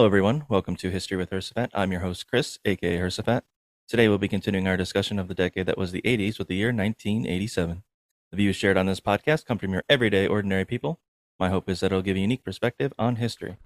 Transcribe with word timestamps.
Hello, 0.00 0.06
everyone. 0.06 0.46
Welcome 0.48 0.76
to 0.76 0.90
History 0.90 1.18
with 1.18 1.28
Hersefat. 1.28 1.68
I'm 1.74 1.92
your 1.92 2.00
host, 2.00 2.26
Chris, 2.26 2.58
aka 2.64 2.96
Hersefat. 2.96 3.42
Today, 3.86 4.08
we'll 4.08 4.16
be 4.16 4.28
continuing 4.28 4.66
our 4.66 4.78
discussion 4.78 5.18
of 5.18 5.28
the 5.28 5.34
decade 5.34 5.66
that 5.66 5.76
was 5.76 5.92
the 5.92 6.00
80s 6.00 6.38
with 6.38 6.48
the 6.48 6.54
year 6.54 6.68
1987. 6.68 7.82
The 8.30 8.36
views 8.38 8.56
shared 8.56 8.78
on 8.78 8.86
this 8.86 8.98
podcast 8.98 9.44
come 9.44 9.58
from 9.58 9.74
your 9.74 9.82
everyday, 9.90 10.26
ordinary 10.26 10.64
people. 10.64 11.00
My 11.38 11.50
hope 11.50 11.68
is 11.68 11.80
that 11.80 11.92
it'll 11.92 12.00
give 12.00 12.16
a 12.16 12.20
unique 12.20 12.42
perspective 12.42 12.94
on 12.98 13.16
history. 13.16 13.58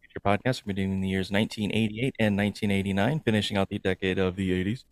Future 0.00 0.20
podcasts 0.24 0.64
will 0.64 0.72
be 0.72 0.84
doing 0.84 1.00
the 1.00 1.08
years 1.08 1.32
1988 1.32 2.14
and 2.16 2.36
1989, 2.36 3.18
finishing 3.18 3.56
out 3.56 3.68
the 3.68 3.80
decade 3.80 4.20
of 4.20 4.36
the 4.36 4.52
80s. 4.64 4.84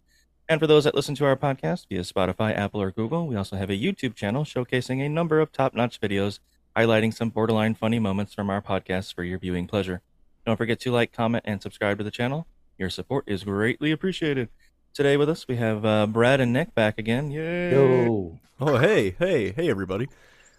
And 0.49 0.59
for 0.61 0.67
those 0.67 0.83
that 0.83 0.97
listen 0.97 1.15
to 1.15 1.25
our 1.25 1.37
podcast 1.37 1.87
via 1.89 2.01
Spotify, 2.01 2.53
Apple, 2.59 2.83
or 2.83 2.91
Google, 2.91 3.29
we 3.29 3.37
also 3.37 3.55
have 3.55 3.71
a 3.71 3.81
YouTube 3.81 4.17
channel 4.17 4.43
showcasing 4.43 5.01
a 5.07 5.09
number 5.09 5.39
of 5.39 5.53
top 5.53 5.73
notch 5.73 6.01
videos 6.01 6.41
highlighting 6.77 7.15
some 7.15 7.31
borderline 7.31 7.77
funny 7.77 8.01
moments 8.01 8.35
from 8.35 8.51
our 8.51 8.61
podcasts 8.61 9.15
for 9.15 9.23
your 9.23 9.39
viewing 9.39 9.69
pleasure. 9.69 10.03
Don't 10.47 10.57
forget 10.57 10.81
to 10.81 10.91
like, 10.91 11.13
comment, 11.13 11.45
and 11.47 11.63
subscribe 11.63 11.99
to 11.99 12.05
the 12.05 12.11
channel. 12.11 12.47
Your 12.79 12.91
support 12.91 13.25
is 13.27 13.45
greatly 13.45 13.91
appreciated. 13.91 14.49
Today 14.95 15.17
with 15.17 15.29
us, 15.29 15.47
we 15.47 15.57
have 15.57 15.85
uh, 15.85 16.07
Brad 16.07 16.41
and 16.41 16.53
Nick 16.53 16.75
back 16.75 16.99
again. 16.99 17.31
Yay! 17.31 17.73
Yo. 17.73 18.39
Oh, 18.59 18.79
hey, 18.79 19.15
hey, 19.19 19.53
hey, 19.53 19.69
everybody. 19.69 20.09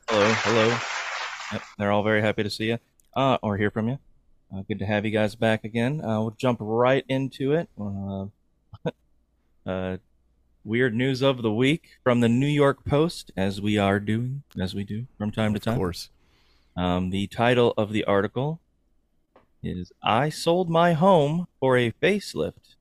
Hello, 0.08 0.34
hello. 0.38 0.78
Yep, 1.52 1.62
they're 1.78 1.92
all 1.92 2.04
very 2.04 2.22
happy 2.22 2.44
to 2.44 2.50
see 2.50 2.68
you 2.68 2.78
uh, 3.16 3.38
or 3.42 3.58
hear 3.58 3.72
from 3.72 3.90
you. 3.90 4.00
Uh, 4.54 4.62
good 4.68 4.80
to 4.80 4.86
have 4.86 5.04
you 5.04 5.12
guys 5.12 5.36
back 5.36 5.64
again. 5.64 6.04
Uh, 6.04 6.22
we'll 6.22 6.36
jump 6.38 6.60
right 6.62 7.04
into 7.08 7.54
it. 7.54 7.70
Uh, 7.80 8.26
uh, 9.70 9.98
weird 10.64 10.94
news 10.94 11.22
of 11.22 11.42
the 11.42 11.52
week 11.52 11.98
from 12.04 12.20
the 12.20 12.30
New 12.30 12.48
York 12.48 12.86
Post, 12.86 13.32
as 13.36 13.60
we 13.62 13.78
are 13.78 14.00
doing, 14.00 14.44
as 14.60 14.76
we 14.76 14.84
do 14.84 15.08
from 15.18 15.32
time 15.32 15.54
to 15.54 15.60
time. 15.60 15.74
Of 15.74 15.80
course. 15.80 16.10
Um, 16.78 17.10
the 17.10 17.28
title 17.28 17.74
of 17.78 17.92
the 17.92 18.04
article 18.06 18.62
is 19.64 19.92
I 20.02 20.30
sold 20.30 20.70
my 20.70 20.94
home 20.94 21.48
for 21.60 21.78
a 21.78 21.92
facelift. 21.92 22.76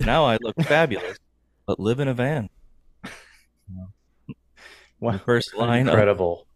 Now 0.00 0.24
I 0.24 0.38
look 0.40 0.56
fabulous, 0.62 1.18
but 1.66 1.78
live 1.78 2.00
in 2.00 2.08
a 2.08 2.14
van. 2.14 2.48
Wow. 5.00 5.12
The 5.12 5.18
first 5.18 5.56
line 5.56 5.88
of, 5.88 5.94
Incredible. 5.94 6.46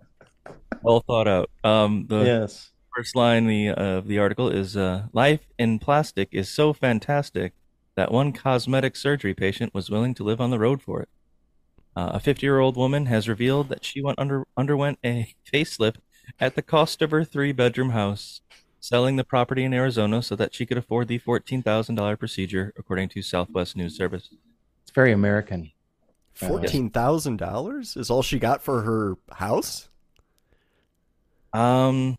well 0.82 1.00
thought 1.00 1.28
out. 1.28 1.50
Um, 1.62 2.06
the 2.08 2.24
yes. 2.24 2.70
first 2.96 3.14
line 3.14 3.46
the, 3.46 3.68
of 3.68 4.08
the 4.08 4.18
article 4.18 4.48
is 4.48 4.76
uh, 4.76 5.08
Life 5.12 5.46
in 5.58 5.78
plastic 5.78 6.30
is 6.32 6.48
so 6.48 6.72
fantastic 6.72 7.52
that 7.94 8.10
one 8.10 8.32
cosmetic 8.32 8.96
surgery 8.96 9.34
patient 9.34 9.74
was 9.74 9.90
willing 9.90 10.14
to 10.14 10.24
live 10.24 10.40
on 10.40 10.50
the 10.50 10.58
road 10.58 10.80
for 10.80 11.02
it. 11.02 11.08
Uh, 11.94 12.12
a 12.14 12.20
50 12.20 12.46
year 12.46 12.60
old 12.60 12.76
woman 12.76 13.06
has 13.06 13.28
revealed 13.28 13.68
that 13.68 13.84
she 13.84 14.02
went 14.02 14.18
under, 14.18 14.46
underwent 14.56 14.98
a 15.04 15.34
facelift 15.50 15.96
at 16.38 16.54
the 16.54 16.62
cost 16.62 17.02
of 17.02 17.10
her 17.10 17.24
three 17.24 17.52
bedroom 17.52 17.90
house, 17.90 18.40
selling 18.80 19.16
the 19.16 19.24
property 19.24 19.64
in 19.64 19.72
Arizona 19.74 20.22
so 20.22 20.36
that 20.36 20.54
she 20.54 20.64
could 20.66 20.78
afford 20.78 21.08
the 21.08 21.18
$14,000 21.18 22.18
procedure, 22.18 22.72
according 22.78 23.08
to 23.10 23.22
Southwest 23.22 23.76
News 23.76 23.96
Service. 23.96 24.30
It's 24.82 24.92
very 24.92 25.12
American. 25.12 25.72
Fourteen 26.34 26.90
thousand 26.90 27.38
dollars 27.38 27.96
is 27.96 28.10
all 28.10 28.20
she 28.22 28.38
got 28.38 28.60
for 28.62 28.82
her 28.82 29.16
house. 29.32 29.88
Um, 31.54 32.16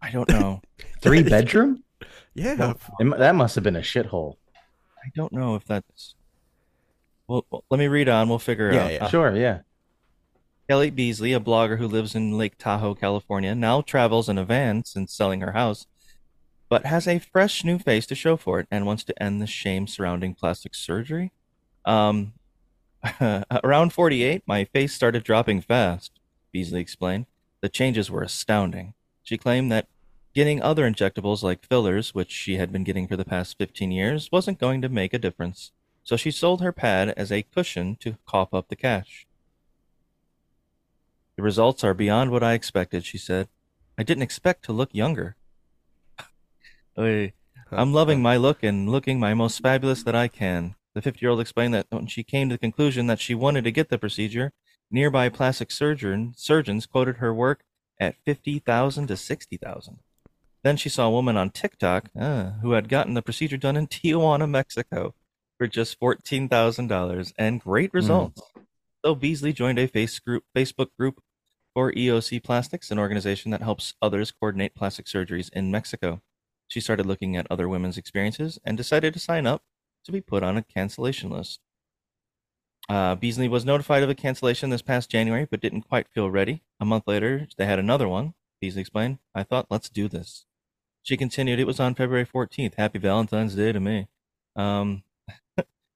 I 0.00 0.10
don't 0.10 0.28
know. 0.30 0.62
Three 1.02 1.22
bedroom? 1.22 1.84
Yeah, 2.34 2.72
It 2.98 3.04
mu- 3.04 3.18
that 3.18 3.34
must 3.34 3.54
have 3.56 3.64
been 3.64 3.76
a 3.76 3.80
shithole. 3.80 4.36
I 5.04 5.10
don't 5.14 5.32
know 5.32 5.54
if 5.56 5.64
that's. 5.66 6.14
Well, 7.28 7.44
well, 7.50 7.62
let 7.70 7.78
me 7.78 7.88
read 7.88 8.08
on. 8.08 8.28
We'll 8.30 8.38
figure 8.38 8.70
it 8.70 8.74
Yeah, 8.74 8.84
out. 8.84 8.92
yeah. 8.92 9.04
Uh, 9.04 9.08
Sure, 9.08 9.36
yeah. 9.36 9.58
Kelly 10.70 10.90
Beasley, 10.90 11.32
a 11.32 11.40
blogger 11.40 11.78
who 11.78 11.88
lives 11.88 12.14
in 12.14 12.38
Lake 12.38 12.56
Tahoe, 12.56 12.94
California, 12.94 13.56
now 13.56 13.80
travels 13.80 14.28
in 14.28 14.38
a 14.38 14.44
van 14.44 14.84
since 14.84 15.12
selling 15.12 15.40
her 15.40 15.50
house, 15.50 15.88
but 16.68 16.86
has 16.86 17.08
a 17.08 17.18
fresh 17.18 17.64
new 17.64 17.76
face 17.76 18.06
to 18.06 18.14
show 18.14 18.36
for 18.36 18.60
it 18.60 18.68
and 18.70 18.86
wants 18.86 19.02
to 19.02 19.20
end 19.20 19.42
the 19.42 19.48
shame 19.48 19.88
surrounding 19.88 20.32
plastic 20.32 20.76
surgery. 20.76 21.32
Um, 21.84 22.34
around 23.64 23.92
48, 23.92 24.44
my 24.46 24.62
face 24.62 24.94
started 24.94 25.24
dropping 25.24 25.60
fast, 25.60 26.12
Beasley 26.52 26.80
explained. 26.80 27.26
The 27.62 27.68
changes 27.68 28.08
were 28.08 28.22
astounding. 28.22 28.94
She 29.24 29.36
claimed 29.36 29.72
that 29.72 29.88
getting 30.36 30.62
other 30.62 30.88
injectables 30.88 31.42
like 31.42 31.66
fillers, 31.66 32.14
which 32.14 32.30
she 32.30 32.58
had 32.58 32.70
been 32.70 32.84
getting 32.84 33.08
for 33.08 33.16
the 33.16 33.24
past 33.24 33.58
15 33.58 33.90
years, 33.90 34.30
wasn't 34.30 34.60
going 34.60 34.82
to 34.82 34.88
make 34.88 35.12
a 35.12 35.18
difference. 35.18 35.72
So 36.04 36.16
she 36.16 36.30
sold 36.30 36.60
her 36.60 36.70
pad 36.70 37.08
as 37.16 37.32
a 37.32 37.42
cushion 37.42 37.96
to 38.02 38.18
cough 38.24 38.54
up 38.54 38.68
the 38.68 38.76
cash. 38.76 39.26
The 41.40 41.44
results 41.44 41.82
are 41.84 41.94
beyond 41.94 42.32
what 42.32 42.42
I 42.42 42.52
expected, 42.52 43.06
she 43.06 43.16
said. 43.16 43.48
I 43.96 44.02
didn't 44.02 44.24
expect 44.24 44.62
to 44.66 44.74
look 44.74 44.90
younger. 44.92 45.36
I'm 47.72 47.94
loving 47.94 48.20
my 48.20 48.36
look 48.36 48.62
and 48.62 48.90
looking 48.90 49.18
my 49.18 49.32
most 49.32 49.62
fabulous 49.62 50.02
that 50.02 50.14
I 50.14 50.28
can. 50.28 50.74
The 50.94 51.00
50 51.00 51.18
year 51.22 51.30
old 51.30 51.40
explained 51.40 51.72
that 51.72 51.86
when 51.88 52.08
she 52.08 52.22
came 52.22 52.50
to 52.50 52.56
the 52.56 52.58
conclusion 52.58 53.06
that 53.06 53.20
she 53.20 53.34
wanted 53.34 53.64
to 53.64 53.70
get 53.70 53.88
the 53.88 53.96
procedure, 53.96 54.52
nearby 54.90 55.30
plastic 55.30 55.70
surgeon, 55.70 56.34
surgeons 56.36 56.84
quoted 56.84 57.16
her 57.16 57.32
work 57.32 57.62
at 57.98 58.16
50000 58.26 59.06
to 59.06 59.16
60000 59.16 59.98
Then 60.62 60.76
she 60.76 60.90
saw 60.90 61.06
a 61.06 61.10
woman 61.10 61.38
on 61.38 61.48
TikTok 61.48 62.10
uh, 62.20 62.50
who 62.60 62.72
had 62.72 62.90
gotten 62.90 63.14
the 63.14 63.22
procedure 63.22 63.56
done 63.56 63.78
in 63.78 63.86
Tijuana, 63.86 64.46
Mexico 64.46 65.14
for 65.56 65.66
just 65.66 65.98
$14,000 66.00 67.32
and 67.38 67.62
great 67.62 67.94
results. 67.94 68.42
So 69.02 69.14
Beasley 69.14 69.54
joined 69.54 69.78
a 69.78 69.86
face 69.86 70.18
group, 70.18 70.44
Facebook 70.54 70.88
group 70.98 71.22
for 71.80 71.92
EOC 71.92 72.42
Plastics, 72.42 72.90
an 72.90 72.98
organization 72.98 73.50
that 73.52 73.62
helps 73.62 73.94
others 74.02 74.30
coordinate 74.30 74.74
plastic 74.74 75.06
surgeries 75.06 75.50
in 75.54 75.70
Mexico. 75.70 76.20
She 76.68 76.78
started 76.78 77.06
looking 77.06 77.38
at 77.38 77.46
other 77.50 77.70
women's 77.70 77.96
experiences 77.96 78.58
and 78.62 78.76
decided 78.76 79.14
to 79.14 79.18
sign 79.18 79.46
up 79.46 79.62
to 80.04 80.12
be 80.12 80.20
put 80.20 80.42
on 80.42 80.58
a 80.58 80.62
cancellation 80.62 81.30
list. 81.30 81.60
Uh, 82.90 83.14
Beasley 83.14 83.48
was 83.48 83.64
notified 83.64 84.02
of 84.02 84.10
a 84.10 84.14
cancellation 84.14 84.68
this 84.68 84.82
past 84.82 85.08
January, 85.08 85.48
but 85.50 85.62
didn't 85.62 85.88
quite 85.88 86.06
feel 86.06 86.30
ready. 86.30 86.62
A 86.78 86.84
month 86.84 87.04
later, 87.06 87.48
they 87.56 87.64
had 87.64 87.78
another 87.78 88.08
one. 88.08 88.34
Beasley 88.60 88.82
explained, 88.82 89.16
I 89.34 89.42
thought, 89.42 89.68
let's 89.70 89.88
do 89.88 90.06
this. 90.06 90.44
She 91.02 91.16
continued, 91.16 91.60
it 91.60 91.66
was 91.66 91.80
on 91.80 91.94
February 91.94 92.26
14th. 92.26 92.74
Happy 92.74 92.98
Valentine's 92.98 93.54
Day 93.54 93.72
to 93.72 93.80
me. 93.80 94.06
Um, 94.54 95.02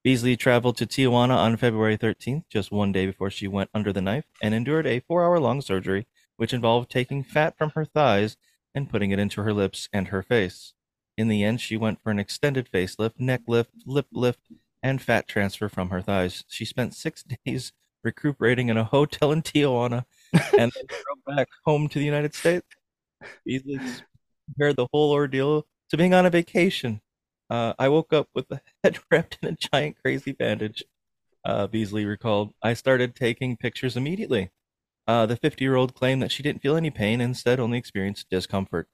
Beasley 0.05 0.37
traveled 0.37 0.77
to 0.77 0.87
Tijuana 0.87 1.35
on 1.35 1.57
February 1.57 1.97
13th, 1.97 2.45
just 2.51 2.71
one 2.71 2.93
day 2.93 3.07
before 3.07 3.31
she 3.31 3.49
went 3.49 3.71
under 3.73 3.91
the 3.91 4.03
knife, 4.03 4.27
and 4.43 4.55
endured 4.55 4.87
a 4.87 5.01
four 5.01 5.25
hour 5.25 5.41
long 5.41 5.63
surgery, 5.63 6.07
which 6.37 6.53
involved 6.53 6.91
taking 6.91 7.25
fat 7.25 7.57
from 7.57 7.71
her 7.71 7.87
thighs 7.87 8.37
and 8.75 8.91
putting 8.91 9.13
it 9.13 9.19
into 9.19 9.41
her 9.41 9.55
lips 9.55 9.89
and 9.95 10.09
her 10.09 10.23
face. 10.23 10.75
In 11.17 11.29
the 11.29 11.43
end, 11.43 11.63
she 11.63 11.79
went 11.79 12.03
for 12.03 12.11
an 12.11 12.19
extended 12.19 12.69
facelift, 12.71 13.19
neck 13.19 13.43
lift, 13.49 13.71
lip 13.87 14.07
lift, 14.13 14.41
and 14.83 15.01
fat 15.01 15.27
transfer 15.27 15.71
from 15.71 15.89
her 15.89 16.03
thighs. 16.03 16.45
She 16.49 16.67
spent 16.67 16.95
six 16.95 17.25
days 17.47 17.73
recuperating 18.03 18.69
in 18.69 18.77
a 18.77 18.85
hotel 18.85 19.33
in 19.33 19.41
Tijuana 19.41 20.05
and 20.35 20.71
then 20.71 20.71
drove 20.87 21.37
back 21.37 21.49
home 21.65 21.89
to 21.89 21.99
the 21.99 22.05
United 22.05 22.35
States. 22.35 22.67
Beasley 23.47 23.81
compared 24.47 24.77
the 24.77 24.89
whole 24.93 25.13
ordeal 25.13 25.67
to 25.89 25.97
being 25.97 26.13
on 26.13 26.27
a 26.27 26.31
vacation. 26.31 27.01
Uh, 27.51 27.75
I 27.79 27.89
woke 27.89 28.13
up 28.13 28.29
with 28.35 28.49
the 28.49 28.61
head 28.85 28.99
wrapped 29.11 29.39
in 29.43 29.49
a 29.49 29.57
giant 29.57 29.97
crazy 30.03 30.33
bandage. 30.33 30.85
Uh, 31.45 31.67
Beasley 31.67 32.07
recalled. 32.07 32.55
I 32.63 32.75
started 32.75 33.15
taking 33.15 33.57
pictures 33.57 33.97
immediately. 33.97 34.51
Uh, 35.07 35.27
the 35.27 35.37
50 35.37 35.63
year 35.63 35.77
old 35.77 35.95
claimed 35.95 36.23
that 36.23 36.33
she 36.33 36.43
didn't 36.43 36.63
feel 36.63 36.77
any 36.77 36.91
pain, 36.91 37.21
instead, 37.21 37.61
only 37.61 37.77
experienced 37.77 38.31
discomfort. 38.31 38.89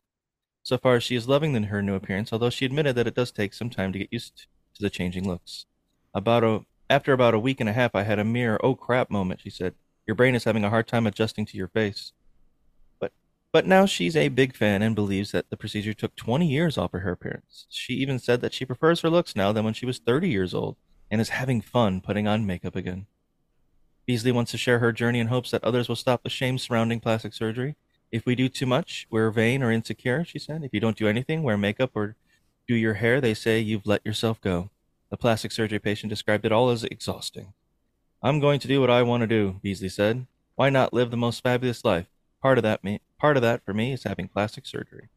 So 0.63 0.77
far, 0.77 1.01
she 1.01 1.17
is 1.17 1.29
loving 1.29 1.55
her 1.55 1.83
new 1.83 1.95
appearance, 1.95 2.33
although 2.33 2.51
she 2.51 2.67
admitted 2.67 2.97
that 2.97 3.07
it 3.07 3.15
does 3.15 3.31
take 3.31 3.55
some 3.55 3.71
time 3.71 3.93
to 3.93 3.99
get 4.01 4.13
used 4.13 4.47
to 4.75 4.83
the 4.83 4.91
changing 4.91 5.27
looks. 5.27 5.67
About 6.13 6.45
a 6.45 6.65
after 6.89 7.13
about 7.13 7.35
a 7.35 7.39
week 7.39 7.61
and 7.61 7.69
a 7.69 7.73
half, 7.73 7.95
I 7.95 8.03
had 8.03 8.19
a 8.19 8.25
mere 8.25 8.59
oh 8.63 8.75
crap 8.75 9.11
moment. 9.11 9.41
She 9.41 9.51
said, 9.51 9.75
"Your 10.07 10.17
brain 10.17 10.35
is 10.35 10.45
having 10.45 10.65
a 10.65 10.71
hard 10.71 10.89
time 10.89 11.07
adjusting 11.07 11.47
to 11.47 11.57
your 11.57 11.69
face." 11.69 12.13
But 13.53 13.67
now 13.67 13.85
she's 13.85 14.17
a 14.17 14.29
big 14.29 14.55
fan 14.55 14.81
and 14.81 14.95
believes 14.95 15.33
that 15.33 15.51
the 15.51 15.57
procedure 15.57 15.93
took 15.93 16.15
20 16.15 16.47
years 16.47 16.79
off 16.79 16.95
of 16.95 17.03
her 17.03 17.11
appearance. 17.11 17.67
She 17.69 17.95
even 17.95 18.21
said 18.21 18.41
that 18.43 18.55
she 18.55 18.65
prefers 18.65 19.01
her 19.01 19.11
looks 19.11 19.35
now 19.35 19.51
than 19.53 19.65
when 19.65 19.75
she 19.75 19.87
was 19.87 19.99
30 19.99 20.29
years 20.29 20.55
old 20.55 20.77
and 21.11 21.21
is 21.21 21.31
having 21.31 21.61
fun 21.61 22.01
putting 22.01 22.29
on 22.29 22.47
makeup 22.47 22.77
again. 22.77 23.07
Beasley 24.07 24.31
wants 24.31 24.53
to 24.53 24.59
share 24.59 24.79
her 24.79 24.93
journey 24.93 25.19
and 25.19 25.31
hopes 25.31 25.51
that 25.51 25.65
others 25.65 25.89
will 25.89 25.97
stop 25.97 26.23
the 26.23 26.31
shame 26.31 26.59
surrounding 26.59 27.01
plastic 27.01 27.35
surgery. 27.35 27.75
If 28.13 28.25
we 28.25 28.37
do 28.37 28.49
too 28.49 28.67
much, 28.67 29.07
we're 29.11 29.31
vain 29.31 29.63
or 29.63 29.73
insecure, 29.73 30.25
she 30.25 30.39
said. 30.39 30.63
If 30.63 30.73
you 30.73 30.81
don't 30.81 30.97
do 30.97 31.09
anything, 31.09 31.43
wear 31.43 31.57
makeup 31.57 31.91
or 31.95 32.17
do 32.69 32.75
your 32.75 32.95
hair, 32.95 33.21
they 33.21 33.35
say 33.35 33.59
you've 33.59 33.87
let 33.87 34.05
yourself 34.07 34.41
go. 34.41 34.71
The 35.11 35.17
plastic 35.17 35.51
surgery 35.51 35.81
patient 35.81 36.11
described 36.11 36.45
it 36.45 36.53
all 36.53 36.71
as 36.71 36.85
exhausting. 36.85 37.53
I'm 38.23 38.39
going 38.39 38.61
to 38.61 38.69
do 38.69 38.81
what 38.81 38.91
I 38.91 39.03
want 39.03 39.23
to 39.23 39.27
do, 39.27 39.59
Beasley 39.63 39.89
said. 39.89 40.27
Why 40.55 40.71
not 40.71 40.93
live 40.93 41.11
the 41.11 41.17
most 41.17 41.43
fabulous 41.43 41.85
life? 41.85 42.07
Part 42.43 42.59
of 42.59 42.63
that 42.63 42.83
me 42.83 43.01
part 43.19 43.37
of 43.37 43.43
that 43.43 43.65
for 43.65 43.75
me 43.75 43.93
is 43.93 44.05
having 44.05 44.29
plastic 44.29 44.67
surgery. 44.67 45.09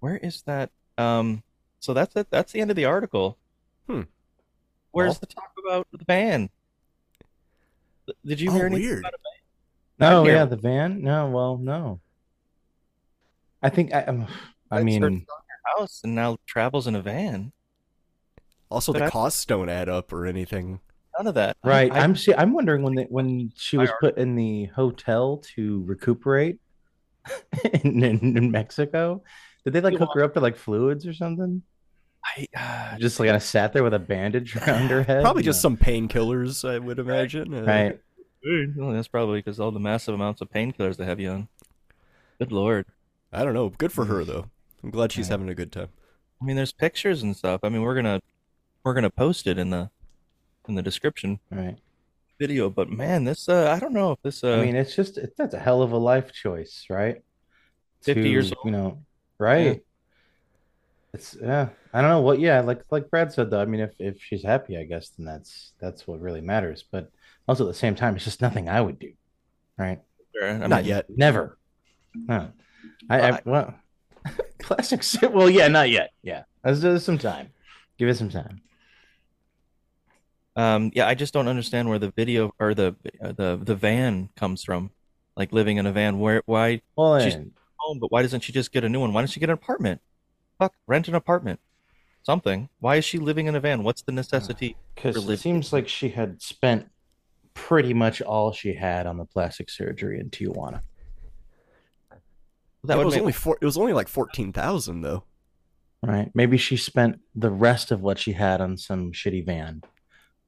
Where 0.00 0.16
is 0.18 0.42
that? 0.42 0.70
Um 0.98 1.42
so 1.80 1.92
that's 1.94 2.14
it. 2.16 2.28
That's 2.30 2.52
the 2.52 2.60
end 2.60 2.70
of 2.70 2.76
the 2.76 2.84
article. 2.84 3.36
Hmm. 3.88 4.02
Where's 4.92 5.10
Well- 5.14 5.18
the 5.20 5.26
talk 5.26 5.52
about 5.66 5.86
the 5.92 6.04
van? 6.04 6.50
Did 8.24 8.40
you 8.40 8.50
Oh, 8.50 8.54
hear 8.54 8.66
anything 8.66 8.84
weird. 8.84 8.98
about 9.00 9.14
it? 9.14 9.20
No, 9.98 10.22
Not 10.22 10.30
yeah, 10.30 10.44
the 10.44 10.56
van. 10.56 11.02
No, 11.02 11.28
well, 11.30 11.56
no. 11.58 12.00
I 13.62 13.68
think 13.70 13.92
I. 13.94 14.02
um, 14.04 14.26
I 14.70 14.76
It's 14.78 14.84
mean, 14.84 15.02
her 15.02 15.10
house 15.78 16.02
and 16.04 16.14
now 16.14 16.36
travels 16.46 16.86
in 16.86 16.94
a 16.94 17.00
van. 17.02 17.52
Also, 18.70 18.92
But 18.92 18.98
the 19.00 19.04
I- 19.06 19.10
costs 19.10 19.44
don't 19.44 19.68
add 19.68 19.88
up 19.88 20.12
or 20.12 20.26
anything. 20.26 20.80
None 21.18 21.26
of 21.26 21.34
that. 21.34 21.56
Right? 21.64 21.90
I, 21.92 22.00
I'm 22.00 22.14
see, 22.16 22.34
I'm 22.34 22.52
wondering 22.52 22.82
when 22.82 22.94
the, 22.94 23.04
when 23.04 23.52
she 23.56 23.76
was 23.78 23.90
put 24.00 24.18
in 24.18 24.34
the 24.36 24.66
hotel 24.66 25.38
to 25.54 25.82
recuperate 25.84 26.58
in, 27.82 28.02
in, 28.04 28.36
in 28.36 28.50
Mexico. 28.50 29.22
Did 29.64 29.72
they 29.72 29.80
like 29.80 29.94
hook 29.96 30.10
her 30.14 30.22
up 30.22 30.34
to 30.34 30.40
like 30.40 30.56
fluids 30.56 31.06
or 31.06 31.12
something? 31.12 31.62
I, 32.24 32.46
uh, 32.56 32.98
Just 32.98 33.18
like 33.20 33.28
kind 33.28 33.36
of 33.36 33.42
sat 33.42 33.72
there 33.72 33.82
with 33.84 33.94
a 33.94 33.98
bandage 33.98 34.56
around 34.68 34.90
her 34.90 35.02
head. 35.02 35.22
Probably 35.22 35.42
just 35.42 35.58
No. 35.58 35.70
some 35.70 35.76
painkillers, 35.76 36.68
I 36.68 36.78
would 36.78 36.98
imagine. 36.98 37.54
Uh, 37.54 37.62
right. 37.62 38.00
well, 38.76 38.92
that's 38.92 39.08
probably 39.08 39.38
because 39.38 39.58
all 39.60 39.70
the 39.70 39.80
massive 39.80 40.14
amounts 40.14 40.40
of 40.40 40.50
painkillers 40.50 40.96
they 40.96 41.04
have 41.04 41.20
you 41.20 41.30
on. 41.30 41.48
Good 42.38 42.52
lord. 42.52 42.86
I 43.32 43.44
don't 43.44 43.54
know. 43.54 43.70
Good 43.70 43.92
for 43.92 44.04
her 44.04 44.24
though. 44.24 44.46
I'm 44.82 44.90
glad 44.90 45.12
she's 45.12 45.26
Right. 45.26 45.32
having 45.32 45.48
a 45.48 45.54
good 45.54 45.72
time. 45.72 45.88
I 46.40 46.44
mean, 46.44 46.56
there's 46.56 46.72
pictures 46.72 47.22
and 47.22 47.34
stuff. 47.36 47.60
I 47.64 47.68
mean, 47.70 47.82
we're 47.82 47.94
gonna 47.94 48.20
we're 48.84 48.94
gonna 48.94 49.10
post 49.10 49.46
it 49.46 49.58
in 49.58 49.70
the 49.70 49.90
in 50.68 50.74
the 50.74 50.82
description 50.82 51.38
Right. 51.50 51.76
video. 52.38 52.68
But 52.70 52.90
man, 52.90 53.24
this 53.24 53.48
uh, 53.48 53.70
I 53.74 53.78
don't 53.78 53.92
know 53.92 54.12
if 54.12 54.22
this 54.22 54.42
uh, 54.44 54.56
I 54.56 54.64
mean, 54.64 54.76
it's 54.76 54.94
just 54.94 55.18
it, 55.18 55.34
that's 55.36 55.54
a 55.54 55.58
hell 55.58 55.82
of 55.82 55.92
a 55.92 55.98
life 55.98 56.32
choice, 56.32 56.86
right? 56.90 57.22
50 58.02 58.28
years 58.28 58.52
old 58.52 58.64
You 58.64 58.70
know, 58.70 58.98
right? 59.38 59.82
It's 61.12 61.36
yeah. 61.40 61.68
I 61.94 62.00
don't 62.02 62.10
know 62.10 62.20
what. 62.20 62.40
Yeah, 62.40 62.60
like 62.60 62.82
like 62.90 63.08
Brad 63.10 63.32
said 63.32 63.50
though. 63.50 63.60
I 63.60 63.64
mean, 63.64 63.80
if 63.80 63.92
if 63.98 64.22
she's 64.22 64.42
happy, 64.42 64.76
I 64.76 64.84
guess 64.84 65.08
then 65.10 65.24
that's 65.24 65.72
that's 65.80 66.06
what 66.06 66.20
really 66.20 66.42
matters. 66.42 66.84
But 66.90 67.10
also 67.48 67.64
at 67.64 67.68
the 67.68 67.74
same 67.78 67.94
time, 67.94 68.16
it's 68.16 68.24
just 68.24 68.42
nothing 68.42 68.68
I 68.68 68.80
would 68.80 68.98
do, 68.98 69.12
right? 69.78 70.00
sure, 70.36 70.50
I 70.50 70.66
Not 70.66 70.82
mean, 70.82 70.84
yet. 70.90 71.06
Never. 71.08 71.56
No. 72.14 72.52
I, 73.08 73.30
I 73.30 73.40
well, 73.44 73.74
plastic. 74.58 75.02
Well, 75.32 75.48
yeah, 75.48 75.68
not 75.68 75.88
yet. 75.90 76.10
Yeah, 76.22 76.42
there's, 76.62 76.80
there's 76.82 77.04
some 77.04 77.18
time. 77.18 77.48
Give 77.98 78.08
it 78.08 78.16
some 78.16 78.30
time. 78.30 78.60
Um, 80.56 80.90
yeah, 80.94 81.06
I 81.06 81.14
just 81.14 81.34
don't 81.34 81.48
understand 81.48 81.88
where 81.88 81.98
the 81.98 82.10
video 82.10 82.52
or 82.58 82.74
the 82.74 82.96
uh, 83.22 83.32
the 83.32 83.60
the 83.62 83.74
van 83.76 84.30
comes 84.36 84.64
from. 84.64 84.90
Like 85.36 85.52
living 85.52 85.76
in 85.76 85.84
a 85.86 85.92
van. 85.92 86.18
Where 86.18 86.42
why 86.46 86.80
Well, 86.96 87.20
She's- 87.20 87.34
home? 87.78 87.98
But 88.00 88.10
why 88.10 88.22
doesn't 88.22 88.40
she 88.40 88.52
just 88.52 88.72
get 88.72 88.84
a 88.84 88.88
new 88.88 89.00
one? 89.00 89.12
Why 89.12 89.20
doesn't 89.20 89.34
she 89.34 89.40
get 89.40 89.50
an 89.50 89.54
apartment? 89.54 90.00
Fuck, 90.58 90.72
rent 90.86 91.08
an 91.08 91.14
apartment. 91.14 91.60
Something. 92.22 92.70
Why 92.80 92.96
is 92.96 93.04
she 93.04 93.18
living 93.18 93.46
in 93.46 93.54
a 93.54 93.60
van? 93.60 93.82
What's 93.84 94.02
the 94.02 94.12
necessity? 94.12 94.76
because 94.94 95.22
for 95.26 95.32
it 95.32 95.38
seems 95.40 95.72
like 95.74 95.88
she 95.88 96.08
had 96.08 96.40
spent 96.40 96.88
pretty 97.52 97.92
much 97.92 98.22
all 98.22 98.50
she 98.52 98.74
had 98.74 99.06
on 99.06 99.18
the 99.18 99.26
plastic 99.26 99.68
surgery 99.70 100.18
in 100.18 100.30
Tijuana. 100.30 100.80
That 102.84 102.98
it 102.98 103.04
was 103.04 103.14
make 103.14 103.20
only 103.20 103.32
four. 103.32 103.58
It 103.60 103.64
was 103.64 103.76
only 103.76 103.92
like 103.92 104.08
fourteen 104.08 104.52
thousand 104.52 105.02
though. 105.02 105.24
Right. 106.02 106.30
Maybe 106.34 106.56
she 106.56 106.76
spent 106.76 107.20
the 107.34 107.50
rest 107.50 107.90
of 107.90 108.00
what 108.00 108.18
she 108.18 108.32
had 108.32 108.60
on 108.60 108.76
some 108.78 109.12
shitty 109.12 109.44
van 109.44 109.82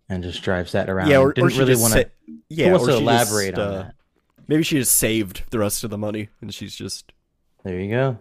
and 0.08 0.22
just 0.22 0.42
drives 0.42 0.72
that 0.72 0.88
around. 0.88 1.08
Yeah, 1.10 1.18
or, 1.18 1.32
Didn't 1.32 1.46
or 1.46 1.50
she 1.50 1.58
really 1.58 1.72
just 1.72 1.82
want 1.82 1.92
sa- 1.94 1.98
to 2.02 2.10
yeah, 2.48 2.70
wants 2.72 2.84
or 2.84 2.86
to 2.88 2.92
she 2.96 3.02
elaborate 3.02 3.54
just, 3.54 3.60
on 3.60 3.74
uh, 3.74 3.82
that. 3.82 3.94
Maybe 4.46 4.62
she 4.62 4.78
just 4.78 4.94
saved 4.94 5.42
the 5.50 5.58
rest 5.58 5.84
of 5.84 5.90
the 5.90 5.98
money, 5.98 6.28
and 6.40 6.52
she's 6.54 6.74
just 6.74 7.12
There 7.64 7.78
you 7.78 7.90
go. 7.90 8.18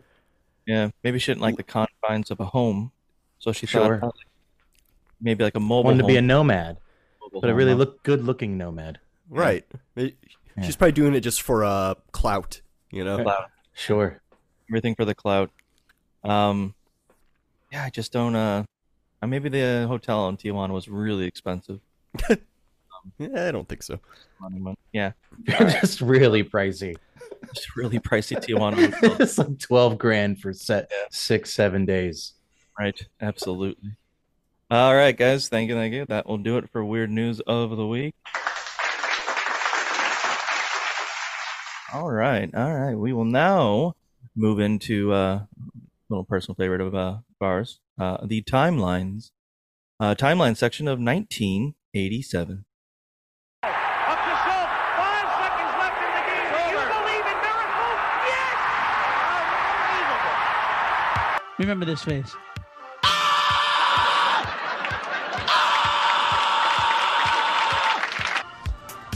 Yeah, 0.66 0.90
maybe 1.04 1.20
she 1.20 1.32
didn't 1.32 1.42
like 1.42 1.56
the 1.56 1.64
confines 1.64 2.30
of 2.32 2.40
a 2.42 2.46
home, 2.46 2.92
so 3.40 3.52
she 3.54 3.66
Sure. 3.66 4.00
thought 4.00 4.08
uh, 4.10 4.12
maybe 5.22 5.44
like 5.44 5.56
a 5.56 5.60
mobile 5.62 5.86
Wanted 5.86 6.00
to 6.00 6.08
be 6.08 6.18
a 6.18 6.22
nomad, 6.22 6.78
mobile 7.22 7.40
but 7.42 7.50
a 7.50 7.56
really 7.56 7.74
look 7.74 8.04
good 8.04 8.22
looking 8.24 8.58
nomad. 8.58 9.00
right. 9.30 9.66
Yeah. 9.96 10.10
She's 10.64 10.76
probably 10.76 10.92
doing 10.94 11.14
it 11.14 11.22
just 11.22 11.42
for 11.44 11.64
uh 11.64 11.94
clout, 12.12 12.62
you 12.92 13.04
know. 13.06 13.22
Clout. 13.24 13.50
Sure. 13.74 14.20
everything 14.70 14.96
for 14.96 15.06
the 15.06 15.14
clout. 15.16 15.52
Um, 16.24 16.74
yeah, 17.72 17.84
I 17.84 17.90
just 17.92 18.12
don't. 18.12 18.36
Uh, 18.36 18.64
uh, 19.22 19.28
maybe 19.28 19.50
the 19.50 19.86
hotel 19.88 20.30
in 20.30 20.38
Tijuana 20.38 20.72
was 20.72 20.88
really 20.88 21.26
expensive. 21.26 21.80
Yeah, 23.18 23.48
I 23.48 23.52
don't 23.52 23.68
think 23.68 23.84
so. 23.84 24.00
Money, 24.40 24.60
money. 24.60 24.78
Yeah, 24.94 25.12
just 25.46 26.02
really 26.02 26.44
pricey. 26.44 26.96
it's 27.44 27.78
really 27.78 28.00
pricey 28.00 28.38
Tijuana. 28.38 28.94
it's 29.20 29.38
like 29.38 29.60
12 29.60 29.98
grand 29.98 30.40
for 30.40 30.54
set 30.54 30.92
six, 31.10 31.54
seven 31.54 31.86
days. 31.86 32.34
Right, 32.78 33.00
absolutely. 33.22 33.96
All 34.70 34.94
right, 34.94 35.16
guys, 35.16 35.48
thank 35.48 35.70
you, 35.70 35.76
thank 35.76 35.94
you. 35.94 36.06
That 36.08 36.28
will 36.28 36.38
do 36.38 36.58
it 36.58 36.70
for 36.70 36.84
weird 36.84 37.10
news 37.10 37.40
of 37.42 37.76
the 37.76 37.88
week. 37.88 38.14
All 41.94 42.12
right, 42.12 42.54
all 42.54 42.76
right. 42.78 42.96
We 42.96 43.14
will 43.14 43.26
now 43.26 43.96
move 44.36 44.60
into 44.60 45.14
uh, 45.14 45.40
a 45.40 45.48
little 46.10 46.26
personal 46.26 46.56
favorite 46.56 46.82
of 46.82 46.94
uh, 46.94 47.18
ours, 47.40 47.80
uh, 48.00 48.18
the 48.26 48.42
timelines, 48.44 49.32
uh, 50.00 50.16
timeline 50.16 50.56
section 50.56 50.88
of 50.88 51.00
1987. 51.00 52.66
Up 53.64 53.70
to 53.70 53.74
Schultz. 54.46 54.74
Five 54.98 55.28
seconds 55.38 55.74
left 55.78 55.98
in 56.04 56.12
the 56.14 56.24
game. 56.30 56.50
Do 56.54 56.60
you 56.70 56.78
believe 56.94 57.26
in 57.26 57.38
miracles? 57.42 58.00
Yes! 58.30 58.58
Unbelievable. 59.98 61.58
Remember 61.60 61.86
this 61.86 62.04
face. 62.04 62.36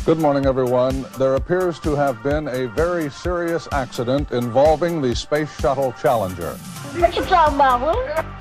Good 0.04 0.18
morning, 0.18 0.48
everyone. 0.48 1.06
There 1.20 1.36
appears 1.36 1.80
to 1.82 1.96
have 1.96 2.24
been 2.24 2.48
a 2.48 2.66
very 2.70 3.12
serious 3.12 3.68
accident 3.72 4.32
involving 4.32 5.00
the 5.00 5.16
Space 5.16 5.56
Shuttle 5.60 5.94
Challenger. 6.02 6.54
What 6.98 7.16
you 7.16 7.24
talking 7.26 7.56
about, 7.56 7.82
Will? 7.82 8.41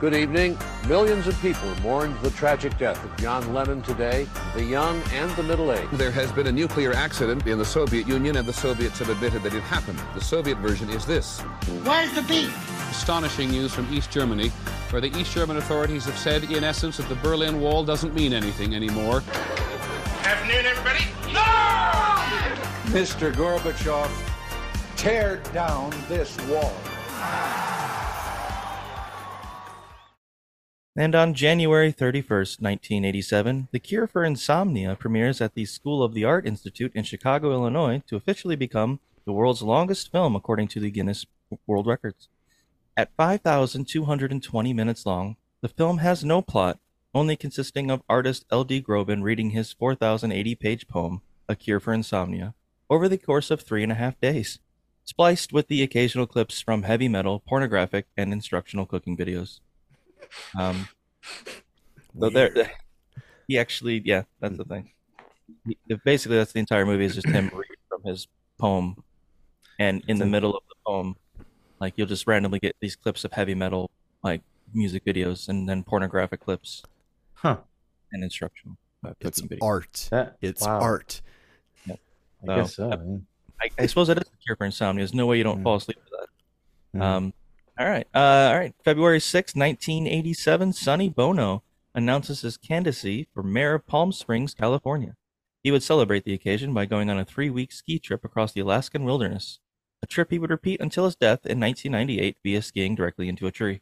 Good 0.00 0.14
evening. 0.14 0.58
Millions 0.88 1.28
of 1.28 1.40
people 1.40 1.72
mourned 1.76 2.18
the 2.18 2.30
tragic 2.30 2.76
death 2.78 3.02
of 3.04 3.16
John 3.16 3.54
Lennon 3.54 3.80
today, 3.80 4.26
the 4.54 4.64
young 4.64 5.00
and 5.12 5.30
the 5.36 5.44
middle-aged. 5.44 5.92
There 5.92 6.10
has 6.10 6.32
been 6.32 6.48
a 6.48 6.52
nuclear 6.52 6.92
accident 6.92 7.46
in 7.46 7.58
the 7.58 7.64
Soviet 7.64 8.06
Union, 8.08 8.36
and 8.36 8.46
the 8.46 8.52
Soviets 8.52 8.98
have 8.98 9.08
admitted 9.08 9.44
that 9.44 9.54
it 9.54 9.62
happened. 9.62 10.00
The 10.14 10.20
Soviet 10.20 10.58
version 10.58 10.90
is 10.90 11.06
this. 11.06 11.40
Where's 11.84 12.12
the 12.12 12.22
beat? 12.22 12.50
Astonishing 12.90 13.50
news 13.50 13.72
from 13.72 13.90
East 13.94 14.10
Germany, 14.10 14.48
where 14.90 15.00
the 15.00 15.16
East 15.16 15.32
German 15.32 15.58
authorities 15.58 16.04
have 16.06 16.18
said, 16.18 16.42
in 16.50 16.64
essence, 16.64 16.96
that 16.96 17.08
the 17.08 17.14
Berlin 17.16 17.60
Wall 17.60 17.84
doesn't 17.84 18.14
mean 18.14 18.32
anything 18.32 18.74
anymore. 18.74 19.22
Afternoon, 20.24 20.66
everybody. 20.66 21.04
No! 21.32 21.40
Mr. 22.92 23.32
Gorbachev, 23.32 24.10
tear 24.96 25.36
down 25.52 25.94
this 26.08 26.36
wall. 26.48 26.74
And 30.96 31.16
on 31.16 31.34
January 31.34 31.92
31st, 31.92 32.62
1987, 32.62 33.66
The 33.72 33.80
Cure 33.80 34.06
for 34.06 34.24
Insomnia 34.24 34.94
premieres 34.94 35.40
at 35.40 35.54
the 35.54 35.64
School 35.64 36.04
of 36.04 36.14
the 36.14 36.24
Art 36.24 36.46
Institute 36.46 36.92
in 36.94 37.02
Chicago, 37.02 37.50
Illinois, 37.50 38.04
to 38.06 38.14
officially 38.14 38.54
become 38.54 39.00
the 39.24 39.32
world's 39.32 39.60
longest 39.60 40.12
film 40.12 40.36
according 40.36 40.68
to 40.68 40.78
the 40.78 40.92
Guinness 40.92 41.26
World 41.66 41.88
Records. 41.88 42.28
At 42.96 43.10
5,220 43.16 44.72
minutes 44.72 45.04
long, 45.04 45.34
the 45.62 45.68
film 45.68 45.98
has 45.98 46.24
no 46.24 46.40
plot, 46.40 46.78
only 47.12 47.34
consisting 47.34 47.90
of 47.90 48.04
artist 48.08 48.44
L.D. 48.52 48.80
Groban 48.82 49.24
reading 49.24 49.50
his 49.50 49.72
4,080 49.72 50.54
page 50.54 50.86
poem, 50.86 51.22
A 51.48 51.56
Cure 51.56 51.80
for 51.80 51.92
Insomnia, 51.92 52.54
over 52.88 53.08
the 53.08 53.18
course 53.18 53.50
of 53.50 53.62
three 53.62 53.82
and 53.82 53.90
a 53.90 53.96
half 53.96 54.20
days, 54.20 54.60
spliced 55.04 55.52
with 55.52 55.66
the 55.66 55.82
occasional 55.82 56.28
clips 56.28 56.60
from 56.60 56.84
heavy 56.84 57.08
metal, 57.08 57.40
pornographic, 57.40 58.06
and 58.16 58.32
instructional 58.32 58.86
cooking 58.86 59.16
videos. 59.16 59.58
Um, 60.58 60.88
so 62.20 62.30
there, 62.30 62.70
he 63.48 63.58
actually, 63.58 64.02
yeah, 64.04 64.22
that's 64.40 64.56
the 64.56 64.64
thing. 64.64 64.90
He- 65.66 65.78
basically, 66.04 66.36
that's 66.36 66.52
the 66.52 66.60
entire 66.60 66.86
movie 66.86 67.04
is 67.04 67.14
just 67.14 67.28
him 67.28 67.44
reading 67.54 67.76
from 67.88 68.02
his 68.04 68.26
poem, 68.58 69.02
and 69.78 70.02
in 70.08 70.18
the 70.18 70.26
middle 70.26 70.54
of 70.56 70.62
the 70.68 70.74
poem, 70.86 71.16
like 71.80 71.94
you'll 71.96 72.06
just 72.06 72.26
randomly 72.26 72.58
get 72.60 72.76
these 72.80 72.96
clips 72.96 73.24
of 73.24 73.32
heavy 73.32 73.54
metal, 73.54 73.90
like 74.22 74.42
music 74.72 75.04
videos, 75.04 75.48
and 75.48 75.68
then 75.68 75.82
pornographic 75.82 76.40
clips, 76.40 76.82
Huh. 77.34 77.58
and 78.12 78.22
instructional. 78.24 78.76
Uh, 79.04 79.12
It's 79.20 79.40
videos. 79.42 79.58
art. 79.62 80.08
That- 80.10 80.36
It's 80.40 80.62
wow. 80.62 80.80
art. 80.80 81.20
I 82.46 82.56
guess 82.56 82.76
so. 82.76 82.88
yeah. 82.88 83.16
I, 83.60 83.82
I 83.82 83.86
suppose 83.86 84.08
that 84.08 84.18
is 84.18 84.24
a 84.28 84.36
cure 84.44 84.56
for 84.56 84.66
insomnia. 84.66 85.00
There's 85.00 85.14
no 85.14 85.24
way 85.26 85.38
you 85.38 85.44
don't 85.44 85.62
fall 85.62 85.76
asleep 85.76 85.96
to 86.04 86.10
that. 86.92 87.02
Um, 87.02 87.32
all 87.78 87.86
right. 87.86 88.06
Uh, 88.14 88.18
all 88.18 88.58
right. 88.58 88.74
February 88.84 89.20
sixth, 89.20 89.56
1987, 89.56 90.72
Sonny 90.72 91.08
Bono 91.08 91.62
announces 91.94 92.42
his 92.42 92.56
candidacy 92.56 93.28
for 93.32 93.42
mayor 93.42 93.74
of 93.74 93.86
Palm 93.86 94.12
Springs, 94.12 94.54
California. 94.54 95.16
He 95.62 95.70
would 95.70 95.82
celebrate 95.82 96.24
the 96.24 96.34
occasion 96.34 96.74
by 96.74 96.86
going 96.86 97.08
on 97.08 97.18
a 97.18 97.24
three 97.24 97.50
week 97.50 97.72
ski 97.72 97.98
trip 97.98 98.24
across 98.24 98.52
the 98.52 98.60
Alaskan 98.60 99.04
wilderness, 99.04 99.60
a 100.02 100.06
trip 100.06 100.30
he 100.30 100.38
would 100.38 100.50
repeat 100.50 100.80
until 100.80 101.04
his 101.04 101.16
death 101.16 101.46
in 101.46 101.60
1998 101.60 102.36
via 102.42 102.62
skiing 102.62 102.94
directly 102.94 103.28
into 103.28 103.46
a 103.46 103.52
tree. 103.52 103.80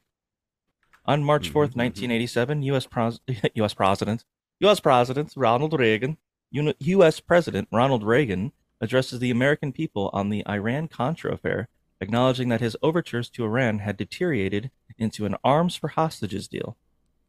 On 1.04 1.25
March 1.25 1.49
4th, 1.49 1.75
1987, 1.75 2.62
U.S. 2.62 2.87
Pros- 2.87 3.20
U.S. 3.54 3.75
President 3.75 4.25
U.S. 4.61 4.78
President 4.78 5.32
Ronald 5.37 5.78
Reagan 5.78 6.16
U.S. 6.52 7.20
President 7.20 7.68
Ronald 7.72 8.04
Reagan 8.04 8.52
addresses 8.80 9.18
the 9.18 9.30
American 9.30 9.72
people 9.72 10.11
on 10.12 10.28
the 10.28 10.46
Iran 10.46 10.88
Contra 10.88 11.32
affair, 11.32 11.68
acknowledging 12.02 12.49
that 12.49 12.61
his 12.61 12.76
overtures 12.82 13.30
to 13.30 13.44
Iran 13.44 13.78
had 13.78 13.97
deteriorated 13.97 14.71
into 14.99 15.25
an 15.25 15.37
arms 15.44 15.76
for 15.76 15.88
hostages 15.88 16.49
deal. 16.49 16.76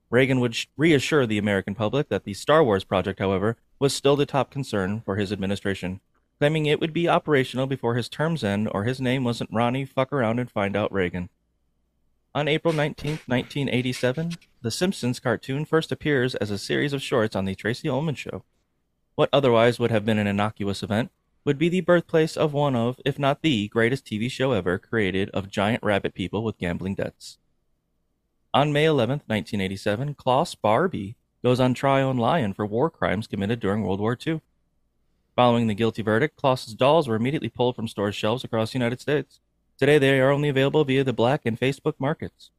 Reagan 0.10 0.40
would 0.40 0.58
reassure 0.76 1.26
the 1.26 1.38
American 1.38 1.76
public 1.76 2.10
that 2.10 2.24
the 2.24 2.34
Star 2.34 2.64
Wars 2.64 2.84
project, 2.84 3.20
however, 3.20 3.58
was 3.80 3.94
still 3.94 4.16
the 4.16 4.26
top 4.26 4.52
concern 4.52 5.02
for 5.02 5.16
his 5.16 5.32
administration, 5.32 6.02
claiming 6.40 6.66
it 6.66 6.80
would 6.80 6.94
be 6.94 7.08
operational 7.08 7.68
before 7.68 7.96
his 7.96 8.10
term's 8.10 8.44
end 8.44 8.68
or 8.72 8.84
his 8.84 9.00
name 9.00 9.24
wasn't 9.24 9.50
Ronnie 9.54 9.86
Fuck 9.86 10.12
Around 10.12 10.40
and 10.40 10.52
Find 10.52 10.76
Out 10.76 10.92
Reagan. 10.92 11.30
On 12.36 12.48
April 12.48 12.74
19, 12.74 13.20
1987, 13.28 14.34
The 14.62 14.72
Simpsons 14.72 15.20
cartoon 15.20 15.66
first 15.66 15.92
appears 15.92 16.34
as 16.36 16.50
a 16.50 16.58
series 16.58 16.94
of 16.94 17.02
shorts 17.02 17.36
on 17.36 17.46
The 17.46 17.54
Tracey 17.54 17.88
Ullman 17.88 18.16
Show. 18.16 18.44
What 19.16 19.30
otherwise 19.32 19.78
would 19.78 19.92
have 19.92 20.06
been 20.06 20.18
an 20.18 20.26
innocuous 20.26 20.82
event 20.82 21.12
would 21.46 21.58
be 21.58 21.70
the 21.70 21.82
birthplace 21.82 22.38
of 22.38 22.54
one 22.54 22.76
of, 22.76 23.00
if 23.06 23.20
not 23.20 23.42
the 23.42 23.68
greatest 23.68 24.06
TV 24.06 24.32
show 24.32 24.54
ever 24.54 24.78
created 24.78 25.30
of 25.32 25.50
giant 25.50 25.84
rabbit 25.84 26.14
people 26.14 26.44
with 26.44 26.58
gambling 26.58 26.96
debts. 26.96 27.38
On 28.54 28.72
May 28.72 28.86
11, 28.86 29.24
1987, 29.28 30.14
Klaus 30.14 30.56
Barbie 30.56 31.16
goes 31.44 31.60
on 31.60 31.74
trial 31.74 32.10
in 32.12 32.18
Lyon 32.18 32.54
for 32.54 32.66
war 32.66 32.90
crimes 32.90 33.28
committed 33.28 33.60
during 33.60 33.84
World 33.84 34.00
War 34.00 34.18
II. 34.26 34.42
Following 35.36 35.68
the 35.68 35.74
guilty 35.74 36.02
verdict, 36.02 36.38
Klaus's 36.38 36.76
dolls 36.76 37.08
were 37.08 37.16
immediately 37.16 37.50
pulled 37.50 37.76
from 37.76 37.88
store 37.88 38.12
shelves 38.12 38.44
across 38.44 38.72
the 38.72 38.80
United 38.80 39.02
States. 39.02 39.40
Today, 39.78 39.98
they 39.98 40.20
are 40.20 40.30
only 40.30 40.50
available 40.50 40.86
via 40.86 41.04
the 41.04 41.12
black 41.12 41.42
and 41.46 41.60
Facebook 41.60 41.96
markets. 42.00 42.52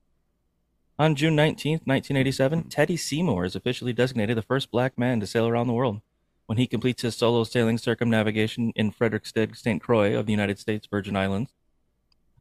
On 0.99 1.15
June 1.15 1.35
19, 1.37 1.81
1987, 1.85 2.65
Teddy 2.65 2.97
Seymour 2.97 3.45
is 3.45 3.57
officially 3.57 3.93
designated 3.93 4.37
the 4.37 4.43
first 4.43 4.71
black 4.71 4.99
man 4.99 5.21
to 5.21 5.27
sail 5.27 5.47
around 5.47 5.69
the 5.69 5.73
world 5.73 6.03
when 6.47 6.59
he 6.59 6.67
completes 6.67 7.03
his 7.03 7.17
solo 7.17 7.45
sailing 7.45 7.79
circumnavigation 7.79 8.73
in 8.77 8.93
Frederiksted, 8.93 9.57
St. 9.57 9.81
Croix 9.81 10.17
of 10.17 10.27
the 10.27 10.33
United 10.33 10.59
States 10.59 10.87
Virgin 10.87 11.17
Islands. 11.17 11.53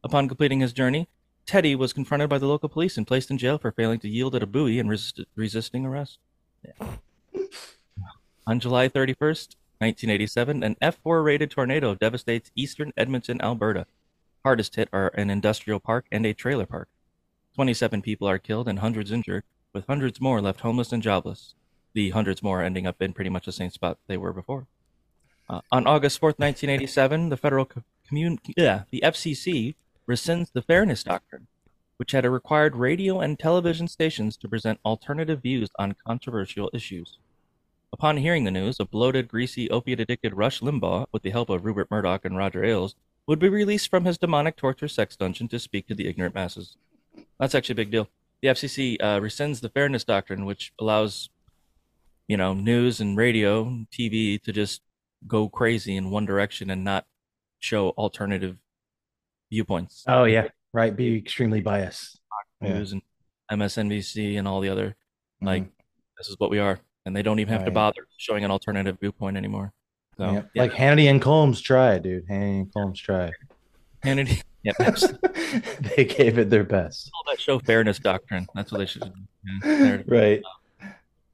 Upon 0.02 0.28
completing 0.28 0.60
his 0.60 0.72
journey, 0.72 1.08
Teddy 1.46 1.74
was 1.74 1.92
confronted 1.92 2.28
by 2.28 2.38
the 2.38 2.46
local 2.46 2.68
police 2.68 2.96
and 2.96 3.06
placed 3.06 3.30
in 3.30 3.38
jail 3.38 3.58
for 3.58 3.72
failing 3.72 3.98
to 4.00 4.08
yield 4.08 4.34
at 4.34 4.42
a 4.42 4.46
buoy 4.46 4.78
and 4.78 4.88
resist- 4.88 5.20
resisting 5.34 5.84
arrest. 5.84 6.18
On 8.46 8.60
July 8.60 8.88
31st, 8.88 9.56
1987, 9.78 10.62
an 10.62 10.76
F4 10.80 11.24
rated 11.24 11.50
tornado 11.50 11.94
devastates 11.94 12.50
eastern 12.54 12.92
Edmonton, 12.96 13.40
Alberta. 13.40 13.86
Hardest 14.44 14.76
hit 14.76 14.88
are 14.92 15.08
an 15.08 15.30
industrial 15.30 15.80
park 15.80 16.06
and 16.12 16.26
a 16.26 16.34
trailer 16.34 16.66
park. 16.66 16.88
27 17.54 18.02
people 18.02 18.28
are 18.28 18.38
killed 18.38 18.68
and 18.68 18.80
hundreds 18.80 19.10
injured, 19.10 19.44
with 19.72 19.86
hundreds 19.86 20.20
more 20.20 20.40
left 20.40 20.60
homeless 20.60 20.92
and 20.92 21.02
jobless. 21.02 21.54
The 21.94 22.10
hundreds 22.10 22.42
more 22.42 22.62
ending 22.62 22.86
up 22.86 23.00
in 23.00 23.12
pretty 23.12 23.30
much 23.30 23.46
the 23.46 23.52
same 23.52 23.70
spot 23.70 23.98
they 24.06 24.16
were 24.16 24.32
before. 24.32 24.66
Uh, 25.48 25.60
on 25.70 25.86
August 25.86 26.20
4th, 26.20 26.38
1987, 26.38 27.28
the 27.28 27.36
federal 27.36 27.64
co- 27.66 27.84
commun- 28.08 28.38
yeah, 28.56 28.82
the 28.90 29.00
FCC 29.04 29.74
rescinds 30.08 30.52
the 30.52 30.62
Fairness 30.62 31.04
Doctrine, 31.04 31.46
which 31.96 32.12
had 32.12 32.24
required 32.24 32.76
radio 32.76 33.20
and 33.20 33.38
television 33.38 33.86
stations 33.86 34.36
to 34.38 34.48
present 34.48 34.80
alternative 34.84 35.42
views 35.42 35.68
on 35.78 35.94
controversial 36.06 36.70
issues. 36.72 37.18
Upon 37.92 38.16
hearing 38.16 38.42
the 38.44 38.50
news, 38.50 38.80
a 38.80 38.84
bloated, 38.84 39.28
greasy, 39.28 39.70
opiate-addicted 39.70 40.34
Rush 40.34 40.60
Limbaugh, 40.60 41.06
with 41.12 41.22
the 41.22 41.30
help 41.30 41.48
of 41.48 41.64
Rupert 41.64 41.90
Murdoch 41.90 42.24
and 42.24 42.36
Roger 42.36 42.64
Ailes, 42.64 42.96
would 43.26 43.38
be 43.38 43.48
released 43.48 43.88
from 43.88 44.04
his 44.04 44.18
demonic 44.18 44.56
torture 44.56 44.88
sex 44.88 45.14
dungeon 45.16 45.46
to 45.48 45.58
speak 45.60 45.86
to 45.86 45.94
the 45.94 46.08
ignorant 46.08 46.34
masses. 46.34 46.76
That's 47.38 47.54
actually 47.54 47.74
a 47.74 47.76
big 47.76 47.90
deal. 47.92 48.08
The 48.42 48.48
FCC 48.48 48.96
uh, 49.00 49.20
rescinds 49.20 49.60
the 49.60 49.68
Fairness 49.68 50.04
Doctrine, 50.04 50.44
which 50.44 50.72
allows, 50.80 51.30
you 52.28 52.36
know, 52.36 52.54
news 52.54 53.00
and 53.00 53.16
radio, 53.16 53.64
TV 53.92 54.42
to 54.42 54.52
just 54.52 54.80
go 55.26 55.48
crazy 55.48 55.96
in 55.96 56.10
one 56.10 56.26
direction 56.26 56.70
and 56.70 56.84
not 56.84 57.04
show 57.58 57.90
alternative 57.90 58.56
viewpoints. 59.50 60.04
Oh 60.06 60.24
yeah, 60.24 60.48
right. 60.72 60.94
Be 60.94 61.16
extremely 61.16 61.60
biased. 61.60 62.20
Yeah. 62.60 62.74
News 62.74 62.92
and 62.92 63.02
MSNBC 63.50 64.38
and 64.38 64.48
all 64.48 64.60
the 64.60 64.68
other 64.68 64.88
mm-hmm. 64.88 65.46
like 65.46 65.66
this 66.18 66.28
is 66.28 66.36
what 66.38 66.50
we 66.50 66.58
are, 66.58 66.78
and 67.06 67.14
they 67.14 67.22
don't 67.22 67.40
even 67.40 67.52
have 67.52 67.64
to 67.64 67.70
bother 67.70 68.06
showing 68.16 68.44
an 68.44 68.50
alternative 68.50 68.98
viewpoint 69.00 69.36
anymore. 69.36 69.72
So 70.16 70.30
Yep. 70.30 70.50
yeah. 70.54 70.62
Like 70.62 70.72
Hannity 70.72 71.10
and 71.10 71.20
Colmes 71.20 71.60
tried, 71.60 72.04
dude. 72.04 72.28
Hannity 72.28 72.60
and 72.60 72.72
Colmes 72.72 73.00
tried. 73.00 73.32
Hannity, 74.04 74.42
yep, 74.62 74.76
they 75.96 76.04
gave 76.04 76.38
it 76.38 76.50
their 76.50 76.62
best. 76.62 77.10
Call 77.10 77.32
that 77.32 77.40
show 77.40 77.58
Fairness 77.58 77.98
Doctrine. 77.98 78.46
That's 78.54 78.70
what 78.70 78.78
they 78.78 78.86
should 78.86 79.02
do. 79.02 79.12
Yeah, 79.44 79.78
there 79.78 79.94
it 79.96 80.00
is. 80.02 80.06
Right. 80.06 80.42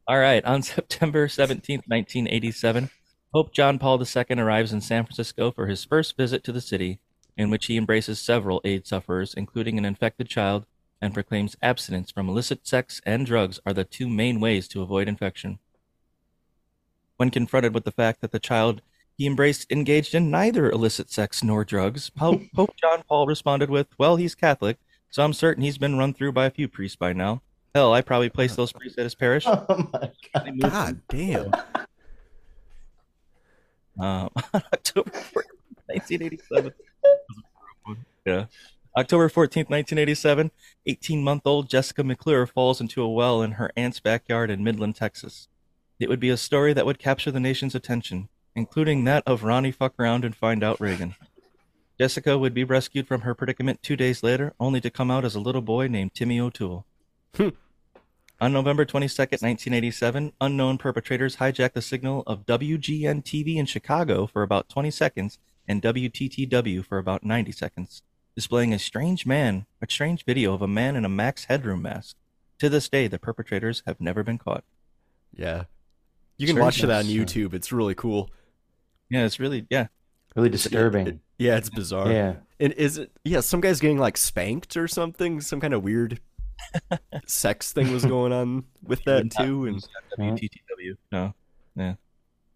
All 0.06 0.18
right. 0.18 0.44
On 0.44 0.62
September 0.62 1.28
17th, 1.28 1.86
1987, 1.86 2.90
Pope 3.32 3.52
John 3.52 3.78
Paul 3.78 4.02
II 4.02 4.24
arrives 4.38 4.72
in 4.72 4.80
San 4.80 5.04
Francisco 5.04 5.50
for 5.50 5.66
his 5.66 5.84
first 5.84 6.16
visit 6.16 6.42
to 6.44 6.52
the 6.52 6.60
city, 6.60 6.98
in 7.36 7.48
which 7.50 7.66
he 7.66 7.76
embraces 7.76 8.18
several 8.18 8.60
AIDS 8.64 8.88
sufferers, 8.88 9.34
including 9.34 9.78
an 9.78 9.84
infected 9.84 10.28
child, 10.28 10.66
and 11.00 11.14
proclaims 11.14 11.56
abstinence 11.62 12.10
from 12.10 12.28
illicit 12.28 12.66
sex 12.66 13.00
and 13.06 13.24
drugs 13.24 13.60
are 13.64 13.72
the 13.72 13.84
two 13.84 14.08
main 14.08 14.40
ways 14.40 14.68
to 14.68 14.82
avoid 14.82 15.08
infection. 15.08 15.58
When 17.16 17.30
confronted 17.30 17.74
with 17.74 17.84
the 17.84 17.92
fact 17.92 18.20
that 18.20 18.32
the 18.32 18.38
child 18.38 18.82
he 19.16 19.26
embraced 19.26 19.70
engaged 19.70 20.14
in 20.14 20.30
neither 20.30 20.70
illicit 20.70 21.10
sex 21.10 21.44
nor 21.44 21.64
drugs, 21.64 22.08
Pope, 22.08 22.40
Pope 22.54 22.74
John 22.80 23.02
Paul 23.06 23.26
responded 23.26 23.68
with, 23.68 23.88
Well, 23.98 24.16
he's 24.16 24.34
Catholic, 24.34 24.78
so 25.10 25.22
I'm 25.22 25.34
certain 25.34 25.62
he's 25.62 25.76
been 25.76 25.98
run 25.98 26.14
through 26.14 26.32
by 26.32 26.46
a 26.46 26.50
few 26.50 26.68
priests 26.68 26.96
by 26.96 27.12
now. 27.12 27.42
Hell, 27.74 27.92
I 27.92 28.00
probably 28.02 28.28
placed 28.30 28.56
those 28.56 28.72
priests 28.72 28.98
at 28.98 29.04
his 29.04 29.14
parish. 29.14 29.46
Oh 29.46 29.88
my 29.92 30.10
god. 30.34 30.60
God 30.60 31.00
damn. 31.08 31.52
Um, 33.98 34.30
October 34.54 35.10
14th, 35.10 35.44
1987. 35.86 36.72
yeah. 38.24 38.46
October 38.96 39.28
14th, 39.28 39.68
1987, 39.68 40.50
18 40.86 41.22
month 41.22 41.42
old 41.44 41.68
Jessica 41.68 42.02
McClure 42.02 42.46
falls 42.46 42.80
into 42.80 43.02
a 43.02 43.08
well 43.10 43.42
in 43.42 43.52
her 43.52 43.70
aunt's 43.76 44.00
backyard 44.00 44.50
in 44.50 44.64
Midland, 44.64 44.96
Texas. 44.96 45.48
It 45.98 46.08
would 46.08 46.20
be 46.20 46.30
a 46.30 46.38
story 46.38 46.72
that 46.72 46.86
would 46.86 46.98
capture 46.98 47.30
the 47.30 47.40
nation's 47.40 47.74
attention, 47.74 48.30
including 48.56 49.04
that 49.04 49.22
of 49.26 49.44
Ronnie 49.44 49.70
Fuck 49.72 49.94
Around 49.98 50.24
and 50.24 50.34
Find 50.34 50.64
Out 50.64 50.80
Reagan. 50.80 51.14
Jessica 52.00 52.38
would 52.38 52.54
be 52.54 52.64
rescued 52.64 53.06
from 53.06 53.20
her 53.22 53.34
predicament 53.34 53.82
two 53.82 53.96
days 53.96 54.22
later, 54.22 54.54
only 54.58 54.80
to 54.80 54.88
come 54.88 55.10
out 55.10 55.26
as 55.26 55.34
a 55.34 55.40
little 55.40 55.60
boy 55.60 55.88
named 55.88 56.14
Timmy 56.14 56.40
O'Toole. 56.40 56.86
Hmm. 57.36 57.48
On 58.40 58.52
November 58.52 58.86
22nd, 58.86 59.42
1987, 59.42 60.32
unknown 60.40 60.78
perpetrators 60.78 61.36
hijacked 61.36 61.74
the 61.74 61.82
signal 61.82 62.22
of 62.26 62.46
WGN 62.46 63.22
TV 63.22 63.56
in 63.56 63.66
Chicago 63.66 64.26
for 64.26 64.42
about 64.42 64.68
20 64.70 64.90
seconds 64.90 65.38
and 65.68 65.82
WTTW 65.82 66.84
for 66.84 66.96
about 66.96 67.22
90 67.22 67.52
seconds, 67.52 68.02
displaying 68.34 68.72
a 68.72 68.78
strange 68.78 69.26
man, 69.26 69.66
a 69.82 69.86
strange 69.90 70.24
video 70.24 70.54
of 70.54 70.62
a 70.62 70.68
man 70.68 70.96
in 70.96 71.04
a 71.04 71.08
Max 71.08 71.44
Headroom 71.44 71.82
mask. 71.82 72.16
To 72.60 72.68
this 72.68 72.88
day, 72.88 73.08
the 73.08 73.18
perpetrators 73.18 73.82
have 73.86 74.00
never 74.00 74.22
been 74.22 74.38
caught. 74.38 74.64
Yeah. 75.32 75.64
You 76.38 76.46
can 76.46 76.56
very 76.56 76.64
watch 76.64 76.82
it 76.82 76.90
on 76.90 77.04
YouTube. 77.04 77.52
It's 77.52 77.72
really 77.72 77.94
cool. 77.94 78.30
Yeah, 79.10 79.26
it's 79.26 79.38
really 79.38 79.66
yeah. 79.68 79.88
Really 80.34 80.48
disturbing. 80.48 81.20
Yeah, 81.38 81.56
it's 81.56 81.68
bizarre. 81.68 82.10
Yeah. 82.10 82.36
And 82.58 82.72
is 82.74 82.98
it 82.98 83.10
yeah, 83.24 83.40
some 83.40 83.60
guy's 83.60 83.80
getting 83.80 83.98
like 83.98 84.16
spanked 84.16 84.76
or 84.76 84.88
something? 84.88 85.40
Some 85.40 85.60
kind 85.60 85.74
of 85.74 85.82
weird 85.82 86.20
sex 87.26 87.72
thing 87.72 87.92
was 87.92 88.04
going 88.04 88.32
on 88.32 88.64
with 88.82 89.02
that 89.04 89.30
too 89.30 89.66
and 89.66 89.86
WTTW. 90.18 90.96
No. 91.12 91.34
Yeah. 91.76 91.94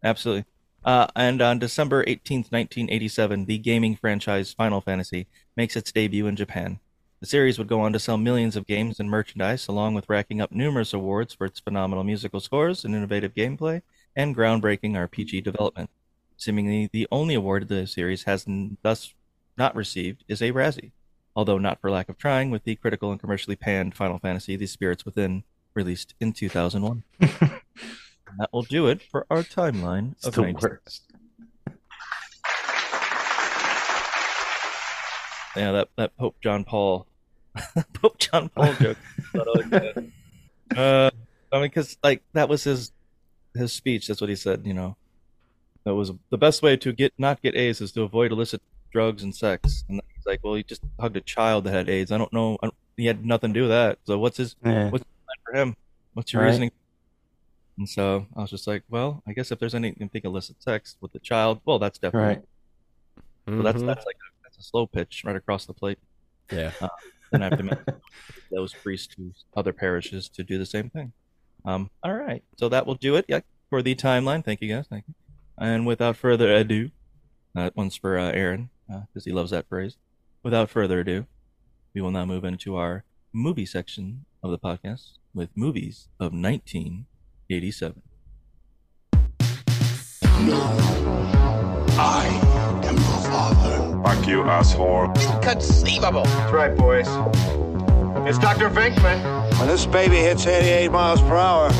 Absolutely. 0.02 0.44
Uh, 0.84 1.06
and 1.16 1.40
on 1.40 1.58
December 1.58 2.04
18th, 2.04 2.52
1987, 2.52 3.46
the 3.46 3.58
gaming 3.58 3.96
franchise 3.96 4.52
Final 4.52 4.82
Fantasy 4.82 5.26
makes 5.56 5.76
its 5.76 5.90
debut 5.90 6.26
in 6.26 6.36
Japan. 6.36 6.78
The 7.20 7.26
series 7.26 7.58
would 7.58 7.68
go 7.68 7.80
on 7.80 7.94
to 7.94 7.98
sell 7.98 8.18
millions 8.18 8.54
of 8.54 8.66
games 8.66 9.00
and 9.00 9.08
merchandise, 9.08 9.66
along 9.66 9.94
with 9.94 10.10
racking 10.10 10.42
up 10.42 10.52
numerous 10.52 10.92
awards 10.92 11.32
for 11.32 11.46
its 11.46 11.58
phenomenal 11.58 12.04
musical 12.04 12.38
scores 12.38 12.84
and 12.84 12.94
innovative 12.94 13.34
gameplay 13.34 13.80
and 14.14 14.36
groundbreaking 14.36 14.92
RPG 14.92 15.42
development. 15.42 15.88
Seemingly, 16.36 16.90
the 16.92 17.08
only 17.10 17.34
award 17.34 17.68
the 17.68 17.86
series 17.86 18.24
has 18.24 18.44
thus 18.82 19.14
not 19.56 19.74
received 19.74 20.24
is 20.28 20.42
a 20.42 20.52
Razzie, 20.52 20.92
although 21.36 21.58
not 21.58 21.80
for 21.80 21.90
lack 21.90 22.08
of 22.08 22.18
trying, 22.18 22.50
with 22.50 22.64
the 22.64 22.76
critical 22.76 23.10
and 23.10 23.20
commercially 23.20 23.56
panned 23.56 23.94
Final 23.94 24.18
Fantasy 24.18 24.56
The 24.56 24.66
Spirits 24.66 25.04
Within, 25.04 25.44
released 25.74 26.14
in 26.20 26.32
2001. 26.32 27.02
And 27.20 27.30
that 28.38 28.52
will 28.52 28.62
do 28.62 28.86
it 28.86 29.02
for 29.02 29.26
our 29.30 29.42
timeline 29.42 30.12
It's 30.12 30.26
of 30.26 30.34
the 30.34 30.42
19 30.42 30.60
worst. 30.60 31.02
Yeah, 35.56 35.70
that, 35.72 35.88
that 35.96 36.16
Pope 36.16 36.36
John 36.40 36.64
Paul, 36.64 37.06
Pope 37.92 38.18
John 38.18 38.48
Paul 38.48 38.72
joke. 38.80 38.96
I 39.34 40.10
uh, 40.76 41.10
I 41.52 41.56
mean, 41.56 41.62
because 41.64 41.96
like 42.02 42.22
that 42.32 42.48
was 42.48 42.64
his 42.64 42.90
his 43.54 43.72
speech. 43.72 44.08
That's 44.08 44.20
what 44.20 44.30
he 44.30 44.36
said. 44.36 44.62
You 44.64 44.74
know, 44.74 44.96
that 45.84 45.94
was 45.94 46.10
the 46.30 46.38
best 46.38 46.62
way 46.62 46.76
to 46.78 46.92
get 46.92 47.12
not 47.18 47.40
get 47.40 47.54
AIDS 47.54 47.80
is 47.80 47.92
to 47.92 48.02
avoid 48.02 48.32
illicit 48.32 48.62
drugs 48.90 49.22
and 49.22 49.34
sex. 49.34 49.84
And 49.88 50.00
he's 50.24 50.30
like, 50.32 50.40
well, 50.42 50.54
he 50.54 50.62
just 50.62 50.82
hugged 50.98 51.16
a 51.16 51.20
child 51.20 51.64
that 51.64 51.72
had 51.72 51.88
AIDS. 51.88 52.10
I 52.12 52.18
don't 52.18 52.32
know. 52.32 52.58
I 52.62 52.66
don't, 52.66 52.74
he 52.96 53.06
had 53.06 53.24
nothing 53.24 53.52
to 53.52 53.58
do 53.60 53.62
with 53.62 53.70
that. 53.70 53.98
So 54.04 54.18
what's 54.18 54.36
his 54.36 54.56
Yeah. 54.64 54.90
what's 54.90 55.04
the 55.04 55.10
plan 55.26 55.36
for 55.44 55.52
him? 55.54 55.76
What's 56.14 56.32
your 56.32 56.42
Right. 56.42 56.48
reasoning? 56.48 56.70
And 57.78 57.88
so 57.88 58.26
I 58.36 58.40
was 58.42 58.50
just 58.50 58.66
like, 58.66 58.84
well, 58.88 59.22
I 59.26 59.32
guess 59.32 59.50
if 59.50 59.58
there's 59.58 59.74
anything 59.74 60.08
think 60.08 60.24
illicit 60.24 60.62
sex 60.62 60.96
with 61.00 61.12
the 61.12 61.18
child, 61.18 61.60
well, 61.64 61.78
that's 61.78 61.98
definitely 61.98 62.28
Right. 62.36 62.44
so 63.48 63.62
that's 63.62 63.82
Mhm. 63.82 63.86
that's 63.86 64.06
like 64.06 64.16
a, 64.16 64.28
that's 64.44 64.58
a 64.58 64.62
slow 64.62 64.86
pitch 64.86 65.22
right 65.24 65.36
across 65.36 65.66
the 65.66 65.74
plate. 65.74 65.98
Yeah. 66.52 66.72
Uh, 66.80 66.88
then 67.32 67.42
I 67.42 67.46
have 67.46 67.58
to 67.58 67.64
mention 67.64 67.84
those 68.50 68.72
priests 68.74 69.14
to 69.16 69.32
other 69.56 69.72
parishes 69.72 70.28
to 70.30 70.44
do 70.44 70.56
the 70.58 70.66
same 70.66 70.88
thing. 70.90 71.12
Um, 71.64 71.90
all 72.02 72.12
right, 72.14 72.44
so 72.56 72.68
that 72.68 72.86
will 72.86 72.94
do 72.94 73.16
it. 73.16 73.24
Yeah, 73.26 73.40
for 73.70 73.82
the 73.82 73.94
timeline. 73.94 74.44
Thank 74.44 74.60
you 74.60 74.68
guys. 74.68 74.86
Thank 74.86 75.06
you. 75.08 75.14
And 75.58 75.86
without 75.86 76.16
further 76.16 76.54
ado, 76.54 76.90
that 77.54 77.74
one's 77.76 77.96
for 77.96 78.18
uh, 78.18 78.30
Aaron 78.32 78.70
because 78.86 79.24
he 79.24 79.32
loves 79.32 79.50
that 79.50 79.66
phrase. 79.68 79.96
Without 80.44 80.68
further 80.68 81.00
ado, 81.00 81.26
we 81.94 82.02
will 82.02 82.10
now 82.10 82.26
move 82.26 82.44
into 82.44 82.76
our 82.76 83.04
movie 83.32 83.64
section 83.64 84.26
of 84.42 84.50
the 84.50 84.58
podcast 84.58 85.12
with 85.32 85.48
movies 85.56 86.08
of 86.20 86.34
1987. 86.34 88.02
I 91.96 92.26
am 92.84 92.94
your 92.94 93.22
father. 93.30 94.02
Fuck 94.04 94.28
you, 94.28 94.42
asshole. 94.42 95.04
Inconceivable. 95.36 96.24
That's 96.24 96.52
right, 96.52 96.76
boys. 96.76 97.08
It's 98.28 98.38
Dr. 98.38 98.68
Venkman. 98.68 99.58
When 99.58 99.66
this 99.66 99.86
baby 99.86 100.16
hits 100.16 100.46
88 100.46 100.90
miles 100.90 101.22
per 101.22 101.36
hour, 101.36 101.72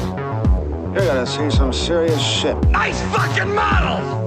you're 0.95 1.05
gonna 1.05 1.27
see 1.27 1.51
some 1.51 1.71
serious 1.71 2.23
shit. 2.23 2.57
Nice 2.69 3.03
fucking 3.13 3.55
model. 3.55 4.25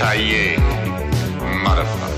Yippee-ki-yay, 0.00 0.56
motherfucker. 1.62 2.16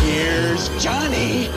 Here's 0.00 0.68
Johnny. 0.82 1.48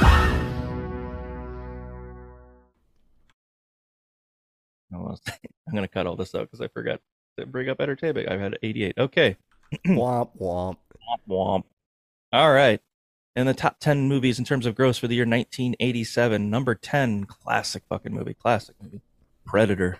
Oh, 4.93 5.15
I'm 5.27 5.73
gonna 5.73 5.88
cut 5.88 6.05
all 6.05 6.17
this 6.17 6.36
out 6.36 6.41
because 6.41 6.60
I 6.60 6.67
forgot 6.67 6.99
to 7.38 7.45
bring 7.45 7.69
up 7.69 7.79
entertainment. 7.79 8.29
I've 8.29 8.41
had 8.41 8.60
88. 8.62 8.95
Okay. 8.97 9.38
womp 9.88 10.38
womp. 10.38 10.77
Womp 11.08 11.29
womp. 11.29 11.63
All 12.34 12.51
right. 12.51 12.82
In 13.38 13.45
the 13.45 13.53
top 13.53 13.79
10 13.79 14.10
movies 14.10 14.38
in 14.38 14.43
terms 14.43 14.65
of 14.65 14.75
gross 14.75 14.97
for 14.97 15.08
the 15.08 15.15
year 15.15 15.23
1987, 15.23 16.49
number 16.49 16.75
10, 16.75 17.23
classic 17.23 17.84
fucking 17.88 18.13
movie, 18.13 18.34
classic 18.34 18.75
movie, 18.82 19.01
Predator. 19.45 19.99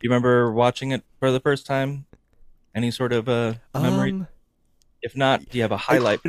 Do 0.00 0.06
you 0.06 0.10
remember 0.10 0.50
watching 0.50 0.92
it 0.92 1.04
for 1.18 1.30
the 1.30 1.40
first 1.40 1.66
time? 1.66 2.06
Any 2.74 2.90
sort 2.90 3.12
of 3.12 3.28
uh, 3.28 3.54
memory? 3.74 4.12
Um, 4.12 4.28
if 5.02 5.14
not, 5.14 5.46
do 5.50 5.58
you 5.58 5.62
have 5.62 5.72
a 5.72 5.76
highlight? 5.76 6.20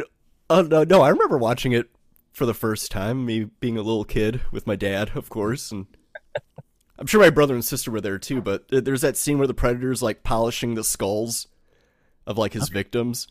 Uh, 0.49 0.63
no, 0.63 0.83
no, 0.83 1.01
I 1.01 1.09
remember 1.09 1.37
watching 1.37 1.71
it 1.71 1.89
for 2.33 2.45
the 2.45 2.53
first 2.53 2.91
time, 2.91 3.25
me 3.25 3.45
being 3.45 3.77
a 3.77 3.81
little 3.81 4.03
kid 4.03 4.41
with 4.51 4.67
my 4.67 4.75
dad, 4.75 5.11
of 5.15 5.29
course, 5.29 5.71
and 5.71 5.87
I'm 6.99 7.07
sure 7.07 7.21
my 7.21 7.29
brother 7.29 7.53
and 7.53 7.63
sister 7.63 7.91
were 7.91 8.01
there 8.01 8.17
too. 8.19 8.41
But 8.41 8.65
there's 8.67 9.01
that 9.01 9.15
scene 9.15 9.37
where 9.37 9.47
the 9.47 9.53
predator's 9.53 10.01
like 10.01 10.23
polishing 10.23 10.75
the 10.75 10.83
skulls 10.83 11.47
of 12.27 12.37
like 12.37 12.51
his 12.51 12.67
victims, 12.67 13.29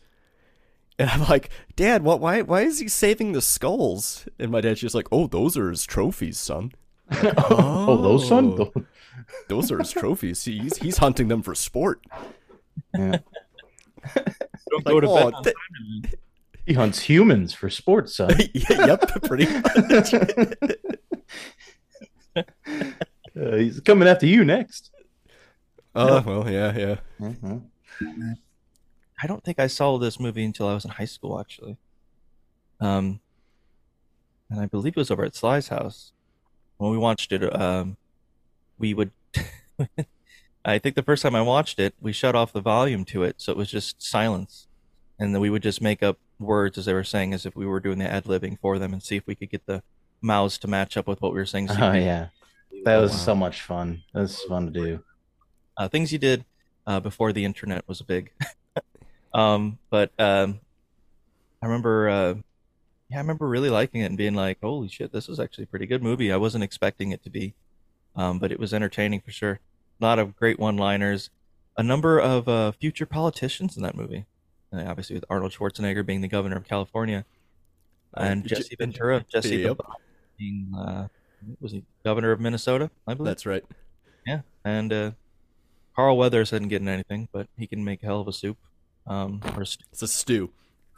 and 0.97 1.07
I'm 1.07 1.23
like, 1.27 1.51
Dad, 1.75 2.01
what? 2.01 2.19
Why? 2.19 2.41
Why 2.41 2.61
is 2.61 2.79
he 2.79 2.87
saving 2.87 3.33
the 3.33 3.43
skulls? 3.43 4.27
And 4.39 4.49
my 4.49 4.61
dad's 4.61 4.81
just 4.81 4.95
like, 4.95 5.07
Oh, 5.11 5.27
those 5.27 5.55
are 5.55 5.69
his 5.69 5.85
trophies, 5.85 6.39
son. 6.39 6.71
Oh, 7.23 8.01
those 8.01 8.27
son? 8.27 8.57
those 9.47 9.71
are 9.71 9.77
his 9.79 9.91
trophies. 9.91 10.43
He's 10.45 10.77
he's 10.77 10.97
hunting 10.97 11.27
them 11.27 11.41
for 11.41 11.53
sport. 11.55 12.01
Yeah. 12.97 13.19
Don't 14.15 14.85
Like, 14.85 14.85
go 14.85 14.99
to 14.99 15.07
"Oh, 15.07 15.15
bed. 15.15 15.33
on 15.33 15.43
th- 15.43 15.55
time." 15.55 16.11
He 16.65 16.73
hunts 16.73 16.99
humans 17.01 17.53
for 17.53 17.69
sports, 17.69 18.15
son. 18.15 18.31
Yeah, 18.53 18.85
yep, 18.87 19.23
pretty 19.23 19.45
much. 19.47 20.13
Uh, 23.33 23.55
he's 23.55 23.79
coming 23.79 24.07
after 24.07 24.25
you 24.25 24.43
next. 24.43 24.91
Oh 25.95 26.21
well, 26.21 26.49
yeah, 26.49 26.77
yeah. 26.77 26.95
Mhm. 27.19 27.63
I 29.23 29.27
don't 29.27 29.43
think 29.43 29.59
I 29.59 29.67
saw 29.67 29.97
this 29.97 30.19
movie 30.19 30.43
until 30.43 30.67
I 30.67 30.73
was 30.73 30.83
in 30.85 30.91
high 30.91 31.05
school, 31.05 31.39
actually. 31.39 31.77
Um, 32.81 33.19
and 34.49 34.59
I 34.59 34.65
believe 34.65 34.93
it 34.93 34.99
was 34.99 35.11
over 35.11 35.23
at 35.23 35.35
Sly's 35.35 35.69
house 35.69 36.11
when 36.77 36.91
we 36.91 36.97
watched 36.97 37.31
it. 37.31 37.43
Um, 37.55 37.95
we 38.77 38.93
would, 38.93 39.11
I 40.65 40.77
think 40.77 40.95
the 40.95 41.03
first 41.03 41.23
time 41.23 41.35
I 41.35 41.41
watched 41.41 41.79
it, 41.79 41.95
we 41.99 42.11
shut 42.11 42.35
off 42.35 42.53
the 42.53 42.61
volume 42.61 43.03
to 43.05 43.23
it, 43.23 43.35
so 43.41 43.51
it 43.51 43.57
was 43.57 43.71
just 43.71 44.01
silence, 44.01 44.67
and 45.19 45.33
then 45.33 45.41
we 45.41 45.49
would 45.49 45.63
just 45.63 45.81
make 45.81 46.03
up 46.03 46.19
words 46.39 46.77
as 46.77 46.85
they 46.85 46.93
were 46.93 47.03
saying, 47.03 47.33
as 47.33 47.45
if 47.45 47.55
we 47.55 47.65
were 47.65 47.79
doing 47.79 47.97
the 47.99 48.11
ad 48.11 48.25
libbing 48.25 48.59
for 48.59 48.77
them, 48.77 48.93
and 48.93 49.01
see 49.01 49.15
if 49.15 49.25
we 49.25 49.35
could 49.35 49.49
get 49.49 49.65
the 49.65 49.81
mouths 50.21 50.57
to 50.59 50.67
match 50.67 50.97
up 50.97 51.07
with 51.07 51.21
what 51.21 51.33
we 51.33 51.39
were 51.39 51.45
saying. 51.45 51.67
so 51.67 51.75
Oh 51.79 51.93
yeah, 51.93 52.27
that 52.85 52.97
was 52.97 53.19
so 53.19 53.33
much 53.33 53.61
fun. 53.63 54.03
That 54.13 54.21
was 54.21 54.39
fun 54.43 54.65
to 54.67 54.71
do. 54.71 55.03
uh, 55.77 55.87
things 55.87 56.11
you 56.11 56.19
did 56.19 56.45
uh, 56.85 56.99
before 56.99 57.33
the 57.33 57.45
internet 57.45 57.87
was 57.87 58.01
big. 58.03 58.31
um, 59.33 59.79
but 59.89 60.11
um, 60.19 60.59
I 61.61 61.65
remember, 61.65 62.09
uh, 62.09 62.33
yeah, 63.09 63.17
I 63.17 63.21
remember 63.21 63.47
really 63.47 63.69
liking 63.69 64.01
it 64.01 64.05
and 64.05 64.17
being 64.17 64.35
like, 64.35 64.59
"Holy 64.61 64.89
shit, 64.89 65.11
this 65.11 65.27
is 65.27 65.39
actually 65.39 65.63
a 65.63 65.67
pretty 65.67 65.87
good 65.87 66.03
movie." 66.03 66.31
I 66.31 66.37
wasn't 66.37 66.63
expecting 66.63 67.11
it 67.11 67.23
to 67.23 67.29
be, 67.31 67.53
um, 68.15 68.39
but 68.39 68.51
it 68.51 68.59
was 68.59 68.73
entertaining 68.73 69.21
for 69.21 69.31
sure. 69.31 69.59
A 69.99 70.03
lot 70.03 70.19
of 70.19 70.35
great 70.35 70.59
one-liners, 70.59 71.29
a 71.77 71.83
number 71.83 72.19
of 72.19 72.47
uh, 72.47 72.71
future 72.73 73.05
politicians 73.05 73.77
in 73.77 73.83
that 73.83 73.95
movie. 73.95 74.25
uh, 74.73 74.83
obviously 74.87 75.15
with 75.15 75.25
Arnold 75.29 75.51
Schwarzenegger 75.51 76.05
being 76.05 76.21
the 76.21 76.27
governor 76.27 76.55
of 76.57 76.65
California, 76.67 77.25
Uh, 78.15 78.21
and 78.23 78.43
J- 78.47 78.55
Jesse 78.55 78.75
Ventura, 78.77 79.25
Jesse 79.31 79.57
Yep. 79.57 79.77
being 80.37 80.73
uh, 80.77 81.07
was 81.59 81.71
he 81.71 81.83
governor 82.03 82.31
of 82.31 82.39
Minnesota? 82.39 82.89
I 83.07 83.13
believe 83.13 83.29
That's 83.31 83.45
right. 83.45 83.63
Yeah, 84.27 84.41
and 84.65 84.91
uh, 84.93 85.11
Carl 85.95 86.17
Weathers 86.17 86.53
isn't 86.53 86.67
getting 86.69 86.87
anything, 86.87 87.27
but 87.31 87.47
he 87.57 87.67
can 87.67 87.83
make 87.83 88.01
a 88.03 88.05
hell 88.05 88.21
of 88.21 88.27
a 88.27 88.33
soup. 88.33 88.57
Um, 89.07 89.41
or 89.57 89.65
stew. 89.65 89.85
It's 89.91 90.01
a 90.03 90.07
stew. 90.07 90.51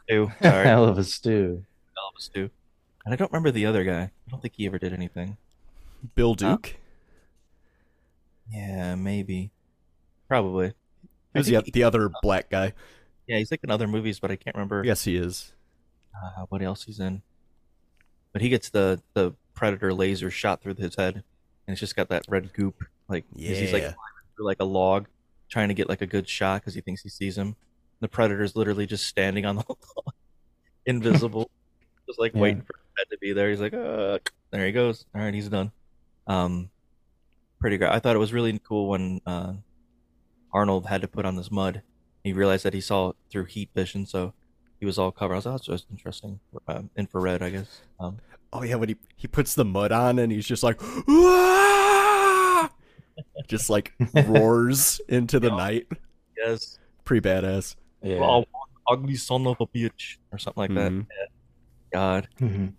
stew. 0.05 0.31
Sorry, 0.41 0.65
Hell 0.67 0.85
of 0.85 0.97
a 0.97 1.03
stew. 1.03 1.63
hell 1.95 2.09
of 2.13 2.19
a 2.19 2.21
stew. 2.21 2.49
And 3.05 3.13
I 3.13 3.15
don't 3.17 3.31
remember 3.31 3.49
the 3.51 3.65
other 3.65 3.83
guy. 3.85 4.01
I 4.27 4.29
don't 4.31 4.41
think 4.41 4.55
he 4.57 4.65
ever 4.65 4.77
did 4.77 4.91
anything. 4.93 5.37
Bill 6.15 6.35
Duke. 6.35 6.75
Yeah, 8.49 8.95
maybe, 8.95 9.51
probably. 10.27 10.73
Who's 11.33 11.47
the, 11.47 11.61
he- 11.61 11.71
the 11.71 11.83
other 11.83 12.09
black 12.21 12.49
guy? 12.49 12.73
Yeah, 13.27 13.37
he's 13.37 13.51
like 13.51 13.63
in 13.63 13.71
other 13.71 13.87
movies, 13.87 14.19
but 14.19 14.31
I 14.31 14.35
can't 14.35 14.55
remember. 14.55 14.83
Yes, 14.85 15.03
he 15.05 15.15
is. 15.15 15.53
uh, 16.15 16.45
what 16.49 16.61
else 16.61 16.83
he's 16.83 16.99
in. 16.99 17.21
But 18.33 18.41
he 18.41 18.49
gets 18.49 18.69
the 18.69 19.01
the 19.13 19.33
predator 19.53 19.93
laser 19.93 20.29
shot 20.29 20.61
through 20.61 20.75
his 20.75 20.95
head, 20.95 21.15
and 21.15 21.23
it's 21.73 21.79
just 21.79 21.95
got 21.95 22.09
that 22.09 22.25
red 22.27 22.51
goop. 22.53 22.83
Like 23.07 23.25
'cause 23.31 23.39
he's 23.41 23.71
like 23.73 23.83
Yeah. 23.83 23.93
through 24.35 24.45
like 24.45 24.57
a 24.59 24.65
log, 24.65 25.07
trying 25.49 25.69
to 25.69 25.73
get 25.73 25.87
like 25.89 26.01
a 26.01 26.07
good 26.07 26.27
shot 26.27 26.61
because 26.61 26.73
he 26.73 26.81
thinks 26.81 27.01
he 27.01 27.09
sees 27.09 27.37
him. 27.37 27.55
The 28.01 28.07
predator's 28.09 28.55
literally 28.55 28.85
just 28.85 29.07
standing 29.07 29.45
on 29.45 29.55
the 29.57 29.63
log, 29.69 30.13
invisible, 30.85 31.49
just 32.07 32.19
like 32.19 32.33
Yeah. 32.35 32.41
waiting 32.41 32.61
for 32.61 32.73
his 32.77 32.85
head 32.97 33.07
to 33.11 33.17
be 33.19 33.33
there. 33.33 33.49
He's 33.49 33.61
like, 33.61 33.73
uh, 33.73 34.19
there 34.51 34.65
he 34.65 34.71
goes. 34.71 35.05
All 35.15 35.21
right, 35.21 35.33
he's 35.33 35.49
done. 35.49 35.71
Um, 36.27 36.69
pretty 37.63 37.77
great. 37.77 37.91
I 37.91 37.99
thought 37.99 38.15
it 38.15 38.19
was 38.19 38.33
really 38.33 38.59
cool 38.59 38.89
when 38.89 39.21
uh, 39.25 39.53
Arnold 40.51 40.87
had 40.87 41.01
to 41.01 41.07
put 41.07 41.25
on 41.25 41.37
this 41.37 41.49
mud. 41.49 41.81
He 42.25 42.33
realized 42.33 42.65
that 42.65 42.73
he 42.73 42.81
saw 42.81 43.09
it 43.11 43.15
through 43.29 43.45
heat 43.45 43.69
vision, 43.73 44.05
so 44.05 44.33
he 44.79 44.85
was 44.85 44.99
all 44.99 45.11
covered. 45.11 45.35
I 45.35 45.37
was 45.37 45.45
like, 45.45 45.51
oh, 45.51 45.55
that's 45.57 45.65
just 45.67 45.85
interesting. 45.89 46.39
Um, 46.67 46.89
infrared, 46.97 47.41
I 47.41 47.49
guess. 47.51 47.81
Um, 47.99 48.17
Oh 48.55 48.61
yeah, 48.63 48.75
when 48.75 48.87
he 48.89 48.95
he 49.15 49.27
puts 49.27 49.55
the 49.55 49.65
mud 49.65 49.91
on 49.91 50.19
and 50.19 50.31
he's 50.31 50.45
just 50.45 50.61
like, 50.61 50.79
just 53.47 53.67
like 53.69 53.93
roars 54.27 55.01
into 55.09 55.39
the 55.39 55.49
night. 55.49 55.87
yes. 56.37 56.77
Pretty 57.03 57.27
badass. 57.27 57.75
Yeah. 58.03 58.19
Oh, 58.21 58.45
ugly 58.87 59.15
son 59.15 59.47
of 59.47 59.57
a 59.59 59.65
bitch, 59.65 60.17
or 60.31 60.37
something 60.37 60.61
like 60.61 60.73
that. 60.75 60.91
Mhm. 60.91 61.07
Yeah. 61.09 61.25
God. 61.93 62.27
Mhm. 62.39 62.73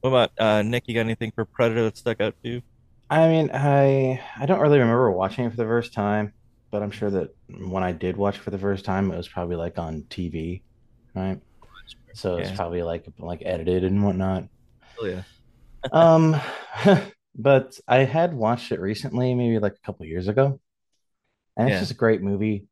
What 0.00 0.10
about 0.10 0.30
uh, 0.38 0.62
Nick? 0.62 0.84
You 0.88 0.94
got 0.94 1.00
anything 1.02 1.30
for 1.34 1.44
Predator 1.44 1.84
that 1.84 1.96
stuck 1.96 2.20
out 2.20 2.34
to 2.42 2.48
you? 2.50 2.62
I 3.10 3.28
mean, 3.28 3.50
I 3.52 4.22
I 4.38 4.46
don't 4.46 4.60
really 4.60 4.78
remember 4.78 5.10
watching 5.12 5.44
it 5.46 5.50
for 5.50 5.56
the 5.56 5.64
first 5.64 5.92
time, 5.92 6.34
but 6.70 6.82
I'm 6.82 6.92
sure 6.92 7.10
that 7.10 7.30
when 7.48 7.82
I 7.82 7.92
did 7.92 8.16
watch 8.16 8.36
it 8.36 8.42
for 8.42 8.50
the 8.50 8.58
first 8.58 8.84
time, 8.84 9.10
it 9.12 9.16
was 9.16 9.28
probably 9.28 9.56
like 9.56 9.78
on 9.78 10.04
TV, 10.08 10.64
right? 11.14 11.40
So 12.14 12.38
it's 12.40 12.50
Yeah. 12.50 12.52
probably 12.52 12.82
like 12.82 13.06
like 13.18 13.42
edited 13.44 13.84
and 13.84 14.04
whatnot. 14.04 14.48
Oh 14.98 15.06
yeah. 15.06 15.22
Um, 15.92 16.36
but 17.34 17.78
I 17.88 17.98
had 17.98 18.34
watched 18.34 18.72
it 18.72 18.80
recently, 18.80 19.34
maybe 19.34 19.58
like 19.58 19.74
a 19.74 19.86
couple 19.86 20.06
years 20.06 20.28
ago, 20.28 20.60
and 21.56 21.68
it's 21.68 21.78
just 21.80 21.92
a 21.92 21.94
great 21.96 22.22
movie. 22.22 22.66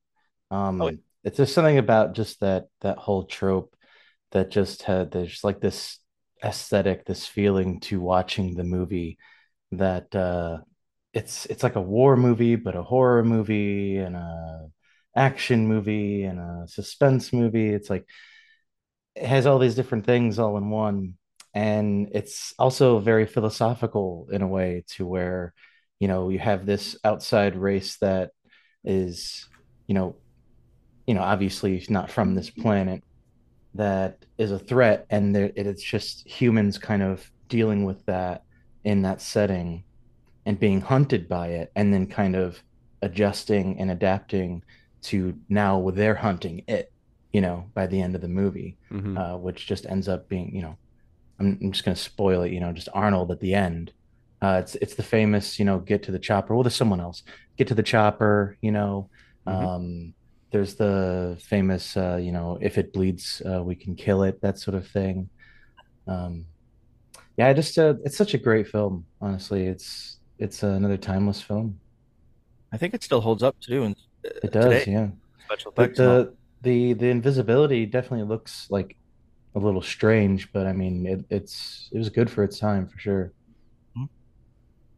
Um, 0.51 0.81
Oh, 0.81 0.91
it's 1.25 1.39
just 1.39 1.55
something 1.55 1.79
about 1.79 2.15
just 2.15 2.41
that 2.41 2.69
that 2.83 2.99
whole 2.99 3.25
trope 3.27 3.75
that 4.33 4.51
just 4.51 4.83
had 4.85 5.13
there's 5.13 5.45
like 5.45 5.61
this 5.61 5.99
aesthetic, 6.45 7.07
this 7.07 7.27
feeling 7.27 7.81
to 7.81 8.01
watching 8.01 8.55
the 8.57 8.65
movie 8.65 9.19
that 9.73 10.15
uh 10.15 10.59
it's 11.13 11.47
it's 11.47 11.63
like 11.63 11.77
a 11.77 11.81
war 11.81 12.17
movie, 12.17 12.57
but 12.57 12.77
a 12.77 12.83
horror 12.83 13.25
movie 13.25 13.97
and 13.99 14.17
a 14.17 14.69
action 15.17 15.67
movie 15.67 16.25
and 16.25 16.39
a 16.39 16.65
suspense 16.69 17.33
movie. 17.33 17.71
It's 17.71 17.91
like 17.91 18.07
it 19.15 19.27
has 19.27 19.47
all 19.47 19.59
these 19.59 19.75
different 19.75 20.07
things 20.07 20.39
all 20.39 20.57
in 20.57 20.71
one. 20.71 21.15
And 21.55 22.11
it's 22.13 22.55
also 22.59 22.99
very 23.01 23.27
philosophical 23.27 24.29
in 24.31 24.43
a 24.43 24.47
way 24.47 24.85
to 24.91 25.07
where, 25.07 25.55
you 25.99 26.07
know, 26.07 26.29
you 26.29 26.39
have 26.39 26.67
this 26.67 26.97
outside 27.05 27.57
race 27.57 27.97
that 27.99 28.31
is, 28.85 29.49
you 29.87 29.95
know, 29.95 30.17
you 31.07 31.15
know, 31.15 31.23
obviously 31.23 31.85
not 31.89 32.11
from 32.11 32.35
this 32.35 32.51
planet 32.51 33.03
that 33.75 34.25
is 34.37 34.51
a 34.51 34.59
threat, 34.59 35.07
and 35.11 35.37
it's 35.37 35.83
just 35.83 36.27
humans 36.27 36.79
kind 36.79 37.03
of 37.03 37.31
dealing 37.49 37.85
with 37.85 38.05
that 38.07 38.43
in 38.85 39.03
that 39.03 39.21
setting 39.21 39.85
and 40.47 40.59
being 40.59 40.81
hunted 40.81 41.29
by 41.29 41.49
it, 41.49 41.71
and 41.77 41.93
then 41.93 42.07
kind 42.07 42.35
of 42.37 42.63
adjusting 43.03 43.79
and 43.79 43.91
adapting 43.91 44.63
to 45.03 45.39
now 45.49 45.91
they're 45.91 46.15
hunting 46.15 46.63
it, 46.67 46.91
you 47.33 47.41
know, 47.41 47.67
by 47.75 47.87
the 47.87 48.01
end 48.01 48.15
of 48.15 48.21
the 48.23 48.29
movie, 48.29 48.77
Mhm. 48.91 49.17
uh, 49.17 49.37
which 49.39 49.67
just 49.67 49.87
ends 49.87 50.09
up 50.09 50.29
being, 50.29 50.55
you 50.55 50.63
know, 50.63 50.77
I'm, 51.39 51.59
I'm 51.63 51.73
just 51.73 51.85
going 51.85 51.95
to 51.95 52.03
spoil 52.03 52.43
it, 52.43 52.53
you 52.53 52.61
know, 52.61 52.73
just 52.73 52.89
Arnold 52.95 53.31
at 53.31 53.41
the 53.41 53.55
end. 53.55 53.93
Uh, 54.41 54.59
it's 54.63 54.75
it's 54.77 54.95
the 54.95 55.03
famous, 55.03 55.59
you 55.59 55.65
know, 55.65 55.79
get 55.79 56.03
to 56.05 56.13
the 56.13 56.19
chopper. 56.19 56.55
Well, 56.55 56.63
there's 56.63 56.75
someone 56.77 57.01
else. 57.01 57.23
Get 57.57 57.69
to 57.69 57.75
the 57.75 57.83
chopper, 57.83 58.57
you 58.61 58.71
know. 58.73 59.11
Mhm. 59.47 59.53
Um, 59.53 60.15
there's 60.51 60.77
the 60.77 61.37
famous, 61.41 61.97
uh, 61.97 62.19
you 62.21 62.33
know, 62.33 62.59
if 62.61 62.79
it 62.79 62.93
bleeds, 62.93 63.43
uh, 63.45 63.63
we 63.63 63.75
can 63.75 63.95
kill 63.95 64.23
it, 64.23 64.41
that 64.41 64.59
sort 64.59 64.75
of 64.77 64.87
thing. 64.87 65.29
Um, 66.07 66.47
yeah, 67.39 67.49
I 67.49 67.55
just 67.55 67.79
uh, 67.79 67.97
it's 68.05 68.19
such 68.19 68.35
a 68.35 68.39
great 68.39 68.69
film. 68.69 69.07
Honestly, 69.23 69.67
it's 69.67 70.21
it's 70.39 70.65
another 70.65 70.99
timeless 70.99 71.43
film. 71.43 71.81
I 72.73 72.79
think 72.79 72.95
it 72.95 73.03
still 73.05 73.21
holds 73.23 73.43
up 73.43 73.61
too. 73.61 73.85
And 73.85 73.97
It 74.43 74.53
does, 74.53 74.85
today, 74.85 74.93
yeah. 74.93 75.11
Special 75.47 75.73
But 75.77 75.97
effects. 75.97 75.99
the 75.99 76.37
the 76.63 76.95
the 76.95 77.11
invisibility 77.11 77.87
definitely 77.87 78.27
looks 78.27 78.69
like 78.71 78.99
a 79.55 79.61
little 79.61 79.83
strange, 79.83 80.53
but 80.53 80.67
I 80.67 80.75
mean, 80.75 81.07
it, 81.07 81.27
it's 81.31 81.91
it 81.93 81.99
was 81.99 82.11
good 82.11 82.31
for 82.31 82.45
its 82.45 82.59
time 82.59 82.89
for 82.89 82.99
sure. 82.99 83.35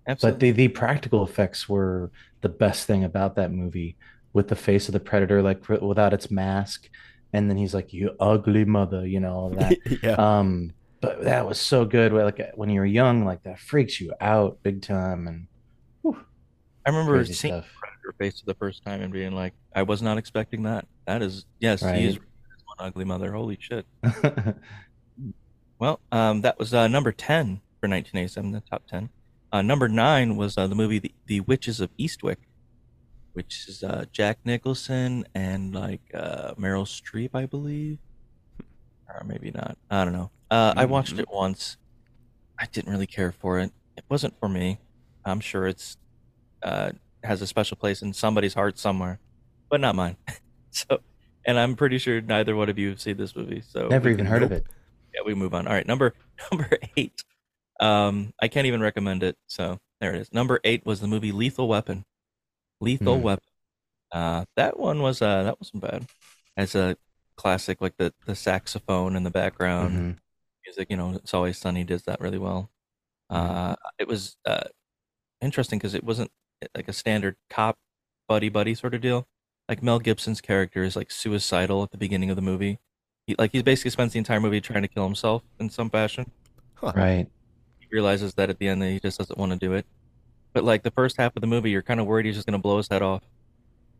But 0.06 0.12
Absolutely. 0.12 0.38
the 0.38 0.50
the 0.52 0.68
practical 0.68 1.24
effects 1.24 1.68
were 1.68 2.10
the 2.42 2.48
best 2.48 2.86
thing 2.86 3.04
about 3.04 3.36
that 3.36 3.52
movie, 3.52 3.96
with 4.32 4.48
the 4.48 4.56
face 4.56 4.88
of 4.88 4.92
the 4.92 5.00
predator 5.00 5.42
like 5.42 5.66
without 5.68 6.12
its 6.12 6.30
mask, 6.30 6.88
and 7.32 7.48
then 7.48 7.56
he's 7.56 7.74
like, 7.74 7.92
"You 7.92 8.16
ugly 8.20 8.64
mother," 8.64 9.06
you 9.06 9.20
know 9.20 9.34
all 9.34 9.50
that. 9.50 9.78
yeah. 10.02 10.16
Um, 10.18 10.72
but 11.00 11.24
that 11.24 11.46
was 11.46 11.60
so 11.60 11.84
good. 11.84 12.12
Like 12.12 12.40
when 12.54 12.70
you 12.70 12.80
were 12.80 12.86
young, 12.86 13.24
like 13.24 13.42
that 13.44 13.58
freaks 13.58 14.00
you 14.00 14.12
out 14.20 14.62
big 14.62 14.82
time, 14.82 15.26
and 15.26 15.46
I 16.86 16.90
remember 16.90 17.24
seeing 17.24 17.54
stuff. 17.54 17.66
Predator 17.78 18.14
face 18.18 18.40
for 18.40 18.46
the 18.46 18.54
first 18.54 18.84
time 18.84 19.02
and 19.02 19.12
being 19.12 19.32
like, 19.32 19.54
I 19.74 19.82
was 19.82 20.02
not 20.02 20.18
expecting 20.18 20.62
that. 20.64 20.86
That 21.06 21.22
is, 21.22 21.44
yes, 21.58 21.80
he 21.82 22.06
is 22.06 22.16
one 22.16 22.76
ugly 22.78 23.04
mother. 23.04 23.32
Holy 23.32 23.58
shit. 23.60 23.86
Well, 25.80 25.98
um, 26.12 26.42
that 26.42 26.58
was 26.58 26.74
uh, 26.74 26.88
number 26.88 27.10
10 27.10 27.62
for 27.80 27.88
1987, 27.88 28.52
the 28.52 28.60
top 28.60 28.86
10. 28.86 29.08
Uh, 29.50 29.62
number 29.62 29.88
9 29.88 30.36
was 30.36 30.58
uh, 30.58 30.66
the 30.66 30.74
movie 30.74 30.98
the, 30.98 31.14
the 31.24 31.40
Witches 31.40 31.80
of 31.80 31.88
Eastwick, 31.96 32.36
which 33.32 33.64
is 33.66 33.82
uh, 33.82 34.04
Jack 34.12 34.38
Nicholson 34.44 35.24
and 35.34 35.74
like 35.74 36.02
uh, 36.12 36.52
Meryl 36.56 36.84
Streep, 36.84 37.30
I 37.32 37.46
believe. 37.46 37.96
Or 39.08 39.24
maybe 39.24 39.50
not. 39.52 39.78
I 39.90 40.04
don't 40.04 40.12
know. 40.12 40.30
Uh, 40.50 40.74
I 40.76 40.84
watched 40.84 41.14
Mhm. 41.16 41.20
it 41.20 41.28
once. 41.30 41.76
I 42.58 42.66
didn't 42.66 42.92
really 42.92 43.06
care 43.06 43.32
for 43.32 43.58
it. 43.58 43.72
It 43.96 44.04
wasn't 44.08 44.38
for 44.38 44.48
me. 44.48 44.78
I'm 45.24 45.40
sure 45.40 45.66
it's 45.66 45.96
uh, 46.62 46.92
has 47.22 47.40
a 47.40 47.46
special 47.46 47.76
place 47.76 48.02
in 48.02 48.12
somebody's 48.12 48.54
heart 48.54 48.78
somewhere, 48.78 49.18
but 49.70 49.80
not 49.80 49.94
mine. 49.94 50.16
so, 50.70 51.00
and 51.46 51.58
I'm 51.58 51.74
pretty 51.76 51.96
sure 51.98 52.20
neither 52.20 52.54
one 52.56 52.68
of 52.68 52.78
you 52.78 52.90
have 52.90 53.00
seen 53.00 53.16
this 53.16 53.34
movie. 53.34 53.62
So 53.66 53.88
never 53.88 54.08
even 54.10 54.26
heard 54.26 54.42
of 54.42 54.52
it. 54.52 54.66
yeah, 55.14 55.20
we 55.24 55.34
move 55.34 55.54
on. 55.54 55.66
All 55.66 55.72
right, 55.72 55.86
number 55.86 56.14
number 56.52 56.68
eight. 56.96 57.24
Um, 57.80 58.34
I 58.42 58.48
can't 58.48 58.66
even 58.66 58.80
recommend 58.82 59.22
it. 59.22 59.38
So 59.46 59.78
there 60.00 60.14
it 60.14 60.20
is. 60.20 60.32
Number 60.32 60.60
eight 60.64 60.84
was 60.84 61.00
the 61.00 61.06
movie 61.06 61.32
Lethal 61.32 61.66
Weapon. 61.68 62.04
Lethal 62.80 63.16
Hmm. 63.18 63.22
Weapon. 63.22 63.44
Uh, 64.12 64.44
that 64.56 64.78
one 64.78 65.00
was 65.00 65.22
uh 65.22 65.44
that 65.44 65.58
wasn't 65.60 65.82
bad. 65.82 66.06
As 66.56 66.74
a 66.74 66.96
classic, 67.36 67.80
like 67.80 67.96
the 67.96 68.12
the 68.26 68.34
saxophone 68.34 69.16
in 69.16 69.22
the 69.22 69.30
background 69.30 69.98
Mhm. 69.98 70.18
Music. 70.64 70.88
You 70.90 70.96
know, 70.96 71.12
it's 71.12 71.34
always 71.34 71.58
sunny 71.58 71.84
does 71.84 72.02
that 72.04 72.20
really 72.20 72.38
well. 72.38 72.70
Uh, 73.28 73.76
it 73.98 74.08
was 74.08 74.36
uh 74.44 74.64
interesting 75.40 75.78
because 75.78 75.94
it 75.94 76.04
wasn't 76.04 76.30
eh, 76.62 76.66
like 76.74 76.88
a 76.88 76.92
standard 76.92 77.36
cop 77.48 77.78
buddy 78.28 78.48
buddy 78.48 78.74
sort 78.74 78.94
of 78.94 79.00
deal. 79.00 79.26
Like 79.68 79.82
Mel 79.82 79.98
Gibson's 80.00 80.40
character 80.40 80.82
is 80.82 80.96
like 80.96 81.10
suicidal 81.10 81.82
at 81.82 81.90
the 81.90 81.98
beginning 81.98 82.30
of 82.30 82.36
the 82.36 82.42
movie. 82.42 82.80
He, 83.26 83.36
like 83.38 83.52
he 83.52 83.62
basically 83.62 83.92
spends 83.92 84.12
the 84.12 84.18
entire 84.18 84.40
movie 84.40 84.60
trying 84.60 84.82
to 84.82 84.88
kill 84.88 85.04
himself 85.04 85.42
in 85.60 85.70
some 85.70 85.90
fashion. 85.90 86.30
Right. 86.82 87.26
He 87.78 87.86
realizes 87.92 88.34
that 88.34 88.50
at 88.50 88.58
the 88.58 88.68
end 88.68 88.82
that 88.82 88.90
he 88.90 89.00
just 89.00 89.18
doesn't 89.18 89.38
want 89.38 89.52
to 89.52 89.58
do 89.58 89.74
it. 89.74 89.86
But 90.52 90.64
like 90.64 90.82
the 90.82 90.90
first 90.90 91.16
half 91.16 91.36
of 91.36 91.40
the 91.40 91.46
movie, 91.46 91.70
you're 91.70 91.82
kind 91.82 92.00
of 92.00 92.06
worried 92.06 92.26
he's 92.26 92.34
just 92.34 92.46
gonna 92.46 92.58
blow 92.58 92.78
his 92.78 92.88
head 92.88 93.02
off. 93.02 93.22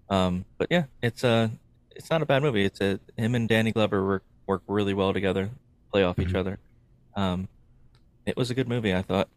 Um, 0.09 0.45
but 0.59 0.69
yeah, 0.71 0.85
it's 1.03 1.23
uh 1.23 1.49
it's 1.95 2.11
not 2.11 2.23
a 2.23 2.27
bad 2.27 2.43
movie. 2.43 2.65
It's 2.65 2.81
a 2.81 2.99
him 3.17 3.35
and 3.35 3.49
Danny 3.49 3.73
Glover 3.73 4.05
work 4.05 4.25
work 4.47 4.63
really 4.67 4.95
well 4.95 5.13
together, 5.13 5.51
play 5.91 6.03
off 6.05 6.19
each 6.19 6.29
Mhm. 6.29 6.37
other. 6.39 6.59
Um, 7.17 7.49
it 8.27 8.37
was 8.37 8.51
a 8.51 8.55
good 8.55 8.69
movie. 8.69 8.95
I 8.95 9.03
thought. 9.03 9.29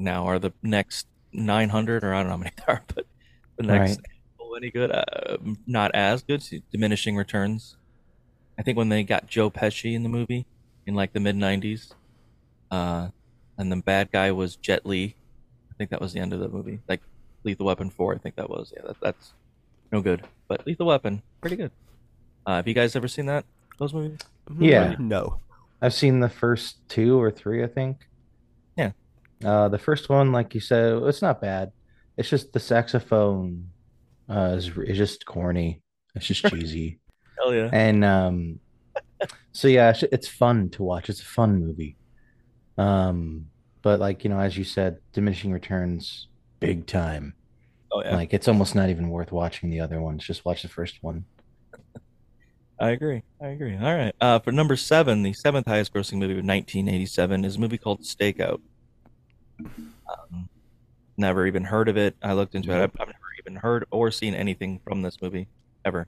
Now 0.00 0.26
are 0.26 0.38
the 0.38 0.52
next 0.62 1.08
900 1.32 2.04
or 2.04 2.14
I 2.14 2.18
don't 2.20 2.26
know 2.28 2.32
how 2.32 2.36
many 2.36 2.52
there 2.56 2.76
are, 2.76 2.82
but 2.94 3.06
the 3.56 3.64
next 3.64 3.96
Right. 3.98 4.06
well, 4.38 4.54
any 4.56 4.70
good? 4.70 4.92
Uh, 4.92 5.36
not 5.66 5.90
as 5.94 6.22
good. 6.22 6.40
See, 6.42 6.62
Diminishing 6.70 7.16
returns. 7.16 7.76
I 8.56 8.62
think 8.62 8.76
when 8.78 8.88
they 8.90 9.02
got 9.02 9.26
Joe 9.26 9.50
Pesci 9.50 9.94
in 9.94 10.02
the 10.04 10.08
movie 10.08 10.46
in 10.86 10.94
like 10.94 11.12
the 11.12 11.20
mid 11.20 11.34
'90s, 11.36 11.92
uh, 12.70 13.08
and 13.56 13.72
the 13.72 13.76
bad 13.76 14.10
guy 14.12 14.30
was 14.32 14.54
Jet 14.56 14.86
Li. 14.86 15.16
I 15.70 15.74
think 15.74 15.90
that 15.90 16.00
was 16.00 16.12
the 16.12 16.20
end 16.20 16.32
of 16.32 16.38
the 16.40 16.48
movie. 16.48 16.80
Like 16.88 17.02
Lethal 17.44 17.66
Weapon 17.66 17.90
Four, 17.90 18.14
I 18.14 18.18
think 18.18 18.36
that 18.36 18.48
was. 18.48 18.72
Yeah, 18.76 18.82
that, 18.86 18.96
that's 19.00 19.32
no 19.92 20.00
good. 20.00 20.22
But 20.48 20.64
Lethal 20.66 20.86
Weapon, 20.86 21.22
pretty 21.40 21.56
good. 21.56 21.70
Uh, 22.46 22.56
have 22.56 22.68
you 22.68 22.74
guys 22.74 22.94
ever 22.96 23.08
seen 23.08 23.26
that? 23.26 23.44
Those 23.78 23.92
movies? 23.92 24.18
Yeah. 24.58 24.94
No. 24.98 25.40
I've 25.80 25.94
seen 25.94 26.20
the 26.20 26.28
first 26.28 26.78
two 26.88 27.20
or 27.20 27.30
three, 27.30 27.62
I 27.62 27.66
think. 27.68 28.08
Yeah. 28.76 28.92
Uh, 29.44 29.68
the 29.68 29.78
first 29.78 30.08
one, 30.08 30.32
like 30.32 30.54
you 30.54 30.60
said, 30.60 31.02
it's 31.04 31.22
not 31.22 31.40
bad. 31.40 31.72
It's 32.16 32.28
just 32.28 32.52
the 32.52 32.60
saxophone 32.60 33.70
uh, 34.28 34.54
is, 34.56 34.68
is 34.76 34.98
just 34.98 35.24
corny. 35.24 35.82
It's 36.14 36.26
just 36.26 36.44
cheesy. 36.46 36.98
Hell 37.38 37.54
yeah. 37.54 37.70
And 37.72 38.04
um, 38.04 38.60
so 39.52 39.68
yeah, 39.68 39.90
it's- 39.90 40.04
it's 40.12 40.28
fun 40.28 40.70
to 40.70 40.82
watch. 40.82 41.08
It's 41.08 41.20
a 41.22 41.24
fun 41.24 41.60
movie. 41.60 41.96
Um, 42.76 43.46
but 43.82 44.00
like 44.00 44.24
you 44.24 44.30
know, 44.30 44.40
as 44.40 44.56
you 44.56 44.64
said, 44.64 44.98
diminishing 45.12 45.52
returns, 45.52 46.28
big 46.60 46.86
time. 46.86 47.34
Oh 47.92 48.02
yeah. 48.02 48.14
Like 48.16 48.34
it's 48.34 48.48
almost 48.48 48.74
not 48.74 48.90
even 48.90 49.08
worth 49.08 49.32
watching 49.32 49.70
the 49.70 49.80
other 49.80 50.00
ones. 50.00 50.24
Just 50.24 50.44
watch 50.44 50.62
the 50.62 50.68
first 50.68 50.98
one. 51.02 51.24
I 52.80 52.90
agree. 52.90 53.22
I 53.40 53.48
agree. 53.48 53.76
All 53.76 53.94
right. 53.94 54.14
Uh, 54.20 54.38
for 54.38 54.52
number 54.52 54.76
seven, 54.76 55.22
the 55.22 55.32
seventh 55.32 55.66
highest 55.66 55.92
grossing 55.92 56.14
movie 56.18 56.32
of 56.32 56.44
1987 56.44 57.44
is 57.44 57.56
a 57.56 57.60
movie 57.60 57.78
called 57.78 58.02
Stakeout. 58.02 58.60
Um, 59.58 60.48
never 61.16 61.46
even 61.46 61.64
heard 61.64 61.88
of 61.88 61.96
it. 61.96 62.16
I 62.22 62.34
looked 62.34 62.54
into 62.54 62.70
it. 62.70 62.76
I've, 62.76 62.92
I've 63.00 63.08
never 63.08 63.18
even 63.40 63.56
heard 63.56 63.84
or 63.90 64.10
seen 64.10 64.34
anything 64.34 64.80
from 64.84 65.02
this 65.02 65.20
movie 65.20 65.48
ever. 65.84 66.06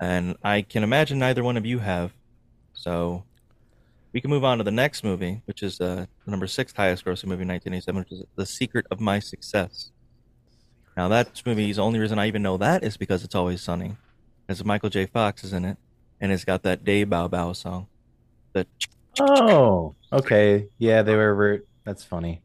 And 0.00 0.36
I 0.42 0.62
can 0.62 0.82
imagine 0.82 1.18
neither 1.20 1.44
one 1.44 1.56
of 1.56 1.64
you 1.64 1.78
have. 1.78 2.12
So 2.74 3.22
we 4.12 4.20
can 4.20 4.30
move 4.30 4.44
on 4.44 4.58
to 4.58 4.64
the 4.64 4.72
next 4.72 5.04
movie, 5.04 5.42
which 5.44 5.62
is 5.62 5.80
uh, 5.80 6.06
the 6.24 6.30
number 6.30 6.48
six 6.48 6.72
highest 6.72 7.04
grossing 7.04 7.26
movie 7.26 7.42
in 7.42 7.48
1987, 7.48 7.98
which 8.00 8.12
is 8.12 8.24
The 8.34 8.46
Secret 8.46 8.86
of 8.90 9.00
My 9.00 9.20
Success. 9.20 9.92
Now, 10.96 11.08
that 11.08 11.40
movie, 11.46 11.72
the 11.72 11.80
only 11.80 12.00
reason 12.00 12.18
I 12.18 12.26
even 12.26 12.42
know 12.42 12.56
that 12.56 12.82
is 12.82 12.96
because 12.96 13.22
it's 13.24 13.34
always 13.34 13.62
sunny. 13.62 13.96
As 14.48 14.64
Michael 14.64 14.90
J. 14.90 15.06
Fox 15.06 15.44
is 15.44 15.52
in 15.52 15.64
it, 15.64 15.78
and 16.22 16.32
it's 16.32 16.44
got 16.46 16.62
that 16.62 16.84
Day 16.84 17.04
Bow 17.04 17.28
Bow 17.28 17.52
song. 17.52 17.88
The 18.54 18.66
Oh, 19.20 19.94
okay. 20.10 20.68
Yeah, 20.78 21.02
they 21.02 21.14
were. 21.14 21.34
Re- 21.34 21.60
that's 21.84 22.02
funny. 22.04 22.40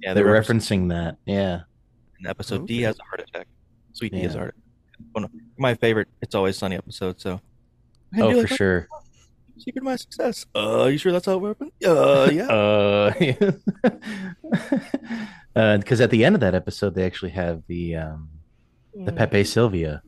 Yeah, 0.00 0.14
they 0.14 0.20
they 0.20 0.24
were 0.24 0.30
were- 0.32 0.40
referencing 0.40 0.90
that. 0.90 1.16
Yeah. 1.26 1.62
in 2.20 2.26
episode 2.28 2.68
Dee 2.68 2.82
has 2.82 2.96
a 3.00 3.02
heart 3.04 3.20
attack. 3.28 3.48
Sweet 3.92 4.12
Dee 4.12 4.20
has 4.20 4.34
a 4.36 4.38
heart 4.38 4.54
attack. 4.54 5.06
One 5.12 5.24
of 5.24 5.30
my 5.58 5.74
favorite 5.74 6.06
It's 6.20 6.34
Always 6.36 6.56
Sunny 6.56 6.76
episode, 6.76 7.20
so. 7.20 7.40
Oh, 8.16 8.30
for 8.32 8.36
like 8.38 8.48
sure. 8.48 8.88
Secret 9.58 9.78
of 9.80 9.84
My 9.84 9.96
Success. 9.96 10.46
Uh, 10.54 10.84
you 10.86 10.98
sure 10.98 11.12
that's 11.12 11.26
how 11.26 11.44
it 11.44 11.48
happened? 11.48 11.72
Uh, 11.84 12.28
yeah. 12.32 12.46
Uh, 15.54 15.76
because 15.78 16.00
at 16.00 16.10
the 16.10 16.24
end 16.24 16.34
of 16.34 16.40
that 16.40 16.54
episode, 16.54 16.94
they 16.94 17.04
actually 17.04 17.30
have 17.32 17.62
the 17.66 17.96
um, 17.96 18.28
the 18.94 19.12
Pepe 19.12 19.44
Sylvia. 19.44 20.02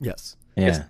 Yes. 0.00 0.36
Yeah. 0.56 0.66
Yes. 0.66 0.80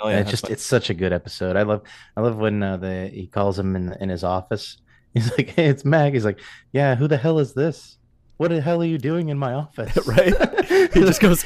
Oh, 0.00 0.08
yeah, 0.08 0.20
it's 0.20 0.30
just 0.30 0.44
fun. 0.44 0.52
it's 0.52 0.64
such 0.64 0.90
a 0.90 0.94
good 0.94 1.12
episode. 1.12 1.56
I 1.56 1.62
love 1.62 1.82
I 2.16 2.20
love 2.20 2.36
when 2.36 2.62
uh, 2.62 2.76
the 2.76 3.08
he 3.12 3.26
calls 3.26 3.58
him 3.58 3.76
in 3.76 3.92
in 4.00 4.08
his 4.08 4.24
office. 4.24 4.78
He's 5.14 5.30
like, 5.36 5.50
"Hey, 5.50 5.66
it's 5.66 5.84
Mag." 5.84 6.14
He's 6.14 6.24
like, 6.24 6.40
"Yeah, 6.72 6.94
who 6.94 7.08
the 7.08 7.16
hell 7.16 7.38
is 7.38 7.52
this? 7.52 7.98
What 8.36 8.48
the 8.48 8.60
hell 8.60 8.80
are 8.80 8.86
you 8.86 8.96
doing 8.98 9.28
in 9.28 9.38
my 9.38 9.54
office?" 9.54 9.96
right? 10.06 10.34
He 10.94 11.00
just 11.00 11.20
goes, 11.20 11.44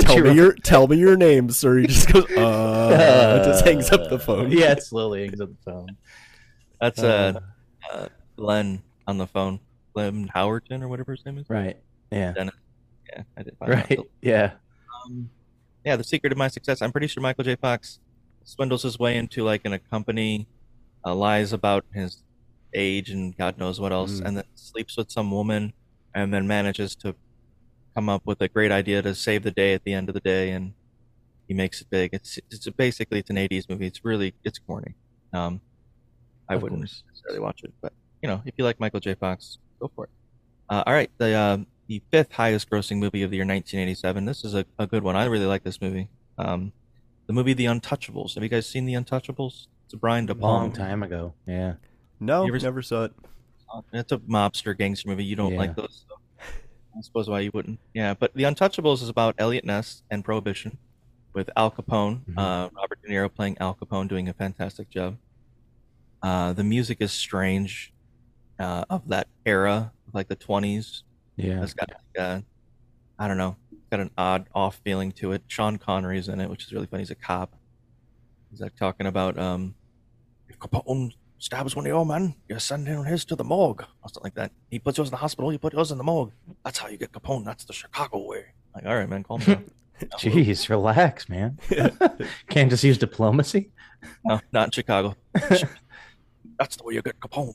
"Tell 0.00 0.18
me 0.20 0.34
your 0.34 0.52
tell 0.52 0.86
me 0.86 0.96
your 0.96 1.16
name, 1.16 1.50
sir." 1.50 1.78
He 1.78 1.86
just 1.86 2.12
goes, 2.12 2.30
"Uh," 2.36 3.42
just 3.44 3.64
hangs 3.64 3.90
up 3.90 4.08
the 4.10 4.18
phone. 4.18 4.50
Yeah, 4.52 4.72
it 4.72 4.82
slowly 4.82 5.26
hangs 5.26 5.40
up 5.40 5.48
the 5.48 5.70
phone. 5.70 5.96
That's 6.80 6.98
uh, 7.02 7.40
uh, 7.90 8.08
Glenn 8.36 8.82
on 9.06 9.18
the 9.18 9.26
phone. 9.26 9.60
Glenn 9.94 10.28
Howerton 10.34 10.82
or 10.82 10.88
whatever 10.88 11.12
his 11.12 11.24
name 11.24 11.38
is. 11.38 11.48
Right. 11.48 11.76
Yeah. 12.10 12.32
Dennis. 12.32 12.54
Yeah, 13.08 13.22
I 13.36 13.42
did. 13.42 13.56
Right. 13.60 13.98
Yeah. 14.22 14.52
Um, 15.06 15.30
yeah, 15.84 15.96
the 15.96 16.04
secret 16.04 16.32
of 16.32 16.38
my 16.38 16.48
success. 16.48 16.82
I'm 16.82 16.92
pretty 16.92 17.06
sure 17.08 17.22
Michael 17.22 17.44
J. 17.44 17.56
Fox 17.56 17.98
swindles 18.44 18.82
his 18.82 18.98
way 18.98 19.16
into 19.16 19.42
like 19.44 19.62
in 19.64 19.72
a 19.72 19.78
company, 19.78 20.46
uh, 21.04 21.14
lies 21.14 21.52
about 21.52 21.84
his 21.92 22.22
age 22.74 23.10
and 23.10 23.36
God 23.36 23.58
knows 23.58 23.80
what 23.80 23.92
else, 23.92 24.20
Mm. 24.20 24.24
and 24.26 24.36
then 24.38 24.44
sleeps 24.54 24.96
with 24.96 25.10
some 25.10 25.30
woman, 25.30 25.72
and 26.14 26.32
then 26.32 26.46
manages 26.46 26.94
to 26.96 27.14
come 27.94 28.08
up 28.08 28.22
with 28.24 28.40
a 28.42 28.48
great 28.48 28.72
idea 28.72 29.02
to 29.02 29.14
save 29.14 29.42
the 29.44 29.50
day 29.50 29.74
at 29.74 29.84
the 29.84 29.92
end 29.92 30.08
of 30.08 30.14
the 30.14 30.20
day, 30.20 30.50
and 30.50 30.72
he 31.46 31.54
makes 31.54 31.80
it 31.80 31.88
big. 31.90 32.10
It's 32.12 32.38
it's 32.50 32.68
basically 32.70 33.18
it's 33.20 33.30
an 33.30 33.36
'80s 33.36 33.68
movie. 33.68 33.86
It's 33.86 34.04
really 34.04 34.34
it's 34.44 34.58
corny. 34.58 34.94
Um, 35.32 35.60
I 36.48 36.54
Of 36.54 36.62
wouldn't 36.62 36.80
course. 36.80 37.02
necessarily 37.08 37.40
watch 37.40 37.62
it, 37.64 37.72
but 37.80 37.92
you 38.22 38.28
know, 38.28 38.42
if 38.46 38.54
you 38.56 38.64
like 38.64 38.80
Michael 38.80 39.00
J. 39.00 39.14
Fox, 39.14 39.58
go 39.80 39.90
for 39.94 40.04
it. 40.04 40.10
Uh, 40.68 40.82
all 40.86 40.92
right, 40.94 41.10
the 41.18 41.32
uh, 41.32 41.58
the 41.86 42.02
fifth 42.10 42.32
highest 42.32 42.70
grossing 42.70 42.98
movie 42.98 43.22
of 43.22 43.30
the 43.30 43.36
year 43.36 43.44
1987. 43.46 44.24
This 44.24 44.44
is 44.44 44.54
a, 44.54 44.64
a 44.78 44.86
good 44.86 45.02
one. 45.02 45.16
I 45.16 45.24
really 45.26 45.46
like 45.46 45.64
this 45.64 45.80
movie. 45.80 46.08
Um, 46.38 46.72
the 47.26 47.32
movie 47.32 47.52
The 47.54 47.66
Untouchables. 47.66 48.34
Have 48.34 48.42
you 48.42 48.48
guys 48.48 48.66
seen 48.66 48.86
The 48.86 48.94
Untouchables? 48.94 49.66
It's 49.84 49.94
a 49.94 49.96
Brian 49.96 50.26
De 50.26 50.34
Palma. 50.34 50.58
Long 50.64 50.72
time 50.72 51.02
ago. 51.02 51.34
Yeah. 51.46 51.74
No, 52.20 52.42
You 52.46 52.54
ever- 52.54 52.58
never 52.64 52.82
saw 52.82 53.04
it. 53.04 53.12
It's 53.92 54.12
a 54.12 54.18
mobster 54.18 54.76
gangster 54.76 55.08
movie. 55.08 55.24
You 55.24 55.36
don't 55.36 55.52
Yeah. 55.52 55.58
like 55.58 55.74
those. 55.76 56.04
So 56.08 56.16
I 56.96 57.00
suppose 57.02 57.28
why 57.28 57.40
you 57.40 57.50
wouldn't. 57.52 57.80
Yeah, 57.92 58.14
but 58.14 58.32
The 58.34 58.44
Untouchables 58.44 59.02
is 59.02 59.08
about 59.08 59.34
Eliot 59.38 59.64
Ness 59.64 60.02
and 60.10 60.24
Prohibition 60.24 60.78
with 61.32 61.50
Al 61.56 61.70
Capone. 61.72 62.20
Mhm. 62.24 62.38
Uh, 62.38 62.70
Robert 62.72 63.02
De 63.02 63.08
Niro 63.08 63.32
playing 63.34 63.58
Al 63.58 63.74
Capone, 63.74 64.06
doing 64.08 64.28
a 64.28 64.32
fantastic 64.32 64.88
job. 64.90 65.16
Uh, 66.22 66.52
the 66.52 66.62
music 66.64 66.98
is 67.00 67.12
strange 67.12 67.92
uh, 68.60 68.84
of 68.88 69.08
that 69.08 69.26
era, 69.44 69.92
like 70.12 70.28
the 70.28 70.36
20s. 70.36 71.02
Yeah. 71.36 71.62
It's 71.62 71.74
got 71.74 71.90
like 71.90 72.24
a, 72.24 72.44
I 73.18 73.28
don't 73.28 73.38
know, 73.38 73.56
it's 73.72 73.88
got 73.90 74.00
an 74.00 74.10
odd 74.16 74.48
off 74.54 74.80
feeling 74.84 75.12
to 75.12 75.32
it. 75.32 75.42
Sean 75.46 75.78
Connery's 75.78 76.28
in 76.28 76.40
it, 76.40 76.48
which 76.48 76.64
is 76.64 76.72
really 76.72 76.86
funny. 76.86 77.02
He's 77.02 77.10
a 77.10 77.14
cop. 77.14 77.54
He's 78.50 78.60
like 78.60 78.76
talking 78.76 79.06
about 79.06 79.38
um, 79.38 79.74
if 80.48 80.58
Capone 80.58 81.12
stabs 81.38 81.74
one 81.74 81.84
of 81.84 81.88
your 81.88 82.06
men, 82.06 82.34
you 82.48 82.58
send 82.58 82.86
him 82.86 83.04
his 83.04 83.24
to 83.26 83.36
the 83.36 83.44
morgue 83.44 83.82
or 83.82 84.08
something 84.08 84.22
like 84.22 84.34
that. 84.34 84.52
He 84.70 84.78
puts 84.78 84.98
yours 84.98 85.08
in 85.08 85.12
the 85.12 85.18
hospital, 85.18 85.52
you 85.52 85.58
put 85.58 85.72
yours 85.72 85.90
in 85.90 85.98
the 85.98 86.04
morgue. 86.04 86.32
That's 86.64 86.78
how 86.78 86.88
you 86.88 86.96
get 86.96 87.12
Capone. 87.12 87.44
That's 87.44 87.64
the 87.64 87.72
Chicago 87.72 88.26
way. 88.26 88.46
Like, 88.74 88.86
all 88.86 88.94
right, 88.94 89.08
man, 89.08 89.22
calm 89.24 89.40
down. 89.40 89.70
Jeez, 90.18 90.68
relax, 90.68 91.28
man. 91.28 91.58
Can't 92.48 92.70
just 92.70 92.84
use 92.84 92.98
diplomacy. 92.98 93.70
No, 94.24 94.40
not 94.52 94.68
in 94.68 94.70
Chicago. 94.72 95.16
That's 95.32 96.76
the 96.76 96.84
way 96.84 96.94
you 96.94 97.02
get 97.02 97.18
Capone. 97.20 97.54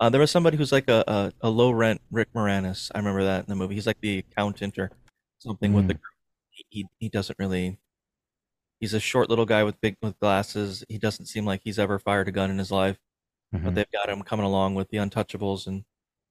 Uh, 0.00 0.08
there 0.10 0.20
was 0.20 0.30
somebody 0.30 0.56
who's 0.56 0.72
like 0.72 0.88
a, 0.88 1.02
a, 1.08 1.32
a 1.42 1.50
low 1.50 1.70
rent 1.70 2.00
Rick 2.10 2.32
Moranis. 2.34 2.90
I 2.94 2.98
remember 2.98 3.24
that 3.24 3.40
in 3.40 3.46
the 3.48 3.56
movie. 3.56 3.74
He's 3.74 3.86
like 3.86 4.00
the 4.00 4.18
accountant 4.18 4.78
or 4.78 4.90
something 5.38 5.72
with 5.72 5.88
the 5.88 5.94
Mm. 5.94 6.00
group. 6.00 6.12
He, 6.50 6.64
he 6.70 6.86
he 6.98 7.08
doesn't 7.08 7.38
really. 7.38 7.78
He's 8.80 8.94
a 8.94 9.00
short 9.00 9.28
little 9.28 9.46
guy 9.46 9.64
with 9.64 9.80
big 9.80 9.96
with 10.02 10.18
glasses. 10.20 10.84
He 10.88 10.98
doesn't 10.98 11.26
seem 11.26 11.44
like 11.44 11.62
he's 11.64 11.78
ever 11.78 11.98
fired 11.98 12.28
a 12.28 12.32
gun 12.32 12.50
in 12.50 12.58
his 12.58 12.70
life. 12.70 12.98
But 13.52 13.62
Mhm. 13.62 13.74
they've 13.74 13.90
got 13.92 14.08
him 14.08 14.22
coming 14.22 14.44
along 14.46 14.74
with 14.74 14.88
the 14.90 14.98
Untouchables, 14.98 15.66
and 15.66 15.84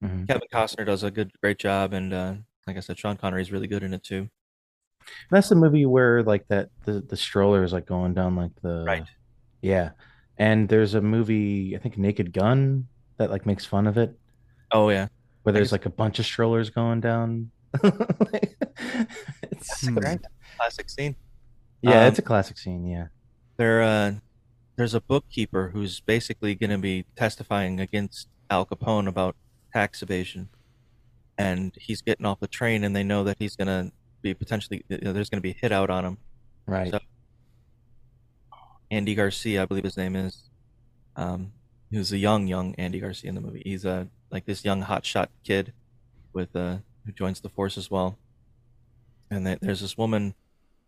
Mhm. 0.04 0.28
Kevin 0.28 0.48
Costner 0.52 0.86
does 0.86 1.02
a 1.02 1.10
good 1.10 1.32
great 1.42 1.58
job. 1.58 1.92
And 1.92 2.12
uh, 2.14 2.34
like 2.66 2.76
I 2.76 2.80
said, 2.80 2.98
Sean 2.98 3.16
Connery 3.16 3.42
is 3.42 3.50
really 3.52 3.66
good 3.66 3.82
in 3.82 3.92
it 3.92 4.02
too. 4.04 4.30
That's 5.30 5.48
the 5.48 5.54
movie 5.56 5.84
where 5.86 6.22
like 6.22 6.46
that 6.48 6.70
the 6.84 7.00
the 7.00 7.16
stroller 7.16 7.64
is 7.64 7.72
like 7.72 7.86
going 7.86 8.14
down 8.14 8.36
like 8.36 8.52
the 8.62 8.84
Right. 8.86 9.04
Yeah. 9.62 9.90
And 10.38 10.68
there's 10.68 10.94
a 10.94 11.00
movie, 11.00 11.74
I 11.74 11.80
think 11.80 11.98
Naked 11.98 12.32
Gun, 12.32 12.86
that 13.18 13.30
like 13.30 13.44
makes 13.46 13.64
fun 13.64 13.86
of 13.86 13.98
it, 13.98 14.18
Oh 14.72 14.88
yeah, 14.90 15.08
where 15.42 15.52
there's 15.52 15.72
like 15.72 15.86
a 15.86 15.90
bunch 15.90 16.18
of 16.18 16.24
strollers 16.26 16.70
going 16.70 17.00
down. 17.00 17.50
it's 17.82 19.68
That's 19.82 19.86
a 19.86 19.92
great 19.92 20.20
classic 20.56 20.88
scene. 20.90 21.16
Yeah, 21.82 22.00
Um, 22.02 22.06
it's 22.08 22.18
a 22.18 22.22
classic 22.22 22.58
scene, 22.58 22.84
yeah. 22.86 23.06
there 23.56 23.82
uh 23.82 24.12
there's 24.76 24.94
a 24.94 25.00
bookkeeper 25.00 25.70
who's 25.74 26.00
basically 26.00 26.54
going 26.54 26.70
to 26.70 26.78
be 26.78 27.04
testifying 27.16 27.80
against 27.80 28.28
Al 28.48 28.64
Capone 28.64 29.08
about 29.08 29.34
tax 29.72 30.02
evasion 30.02 30.48
and 31.36 31.72
he's 31.80 32.00
getting 32.00 32.24
off 32.24 32.38
the 32.40 32.46
train 32.46 32.84
and 32.84 32.94
they 32.94 33.02
know 33.02 33.24
that 33.24 33.36
he's 33.40 33.56
going 33.56 33.66
to 33.66 33.92
be 34.22 34.34
potentially 34.34 34.84
you 34.88 34.98
know, 35.02 35.12
there's 35.12 35.28
going 35.30 35.38
to 35.38 35.42
be 35.42 35.50
a 35.50 35.58
hit 35.60 35.72
out 35.72 35.90
on 35.90 36.04
him 36.04 36.18
Right. 36.66 36.90
so 36.92 37.00
Andy 38.90 39.14
Garcia 39.14 39.62
I 39.62 39.64
believe 39.66 39.84
his 39.84 39.96
name 39.96 40.14
is 40.16 40.48
um 41.16 41.52
who's 41.90 42.12
a 42.12 42.18
young 42.18 42.46
young 42.46 42.74
Andy 42.76 43.00
Garcia 43.00 43.28
in 43.28 43.34
the 43.34 43.40
movie 43.40 43.62
he's 43.64 43.84
a 43.84 44.08
like 44.30 44.46
this 44.46 44.64
young 44.64 44.84
hotshot 44.84 45.28
kid 45.44 45.72
with 46.34 46.54
uh 46.56 46.78
who 47.06 47.12
joins 47.12 47.40
the 47.40 47.48
force 47.50 47.78
as 47.78 47.90
well 47.90 48.18
and 49.30 49.46
then 49.46 49.58
there's 49.60 49.80
this 49.80 49.96
woman 49.96 50.34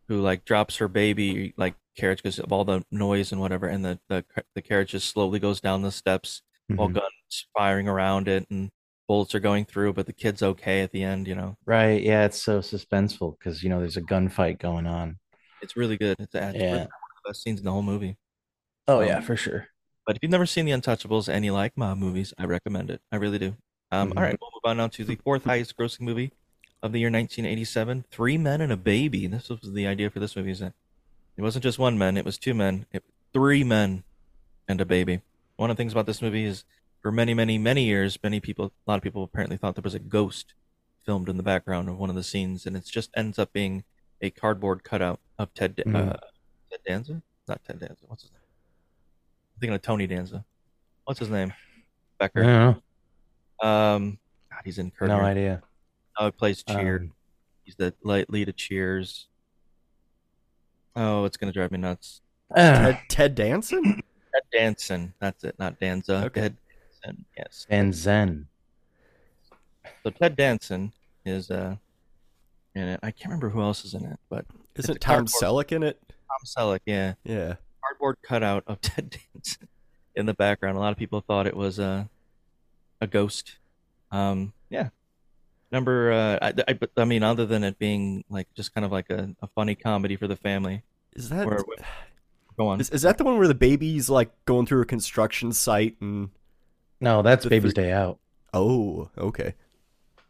who 0.08 0.20
like 0.20 0.44
drops 0.44 0.76
her 0.78 0.88
baby 0.88 1.54
like 1.56 1.74
carriage 1.96 2.22
because 2.22 2.38
of 2.38 2.52
all 2.52 2.64
the 2.64 2.84
noise 2.90 3.32
and 3.32 3.40
whatever, 3.40 3.66
and 3.66 3.84
the 3.84 4.00
the, 4.08 4.24
the 4.54 4.62
carriage 4.62 4.90
just 4.90 5.08
slowly 5.08 5.38
goes 5.38 5.60
down 5.60 5.82
the 5.82 5.92
steps 5.92 6.42
while 6.76 6.88
Mhm. 6.88 6.94
guns 6.94 7.46
firing 7.56 7.88
around 7.88 8.28
it 8.28 8.46
and 8.50 8.70
bullets 9.08 9.34
are 9.34 9.40
going 9.40 9.64
through, 9.64 9.92
but 9.92 10.06
the 10.06 10.12
kid's 10.12 10.42
okay 10.42 10.82
at 10.82 10.92
the 10.92 11.02
end. 11.02 11.28
You 11.28 11.34
know, 11.34 11.56
Right. 11.66 12.02
Yeah, 12.02 12.24
it's 12.24 12.42
so 12.42 12.60
suspenseful 12.60 13.38
because 13.38 13.62
you 13.62 13.68
know 13.70 13.80
there's 13.80 13.96
a 13.96 14.02
gunfight 14.02 14.58
going 14.58 14.86
on. 14.86 15.18
it's 15.62 15.76
really 15.76 15.96
good. 15.96 16.16
It's, 16.18 16.34
it's 16.34 16.54
Yeah. 16.54 16.62
really 16.72 16.78
one 16.78 16.84
of 16.84 17.22
the 17.24 17.28
best 17.30 17.42
scenes 17.42 17.60
in 17.60 17.64
the 17.66 17.72
whole 17.72 17.82
movie. 17.82 18.16
Oh 18.88 19.00
Um, 19.00 19.06
yeah, 19.06 19.20
for 19.20 19.36
sure. 19.36 19.68
But 20.10 20.16
if 20.16 20.24
you've 20.24 20.32
never 20.32 20.44
seen 20.44 20.64
The 20.66 20.72
Untouchables 20.72 21.28
and 21.28 21.44
you 21.44 21.52
like 21.52 21.76
mob 21.76 21.96
movies, 21.96 22.34
I 22.36 22.44
recommend 22.44 22.90
it. 22.90 23.00
I 23.12 23.16
really 23.16 23.38
do. 23.38 23.56
Um, 23.92 24.10
Mhm. 24.10 24.16
All 24.16 24.24
right, 24.24 24.36
we'll 24.40 24.50
move 24.52 24.62
on 24.68 24.78
now 24.78 24.88
to 24.88 25.04
the 25.04 25.14
fourth 25.14 25.44
highest 25.44 25.76
grossing 25.76 26.00
movie 26.00 26.32
of 26.82 26.90
the 26.90 26.98
year 26.98 27.10
1987 27.10 28.04
Three 28.10 28.36
Men 28.36 28.60
and 28.60 28.72
a 28.72 28.76
Baby. 28.76 29.28
This 29.28 29.48
was 29.48 29.60
the 29.72 29.86
idea 29.86 30.10
for 30.10 30.18
this 30.18 30.34
movie. 30.34 30.50
Is 30.50 30.58
that 30.58 30.72
it 31.36 31.42
wasn't 31.42 31.62
just 31.62 31.78
one 31.78 31.96
man, 31.96 32.16
it 32.16 32.24
was 32.24 32.38
two 32.38 32.54
men, 32.54 32.86
it, 32.90 33.04
three 33.32 33.62
men 33.62 34.02
and 34.66 34.80
a 34.80 34.84
baby. 34.84 35.20
One 35.54 35.70
of 35.70 35.76
the 35.76 35.80
things 35.80 35.92
about 35.92 36.06
this 36.06 36.20
movie 36.20 36.44
is 36.44 36.64
for 37.00 37.12
many, 37.12 37.32
many, 37.32 37.56
many 37.56 37.84
years, 37.84 38.18
many 38.20 38.40
people, 38.40 38.72
a 38.84 38.90
lot 38.90 38.96
of 38.96 39.04
people 39.04 39.22
apparently 39.22 39.58
thought 39.58 39.76
there 39.76 39.80
was 39.82 39.94
a 39.94 40.00
ghost 40.00 40.54
filmed 41.06 41.28
in 41.28 41.36
the 41.36 41.44
background 41.44 41.88
of 41.88 41.98
one 41.98 42.10
of 42.10 42.16
the 42.16 42.24
scenes, 42.24 42.66
and 42.66 42.76
it 42.76 42.84
just 42.84 43.10
ends 43.14 43.38
up 43.38 43.52
being 43.52 43.84
a 44.20 44.30
cardboard 44.30 44.82
cutout 44.82 45.20
of 45.38 45.54
Ted, 45.54 45.76
Mhm. 45.76 45.94
uh, 45.94 46.16
Ted 46.68 46.80
Danza? 46.84 47.22
Not 47.46 47.62
Ted 47.64 47.78
Danza. 47.78 48.06
What's 48.08 48.22
his 48.24 48.32
name? 48.32 48.39
I'm 49.60 49.68
thinking 49.68 49.74
of 49.74 49.82
Tony 49.82 50.06
Danza. 50.06 50.42
What's 51.04 51.20
his 51.20 51.28
name? 51.28 51.52
Becker. 52.18 52.42
I 52.42 52.46
don't 53.60 53.68
Um, 53.68 54.18
God, 54.50 54.60
he's 54.64 54.78
in 54.78 54.90
Curb 54.90 55.08
No 55.08 55.20
idea. 55.20 55.60
Oh, 56.18 56.24
he 56.24 56.30
plays 56.30 56.62
Cheer. 56.62 57.00
Um, 57.00 57.12
he's 57.62 57.76
the 57.76 57.92
light 58.02 58.30
lead 58.30 58.48
of 58.48 58.56
Cheers. 58.56 59.26
Oh, 60.96 61.26
it's 61.26 61.36
gonna 61.36 61.52
drive 61.52 61.72
me 61.72 61.76
nuts. 61.78 62.22
Ted, 62.56 63.00
Ted 63.10 63.34
Danson? 63.34 63.84
Ted 64.32 64.42
Danson. 64.50 65.12
That's 65.20 65.44
it, 65.44 65.56
not 65.58 65.78
Danza. 65.78 66.24
Okay. 66.24 66.40
Ted 66.40 66.56
Danson. 67.04 67.24
Yes. 67.36 67.66
and 67.68 67.94
Zen. 67.94 68.46
So 70.02 70.08
Ted 70.08 70.36
Danson 70.36 70.94
is 71.26 71.50
uh 71.50 71.76
in 72.74 72.84
it. 72.88 73.00
I 73.02 73.10
can't 73.10 73.26
remember 73.26 73.50
who 73.50 73.60
else 73.60 73.84
is 73.84 73.92
in 73.92 74.06
it, 74.06 74.18
but 74.30 74.46
Isn't 74.76 75.02
Tom 75.02 75.26
cardboard- 75.26 75.66
Selleck 75.66 75.72
in 75.72 75.82
it? 75.82 76.00
Tom 76.08 76.46
Selleck, 76.46 76.80
yeah. 76.86 77.12
Yeah. 77.24 77.56
Cardboard 77.82 78.16
cutout 78.22 78.64
of 78.66 78.80
Ted 78.82 79.10
Danson 79.34 79.68
in 80.14 80.26
the 80.26 80.34
background. 80.34 80.76
A 80.76 80.80
lot 80.80 80.92
of 80.92 80.98
people 80.98 81.20
thought 81.20 81.46
it 81.46 81.56
was 81.56 81.78
a 81.78 82.08
a 83.00 83.06
ghost. 83.06 83.56
Um, 84.12 84.52
yeah. 84.68 84.88
Number, 85.72 86.10
uh, 86.12 86.38
I, 86.42 86.52
I, 86.72 86.78
I 86.96 87.04
mean, 87.04 87.22
other 87.22 87.46
than 87.46 87.62
it 87.62 87.78
being 87.78 88.24
like 88.28 88.48
just 88.54 88.74
kind 88.74 88.84
of 88.84 88.90
like 88.90 89.08
a, 89.08 89.30
a 89.40 89.46
funny 89.48 89.74
comedy 89.76 90.16
for 90.16 90.26
the 90.26 90.34
family. 90.36 90.82
Is 91.14 91.28
that 91.28 91.46
Where- 91.46 91.62
go 92.58 92.66
on. 92.68 92.80
Is, 92.80 92.90
is 92.90 93.02
that 93.02 93.18
the 93.18 93.24
one 93.24 93.38
where 93.38 93.46
the 93.48 93.54
baby's 93.54 94.10
like 94.10 94.30
going 94.46 94.66
through 94.66 94.82
a 94.82 94.86
construction 94.86 95.52
site 95.52 95.96
and 96.00 96.30
No, 97.00 97.22
that's 97.22 97.44
The 97.44 97.50
Baby's 97.50 97.72
three- 97.72 97.84
Day 97.84 97.92
Out. 97.92 98.18
oh, 98.52 99.10
okay. 99.16 99.54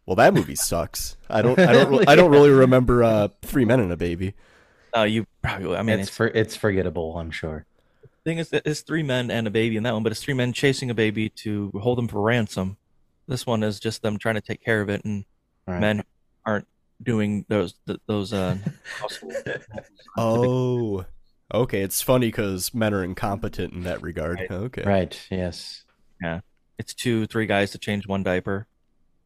Well, 0.07 0.17
that 0.17 0.35
movie 0.35 0.57
sucks. 0.57 1.17
I 1.29 1.41
don't 1.43 1.59
I 1.59 1.73
don't 1.73 2.09
I 2.09 2.15
don't 2.17 2.31
really 2.31 2.51
remember 2.51 3.03
uh 3.03 3.29
Three 3.43 3.65
Men 3.65 3.81
and 3.81 3.93
a 3.93 3.97
Baby. 3.97 4.35
Oh, 4.94 5.05
you 5.05 5.26
probably. 5.42 5.76
I 5.76 5.83
mean, 5.83 6.00
it's 6.00 6.09
it's, 6.09 6.16
for 6.16 6.26
it's 6.26 6.57
forgettable. 6.57 7.18
I'm 7.18 7.31
sure. 7.31 7.64
thing 8.24 8.38
is, 8.38 8.50
it's 8.53 8.81
three 8.83 9.03
men 9.03 9.31
and 9.31 9.46
a 9.46 9.50
baby 9.50 9.76
in 9.76 9.83
that 9.85 9.94
one, 9.94 10.03
but 10.03 10.12
it's 10.12 10.22
three 10.22 10.35
men 10.35 10.53
chasing 10.53 10.90
a 10.90 10.94
baby 10.94 11.29
to 11.29 11.70
hold 11.81 11.98
them 11.98 12.09
for 12.09 12.20
ransom. 12.20 12.76
This 13.26 13.46
one 13.46 13.62
is 13.62 13.79
just 13.81 14.03
them 14.03 14.18
trying 14.18 14.35
to 14.35 14.40
take 14.40 14.62
care 14.64 14.81
of 14.81 14.88
it, 14.88 15.05
and 15.05 15.24
Right. 15.66 15.81
men 15.81 16.03
aren't 16.44 16.66
doing 17.03 17.44
those 17.48 17.74
those 18.07 18.33
uh. 18.33 18.57
Oh, 20.16 21.05
okay. 21.55 21.83
It's 21.83 22.03
funny 22.03 22.26
because 22.29 22.74
men 22.74 22.92
are 22.92 23.05
incompetent 23.05 23.72
in 23.72 23.85
that 23.85 24.03
regard. 24.03 24.40
Right. 24.40 24.50
Okay. 24.50 24.83
Right. 24.83 25.26
Yes. 25.31 25.85
Yeah, 26.20 26.40
it's 26.79 26.92
two, 26.92 27.26
three 27.26 27.46
guys 27.46 27.70
to 27.70 27.79
change 27.79 28.07
one 28.07 28.22
diaper, 28.22 28.66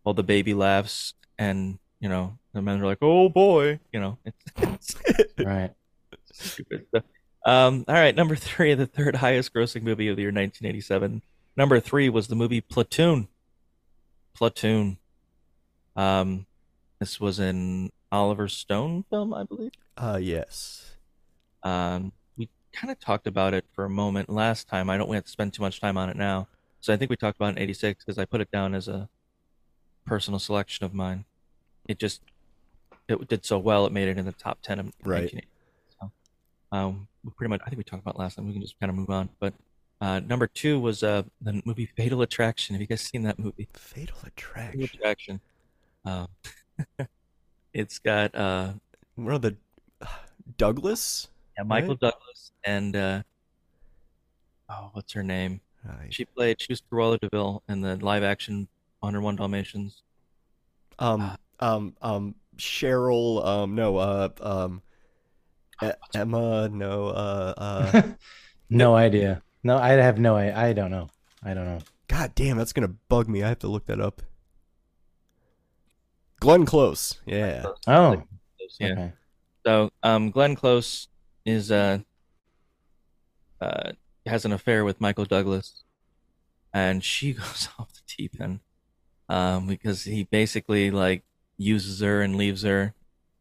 while 0.02 0.14
the 0.14 0.22
baby 0.22 0.54
laughs, 0.54 1.14
and 1.38 1.78
you 2.00 2.08
know 2.08 2.38
the 2.54 2.62
men 2.62 2.80
are 2.80 2.86
like, 2.86 2.98
"Oh 3.02 3.28
boy," 3.28 3.80
you 3.92 4.00
know. 4.00 4.18
It's, 4.24 4.96
it's 5.18 5.32
Right. 5.44 5.72
stupid. 6.32 6.86
So, 6.94 7.02
um, 7.44 7.84
all 7.88 7.94
right, 7.94 8.14
number 8.14 8.36
three, 8.36 8.72
the 8.74 8.86
third 8.86 9.16
highest 9.16 9.52
grossing 9.52 9.82
movie 9.82 10.08
of 10.08 10.16
the 10.16 10.22
year 10.22 10.28
1987. 10.30 11.22
Number 11.56 11.78
three 11.80 12.08
was 12.08 12.28
the 12.28 12.34
movie 12.34 12.60
Platoon. 12.60 13.28
Platoon. 14.34 14.98
Um, 15.96 16.46
this 16.98 17.20
was 17.20 17.38
an 17.38 17.90
Oliver 18.10 18.48
Stone 18.48 19.04
film, 19.10 19.32
I 19.34 19.44
believe. 19.44 19.72
Uh, 19.96 20.18
yes. 20.20 20.96
Um, 21.62 22.12
we 22.36 22.48
kind 22.72 22.90
of 22.90 22.98
talked 22.98 23.26
about 23.26 23.54
it 23.54 23.64
for 23.72 23.84
a 23.84 23.90
moment 23.90 24.28
last 24.28 24.66
time. 24.68 24.90
I 24.90 24.96
don't 24.96 25.08
want 25.08 25.24
to 25.24 25.30
spend 25.30 25.52
too 25.52 25.62
much 25.62 25.80
time 25.80 25.96
on 25.96 26.08
it 26.10 26.16
now. 26.16 26.48
So 26.80 26.92
I 26.92 26.96
think 26.96 27.10
we 27.10 27.16
talked 27.16 27.36
about 27.38 27.50
it 27.52 27.56
in 27.56 27.62
86 27.62 28.04
because 28.04 28.18
I 28.18 28.24
put 28.24 28.40
it 28.40 28.50
down 28.50 28.74
as 28.74 28.88
a 28.88 29.08
personal 30.04 30.38
selection 30.40 30.84
of 30.84 30.92
mine. 30.92 31.24
It 31.88 31.98
just, 31.98 32.20
it 33.08 33.28
did 33.28 33.44
so 33.44 33.58
well, 33.58 33.86
it 33.86 33.92
made 33.92 34.08
it 34.08 34.18
in 34.18 34.24
the 34.24 34.32
top 34.32 34.58
10 34.62 34.78
of 34.78 34.92
Right. 35.04 35.44
So, 36.00 36.10
um, 36.72 37.08
we 37.22 37.30
pretty 37.36 37.50
much, 37.50 37.60
I 37.64 37.70
think 37.70 37.78
we 37.78 37.84
talked 37.84 38.02
about 38.02 38.18
last 38.18 38.36
time. 38.36 38.46
We 38.46 38.52
can 38.52 38.62
just 38.62 38.78
kind 38.80 38.90
of 38.90 38.96
move 38.96 39.10
on. 39.10 39.28
But 39.38 39.54
uh, 40.00 40.20
number 40.20 40.46
two 40.46 40.80
was 40.80 41.02
uh, 41.02 41.22
the 41.40 41.62
movie 41.64 41.86
Fatal 41.86 42.22
Attraction. 42.22 42.74
Have 42.74 42.80
you 42.80 42.86
guys 42.86 43.00
seen 43.00 43.22
that 43.22 43.38
movie? 43.38 43.68
Fatal 43.72 44.16
Fatal 44.16 44.28
Attraction. 44.28 44.82
Attraction. 44.82 45.40
Um, 46.04 46.28
it's 47.72 47.98
got 47.98 48.34
uh, 48.34 48.72
One 49.16 49.34
of 49.34 49.42
the 49.42 49.56
Douglas. 50.58 51.28
Yeah, 51.56 51.64
Michael 51.64 51.90
Right? 51.90 52.00
Douglas 52.00 52.52
and 52.64 52.96
uh 52.96 53.22
oh, 54.68 54.90
what's 54.92 55.12
her 55.12 55.22
name? 55.22 55.60
Right. 55.84 56.12
She 56.12 56.24
played 56.24 56.60
she 56.60 56.68
was 56.70 56.82
Cruella 56.90 57.20
de 57.20 57.28
Vil 57.28 57.62
in 57.68 57.80
the 57.80 57.96
live 57.96 58.22
action 58.22 58.68
101 59.00 59.36
Dalmatians. 59.36 60.02
Um, 60.98 61.36
um, 61.60 61.94
um, 62.02 62.34
Cheryl. 62.56 63.44
Um, 63.44 63.74
no. 63.74 63.96
Uh, 63.96 64.28
um, 64.40 64.82
E- 65.82 65.90
Emma. 66.14 66.68
No. 66.68 67.08
Uh, 67.08 67.54
uh. 67.56 68.02
no 68.70 68.94
idea. 68.94 69.42
No, 69.62 69.78
I 69.78 69.92
have 69.92 70.18
no. 70.18 70.36
I 70.36 70.68
I 70.68 70.72
don't 70.72 70.90
know. 70.90 71.08
I 71.42 71.54
don't 71.54 71.64
know. 71.64 71.80
God 72.08 72.34
damn, 72.34 72.56
that's 72.58 72.72
gonna 72.72 72.94
bug 73.08 73.28
me. 73.28 73.42
I 73.42 73.48
have 73.48 73.58
to 73.60 73.68
look 73.68 73.86
that 73.86 74.00
up. 74.00 74.22
Glenn 76.40 76.66
Close. 76.66 77.20
Yeah. 77.26 77.64
Oh. 77.86 78.22
Yeah. 78.78 78.92
Okay. 78.92 79.12
So, 79.64 79.90
um 80.02 80.30
Glenn 80.30 80.56
Close 80.56 81.08
is 81.46 81.70
uh 81.70 81.98
uh 83.60 83.92
has 84.26 84.44
an 84.44 84.52
affair 84.52 84.84
with 84.84 85.00
Michael 85.00 85.24
Douglas 85.24 85.84
and 86.72 87.02
she 87.02 87.32
goes 87.34 87.68
off 87.78 87.92
the 87.94 88.00
deep 88.16 88.40
end 88.40 88.60
um 89.28 89.66
because 89.66 90.04
he 90.04 90.24
basically 90.24 90.90
like 90.90 91.22
uses 91.56 92.00
her 92.00 92.20
and 92.22 92.36
leaves 92.36 92.62
her 92.62 92.94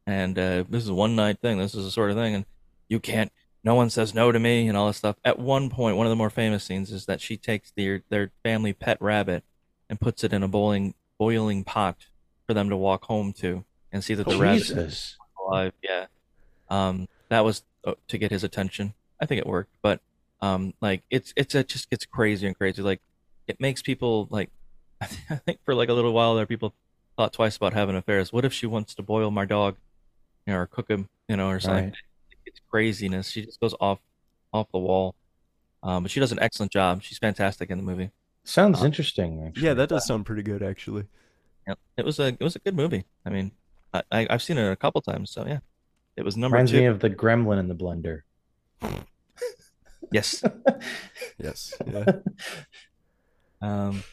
and 0.06 0.38
uh 0.38 0.64
this 0.70 0.84
is 0.84 0.90
a 0.90 0.94
one 0.94 1.16
night 1.16 1.40
thing. 1.40 1.58
This 1.58 1.76
is 1.76 1.86
the 1.86 1.92
sort 1.92 2.12
of 2.12 2.18
thing 2.18 2.36
and 2.36 2.46
you 2.88 3.00
can't 3.00 3.32
no 3.64 3.76
one 3.76 3.90
says 3.90 4.14
no 4.14 4.32
to 4.32 4.40
me 4.40 4.68
and 4.68 4.78
all 4.78 4.88
this 4.88 4.98
stuff. 4.98 5.16
At 5.24 5.40
one 5.40 5.70
point, 5.70 5.96
one 5.96 6.06
of 6.06 6.12
the 6.12 6.18
more 6.18 6.30
famous 6.30 6.66
scenes 6.66 6.92
is 6.92 7.06
that 7.06 7.22
she 7.22 7.38
takes 7.38 7.72
their 7.72 8.04
their 8.10 8.32
family 8.44 8.74
pet 8.74 8.98
rabbit 9.02 9.44
and 9.90 10.00
puts 10.00 10.24
it 10.24 10.34
in 10.34 10.44
a 10.44 10.48
boiling 10.48 10.96
boiling 11.18 11.64
pot 11.64 12.08
for 12.46 12.54
them 12.54 12.70
to 12.70 12.76
walk 12.76 13.06
home 13.06 13.32
to 13.34 13.64
and 13.92 14.04
see 14.04 14.14
that 14.16 14.28
the 14.28 14.38
rabbit 14.38 14.70
is 14.70 15.18
alive. 15.40 15.74
Yeah. 15.82 16.08
Um, 16.70 17.08
that 17.30 17.46
was 17.46 17.64
uh, 17.86 17.94
to 18.10 18.18
get 18.18 18.32
his 18.32 18.44
attention. 18.44 18.94
I 19.22 19.26
think 19.26 19.40
it 19.40 19.48
worked, 19.48 19.72
but 19.82 20.02
um, 20.42 20.74
like 20.82 21.04
it's 21.10 21.34
it's 21.38 21.56
it 21.56 21.70
just 21.70 21.90
gets 21.90 22.06
crazier 22.06 22.48
and 22.48 22.58
crazier. 22.58 22.84
Like 22.84 23.02
it 23.48 23.62
makes 23.62 23.82
people 23.82 24.28
like 24.30 24.50
I 25.02 25.06
think 25.06 25.60
for 25.64 25.74
like 25.74 25.90
a 25.90 25.94
little 25.94 26.12
while 26.12 26.36
there, 26.36 26.46
people 26.46 26.74
thought 27.18 27.34
twice 27.34 27.56
about 27.58 27.74
having 27.74 27.96
affairs. 27.96 28.32
What 28.34 28.46
if 28.46 28.54
she 28.54 28.66
wants 28.66 28.94
to 28.96 29.02
boil 29.04 29.32
my 29.32 29.46
dog, 29.46 29.76
you 30.46 30.54
know, 30.54 30.60
or 30.60 30.66
cook 30.68 30.90
him, 30.90 31.10
you 31.28 31.36
know, 31.38 31.50
or 31.50 31.60
something? 31.60 31.86
Right. 31.86 31.94
It's 32.46 32.60
craziness. 32.70 33.30
She 33.30 33.46
just 33.46 33.60
goes 33.60 33.76
off 33.80 34.00
off 34.52 34.68
the 34.72 34.80
wall. 34.80 35.16
Um, 35.82 36.04
but 36.04 36.12
she 36.12 36.20
does 36.20 36.32
an 36.32 36.40
excellent 36.40 36.72
job. 36.72 37.02
She's 37.04 37.18
fantastic 37.18 37.70
in 37.70 37.78
the 37.78 37.84
movie. 37.84 38.12
Sounds 38.46 38.82
Uh, 38.82 38.86
interesting. 38.86 39.46
Actually. 39.48 39.66
Yeah, 39.68 39.74
that 39.74 39.90
does 39.90 40.06
sound 40.06 40.26
pretty 40.26 40.44
good, 40.44 40.62
actually. 40.64 41.06
Yeah, 41.68 41.76
it 41.98 42.06
was 42.06 42.20
a 42.20 42.28
it 42.28 42.42
was 42.42 42.56
a 42.56 42.60
good 42.60 42.76
movie. 42.76 43.06
I 43.26 43.30
mean, 43.30 43.52
I, 43.94 44.04
I 44.12 44.28
I've 44.30 44.42
seen 44.44 44.58
it 44.58 44.70
a 44.70 44.76
couple 44.76 45.02
times, 45.02 45.30
so 45.32 45.46
yeah, 45.46 45.60
it 46.16 46.24
was 46.24 46.36
number 46.38 46.56
reminds 46.56 46.72
two. 46.72 46.78
me 46.80 46.86
of 46.86 47.00
the 47.00 47.10
Gremlin 47.10 47.60
in 47.60 47.68
the 47.68 47.76
blender. 47.76 48.22
Yes. 50.12 50.44
Yes. 51.40 51.74
Yeah. 51.88 52.06
Um, 53.62 54.04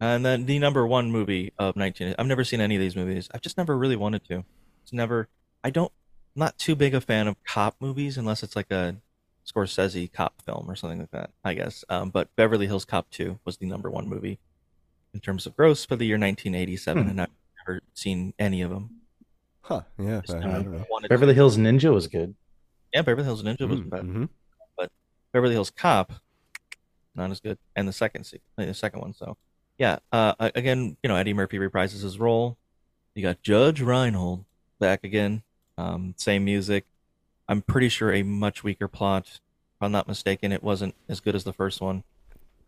and 0.00 0.24
then 0.24 0.46
the 0.46 0.58
number 0.58 0.86
one 0.86 1.10
movie 1.10 1.52
of 1.58 1.76
19. 1.76 2.14
I've 2.18 2.26
never 2.26 2.44
seen 2.44 2.60
any 2.60 2.74
of 2.76 2.80
these 2.80 2.96
movies. 2.96 3.28
I've 3.34 3.40
just 3.42 3.56
never 3.56 3.76
really 3.76 3.96
wanted 3.96 4.24
to. 4.28 4.44
It's 4.82 4.92
never. 4.92 5.28
I 5.62 5.70
don't. 5.70 5.92
Not 6.36 6.58
too 6.58 6.74
big 6.74 6.94
a 6.94 7.00
fan 7.00 7.28
of 7.28 7.36
cop 7.44 7.76
movies 7.80 8.18
unless 8.18 8.42
it's 8.42 8.56
like 8.56 8.70
a 8.70 8.96
Scorsese 9.46 10.12
cop 10.12 10.42
film 10.42 10.66
or 10.68 10.74
something 10.74 10.98
like 10.98 11.10
that. 11.12 11.30
I 11.44 11.54
guess. 11.54 11.84
Um, 11.88 12.10
but 12.10 12.34
Beverly 12.36 12.66
Hills 12.66 12.84
Cop 12.84 13.08
2 13.10 13.38
was 13.44 13.58
the 13.58 13.66
number 13.66 13.90
one 13.90 14.08
movie 14.08 14.38
in 15.12 15.20
terms 15.20 15.46
of 15.46 15.54
gross 15.56 15.84
for 15.84 15.94
the 15.96 16.06
year 16.06 16.16
1987, 16.16 17.02
Hmm. 17.04 17.08
and 17.10 17.20
I've 17.20 17.28
never 17.66 17.80
seen 17.94 18.34
any 18.38 18.62
of 18.62 18.70
them. 18.70 18.90
Huh. 19.60 19.82
Yeah. 19.98 20.22
I, 20.28 20.32
I 20.32 20.38
never 20.40 20.52
don't 20.62 20.72
know. 20.72 20.84
wanted 20.90 21.08
to. 21.08 21.14
Beverly 21.14 21.34
Hills 21.34 21.56
Ninja 21.56 21.92
was 21.94 22.08
good. 22.08 22.34
Yeah, 22.92 23.02
Beverly 23.02 23.24
Hills 23.24 23.42
Ninja 23.44 23.68
wasn't 23.68 23.90
bad. 23.90 24.00
Mm-hmm. 24.02 24.24
but 24.76 24.90
Beverly 25.32 25.54
Hills 25.54 25.70
Cop, 25.70 26.12
not 27.14 27.30
as 27.30 27.38
good. 27.40 27.58
And 27.76 27.86
the 27.86 27.92
second 27.92 28.28
uh, 28.58 28.64
the 28.66 28.74
second 28.74 29.00
one. 29.00 29.14
So 29.14 29.36
yeah, 29.78 29.98
uh, 30.12 30.34
again, 30.38 30.96
you 31.02 31.08
know, 31.08 31.16
Eddie 31.16 31.34
Murphy 31.34 31.58
reprises 31.58 32.02
his 32.02 32.18
role. 32.18 32.56
You 33.14 33.22
got 33.22 33.42
Judge 33.42 33.80
Reinhold 33.80 34.44
back 34.78 35.04
again. 35.04 35.42
Um, 35.78 36.14
same 36.16 36.44
music. 36.44 36.84
I'm 37.48 37.62
pretty 37.62 37.88
sure 37.88 38.12
a 38.12 38.22
much 38.22 38.64
weaker 38.64 38.88
plot, 38.88 39.26
If 39.26 39.82
I'm 39.82 39.92
not 39.92 40.08
mistaken, 40.08 40.52
it 40.52 40.62
wasn't 40.62 40.94
as 41.08 41.20
good 41.20 41.34
as 41.34 41.44
the 41.44 41.52
first 41.52 41.80
one, 41.80 42.04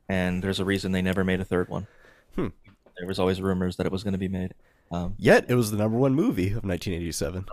and 0.09 0.42
there's 0.42 0.61
a 0.61 0.64
reason 0.64 0.92
they 0.92 1.02
never 1.02 1.24
made 1.24 1.40
a 1.40 1.44
third 1.44 1.68
one. 1.68 1.86
Hmm. 2.34 2.48
There 2.98 3.07
was 3.07 3.18
always 3.18 3.40
rumors 3.40 3.76
that 3.76 3.86
it 3.86 3.92
was 3.92 4.02
going 4.02 4.12
to 4.12 4.18
be 4.18 4.28
made. 4.28 4.54
Um, 4.90 5.14
Yet 5.18 5.46
it 5.48 5.54
was 5.54 5.70
the 5.70 5.76
number 5.76 5.98
one 5.98 6.14
movie 6.14 6.48
of 6.48 6.64
1987. 6.64 7.46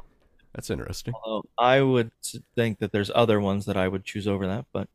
That's 0.53 0.69
interesting. 0.69 1.13
I 1.57 1.81
would 1.81 2.11
think 2.55 2.79
that 2.79 2.91
there's 2.91 3.11
other 3.15 3.39
ones 3.39 3.65
that 3.65 3.77
I 3.77 3.87
would 3.87 4.03
choose 4.03 4.27
over 4.27 4.45
that, 4.47 4.65
but 4.71 4.87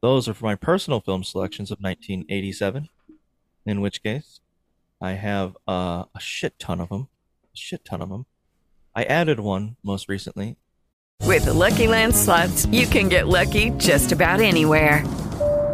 those 0.00 0.28
are 0.28 0.34
for 0.34 0.46
my 0.46 0.54
personal 0.54 1.00
film 1.00 1.24
selections 1.24 1.70
of 1.70 1.78
1987. 1.78 2.88
In 3.66 3.80
which 3.80 4.02
case, 4.02 4.40
I 5.00 5.12
have 5.12 5.56
uh, 5.66 6.04
a 6.14 6.20
shit 6.20 6.58
ton 6.58 6.80
of 6.80 6.88
them, 6.88 7.08
a 7.44 7.56
shit 7.56 7.84
ton 7.84 8.02
of 8.02 8.08
them. 8.10 8.26
I 8.94 9.04
added 9.04 9.40
one 9.40 9.76
most 9.82 10.08
recently. 10.08 10.56
With 11.22 11.46
the 11.46 11.54
Lucky 11.54 11.86
Land 11.86 12.14
slots, 12.14 12.66
you 12.66 12.86
can 12.86 13.08
get 13.08 13.28
lucky 13.28 13.70
just 13.70 14.12
about 14.12 14.40
anywhere. 14.40 15.04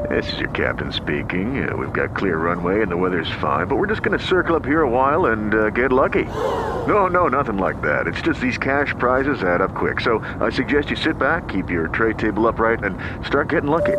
This 0.08 0.32
is 0.32 0.38
your 0.38 0.50
captain 0.50 0.92
speaking. 0.92 1.68
Uh, 1.68 1.76
we've 1.76 1.92
got 1.92 2.16
clear 2.16 2.38
runway 2.38 2.82
and 2.82 2.90
the 2.90 2.96
weather's 2.96 3.30
fine, 3.40 3.66
but 3.66 3.76
we're 3.76 3.86
just 3.86 4.02
going 4.02 4.18
to 4.18 4.24
circle 4.24 4.56
up 4.56 4.64
here 4.64 4.82
a 4.82 4.88
while 4.88 5.26
and 5.26 5.54
uh, 5.54 5.70
get 5.70 5.92
lucky. 5.92 6.24
No, 6.24 7.06
no, 7.06 7.28
nothing 7.28 7.58
like 7.58 7.80
that. 7.82 8.06
It's 8.06 8.22
just 8.22 8.40
these 8.40 8.58
cash 8.58 8.94
prizes 8.98 9.42
add 9.42 9.60
up 9.60 9.74
quick. 9.74 10.00
So 10.00 10.18
I 10.40 10.50
suggest 10.50 10.90
you 10.90 10.96
sit 10.96 11.18
back, 11.18 11.48
keep 11.48 11.68
your 11.68 11.88
tray 11.88 12.14
table 12.14 12.46
upright, 12.48 12.82
and 12.82 12.96
start 13.26 13.48
getting 13.48 13.70
lucky. 13.70 13.98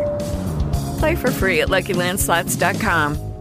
Play 0.98 1.14
for 1.14 1.30
free 1.30 1.60
at 1.60 1.68
LuckyLandSlots.com. 1.68 3.31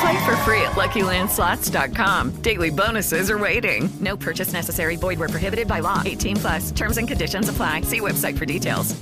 Play 0.00 0.24
for 0.26 0.36
free 0.38 0.60
at 0.62 0.72
LuckyLandSlots.com. 0.72 2.30
Daily 2.42 2.70
bonuses 2.70 3.30
are 3.30 3.38
waiting. 3.38 3.88
No 4.00 4.16
purchase 4.16 4.52
necessary. 4.52 4.96
Void 4.96 5.18
where 5.18 5.28
prohibited 5.28 5.66
by 5.68 5.80
law. 5.80 6.02
18 6.04 6.36
plus. 6.36 6.70
Terms 6.72 6.98
and 6.98 7.08
conditions 7.08 7.48
apply. 7.48 7.82
See 7.82 8.00
website 8.00 8.36
for 8.36 8.44
details. 8.46 8.94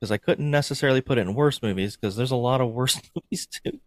because 0.00 0.10
I 0.12 0.16
couldn't 0.16 0.50
necessarily 0.50 1.00
put 1.00 1.18
it 1.18 1.22
in 1.22 1.34
worst 1.34 1.62
movies 1.62 1.96
because 1.96 2.16
there's 2.16 2.30
a 2.30 2.36
lot 2.36 2.60
of 2.60 2.70
worst 2.70 3.10
movies 3.14 3.46
too. 3.46 3.78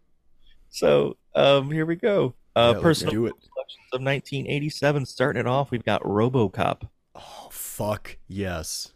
So 0.70 1.18
um, 1.36 1.72
here 1.72 1.86
we 1.86 1.96
go. 1.96 2.34
Uh, 2.56 2.74
Yeah, 2.76 2.82
personal 2.82 3.12
do 3.14 3.26
it. 3.28 3.34
selections 3.34 3.88
of 3.94 4.02
1987. 4.02 5.06
Starting 5.06 5.40
it 5.42 5.48
off, 5.48 5.72
we've 5.72 5.84
got 5.86 6.02
RoboCop. 6.04 6.88
Oh 7.16 7.50
fuck 7.52 8.18
yes. 8.28 8.94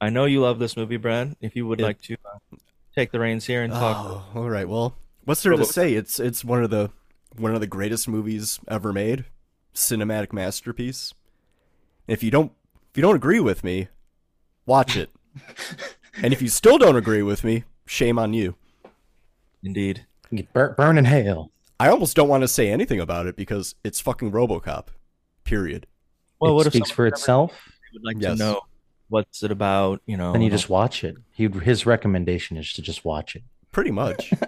I 0.00 0.10
know 0.10 0.24
you 0.24 0.40
love 0.40 0.58
this 0.58 0.76
movie, 0.76 0.96
Brad. 0.98 1.34
If 1.40 1.56
you 1.56 1.66
would 1.66 1.80
It- 1.80 1.84
like 1.84 2.00
to 2.02 2.14
uh, 2.24 2.56
take 2.94 3.10
the 3.12 3.20
reins 3.20 3.46
here 3.46 3.62
and 3.62 3.72
talk. 3.72 3.96
Oh, 4.34 4.38
all 4.40 4.48
right. 4.50 4.68
Well, 4.68 4.96
what's 5.24 5.42
there 5.42 5.52
to 5.52 5.64
say? 5.64 5.94
It's 5.94 6.18
it's 6.20 6.44
one 6.44 6.62
of 6.62 6.70
the 6.70 6.90
one 7.36 7.54
of 7.54 7.60
the 7.60 7.66
greatest 7.66 8.08
movies 8.08 8.60
ever 8.68 8.92
made, 8.92 9.24
cinematic 9.74 10.32
masterpiece. 10.32 11.12
If 12.06 12.22
you 12.22 12.30
don't 12.30 12.52
if 12.90 12.96
you 12.96 13.02
don't 13.02 13.16
agree 13.16 13.40
with 13.40 13.64
me, 13.64 13.88
watch 14.66 14.96
it. 14.96 15.10
and 16.22 16.32
if 16.32 16.40
you 16.40 16.48
still 16.48 16.78
don't 16.78 16.96
agree 16.96 17.22
with 17.22 17.42
me, 17.44 17.64
shame 17.86 18.18
on 18.18 18.32
you. 18.34 18.54
Indeed. 19.62 20.06
Burn, 20.52 20.74
burn 20.76 20.98
in 20.98 21.04
hell. 21.04 21.50
I 21.80 21.88
almost 21.88 22.16
don't 22.16 22.28
want 22.28 22.42
to 22.42 22.48
say 22.48 22.70
anything 22.70 23.00
about 23.00 23.26
it 23.26 23.36
because 23.36 23.74
it's 23.84 24.00
fucking 24.00 24.30
RoboCop. 24.32 24.88
Period. 25.44 25.86
Well, 26.40 26.52
it 26.52 26.54
what 26.54 26.66
speaks 26.66 26.90
for 26.90 26.94
someone 26.94 27.06
never- 27.06 27.14
itself. 27.14 27.68
would 27.92 28.04
like 28.04 28.16
Yes. 28.20 28.38
to 28.38 28.44
know 28.44 28.60
what's 29.08 29.42
it 29.42 29.50
about? 29.50 30.00
You 30.06 30.16
know, 30.16 30.32
Then 30.32 30.42
you 30.42 30.50
just 30.50 30.68
watch 30.68 31.02
it. 31.04 31.16
He 31.32 31.48
his 31.48 31.86
recommendation 31.86 32.56
is 32.56 32.72
to 32.74 32.82
just 32.82 33.04
watch 33.04 33.34
it. 33.36 33.42
Pretty 33.72 33.90
much. 33.90 34.32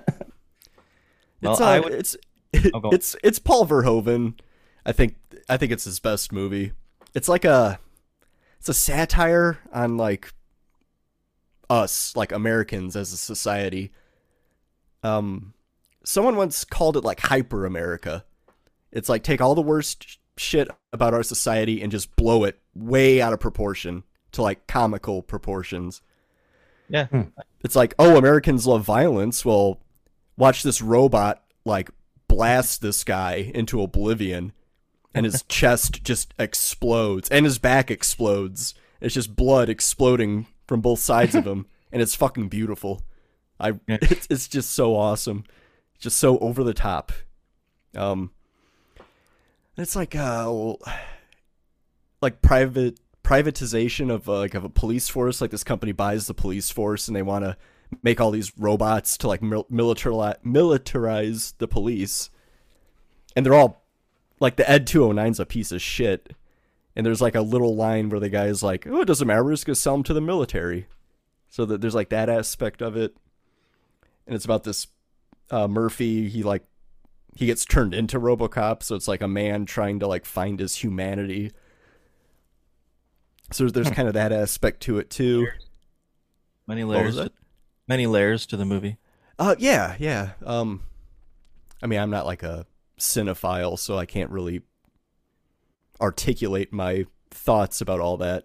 Well, 1.43 1.53
it's 1.53 1.61
uh, 1.61 1.81
would- 1.85 1.93
it's 1.95 2.17
Oh, 2.75 2.81
go 2.81 2.89
on. 2.89 2.95
it's 2.95 3.17
it's 3.23 3.39
Paul 3.39 3.67
Verhoeven. 3.67 4.39
I 4.85 4.93
think 4.93 5.17
I 5.49 5.57
think 5.57 5.73
it's 5.73 5.85
his 5.85 6.01
best 6.01 6.33
movie. 6.33 6.73
It's 7.15 7.29
like 7.29 7.45
a 7.45 7.79
it's 8.59 8.69
a 8.69 8.75
satire 8.75 9.59
on 9.73 9.97
like 9.97 10.33
us, 11.69 12.15
like 12.17 12.33
Americans 12.33 12.97
as 12.97 13.13
a 13.13 13.17
society. 13.17 13.93
Um 15.03 15.55
someone 16.05 16.37
once 16.37 16.65
called 16.65 16.97
it 16.97 17.05
like 17.05 17.21
hyper 17.21 17.67
America. 17.67 18.25
It's 18.93 19.09
like 19.09 19.23
take 19.23 19.41
all 19.41 19.55
the 19.55 19.61
worst 19.63 20.19
shit 20.37 20.69
about 20.93 21.15
our 21.15 21.23
society 21.23 21.83
and 21.83 21.91
just 21.91 22.15
blow 22.17 22.45
it 22.45 22.59
way 22.75 23.21
out 23.21 23.33
of 23.33 23.41
proportion 23.41 24.05
to 24.33 24.43
like 24.43 24.67
comical 24.67 25.23
proportions. 25.23 26.03
Yeah. 26.89 27.09
It's 27.65 27.75
like, 27.75 27.95
oh, 27.99 28.17
Americans 28.17 28.67
love 28.67 28.85
violence. 28.85 29.45
Well, 29.45 29.81
watch 30.37 30.63
this 30.63 30.83
robot 30.83 31.43
like 31.65 31.91
blast 32.29 32.83
this 32.83 33.05
guy 33.05 33.51
into 33.55 33.83
oblivion 33.83 34.53
and 35.15 35.25
his 35.25 35.43
chest 35.49 36.03
just 36.05 36.35
explodes 36.39 37.29
and 37.31 37.45
his 37.45 37.59
back 37.59 37.91
explodes. 37.91 38.75
It's 39.01 39.15
just 39.15 39.37
blood 39.37 39.69
exploding 39.69 40.47
from 40.67 40.81
both 40.81 40.99
sides 40.99 41.35
of 41.35 41.47
him 41.47 41.67
and 41.93 42.03
it's 42.03 42.15
fucking 42.15 42.49
beautiful. 42.49 43.03
I 43.59 43.75
it's, 43.89 44.27
it's 44.31 44.49
just 44.49 44.71
so 44.71 44.97
awesome. 44.97 45.45
Just 45.99 46.19
so 46.19 46.39
over 46.39 46.63
the 46.63 46.75
top. 46.75 47.13
Um 47.95 48.31
it's 49.77 49.97
like 49.97 50.15
uh 50.15 50.75
like 52.23 52.43
private 52.43 52.99
privatization 53.23 54.11
of 54.11 54.29
uh, 54.29 54.39
like 54.39 54.55
of 54.55 54.65
a 54.65 54.69
police 54.69 55.09
force 55.09 55.41
like 55.41 55.51
this 55.51 55.65
company 55.65 55.93
buys 55.93 56.27
the 56.27 56.35
police 56.35 56.71
force 56.71 57.09
and 57.09 57.17
they 57.17 57.23
want 57.23 57.45
to 57.45 57.57
make 58.03 58.21
all 58.21 58.31
these 58.31 58.53
robots 58.57 59.17
to 59.19 59.29
like 59.29 59.43
mil- 59.43 59.67
militarize 59.71 60.43
militarize 60.45 61.55
the 61.59 61.69
police. 61.69 62.31
And 63.35 63.45
they're 63.45 63.55
all 63.55 63.85
like 64.41 64.57
the 64.57 64.69
ed 64.69 64.87
209's 64.87 65.41
a 65.41 65.47
piece 65.47 65.73
of 65.73 65.83
shit. 65.83 66.35
And 66.95 67.05
there's 67.05 67.21
like 67.21 67.35
a 67.35 67.43
little 67.43 67.77
line 67.77 68.09
where 68.09 68.21
the 68.21 68.29
guy's 68.29 68.63
like 68.63 68.87
oh 68.87 69.01
it 69.01 69.07
doesn't 69.07 69.27
matter 69.27 69.45
we're 69.45 69.53
just 69.53 69.67
gonna 69.67 69.77
sell 69.77 69.95
them 69.95 70.03
to 70.05 70.15
the 70.15 70.21
military? 70.21 70.87
So 71.49 71.65
that 71.67 71.81
there's 71.81 71.95
like 71.95 72.11
that 72.11 72.29
aspect 72.29 72.83
of 72.83 72.97
it. 72.97 73.17
And 74.27 74.35
it's 74.35 74.45
about 74.45 74.65
this 74.65 74.89
uh, 75.51 75.69
murphy 75.69 76.29
he 76.29 76.43
like 76.43 76.65
he 77.37 77.47
gets 77.47 77.65
turned 77.65 77.95
into 77.95 78.19
robocop 78.19 78.83
so 78.83 78.97
it's 78.97 79.07
like 79.07 79.21
a 79.21 79.29
man 79.29 79.67
trying 79.67 80.01
to 80.01 80.07
like 80.07 80.25
find 80.25 80.59
his 80.59 80.77
humanity. 80.77 81.53
So 83.53 83.69
there's 83.69 83.91
kind 83.91 84.09
of 84.09 84.15
that 84.15 84.33
aspect 84.33 84.81
to 84.83 84.99
it 84.99 85.11
too. 85.11 85.47
Many 86.67 86.85
What 86.85 87.05
was 87.05 87.17
layers. 87.17 87.31
That? 87.87 87.93
Many 87.93 88.07
layers 88.07 88.47
to 88.47 88.57
the 88.57 88.65
movie. 88.65 88.97
Uh, 89.39 89.55
yeah, 89.59 89.97
yeah. 89.99 90.31
Um, 90.45 90.83
I 91.83 91.87
mean, 91.87 91.99
I'm 92.01 92.11
not 92.11 92.27
like 92.27 92.43
a 92.43 92.67
cinephile, 92.99 93.79
so 93.79 93.99
I 93.99 94.07
can't 94.07 94.31
really 94.31 94.63
articulate 96.01 96.73
my 96.73 97.07
thoughts 97.31 97.81
about 97.81 98.01
all 98.01 98.17
that. 98.19 98.45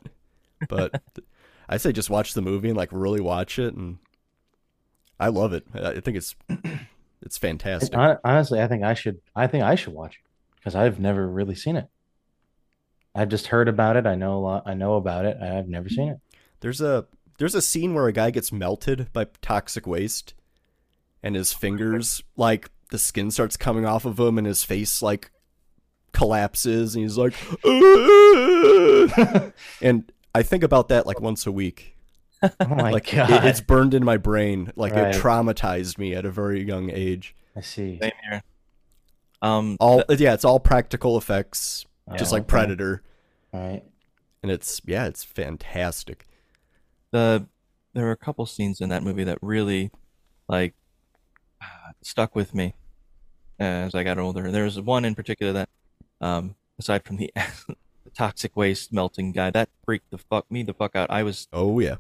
But 0.68 1.02
I 1.70 1.78
say 1.78 1.92
just 1.92 2.10
watch 2.10 2.34
the 2.34 2.42
movie 2.42 2.70
and 2.70 2.78
like 2.78 2.89
really 2.92 3.22
watch 3.22 3.58
it, 3.58 3.74
and 3.74 4.00
I 5.20 5.30
love 5.30 5.54
it. 5.54 5.66
I 5.74 5.92
I 5.92 6.00
think 6.02 6.18
it's 6.18 6.36
it's 7.22 7.38
fantastic. 7.38 7.94
Hon- 7.94 8.20
Honestly, 8.24 8.62
I 8.62 8.68
think 8.68 8.84
I 8.84 8.94
should. 8.94 9.22
I 9.36 9.48
think 9.48 9.64
I 9.64 9.76
should 9.76 9.94
watch 9.94 10.16
it 10.16 10.30
because 10.58 10.76
I've 10.76 11.00
never 11.00 11.28
really 11.28 11.56
seen 11.56 11.78
it. 11.78 11.88
I've 13.16 13.30
just 13.30 13.48
heard 13.48 13.68
about 13.68 13.98
it. 13.98 14.06
I 14.06 14.16
know 14.16 14.38
a 14.38 14.39
lot. 14.39 14.64
I 14.66 14.74
know 14.74 14.96
about 14.96 15.26
it. 15.26 15.38
I've 15.42 15.68
never 15.68 15.89
seen 15.89 16.10
it. 16.10 16.20
There's 16.62 16.82
a 16.82 17.06
there's 17.38 17.56
a 17.56 17.62
scene 17.62 17.94
where 17.94 18.08
a 18.08 18.14
guy 18.14 18.32
gets 18.32 18.52
melted 18.52 19.12
by 19.14 19.26
toxic 19.42 19.86
waste, 19.88 20.34
and 21.24 21.36
his 21.36 21.54
fingers 21.54 22.22
like 22.36 22.70
the 22.92 22.98
skin 23.00 23.32
starts 23.32 23.58
coming 23.58 23.86
off 23.86 24.06
of 24.06 24.20
him, 24.20 24.38
and 24.38 24.46
his 24.48 24.64
face 24.64 25.02
like 25.02 25.32
collapses, 26.14 26.96
and 26.96 27.04
he's 27.04 27.18
like, 27.18 27.34
and 29.82 30.12
I 30.36 30.44
think 30.44 30.64
about 30.64 30.90
that 30.90 31.06
like 31.06 31.20
once 31.22 31.46
a 31.46 31.52
week. 31.52 31.98
Oh 32.60 32.66
my 32.70 32.90
like 32.90 33.14
it- 33.14 33.18
god! 33.18 33.46
it's 33.46 33.62
burned 33.62 33.94
in 33.94 34.04
my 34.04 34.18
brain. 34.18 34.72
Like 34.76 34.94
Right. 34.94 35.14
it 35.14 35.22
traumatized 35.22 36.00
me 36.00 36.16
at 36.16 36.26
a 36.26 36.32
very 36.32 36.64
young 36.64 36.90
age. 36.90 37.36
I 37.56 37.62
see. 37.62 38.00
Same 38.02 38.12
here. 38.30 38.42
Um, 39.44 39.78
All 39.80 40.04
yeah, 40.10 40.34
it's 40.34 40.44
all 40.46 40.60
practical 40.60 41.18
effects, 41.18 41.86
just 42.18 42.32
Oh, 42.32 42.36
like 42.38 42.42
okay. 42.44 42.50
Predator, 42.50 43.04
All 43.54 43.60
right. 43.60 43.84
and 44.42 44.52
it's 44.52 44.82
yeah, 44.86 45.06
it's 45.06 45.24
fantastic. 45.24 46.26
The 47.12 47.45
there 47.93 48.05
were 48.05 48.12
a 48.12 48.18
couple 48.18 48.45
scenes 48.45 48.80
in 48.82 48.89
that 48.89 49.03
movie 49.03 49.24
that 49.26 49.38
really 49.41 49.91
like 50.47 50.74
stuck 52.01 52.36
with 52.36 52.53
me 52.55 52.74
as 53.59 53.93
I 53.93 54.03
got 54.03 54.18
older. 54.18 54.49
There 54.51 54.64
was 54.64 54.80
one 54.80 55.05
in 55.05 55.14
particular 55.16 55.53
that, 55.53 55.70
um, 56.20 56.55
aside 56.80 57.03
from 57.03 57.18
the, 57.18 57.32
the 57.36 58.09
toxic 58.16 58.55
waste 58.55 58.91
melting 58.93 59.32
guy, 59.34 59.51
that 59.51 59.70
freaked 59.86 60.09
the 60.12 60.18
fuck 60.18 60.49
me 60.49 60.64
the 60.64 60.74
fuck 60.74 60.95
out. 60.95 61.09
I 61.12 61.24
was 61.24 61.47
Oh 61.53 61.80
yeah, 61.80 61.95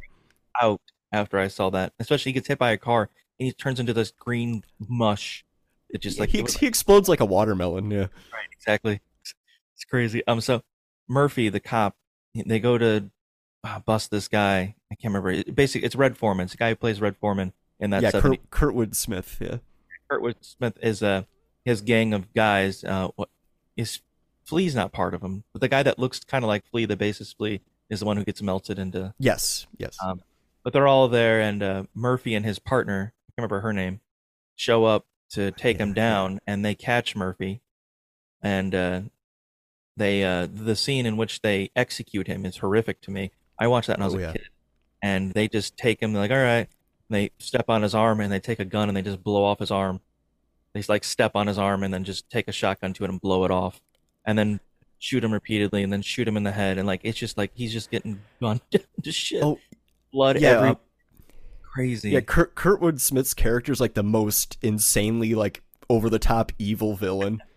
out 0.61 0.81
after 1.11 1.37
I 1.37 1.47
saw 1.49 1.69
that. 1.71 1.93
Especially 1.99 2.29
he 2.31 2.33
gets 2.33 2.47
hit 2.47 2.57
by 2.57 2.71
a 2.71 2.77
car 2.77 3.09
and 3.39 3.45
he 3.47 3.51
turns 3.51 3.79
into 3.79 3.93
this 3.93 4.11
green 4.11 4.63
mush. 4.79 5.45
It 5.89 6.01
just 6.01 6.19
like 6.19 6.29
he, 6.29 6.39
it 6.39 6.43
was- 6.43 6.57
he 6.57 6.67
explodes 6.67 7.09
like 7.09 7.19
a 7.19 7.25
watermelon. 7.25 7.91
Yeah. 7.91 7.99
Right, 7.99 8.49
exactly. 8.53 9.01
It's, 9.21 9.33
it's 9.75 9.83
crazy. 9.83 10.25
Um, 10.25 10.39
so 10.41 10.63
Murphy, 11.07 11.49
the 11.49 11.59
cop, 11.59 11.95
they 12.33 12.59
go 12.61 12.77
to 12.77 13.11
uh, 13.65 13.79
bust 13.81 14.09
this 14.09 14.27
guy. 14.29 14.75
I 14.91 14.95
can't 14.95 15.13
remember. 15.13 15.31
It, 15.31 15.55
basically, 15.55 15.85
it's 15.85 15.95
Red 15.95 16.17
Foreman. 16.17 16.43
It's 16.43 16.53
the 16.53 16.57
guy 16.57 16.69
who 16.69 16.75
plays 16.75 16.99
Red 16.99 17.15
Foreman 17.17 17.53
in 17.79 17.89
that. 17.91 18.03
yeah, 18.03 18.09
70 18.11 18.41
Kurt, 18.49 18.73
Kurtwood 18.75 18.95
Smith. 18.95 19.37
Yeah. 19.39 19.57
Kurtwood 20.11 20.35
Smith 20.41 20.77
is 20.81 21.01
a 21.01 21.25
his 21.63 21.81
gang 21.81 22.13
of 22.13 22.33
guys. 22.33 22.83
Uh, 22.83 23.09
what 23.15 23.29
is 23.77 24.01
Flea's 24.45 24.75
not 24.75 24.91
part 24.91 25.13
of 25.13 25.21
him, 25.21 25.43
but 25.53 25.61
the 25.61 25.67
guy 25.69 25.81
that 25.83 25.97
looks 25.97 26.19
kind 26.23 26.43
of 26.43 26.49
like 26.49 26.65
Flea, 26.69 26.85
the 26.85 26.97
bassist 26.97 27.37
Flea, 27.37 27.61
is 27.89 27.99
the 28.01 28.05
one 28.05 28.17
who 28.17 28.25
gets 28.25 28.41
melted 28.41 28.77
into. 28.77 29.13
Yes. 29.17 29.67
Yes. 29.77 29.97
Um, 30.03 30.21
but 30.63 30.73
they're 30.73 30.87
all 30.87 31.07
there, 31.07 31.39
and 31.39 31.63
uh, 31.63 31.83
Murphy 31.95 32.35
and 32.35 32.45
his 32.45 32.59
partner, 32.59 33.13
I 33.15 33.31
can't 33.31 33.37
remember 33.49 33.61
her 33.61 33.73
name, 33.73 34.01
show 34.55 34.83
up 34.85 35.05
to 35.31 35.51
take 35.51 35.77
him 35.77 35.93
down, 35.93 36.39
and 36.45 36.65
they 36.65 36.75
catch 36.75 37.15
Murphy, 37.15 37.61
and 38.41 38.75
uh, 38.75 39.01
they 39.97 40.23
uh, 40.23 40.47
the 40.51 40.75
scene 40.75 41.05
in 41.05 41.15
which 41.17 41.41
they 41.41 41.71
execute 41.75 42.27
him 42.27 42.45
is 42.45 42.57
horrific 42.57 43.01
to 43.01 43.11
me. 43.11 43.31
I 43.57 43.67
watched 43.67 43.87
that 43.87 43.97
when 43.97 44.03
I 44.03 44.05
was 44.05 44.15
Oh, 44.15 44.17
a 44.17 44.21
yeah. 44.21 44.31
kid, 44.33 44.49
and 45.01 45.31
they 45.33 45.47
just 45.47 45.77
take 45.77 46.01
him. 46.01 46.13
They're 46.13 46.21
like, 46.21 46.31
all 46.31 46.37
right, 46.37 46.67
and 46.67 47.09
they 47.09 47.31
step 47.39 47.69
on 47.69 47.81
his 47.81 47.95
arm, 47.95 48.19
and 48.19 48.31
they 48.31 48.39
take 48.39 48.59
a 48.59 48.65
gun 48.65 48.87
and 48.87 48.95
they 48.95 49.01
just 49.01 49.23
blow 49.23 49.43
off 49.43 49.59
his 49.59 49.71
arm. 49.71 50.01
They 50.73 50.83
like 50.87 51.03
step 51.03 51.35
on 51.35 51.47
his 51.47 51.57
arm 51.57 51.83
and 51.83 51.93
then 51.93 52.03
just 52.03 52.29
take 52.29 52.47
a 52.47 52.53
shotgun 52.53 52.93
to 52.93 53.03
it 53.03 53.09
and 53.09 53.19
blow 53.19 53.43
it 53.45 53.51
off, 53.51 53.81
and 54.25 54.37
then 54.37 54.59
shoot 54.99 55.23
him 55.23 55.33
repeatedly, 55.33 55.83
and 55.83 55.91
then 55.91 56.01
shoot 56.01 56.27
him 56.27 56.37
in 56.37 56.43
the 56.43 56.51
head, 56.51 56.77
and 56.77 56.87
like 56.87 57.01
it's 57.03 57.17
just 57.17 57.37
like 57.37 57.51
he's 57.53 57.73
just 57.73 57.91
getting 57.91 58.21
gunned 58.39 58.61
to 59.03 59.11
shit. 59.11 59.43
Oh, 59.43 59.59
blood 60.13 60.39
yeah, 60.39 60.49
every 60.49 60.69
uh, 60.69 60.75
crazy. 61.61 62.11
Yeah, 62.11 62.21
Kurt, 62.21 62.55
Kurtwood 62.55 63.01
Smith's 63.01 63.33
character 63.33 63.71
is 63.71 63.81
like 63.81 63.93
the 63.93 64.03
most 64.03 64.57
insanely 64.61 65.35
like 65.35 65.61
over 65.89 66.09
the 66.09 66.19
top 66.19 66.51
evil 66.59 66.95
villain. 66.95 67.41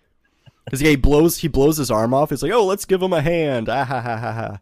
Because 0.65 0.81
yeah, 0.81 0.91
he 0.91 0.97
blows 0.97 1.37
he 1.37 1.49
blows 1.49 1.77
his 1.77 1.91
arm 1.91 2.15
off. 2.15 2.31
He's 2.31 2.43
like, 2.43 2.51
oh, 2.51 2.65
let's 2.65 2.87
give 2.87 3.03
him 3.03 3.13
a 3.13 3.21
hand. 3.21 3.69
Ah 3.69 3.85
ha 3.85 4.01
ha 4.01 4.17
ha 4.17 4.33
ha. 4.33 4.61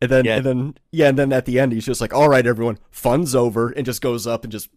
And 0.00 0.10
then 0.10 0.24
Yeah. 0.24 0.36
and 0.36 0.46
then 0.46 0.74
yeah, 0.92 1.08
and 1.08 1.18
then 1.18 1.32
at 1.32 1.44
the 1.44 1.58
end 1.58 1.72
he's 1.72 1.84
just 1.86 2.00
like, 2.00 2.12
all 2.14 2.28
right, 2.28 2.46
everyone, 2.46 2.78
fun's 2.90 3.34
over, 3.34 3.70
and 3.70 3.84
just 3.84 4.00
goes 4.00 4.26
up 4.26 4.44
and 4.44 4.52
just 4.52 4.68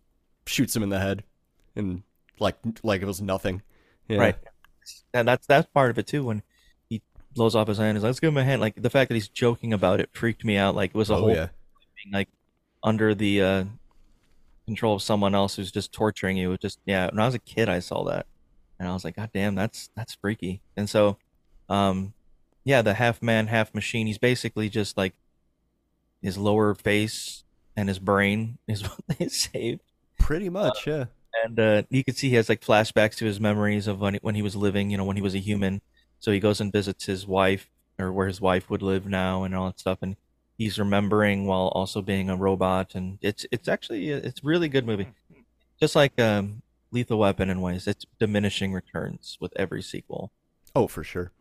shoots 0.48 0.76
him 0.76 0.82
in 0.84 0.90
the 0.90 1.00
head, 1.00 1.24
and 1.76 2.04
like 2.40 2.56
like 2.84 3.02
it 3.02 3.06
was 3.06 3.22
nothing. 3.22 3.62
Yeah. 4.08 4.18
Right. 4.18 4.36
And 5.14 5.28
that's 5.28 5.46
that's 5.46 5.68
part 5.74 5.92
of 5.92 5.98
it 6.00 6.08
too. 6.08 6.24
When 6.24 6.42
he 6.90 7.02
blows 7.36 7.56
off 7.56 7.68
his 7.68 7.78
hand, 7.78 7.96
he's 7.98 8.04
like, 8.04 8.10
"Let's 8.10 8.20
give 8.20 8.30
him 8.30 8.38
a 8.38 8.44
hand." 8.44 8.62
Like 8.62 8.82
the 8.82 8.90
fact 8.90 9.10
that 9.10 9.16
he's 9.16 9.30
joking 9.30 9.74
about 9.74 10.00
it 10.00 10.10
freaked 10.12 10.44
me 10.44 10.58
out. 10.58 10.74
Like 10.76 10.90
it 10.92 10.96
was 10.98 11.10
a 11.12 11.14
Oh, 11.14 11.20
whole 11.20 11.30
yeah. 11.36 11.50
being 12.04 12.14
like 12.14 12.30
under 12.84 13.14
the 13.14 13.42
uh, 13.44 13.64
control 14.66 14.96
of 14.96 15.02
someone 15.04 15.36
else 15.36 15.56
who's 15.56 15.72
just 15.72 15.92
torturing 15.94 16.36
you. 16.38 16.48
It 16.48 16.52
was 16.52 16.60
just 16.60 16.80
yeah. 16.86 17.10
When 17.12 17.20
I 17.20 17.26
was 17.26 17.36
a 17.36 17.40
kid, 17.40 17.70
I 17.70 17.80
saw 17.80 18.04
that, 18.06 18.26
and 18.80 18.88
I 18.90 18.94
was 18.94 19.04
like, 19.04 19.16
"God 19.18 19.30
damn, 19.34 19.54
that's 19.54 19.90
that's 19.96 20.16
freaky." 20.16 20.62
And 20.76 20.90
so, 20.90 21.18
um, 21.70 22.14
yeah, 22.64 22.82
the 22.82 22.96
half 22.96 23.22
man, 23.22 23.48
half 23.48 23.74
machine. 23.74 24.08
He's 24.08 24.18
basically 24.18 24.70
just 24.70 24.98
like 24.98 25.14
his 26.22 26.38
lower 26.38 26.76
face 26.76 27.44
and 27.76 27.90
his 27.90 28.00
brain 28.00 28.58
is 28.68 28.82
what 28.90 29.18
they 29.18 29.28
saved. 29.28 29.82
Pretty 30.20 30.50
much, 30.50 30.86
yeah. 30.86 31.06
and 31.44 31.60
uh, 31.60 31.84
you 31.90 32.04
can 32.04 32.14
see 32.14 32.30
he 32.30 32.36
has 32.36 32.48
like 32.48 32.62
flashbacks 32.62 33.16
to 33.16 33.26
his 33.26 33.40
memories 33.40 33.88
of 33.88 34.00
when 34.00 34.16
when 34.22 34.36
he 34.36 34.42
was 34.42 34.56
living, 34.56 34.92
you 34.92 34.98
know, 34.98 35.04
when 35.04 35.16
he 35.16 35.22
was 35.22 35.36
a 35.36 35.40
human. 35.40 35.82
So 36.20 36.32
he 36.32 36.40
goes 36.40 36.62
and 36.62 36.72
visits 36.72 37.06
his 37.06 37.26
wife 37.26 37.68
or 37.98 38.12
where 38.14 38.28
his 38.28 38.40
wife 38.40 38.70
would 38.70 38.84
live 38.84 39.08
now 39.08 39.44
and 39.44 39.56
all 39.56 39.66
that 39.66 39.80
stuff, 39.80 40.00
and 40.02 40.16
he's 40.58 40.78
remembering 40.78 41.48
while 41.48 41.70
also 41.70 42.04
being 42.04 42.30
a 42.30 42.36
robot. 42.36 42.94
And 42.94 43.18
it's 43.22 43.48
it's 43.52 43.68
actually 43.68 44.10
it's 44.10 44.42
a 44.42 44.48
really 44.48 44.70
good 44.70 44.86
movie, 44.86 45.08
just 45.80 45.96
like 45.96 46.20
um, 46.20 46.62
Lethal 46.92 47.18
Weapon 47.18 47.50
in 47.50 47.62
ways. 47.62 47.88
It's 47.88 48.06
diminishing 48.20 48.74
returns 48.74 49.38
with 49.42 49.54
every 49.56 49.82
sequel. 49.82 50.32
Oh, 50.76 50.88
for 50.88 51.04
sure. 51.04 51.32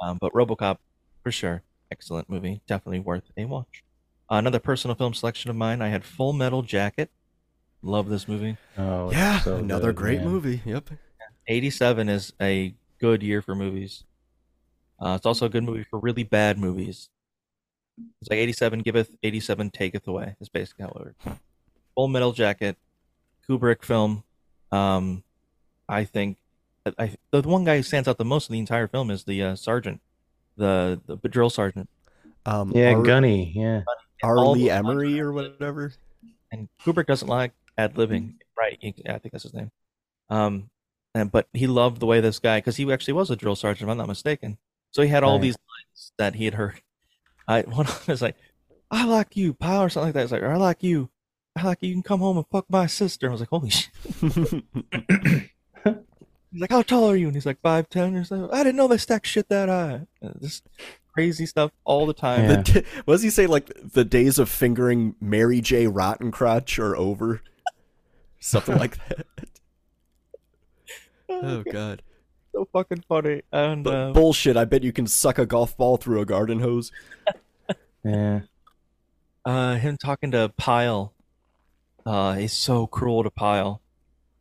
Um, 0.00 0.18
but 0.20 0.32
RoboCop, 0.32 0.78
for 1.22 1.30
sure, 1.32 1.62
excellent 1.90 2.28
movie, 2.30 2.60
definitely 2.66 3.00
worth 3.00 3.30
a 3.36 3.44
watch. 3.44 3.82
another 4.30 4.58
personal 4.58 4.94
film 4.94 5.14
selection 5.14 5.50
of 5.50 5.56
mine, 5.56 5.80
I 5.82 5.88
had 5.88 6.04
Full 6.04 6.32
Metal 6.32 6.62
Jacket. 6.62 7.10
Love 7.82 8.08
this 8.08 8.26
movie. 8.28 8.56
Oh, 8.76 9.10
Yeah, 9.12 9.40
so 9.40 9.56
another 9.56 9.88
good, 9.92 9.96
great 9.96 10.18
man. 10.20 10.28
movie. 10.28 10.62
Yep. 10.64 10.90
87 11.46 12.08
is 12.08 12.32
a 12.40 12.74
good 13.00 13.22
year 13.22 13.40
for 13.40 13.54
movies. 13.54 14.04
Uh, 15.00 15.14
it's 15.16 15.24
also 15.26 15.46
a 15.46 15.48
good 15.48 15.62
movie 15.64 15.84
for 15.84 15.98
really 15.98 16.24
bad 16.24 16.58
movies. 16.58 17.08
It's 18.20 18.28
like 18.30 18.38
87 18.38 18.80
giveth, 18.80 19.10
87 19.22 19.70
taketh 19.70 20.06
away. 20.06 20.36
Is 20.40 20.48
basically 20.48 20.84
how 20.84 20.90
it 20.90 20.96
works. 21.26 21.40
Full 21.94 22.08
Metal 22.08 22.32
Jacket, 22.32 22.76
Kubrick 23.48 23.84
film. 23.84 24.24
Um, 24.70 25.22
I 25.88 26.04
think 26.04 26.36
I, 26.86 26.92
I 26.98 27.16
the 27.30 27.42
one 27.42 27.64
guy 27.64 27.76
who 27.76 27.82
stands 27.82 28.08
out 28.08 28.18
the 28.18 28.24
most 28.24 28.48
in 28.48 28.54
the 28.54 28.58
entire 28.60 28.86
film 28.88 29.10
is 29.10 29.24
the 29.24 29.42
uh, 29.42 29.56
sergeant, 29.56 30.00
the 30.56 31.00
the 31.06 31.28
drill 31.28 31.50
sergeant. 31.50 31.88
Um, 32.46 32.72
Yeah, 32.74 32.92
Ar- 32.94 33.02
Gunny. 33.02 33.52
Yeah. 33.54 33.82
R. 34.22 34.38
Lee 34.46 34.70
Emery 34.70 35.20
or 35.20 35.32
whatever. 35.32 35.92
and 36.50 36.68
Kubrick 36.84 37.06
doesn't 37.06 37.28
like 37.28 37.52
ad 37.76 37.94
libbing, 37.94 38.34
right? 38.58 38.78
I 38.82 39.18
think 39.18 39.30
that's 39.32 39.44
his 39.44 39.54
name. 39.54 39.70
Um, 40.30 40.70
and 41.14 41.30
but 41.30 41.46
he 41.52 41.66
loved 41.66 42.00
the 42.00 42.06
way 42.06 42.20
this 42.20 42.38
guy, 42.38 42.58
because 42.58 42.76
he 42.76 42.90
actually 42.92 43.14
was 43.14 43.30
a 43.30 43.36
drill 43.36 43.54
sergeant, 43.56 43.88
if 43.88 43.92
I'm 43.92 43.98
not 43.98 44.08
mistaken. 44.08 44.58
So 44.90 45.02
he 45.02 45.08
had 45.08 45.22
all 45.24 45.34
Right. 45.34 45.42
these 45.42 45.54
lines 45.56 46.12
that 46.18 46.34
he 46.34 46.44
had 46.46 46.54
heard. 46.54 46.80
I 47.46 47.62
one 47.68 47.86
of 47.86 48.04
them 48.06 48.12
is 48.14 48.22
like, 48.22 48.36
"I 48.90 49.04
like 49.04 49.36
you, 49.36 49.54
pal," 49.54 49.82
or 49.82 49.88
something 49.88 50.08
like 50.08 50.14
that. 50.14 50.22
It's 50.24 50.32
like, 50.32 50.42
"I 50.42 50.56
like 50.56 50.82
you, 50.82 51.10
I 51.54 51.62
like 51.64 51.78
you. 51.82 51.88
You 51.90 51.94
can 51.94 52.02
come 52.02 52.20
home 52.20 52.36
and 52.38 52.46
fuck 52.50 52.66
my 52.68 52.86
sister." 52.86 53.28
I 53.28 53.32
was 53.32 53.40
like, 53.40 53.50
"Holy 53.50 53.70
shit!" 53.70 53.90
He's 56.52 56.60
like, 56.60 56.70
"How 56.70 56.82
tall 56.82 57.10
are 57.10 57.16
you?" 57.16 57.26
And 57.26 57.36
he's 57.36 57.46
like, 57.46 57.60
five 57.60 57.88
ten 57.88 58.16
or 58.16 58.24
something. 58.24 58.50
I 58.50 58.62
didn't 58.62 58.76
know 58.76 58.88
they 58.88 58.96
stacked 58.96 59.26
shit 59.26 59.48
that 59.48 59.68
high. 59.68 60.06
This 60.40 60.62
crazy 61.12 61.46
stuff 61.46 61.72
all 61.84 62.06
the 62.06 62.14
time. 62.14 62.44
Yeah. 62.44 62.62
The 62.62 62.84
what 63.04 63.14
does 63.14 63.22
he 63.22 63.30
say? 63.30 63.46
Like 63.48 63.72
the 63.92 64.04
days 64.04 64.38
of 64.38 64.48
fingering 64.48 65.16
Mary 65.20 65.60
J. 65.60 65.88
Rotten 65.88 66.30
Rottencrotch 66.30 66.78
are 66.78 66.96
over. 66.96 67.42
Something 68.40 68.78
like 68.78 68.96
that. 69.08 69.26
Oh 71.30 71.62
god. 71.70 72.02
so 72.54 72.66
fucking 72.72 73.04
funny. 73.06 73.42
And 73.52 73.84
But 73.84 73.94
uh, 73.94 74.12
bullshit. 74.12 74.56
I 74.56 74.64
bet 74.64 74.82
you 74.82 74.92
can 74.92 75.06
suck 75.06 75.38
a 75.38 75.44
golf 75.44 75.76
ball 75.76 75.98
through 75.98 76.22
a 76.22 76.24
garden 76.24 76.60
hose. 76.60 76.90
Yeah. 78.02 78.40
uh 79.44 79.74
him 79.74 79.98
talking 79.98 80.30
to 80.30 80.50
Pyle 80.56 81.12
uh 82.06 82.34
he's 82.36 82.54
so 82.54 82.86
cruel 82.86 83.24
to 83.24 83.30
Pyle 83.30 83.82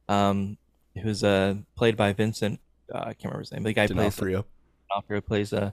um 0.08 0.58
who's 0.98 1.24
uh 1.24 1.56
played 1.76 1.96
by 1.96 2.14
Vincent 2.14 2.60
uh, 2.94 3.00
I 3.00 3.14
can't 3.14 3.26
remember 3.26 3.40
his 3.40 3.52
name 3.52 3.64
the 3.64 3.74
guy 3.74 3.88
plays 3.88 3.98
D'Onofrio. 3.98 4.46
D'Onofrio 4.90 5.22
plays 5.22 5.54
uh 5.54 5.72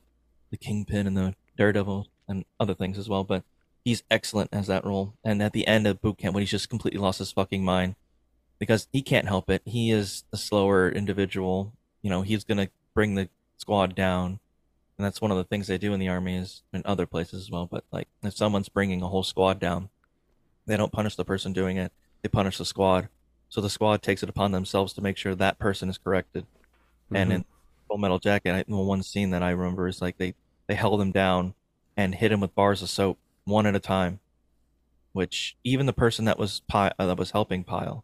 the 0.50 0.56
Kingpin 0.56 1.06
and 1.06 1.16
the 1.16 1.34
Daredevil 1.56 2.08
and 2.28 2.44
other 2.58 2.74
things 2.74 2.98
as 2.98 3.08
well 3.08 3.24
but 3.24 3.44
he's 3.84 4.02
excellent 4.10 4.50
as 4.52 4.66
that 4.66 4.84
role 4.84 5.14
and 5.24 5.42
at 5.42 5.52
the 5.52 5.66
end 5.66 5.86
of 5.86 6.00
boot 6.00 6.18
camp 6.18 6.34
when 6.34 6.42
he's 6.42 6.50
just 6.50 6.70
completely 6.70 7.00
lost 7.00 7.18
his 7.18 7.32
fucking 7.32 7.64
mind 7.64 7.96
because 8.58 8.88
he 8.92 9.02
can't 9.02 9.28
help 9.28 9.50
it 9.50 9.62
he 9.64 9.90
is 9.90 10.24
the 10.30 10.36
slower 10.36 10.88
individual 10.88 11.72
you 12.02 12.10
know 12.10 12.22
he's 12.22 12.44
gonna 12.44 12.68
bring 12.94 13.14
the 13.14 13.28
squad 13.58 13.94
down 13.94 14.40
and 14.96 15.04
that's 15.04 15.20
one 15.20 15.30
of 15.30 15.36
the 15.36 15.44
things 15.44 15.66
they 15.66 15.78
do 15.78 15.92
in 15.92 16.00
the 16.00 16.08
army 16.08 16.36
is 16.36 16.62
in 16.72 16.82
other 16.84 17.06
places 17.06 17.42
as 17.42 17.50
well. 17.50 17.66
But 17.66 17.84
like 17.90 18.08
if 18.22 18.36
someone's 18.36 18.68
bringing 18.68 19.02
a 19.02 19.08
whole 19.08 19.24
squad 19.24 19.58
down, 19.58 19.88
they 20.66 20.76
don't 20.76 20.92
punish 20.92 21.16
the 21.16 21.24
person 21.24 21.52
doing 21.52 21.76
it; 21.76 21.92
they 22.22 22.28
punish 22.28 22.58
the 22.58 22.64
squad. 22.64 23.08
So 23.54 23.60
the 23.60 23.70
squad 23.70 24.02
takes 24.02 24.24
it 24.24 24.28
upon 24.28 24.50
themselves 24.50 24.92
to 24.94 25.00
make 25.00 25.16
sure 25.16 25.32
that 25.36 25.60
person 25.60 25.88
is 25.88 25.96
corrected. 25.96 26.44
And 27.14 27.30
Mhm. 27.30 27.34
in 27.36 27.44
Full 27.86 27.98
Metal 27.98 28.18
Jacket, 28.18 28.52
I, 28.52 28.64
the 28.64 28.74
one 28.74 29.04
scene 29.04 29.30
that 29.30 29.44
I 29.44 29.50
remember 29.50 29.86
is 29.86 30.02
like 30.02 30.18
they 30.18 30.34
they 30.66 30.74
held 30.74 31.00
him 31.00 31.12
down 31.12 31.54
and 31.96 32.16
hit 32.16 32.32
him 32.32 32.40
with 32.40 32.52
bars 32.56 32.82
of 32.82 32.90
soap 32.90 33.16
one 33.44 33.64
at 33.66 33.76
a 33.76 33.78
time, 33.78 34.18
which 35.12 35.56
even 35.62 35.86
the 35.86 35.92
person 35.92 36.24
that 36.24 36.36
was 36.36 36.62
uh, 36.72 36.90
that 36.98 37.16
was 37.16 37.30
helping 37.30 37.62
Pyle, 37.62 38.02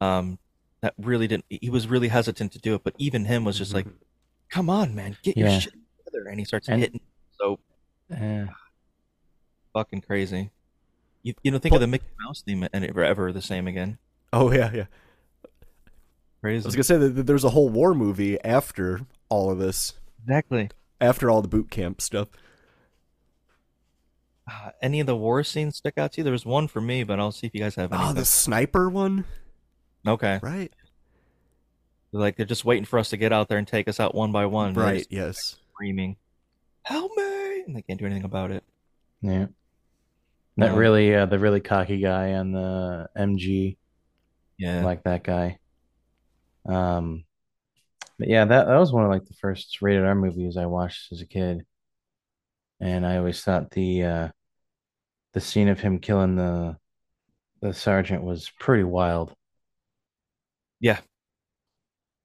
um, 0.00 0.38
that 0.80 0.94
really 0.96 1.26
didn't. 1.26 1.46
He 1.50 1.70
was 1.70 1.88
really 1.88 2.06
hesitant 2.06 2.52
to 2.52 2.60
do 2.60 2.76
it, 2.76 2.84
but 2.84 2.94
even 2.98 3.24
him 3.24 3.42
was 3.44 3.58
just 3.58 3.74
like, 3.74 3.86
"Come 4.48 4.70
on, 4.70 4.94
man, 4.94 5.16
get 5.24 5.36
your 5.36 5.50
shit 5.58 5.74
together." 6.04 6.28
And 6.28 6.38
he 6.38 6.44
starts 6.44 6.68
And- 6.68 6.80
hitting 6.82 7.00
soap 7.36 7.60
Yeah. 8.08 8.50
fucking 9.72 10.02
crazy. 10.02 10.52
You 11.24 11.34
you 11.42 11.50
don't 11.50 11.58
think 11.60 11.74
of 11.74 11.80
the 11.80 11.88
Mickey 11.88 12.06
Mouse 12.20 12.42
theme 12.42 12.68
and 12.72 12.84
it 12.84 12.96
ever 12.96 13.32
the 13.32 13.42
same 13.42 13.66
again? 13.66 13.98
Oh 14.32 14.52
yeah, 14.52 14.70
yeah. 14.72 14.84
Crazy. 16.40 16.64
I 16.64 16.68
was 16.68 16.74
gonna 16.76 16.84
say 16.84 16.96
that 16.98 17.08
that 17.10 17.26
there's 17.26 17.44
a 17.44 17.50
whole 17.50 17.68
war 17.68 17.94
movie 17.94 18.40
after 18.44 19.00
all 19.28 19.50
of 19.50 19.58
this, 19.58 19.94
exactly. 20.22 20.70
after 21.00 21.30
all 21.30 21.42
the 21.42 21.48
boot 21.48 21.70
camp 21.70 22.00
stuff. 22.00 22.28
Uh, 24.50 24.70
any 24.80 25.00
of 25.00 25.06
the 25.06 25.16
war 25.16 25.44
scenes 25.44 25.76
stick 25.76 25.98
out 25.98 26.12
to 26.12 26.18
you? 26.18 26.24
There 26.24 26.32
was 26.32 26.46
one 26.46 26.68
for 26.68 26.80
me, 26.80 27.04
but 27.04 27.20
I'll 27.20 27.32
see 27.32 27.46
if 27.46 27.54
you 27.54 27.60
guys 27.60 27.74
have 27.74 27.92
any. 27.92 28.02
Oh, 28.02 28.12
the 28.12 28.24
sniper 28.24 28.88
one, 28.88 29.24
okay, 30.06 30.40
right? 30.42 30.72
like 32.12 32.36
they're 32.36 32.46
just 32.46 32.64
waiting 32.64 32.86
for 32.86 32.98
us 32.98 33.10
to 33.10 33.18
get 33.18 33.32
out 33.34 33.48
there 33.48 33.58
and 33.58 33.68
take 33.68 33.86
us 33.88 34.00
out 34.00 34.14
one 34.14 34.32
by 34.32 34.46
one. 34.46 34.72
Right. 34.72 34.98
just 35.00 35.12
Yes. 35.12 35.56
screaming, 35.74 36.16
"Help 36.82 37.12
me!" 37.16 37.62
and 37.66 37.76
they 37.76 37.82
can't 37.82 37.98
do 38.00 38.06
anything 38.06 38.24
about 38.24 38.50
it. 38.50 38.64
Yeah. 39.20 39.46
That 40.56 40.72
Uh, 40.72 40.76
really, 40.76 41.14
uh, 41.14 41.26
the 41.26 41.38
really 41.38 41.60
cocky 41.60 41.98
guy 41.98 42.32
on 42.32 42.52
the 42.52 43.10
MG. 43.16 43.76
Yeah. 44.58 44.80
I 44.80 44.84
like 44.84 45.04
that 45.04 45.24
guy. 45.24 45.58
Um, 46.66 47.24
but 48.18 48.28
yeah, 48.28 48.44
that 48.46 48.66
that 48.66 48.78
was 48.78 48.92
one 48.92 49.04
of 49.04 49.10
like 49.10 49.26
the 49.26 49.34
first 49.34 49.82
rated 49.82 50.04
R 50.04 50.14
movies 50.14 50.56
I 50.56 50.66
watched 50.66 51.12
as 51.12 51.20
a 51.22 51.26
kid, 51.26 51.66
and 52.80 53.06
I 53.06 53.16
always 53.18 53.42
thought 53.42 53.70
the 53.70 54.04
uh, 54.04 54.28
the 55.32 55.40
scene 55.40 55.68
of 55.68 55.80
him 55.80 56.00
killing 56.00 56.36
the 56.36 56.76
the 57.62 57.74
sergeant 57.74 58.24
was 58.24 58.50
pretty 58.60 58.84
wild. 58.84 59.34
Yeah. 60.80 61.00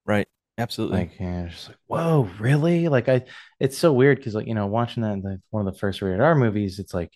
Right. 0.05 0.27
Absolutely. 0.57 0.99
Like, 0.99 1.19
yeah, 1.19 1.47
just 1.47 1.69
like, 1.69 1.77
whoa, 1.87 2.29
really? 2.39 2.87
Like, 2.87 3.09
I, 3.09 3.23
it's 3.59 3.77
so 3.77 3.91
weird 3.93 4.17
because, 4.17 4.35
like, 4.35 4.47
you 4.47 4.53
know, 4.53 4.67
watching 4.67 5.01
that, 5.03 5.41
one 5.49 5.67
of 5.67 5.73
the 5.73 5.79
first 5.79 6.01
rated 6.01 6.19
R 6.21 6.35
movies, 6.35 6.77
it's 6.79 6.93
like, 6.93 7.11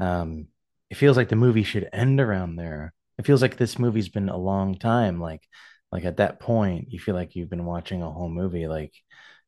um, 0.00 0.48
it 0.90 0.96
feels 0.96 1.18
like 1.18 1.30
the 1.30 1.36
movie 1.36 1.64
should 1.64 1.90
end 1.92 2.20
around 2.20 2.56
there. 2.56 2.93
It 3.18 3.26
feels 3.26 3.42
like 3.42 3.56
this 3.56 3.78
movie's 3.78 4.08
been 4.08 4.28
a 4.28 4.36
long 4.36 4.76
time. 4.78 5.20
Like, 5.20 5.42
like 5.92 6.04
at 6.04 6.16
that 6.18 6.40
point, 6.40 6.90
you 6.92 6.98
feel 6.98 7.14
like 7.14 7.36
you've 7.36 7.50
been 7.50 7.64
watching 7.66 8.02
a 8.02 8.10
whole 8.10 8.28
movie. 8.28 8.66
Like, 8.66 8.92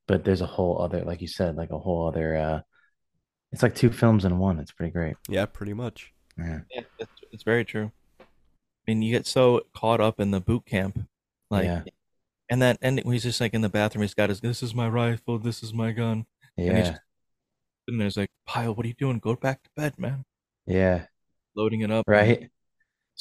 but 0.07 0.25
there's 0.25 0.41
a 0.41 0.47
whole 0.47 0.81
other, 0.81 1.03
like 1.03 1.21
you 1.21 1.29
said, 1.29 1.57
like 1.57 1.71
a 1.71 1.79
whole 1.79 2.07
other. 2.09 2.37
uh 2.37 2.61
It's 3.53 3.63
like 3.63 3.75
two 3.75 3.91
films 3.91 4.25
in 4.25 4.39
one. 4.39 4.59
It's 4.61 4.73
pretty 4.73 4.93
great. 4.93 5.17
Yeah, 5.29 5.47
pretty 5.47 5.73
much. 5.75 6.13
Yeah. 6.39 6.61
Yeah, 6.71 6.83
it's, 6.99 7.11
it's 7.33 7.43
very 7.43 7.65
true. 7.65 7.91
I 8.21 8.25
mean, 8.87 9.03
you 9.03 9.11
get 9.11 9.27
so 9.27 9.63
caught 9.75 10.01
up 10.01 10.21
in 10.21 10.31
the 10.31 10.41
boot 10.41 10.65
camp, 10.67 11.09
like, 11.51 11.65
Yeah. 11.65 11.83
and 12.49 12.63
that 12.63 12.79
ending 12.83 13.11
he's 13.11 13.25
just 13.25 13.41
like 13.41 13.53
in 13.55 13.63
the 13.63 13.69
bathroom, 13.69 14.03
he's 14.03 14.15
got 14.15 14.29
his, 14.29 14.41
this 14.41 14.63
is 14.63 14.75
my 14.75 14.89
rifle, 14.89 15.39
this 15.41 15.63
is 15.65 15.73
my 15.75 15.91
gun, 15.91 16.27
and 16.57 16.67
he's 16.77 16.87
Yeah. 16.87 16.91
just, 16.93 17.01
and 17.89 18.01
there's 18.01 18.17
like, 18.17 18.31
Pyle, 18.47 18.75
what 18.75 18.85
are 18.85 18.89
you 18.89 18.95
doing? 18.95 19.19
Go 19.19 19.35
back 19.35 19.63
to 19.65 19.71
bed, 19.75 19.99
man. 19.99 20.25
Yeah. 20.67 21.07
Loading 21.57 21.81
it 21.81 21.91
up, 21.91 22.05
Right. 22.07 22.51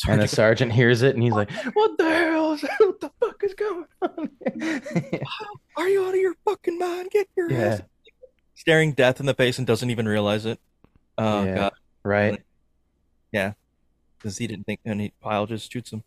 And 0.08 0.22
the 0.22 0.28
Sergeant- 0.28 0.30
sergeant 0.32 0.72
hears 0.74 1.02
it 1.04 1.16
and 1.16 1.24
he's 1.24 1.34
like, 1.34 1.50
"What 1.74 1.98
the 1.98 2.04
hell? 2.10 2.54
is- 2.54 2.62
What 2.80 3.00
the 3.00 3.12
fuck 3.20 3.42
is 3.44 3.54
going 3.54 3.86
on?" 4.02 4.30
Are 5.78 5.88
you 5.90 6.04
out 6.06 6.10
of 6.14 6.20
your 6.20 6.36
fucking 6.46 6.78
mind? 6.78 7.10
Get 7.12 7.28
your 7.36 7.52
Yeah. 7.52 7.58
ass. 7.60 7.82
Staring 8.56 8.94
death 8.94 9.20
in 9.20 9.26
the 9.26 9.34
face 9.34 9.58
and 9.58 9.66
doesn't 9.68 9.90
even 9.90 10.08
realize 10.08 10.46
it. 10.46 10.60
Oh 11.18 11.44
Yeah, 11.46 11.56
god. 11.56 11.74
right. 12.04 12.42
Yeah. 13.32 13.54
Because 14.18 14.38
he 14.38 14.48
didn't 14.48 14.66
think 14.66 14.80
any 14.86 15.14
Pyle 15.22 15.46
just 15.46 15.72
shoots 15.72 15.92
him. 15.92 16.04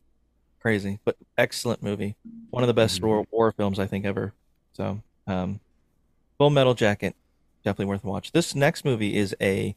Crazy. 0.61 0.99
But 1.05 1.16
excellent 1.36 1.82
movie. 1.82 2.16
One 2.51 2.62
of 2.62 2.66
the 2.66 2.74
best 2.74 2.97
Mm-hmm. 2.97 3.07
war, 3.07 3.26
war 3.30 3.53
films 3.53 3.78
I 3.78 3.86
think 3.86 4.05
ever. 4.05 4.34
So 4.72 5.01
um 5.26 5.61
Full 6.39 6.51
Metal 6.51 6.74
Jacket. 6.74 7.14
Definitely 7.64 7.86
worth 7.86 8.05
a 8.05 8.09
watch. 8.09 8.32
This 8.32 8.55
next 8.55 8.84
movie 8.84 9.16
is 9.16 9.34
a 9.41 9.74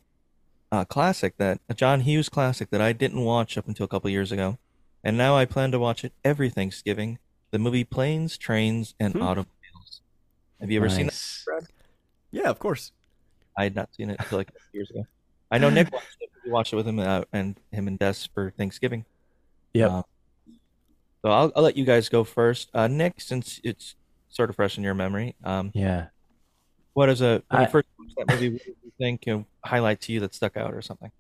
uh, 0.72 0.86
classic 0.86 1.38
that 1.38 1.60
a 1.70 1.74
John 1.74 2.02
Hughes 2.02 2.30
classic 2.30 2.70
that 2.70 2.82
I 2.82 2.94
didn't 2.94 3.24
watch 3.24 3.58
up 3.58 3.68
until 3.68 3.84
a 3.86 3.88
couple 3.88 4.10
years 4.10 4.32
ago. 4.32 4.58
And 5.04 5.18
now 5.18 5.36
I 5.36 5.46
plan 5.46 5.72
to 5.72 5.80
watch 5.80 6.04
it 6.04 6.14
every 6.24 6.50
Thanksgiving. 6.50 7.18
The 7.52 7.60
movie 7.60 7.84
Planes, 7.84 8.38
Trains, 8.38 8.94
and 9.00 9.14
Hmm. 9.14 9.22
Automobiles. 9.24 10.02
Have 10.60 10.70
you 10.72 10.80
ever 10.80 10.90
seen 10.90 11.08
that, 11.08 11.42
Brad? 11.46 11.64
Yeah, 12.32 12.50
of 12.50 12.60
course. 12.60 12.92
I 13.58 13.64
had 13.64 13.76
not 13.76 13.90
seen 13.94 14.10
it 14.12 14.18
until 14.20 14.38
like 14.38 14.52
years 14.74 14.90
ago. 14.92 15.06
I 15.50 15.58
know 15.58 15.70
Nick 15.70 15.92
watched 15.92 16.18
it. 16.22 16.30
We 16.46 16.52
watched 16.52 16.72
it 16.72 16.76
with 16.78 16.88
him 16.88 17.00
uh, 17.00 17.24
and 17.34 17.60
him 17.72 17.88
and 17.88 18.00
Des 18.00 18.14
for 18.34 18.52
Thanksgiving. 18.52 19.04
Yeah. 19.74 19.88
Uh, 19.88 20.04
so 21.24 21.32
I'll, 21.32 21.52
I'll 21.56 21.64
let 21.64 21.76
you 21.76 21.84
guys 21.84 22.08
go 22.10 22.24
first. 22.24 22.70
Uh, 22.74 22.88
Nick, 22.88 23.20
since 23.20 23.60
it's 23.64 23.96
sort 24.30 24.50
of 24.50 24.56
fresh 24.56 24.78
in 24.78 24.84
your 24.84 24.94
memory, 24.94 25.36
um, 25.44 25.72
Yeah. 25.74 26.08
What 26.94 27.10
is 27.10 27.22
a 27.22 27.44
when 27.50 27.62
I- 27.62 27.66
you 27.66 27.70
first 27.70 27.88
watched 27.98 28.16
that 28.18 28.28
movie? 28.28 28.50
What 28.50 28.66
did 28.66 28.76
you 28.84 28.92
think? 28.98 29.26
You 29.26 29.34
know, 29.34 29.46
highlight 29.64 30.02
to 30.02 30.12
you 30.14 30.20
that 30.22 30.34
stuck 30.34 30.58
out 30.58 30.74
or 30.74 30.82
something? 30.82 31.12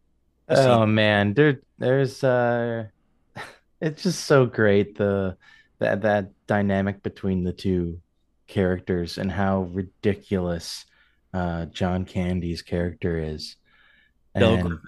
Oh 0.50 0.86
man, 0.86 1.34
there 1.34 1.62
there's 1.78 2.24
uh 2.24 2.86
it's 3.82 4.04
just 4.04 4.26
so 4.26 4.46
great 4.46 4.98
the 4.98 5.38
that 5.80 6.02
that 6.02 6.32
dynamic 6.48 7.02
between 7.02 7.44
the 7.44 7.54
two 7.54 8.02
characters 8.48 9.18
and 9.18 9.32
how 9.32 9.62
ridiculous 9.62 10.86
uh 11.34 11.66
John 11.68 12.06
Candy's 12.06 12.62
character 12.62 13.18
is. 13.18 13.56
And 14.36 14.80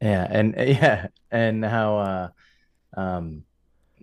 yeah, 0.00 0.26
and 0.30 0.54
yeah, 0.58 1.08
and 1.30 1.64
how 1.64 1.98
uh 1.98 2.28
um 2.96 3.42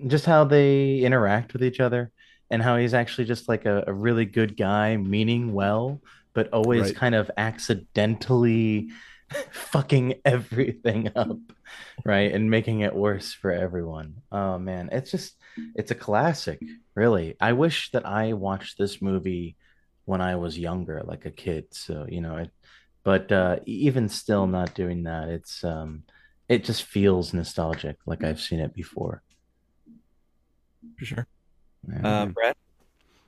just 0.08 0.26
how 0.26 0.44
they 0.44 1.00
interact 1.00 1.54
with 1.54 1.64
each 1.64 1.80
other 1.80 2.12
and 2.52 2.62
how 2.62 2.78
he's 2.78 2.94
actually 2.94 3.26
just 3.26 3.48
like 3.50 3.66
a, 3.66 3.84
a 3.88 3.94
really 3.94 4.26
good 4.26 4.56
guy 4.58 4.98
meaning 4.98 5.54
well 5.54 6.02
but 6.34 6.50
always 6.50 6.88
Right. 6.88 6.96
kind 6.96 7.16
of 7.16 7.32
accidentally 7.38 8.90
fucking 9.52 10.16
everything 10.26 11.10
up 11.16 11.38
right 12.06 12.32
and 12.32 12.50
making 12.52 12.82
it 12.82 12.96
worse 12.96 13.34
for 13.34 13.52
everyone. 13.52 14.16
Oh 14.32 14.58
man. 14.60 14.90
It's 14.92 15.12
just 15.12 15.36
it's 15.76 15.92
a 15.92 15.96
classic 15.96 16.62
really. 16.96 17.36
I 17.40 17.54
wish 17.54 17.92
that 17.92 18.06
i 18.06 18.34
watched 18.34 18.78
this 18.78 19.02
movie 19.02 19.56
when 20.06 20.22
i 20.22 20.36
was 20.36 20.58
younger 20.58 21.02
like 21.06 21.26
a 21.26 21.32
kid 21.32 21.66
so 21.72 22.06
you 22.08 22.22
know 22.22 22.38
it 22.38 22.52
but 23.04 23.32
uh 23.32 23.58
even 23.66 24.10
still 24.10 24.48
not 24.48 24.76
doing 24.76 25.04
that. 25.04 25.30
It's 25.30 25.64
um 25.64 26.04
it 26.50 26.64
just 26.64 26.84
feels 26.84 27.34
nostalgic 27.34 27.98
like 28.06 28.24
i've 28.24 28.42
seen 28.42 28.60
it 28.60 28.74
before. 28.74 29.24
For 30.98 31.06
sure. 31.06 31.28
Yeah. 31.90 32.08
Uh, 32.22 32.26
Brad, 32.28 32.56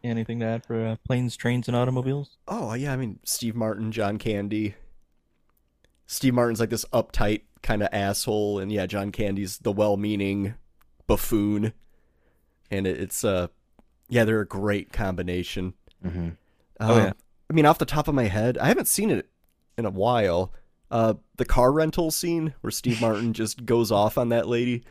anything 0.03 0.39
to 0.39 0.45
add 0.45 0.66
for 0.66 0.86
uh, 0.86 0.95
Planes, 1.05 1.36
Trains, 1.38 1.68
and 1.68 1.76
Automobiles? 1.78 2.38
Oh 2.47 2.74
yeah, 2.74 2.93
I 2.93 2.97
mean 2.97 3.20
Steve 3.24 3.55
Martin, 3.55 3.91
John 3.91 4.18
Candy. 4.18 4.76
Steve 6.05 6.34
Martin's 6.34 6.60
like 6.60 6.70
this 6.70 6.86
uptight 6.93 7.41
kind 7.62 7.82
of 7.84 7.89
asshole, 7.91 8.60
and 8.60 8.72
yeah, 8.72 8.86
John 8.86 9.12
Candy's 9.12 9.58
the 9.60 9.72
well-meaning 9.74 10.53
buffoon, 11.05 11.74
and 12.72 12.88
it, 12.88 12.99
it's 12.99 13.24
uh, 13.24 13.47
yeah, 14.08 14.24
they're 14.24 14.41
a 14.41 14.45
great 14.47 14.93
combination. 14.93 15.74
Mhm. 16.05 16.38
Oh, 16.80 16.93
Um, 16.93 16.97
yeah. 17.03 17.14
I 17.49 17.53
mean, 17.53 17.66
off 17.66 17.78
the 17.78 17.86
top 17.86 18.08
of 18.08 18.16
my 18.16 18.26
head, 18.26 18.58
I 18.58 18.68
haven't 18.68 18.88
seen 18.88 19.10
it 19.10 19.30
in 19.78 19.86
a 19.86 19.89
while. 19.89 20.53
Uh, 20.89 21.16
the 21.36 21.45
car 21.45 21.72
rental 21.74 22.12
scene 22.12 22.53
where 22.62 22.72
Steve 22.72 23.01
Martin 23.01 23.34
just 23.34 23.66
goes 23.66 23.91
off 23.91 24.18
on 24.18 24.30
that 24.30 24.47
lady. 24.47 24.84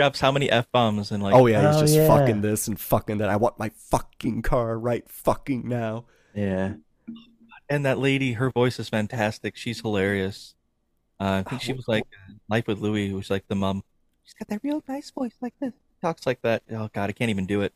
Drops 0.00 0.20
how 0.20 0.32
many 0.32 0.50
f 0.50 0.70
bombs 0.72 1.10
and 1.10 1.22
like? 1.22 1.34
oh 1.34 1.46
yeah, 1.46 1.66
he's 1.68 1.76
Oh, 1.76 1.80
just 1.80 1.94
yeah. 1.94 2.06
fucking 2.08 2.40
this 2.40 2.68
and 2.68 2.80
fucking 2.80 3.18
that. 3.18 3.28
I 3.28 3.36
want 3.36 3.58
my 3.58 3.68
fucking 3.68 4.42
car 4.42 4.78
right 4.78 5.06
fucking 5.08 5.68
now. 5.68 6.06
yeah 6.34 6.74
And 7.68 7.84
that 7.84 7.98
lady, 7.98 8.32
her 8.32 8.50
voice 8.50 8.80
is 8.80 8.88
fantastic. 8.88 9.56
She's 9.56 9.80
hilarious. 9.80 10.54
Uh, 11.20 11.42
I 11.44 11.48
think 11.50 11.60
she 11.60 11.74
was 11.74 11.86
like 11.86 12.04
uh, 12.28 12.32
Life 12.48 12.66
with 12.66 12.78
Louie, 12.78 13.10
who's 13.10 13.28
like 13.28 13.46
the 13.48 13.54
mom. 13.54 13.84
She's 14.24 14.32
got 14.32 14.48
that 14.48 14.60
real 14.62 14.82
nice 14.88 15.10
voice 15.10 15.34
like 15.42 15.52
this. 15.60 15.74
Talks 16.00 16.24
like 16.26 16.40
that. 16.40 16.62
Oh 16.72 16.88
god, 16.94 17.10
I 17.10 17.12
can't 17.12 17.28
even 17.30 17.44
do 17.44 17.60
it. 17.60 17.74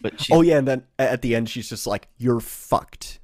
But 0.00 0.20
she's 0.20 0.34
Oh 0.34 0.42
yeah, 0.42 0.58
and 0.58 0.68
then 0.68 0.84
at 0.96 1.22
the 1.22 1.34
end 1.34 1.48
she's 1.48 1.68
just 1.68 1.88
like, 1.88 2.06
"You're 2.18 2.38
fucked." 2.40 3.18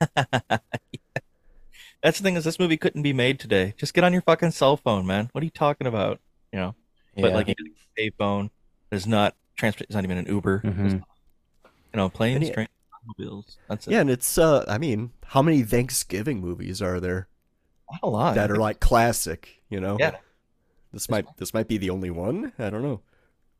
That's 0.16 2.18
the 2.18 2.22
thing 2.24 2.34
is 2.36 2.44
this 2.44 2.58
movie 2.58 2.76
couldn't 2.76 3.02
be 3.02 3.12
made 3.12 3.38
today. 3.38 3.74
Just 3.78 3.94
get 3.94 4.02
on 4.04 4.12
your 4.12 4.22
fucking 4.22 4.50
cell 4.50 4.76
phone, 4.76 5.06
man. 5.06 5.28
What 5.32 5.42
are 5.42 5.44
you 5.44 5.50
talking 5.50 5.86
about? 5.86 6.20
You 6.52 6.58
know. 6.58 6.74
But 7.16 7.28
Yeah. 7.30 7.34
like 7.34 7.48
you 7.48 7.54
get 7.54 7.66
a 7.98 8.10
phone. 8.18 8.50
There's 8.90 9.06
not 9.06 9.34
transport. 9.56 9.86
It's 9.88 9.94
not 9.94 10.04
even 10.04 10.18
an 10.18 10.26
Uber. 10.26 10.60
There's 10.64 10.74
Mhm. 10.74 10.98
not- 11.00 11.08
you 11.92 11.96
know, 11.96 12.08
planes, 12.08 12.48
yeah- 12.48 12.54
trains, 12.54 12.70
automobiles. 12.94 13.56
That's 13.68 13.86
it. 13.86 13.92
Yeah, 13.92 14.00
and 14.00 14.10
it's 14.10 14.36
uh, 14.38 14.64
I 14.68 14.78
mean, 14.78 15.12
how 15.26 15.42
many 15.42 15.62
Thanksgiving 15.62 16.40
movies 16.40 16.82
are 16.82 16.98
there 17.00 17.28
Not 17.90 18.00
a 18.02 18.08
lot. 18.08 18.34
that 18.34 18.50
are 18.50 18.56
like 18.56 18.80
classic? 18.80 19.62
You 19.68 19.80
know. 19.80 19.96
Yeah. 20.00 20.16
This 20.92 21.08
might 21.08 21.36
this 21.38 21.52
might 21.54 21.68
be 21.68 21.78
the 21.78 21.90
only 21.90 22.10
one. 22.10 22.52
I 22.58 22.70
don't 22.70 22.82
know. 22.82 23.00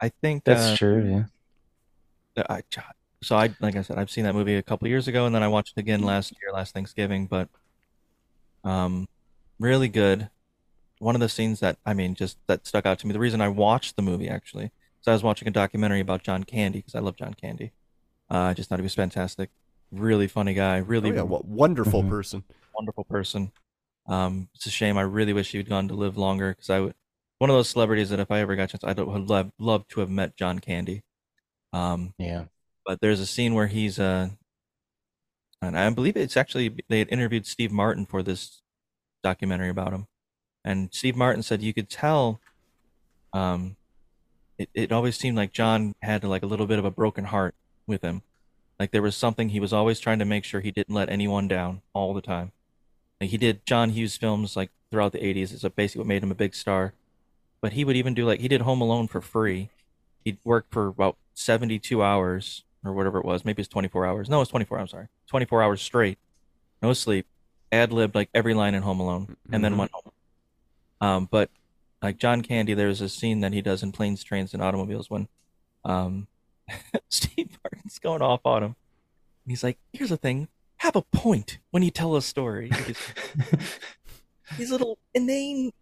I 0.00 0.08
think 0.08 0.44
that's 0.44 0.72
uh, 0.72 0.76
true 0.76 1.26
yeah 2.36 2.44
I 2.48 2.62
so 3.22 3.36
I 3.36 3.54
like 3.60 3.76
I 3.76 3.82
said 3.82 3.96
I've 3.96 4.10
seen 4.10 4.24
that 4.24 4.34
movie 4.34 4.56
a 4.56 4.62
couple 4.62 4.86
years 4.88 5.06
ago 5.08 5.24
and 5.24 5.34
then 5.34 5.42
I 5.42 5.48
watched 5.48 5.74
it 5.76 5.80
again 5.80 6.02
last 6.02 6.32
year 6.42 6.52
last 6.52 6.74
Thanksgiving 6.74 7.26
but 7.26 7.48
um 8.64 9.08
really 9.58 9.88
good 9.88 10.28
one 11.04 11.14
of 11.14 11.20
the 11.20 11.28
scenes 11.28 11.60
that 11.60 11.76
I 11.84 11.92
mean 11.94 12.14
just 12.14 12.38
that 12.48 12.66
stuck 12.66 12.86
out 12.86 12.98
to 13.00 13.06
me 13.06 13.12
the 13.12 13.18
reason 13.18 13.40
I 13.40 13.48
watched 13.48 13.96
the 13.96 14.02
movie 14.02 14.28
actually 14.28 14.70
so 15.00 15.12
I 15.12 15.14
was 15.14 15.22
watching 15.22 15.46
a 15.46 15.50
documentary 15.50 16.00
about 16.00 16.22
John 16.22 16.44
Candy 16.44 16.78
because 16.78 16.94
I 16.94 17.00
love 17.00 17.16
John 17.16 17.34
Candy 17.34 17.72
uh, 18.30 18.38
I 18.50 18.54
just 18.54 18.68
thought 18.68 18.78
he 18.78 18.82
was 18.82 18.94
fantastic 18.94 19.50
really 19.92 20.26
funny 20.28 20.54
guy 20.54 20.78
really 20.78 21.10
Oh, 21.10 21.14
yeah, 21.14 21.22
what 21.22 21.44
wonderful 21.44 22.02
Mhm. 22.02 22.08
person. 22.08 22.44
wonderful 22.74 23.04
person 23.04 23.52
um 24.06 24.48
it's 24.54 24.66
a 24.66 24.70
shame 24.70 24.96
I 24.98 25.02
really 25.02 25.32
wish 25.32 25.50
he 25.52 25.58
had 25.58 25.68
gone 25.68 25.88
to 25.88 25.94
live 25.94 26.16
longer 26.16 26.50
because 26.52 26.70
I 26.70 26.80
would 26.80 26.94
one 27.38 27.50
of 27.50 27.56
those 27.56 27.68
celebrities 27.68 28.10
that 28.10 28.20
if 28.20 28.30
I 28.30 28.40
ever 28.40 28.56
got 28.56 28.64
a 28.64 28.66
chance 28.78 28.84
I'd 28.84 28.98
would 28.98 29.28
love 29.28 29.52
love 29.58 29.86
to 29.88 30.00
have 30.00 30.10
met 30.10 30.36
John 30.36 30.58
Candy 30.58 31.02
um 31.72 32.14
yeah 32.18 32.44
but 32.86 33.00
there's 33.00 33.20
a 33.20 33.26
scene 33.26 33.54
where 33.54 33.66
he's 33.68 33.98
uh 33.98 34.30
and 35.62 35.78
I 35.78 35.88
believe 35.90 36.16
it's 36.16 36.36
actually 36.36 36.74
they 36.88 36.98
had 36.98 37.08
interviewed 37.08 37.46
Steve 37.46 37.72
Martin 37.72 38.04
for 38.06 38.22
this 38.22 38.60
documentary 39.22 39.70
about 39.70 39.92
him. 39.94 40.06
And 40.64 40.88
Steve 40.92 41.16
Martin 41.16 41.42
said 41.42 41.62
you 41.62 41.74
could 41.74 41.88
tell 41.90 42.40
um 43.32 43.76
it, 44.58 44.68
it 44.72 44.92
always 44.92 45.16
seemed 45.16 45.36
like 45.36 45.52
John 45.52 45.94
had 46.00 46.22
like 46.24 46.42
a 46.42 46.46
little 46.46 46.66
bit 46.66 46.78
of 46.78 46.84
a 46.84 46.90
broken 46.90 47.24
heart 47.24 47.54
with 47.86 48.02
him. 48.02 48.22
Like 48.78 48.92
there 48.92 49.02
was 49.02 49.16
something 49.16 49.48
he 49.48 49.60
was 49.60 49.72
always 49.72 49.98
trying 50.00 50.20
to 50.20 50.24
make 50.24 50.44
sure 50.44 50.60
he 50.60 50.70
didn't 50.70 50.94
let 50.94 51.08
anyone 51.08 51.48
down 51.48 51.82
all 51.92 52.14
the 52.14 52.20
time. 52.20 52.52
Like 53.20 53.30
he 53.30 53.36
did 53.36 53.66
John 53.66 53.90
Hughes 53.90 54.16
films 54.16 54.56
like 54.56 54.70
throughout 54.90 55.12
the 55.12 55.18
80s. 55.18 55.52
It's 55.52 55.74
basically 55.74 56.00
what 56.00 56.06
made 56.08 56.22
him 56.22 56.30
a 56.30 56.36
big 56.36 56.54
star. 56.54 56.94
But 57.60 57.72
he 57.72 57.84
would 57.84 57.96
even 57.96 58.14
do 58.14 58.24
like 58.26 58.40
he 58.40 58.48
did 58.48 58.60
Home 58.62 58.80
Alone 58.80 59.08
for 59.08 59.20
free. 59.20 59.70
He 60.24 60.38
worked 60.44 60.72
for 60.72 60.86
about 60.86 61.16
72 61.34 62.02
hours 62.02 62.62
or 62.84 62.92
whatever 62.92 63.18
it 63.18 63.24
was. 63.24 63.44
Maybe 63.44 63.60
it's 63.60 63.68
24 63.68 64.06
hours. 64.06 64.28
No, 64.28 64.40
it's 64.40 64.50
24. 64.50 64.78
I'm 64.78 64.88
sorry, 64.88 65.06
24 65.28 65.62
hours 65.62 65.82
straight, 65.82 66.18
no 66.82 66.92
sleep. 66.92 67.26
Ad 67.72 67.92
libbed 67.92 68.14
like 68.14 68.28
every 68.34 68.54
line 68.54 68.74
in 68.74 68.82
Home 68.82 69.00
Alone, 69.00 69.36
and 69.50 69.64
then 69.64 69.74
Mhm. 69.74 69.78
went 69.78 69.90
home. 69.92 70.12
Um, 71.04 71.28
but 71.30 71.50
like 72.02 72.16
John 72.16 72.40
Candy, 72.42 72.74
there's 72.74 73.00
a 73.00 73.08
scene 73.08 73.40
that 73.40 73.52
he 73.52 73.60
does 73.60 73.82
in 73.82 73.92
Planes, 73.92 74.22
Trains, 74.24 74.54
and 74.54 74.62
Automobiles 74.62 75.10
when 75.10 75.28
um, 75.84 76.28
Steve 77.08 77.58
Martin's 77.62 77.98
going 77.98 78.22
off 78.22 78.40
on 78.44 78.62
him. 78.62 78.76
And 79.44 79.50
he's 79.50 79.62
like, 79.62 79.78
"Here's 79.92 80.10
the 80.10 80.16
thing: 80.16 80.48
have 80.78 80.96
a 80.96 81.02
point 81.02 81.58
when 81.70 81.82
you 81.82 81.90
tell 81.90 82.16
a 82.16 82.22
story." 82.22 82.70
These- 84.58 84.70
little 84.70 84.98
inane, 85.14 85.72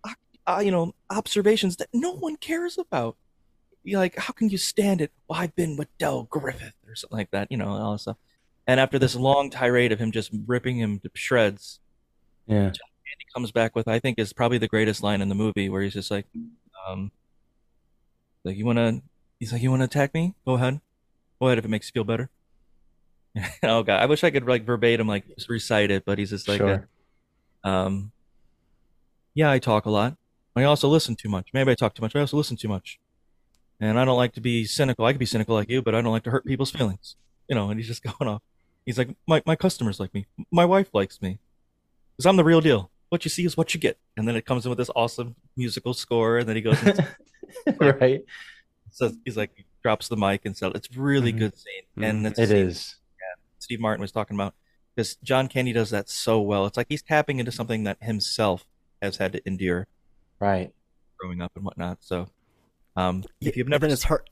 uh, 0.46 0.60
you 0.64 0.70
know, 0.70 0.94
observations 1.10 1.76
that 1.76 1.88
no 1.92 2.12
one 2.12 2.36
cares 2.36 2.78
about. 2.78 3.16
You're 3.84 3.98
like, 4.00 4.16
how 4.16 4.32
can 4.32 4.48
you 4.48 4.58
stand 4.58 5.00
it? 5.00 5.10
Well, 5.28 5.40
I've 5.40 5.54
been 5.56 5.76
with 5.76 5.88
Del 5.98 6.22
Griffith 6.24 6.74
or 6.86 6.94
something 6.94 7.18
like 7.18 7.32
that, 7.32 7.50
you 7.50 7.56
know, 7.56 7.68
all 7.68 7.92
this 7.92 8.02
stuff. 8.02 8.16
And 8.66 8.78
after 8.78 8.98
this 8.98 9.16
long 9.16 9.50
tirade 9.50 9.90
of 9.90 9.98
him 9.98 10.12
just 10.12 10.30
ripping 10.46 10.78
him 10.78 11.00
to 11.00 11.10
shreds, 11.14 11.80
Yeah. 12.46 12.70
He 13.18 13.26
comes 13.34 13.50
back 13.52 13.74
with 13.74 13.88
I 13.88 13.98
think 13.98 14.18
is 14.18 14.32
probably 14.32 14.58
the 14.58 14.68
greatest 14.68 15.02
line 15.02 15.20
in 15.20 15.28
the 15.28 15.34
movie 15.34 15.68
where 15.68 15.82
he's 15.82 15.92
just 15.94 16.10
like, 16.10 16.26
um, 16.86 17.10
like 18.44 18.56
you 18.56 18.64
want 18.66 18.78
to, 18.78 19.02
he's 19.40 19.52
like, 19.52 19.62
you 19.62 19.70
want 19.70 19.80
to 19.80 19.84
attack 19.84 20.14
me? 20.14 20.34
Go 20.44 20.54
ahead, 20.54 20.80
go 21.40 21.46
ahead 21.46 21.58
if 21.58 21.64
it 21.64 21.68
makes 21.68 21.88
you 21.88 21.92
feel 21.92 22.04
better. 22.04 22.30
oh 23.62 23.82
god, 23.82 24.00
I 24.02 24.06
wish 24.06 24.22
I 24.24 24.30
could 24.30 24.46
like 24.46 24.64
verbatim 24.64 25.06
like 25.08 25.26
just 25.34 25.48
recite 25.48 25.90
it, 25.90 26.04
but 26.04 26.18
he's 26.18 26.30
just 26.30 26.48
like, 26.48 26.58
Sure. 26.58 26.88
uh, 27.64 27.68
um, 27.68 28.12
yeah, 29.34 29.50
I 29.50 29.58
talk 29.58 29.86
a 29.86 29.90
lot. 29.90 30.16
I 30.54 30.64
also 30.64 30.88
listen 30.88 31.16
too 31.16 31.30
much. 31.30 31.48
Maybe 31.54 31.70
I 31.70 31.74
talk 31.74 31.94
too 31.94 32.02
much. 32.02 32.12
But 32.12 32.18
I 32.18 32.22
also 32.22 32.36
listen 32.36 32.56
too 32.58 32.68
much, 32.68 32.98
and 33.80 33.98
I 33.98 34.04
don't 34.04 34.18
like 34.18 34.34
to 34.34 34.40
be 34.42 34.66
cynical. 34.66 35.06
I 35.06 35.12
could 35.12 35.18
be 35.18 35.24
cynical 35.26 35.54
like 35.54 35.70
you, 35.70 35.80
but 35.80 35.94
I 35.94 36.02
don't 36.02 36.12
like 36.12 36.24
to 36.24 36.30
hurt 36.30 36.44
people's 36.44 36.70
feelings. 36.70 37.16
You 37.48 37.54
know, 37.54 37.70
and 37.70 37.80
he's 37.80 37.88
just 37.88 38.02
going 38.18 38.28
off. 38.30 38.42
He's 38.84 38.98
like, 38.98 39.08
my 39.26 39.42
my 39.46 39.56
customers 39.56 39.98
like 39.98 40.12
me. 40.12 40.26
My 40.50 40.66
wife 40.66 40.90
likes 40.92 41.22
me 41.22 41.38
because 42.16 42.26
I'm 42.26 42.36
the 42.36 42.44
real 42.44 42.60
deal. 42.60 42.90
What 43.12 43.26
you 43.26 43.28
see 43.28 43.44
is 43.44 43.58
what 43.58 43.74
you 43.74 43.78
get. 43.80 43.98
And 44.16 44.26
then 44.26 44.36
it 44.36 44.46
comes 44.46 44.64
in 44.64 44.70
with 44.70 44.78
this 44.78 44.88
awesome 44.96 45.36
musical 45.54 45.92
score, 45.92 46.38
and 46.38 46.48
then 46.48 46.56
he 46.56 46.62
goes, 46.62 46.82
into, 46.82 47.06
right. 48.00 48.24
so 48.90 49.12
he's 49.26 49.36
like, 49.36 49.66
drops 49.82 50.08
the 50.08 50.16
mic 50.16 50.46
and 50.46 50.56
so 50.56 50.68
it's 50.74 50.88
a 50.96 50.98
really 50.98 51.30
Mhm. 51.30 51.38
good 51.40 51.58
scene. 51.58 52.04
And 52.04 52.26
it's 52.26 52.38
a 52.38 52.42
It 52.44 52.48
scene 52.48 52.56
is. 52.68 52.96
yeah, 53.20 53.42
Steve 53.58 53.80
Martin 53.80 54.00
was 54.00 54.12
talking 54.12 54.34
about 54.34 54.54
because 54.96 55.16
John 55.16 55.46
Candy 55.48 55.74
does 55.74 55.90
that 55.90 56.08
so 56.08 56.40
well. 56.40 56.64
It's 56.64 56.78
like 56.78 56.86
he's 56.88 57.02
tapping 57.02 57.38
into 57.38 57.52
something 57.52 57.84
that 57.84 57.98
himself 58.02 58.64
has 59.02 59.18
had 59.18 59.32
to 59.32 59.46
endure 59.46 59.88
Right. 60.40 60.72
growing 61.18 61.42
up 61.42 61.52
and 61.54 61.66
whatnot. 61.66 61.98
So, 62.00 62.28
um, 62.96 63.24
if 63.42 63.58
you've 63.58 63.68
never, 63.68 63.86
then 63.86 63.92
it's 63.92 64.04
hard. 64.04 64.30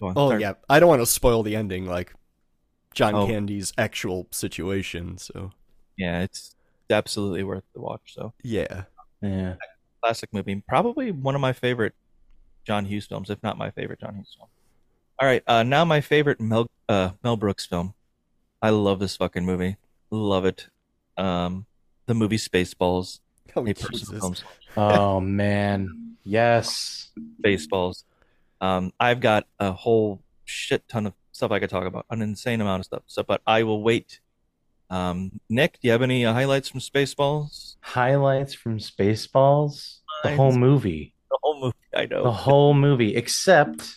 Go 0.00 0.06
on, 0.06 0.14
Oh 0.16 0.30
sorry. 0.30 0.40
yeah, 0.40 0.54
I 0.70 0.80
don't 0.80 0.88
want 0.88 1.02
to 1.02 1.06
spoil 1.06 1.42
the 1.42 1.56
ending, 1.56 1.84
like 1.84 2.14
John 2.94 3.14
Oh. 3.14 3.26
Candy's 3.26 3.74
actual 3.76 4.28
situation. 4.30 5.18
So 5.18 5.50
yeah, 5.98 6.22
it's 6.22 6.54
absolutely 6.92 7.42
worth 7.42 7.64
the 7.74 7.80
watch. 7.80 8.14
So, 8.14 8.32
yeah, 8.42 8.84
Yeah. 9.20 9.56
classic 10.02 10.32
movie, 10.32 10.62
probably 10.68 11.10
one 11.10 11.34
of 11.34 11.40
my 11.40 11.52
favorite 11.52 11.94
John 12.66 12.84
Hughes 12.84 13.06
films, 13.06 13.30
if 13.30 13.42
not 13.42 13.58
my 13.58 13.70
favorite 13.70 14.00
John 14.00 14.14
Hughes 14.14 14.34
film. 14.38 14.48
All 15.18 15.26
right, 15.26 15.42
uh, 15.46 15.62
now 15.62 15.84
my 15.84 16.00
favorite 16.00 16.40
Mel 16.40 16.68
uh, 16.88 17.10
Mel 17.22 17.36
Brooks 17.36 17.66
film. 17.66 17.94
I 18.60 18.70
love 18.70 18.98
this 19.00 19.16
fucking 19.16 19.44
movie. 19.44 19.76
Love 20.10 20.44
it. 20.44 20.68
Um, 21.16 21.66
the 22.06 22.14
movie 22.14 22.36
Spaceballs. 22.36 23.20
Oh, 23.56 23.66
a 23.66 23.74
Jesus. 23.74 24.44
Oh 24.76 25.20
man. 25.20 26.16
Yes. 26.24 27.10
Spaceballs. 27.44 28.04
Um, 28.60 28.92
I've 28.98 29.20
got 29.20 29.46
a 29.58 29.72
whole 29.72 30.22
shit 30.44 30.86
ton 30.88 31.06
of 31.06 31.14
stuff 31.32 31.50
I 31.50 31.58
could 31.58 31.70
talk 31.70 31.84
about, 31.86 32.06
an 32.10 32.22
insane 32.22 32.60
amount 32.60 32.80
of 32.80 32.86
stuff. 32.86 33.02
So, 33.06 33.22
but 33.22 33.42
I 33.46 33.62
will 33.64 33.82
wait. 33.82 34.20
Um, 34.92 35.40
Nick, 35.48 35.72
do 35.80 35.88
you 35.88 35.92
have 35.92 36.02
any 36.02 36.26
uh, 36.26 36.32
highlights 36.34 36.68
from 36.68 36.80
Spaceballs? 36.80 37.76
Highlights 37.80 38.52
from 38.54 38.78
Spaceballs. 38.78 40.00
The 40.22 40.36
whole 40.36 40.52
movie. 40.52 41.14
The 41.30 41.38
whole 41.42 41.60
movie. 41.60 41.76
I 41.94 42.06
know. 42.06 42.22
The 42.24 42.30
whole 42.30 42.74
movie, 42.74 43.16
except 43.16 43.96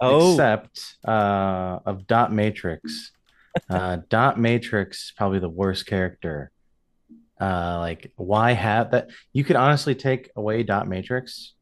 Oh. 0.00 0.30
except 0.32 0.96
uh 1.06 1.80
of 1.84 2.06
Dot 2.06 2.32
Matrix. 2.32 3.12
Uh 3.70 3.98
Dot 4.08 4.38
Matrix 4.38 5.12
probably 5.16 5.40
the 5.40 5.48
worst 5.48 5.86
character. 5.86 6.52
Uh 7.40 7.78
like 7.80 8.12
why 8.16 8.52
have 8.52 8.92
that 8.92 9.08
you 9.32 9.42
could 9.42 9.56
honestly 9.56 9.94
take 9.96 10.30
away 10.36 10.62
Dot 10.62 10.86
Matrix 10.86 11.54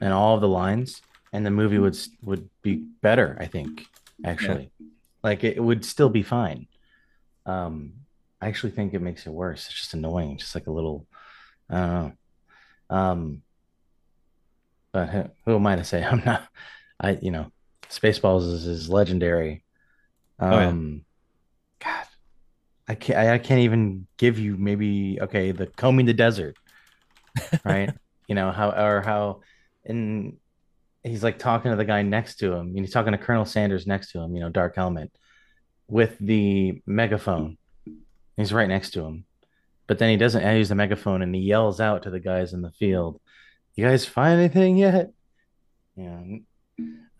and 0.00 0.12
all 0.12 0.34
of 0.34 0.40
the 0.40 0.48
lines 0.48 1.02
and 1.32 1.44
the 1.46 1.50
movie 1.52 1.78
would 1.78 1.96
would 2.22 2.48
be 2.62 2.76
better, 3.02 3.36
I 3.38 3.46
think, 3.46 3.86
actually. 4.24 4.72
Like 5.22 5.44
it, 5.44 5.62
would 5.62 5.84
still 5.84 6.08
be 6.08 6.22
fine. 6.24 6.66
Um 7.44 7.92
I 8.40 8.48
actually 8.48 8.72
think 8.72 8.94
it 8.94 9.00
makes 9.00 9.26
it 9.26 9.32
worse. 9.32 9.66
It's 9.66 9.74
just 9.74 9.94
annoying, 9.94 10.38
just 10.38 10.54
like 10.54 10.66
a 10.66 10.72
little 10.72 11.06
I 11.70 11.80
don't 11.80 11.88
know. 12.90 12.96
Um 12.96 13.42
but 14.92 15.08
who, 15.10 15.24
who 15.44 15.56
am 15.56 15.66
I 15.66 15.76
to 15.76 15.84
say? 15.84 16.02
I'm 16.10 16.22
not. 16.24 16.48
I 16.98 17.18
you 17.20 17.30
know, 17.30 17.52
Spaceballs 17.90 18.50
is, 18.50 18.66
is 18.66 18.88
legendary. 18.88 19.62
Oh, 20.38 20.50
yeah. 20.50 20.68
Um, 20.68 21.04
God, 21.82 22.06
I 22.88 22.94
can't. 22.94 23.18
I, 23.18 23.34
I 23.34 23.38
can't 23.38 23.60
even 23.60 24.06
give 24.16 24.38
you 24.38 24.56
maybe 24.56 25.18
okay 25.20 25.52
the 25.52 25.66
combing 25.66 26.06
the 26.06 26.14
desert, 26.14 26.56
right? 27.64 27.90
you 28.26 28.34
know 28.34 28.50
how 28.50 28.70
or 28.70 29.02
how, 29.02 29.40
and 29.84 30.38
he's 31.02 31.22
like 31.22 31.38
talking 31.38 31.70
to 31.70 31.76
the 31.76 31.84
guy 31.84 32.02
next 32.02 32.36
to 32.36 32.52
him. 32.52 32.68
And 32.68 32.78
he's 32.78 32.92
talking 32.92 33.12
to 33.12 33.18
Colonel 33.18 33.44
Sandurz 33.44 33.86
next 33.86 34.12
to 34.12 34.20
him. 34.20 34.34
You 34.34 34.40
know, 34.40 34.48
dark 34.48 34.76
helmet 34.76 35.12
with 35.88 36.16
the 36.18 36.80
megaphone. 36.86 37.58
He's 38.36 38.52
right 38.52 38.68
next 38.68 38.90
to 38.90 39.04
him, 39.04 39.24
but 39.86 39.98
then 39.98 40.10
he 40.10 40.16
doesn't 40.16 40.56
use 40.56 40.68
the 40.68 40.74
megaphone 40.74 41.22
and 41.22 41.34
he 41.34 41.40
yells 41.40 41.80
out 41.80 42.02
to 42.02 42.10
the 42.10 42.20
guys 42.20 42.52
in 42.52 42.62
the 42.62 42.72
field 42.72 43.20
you 43.76 43.84
guys 43.84 44.06
find 44.06 44.40
anything 44.40 44.76
yet? 44.78 45.10
Know, 45.96 46.40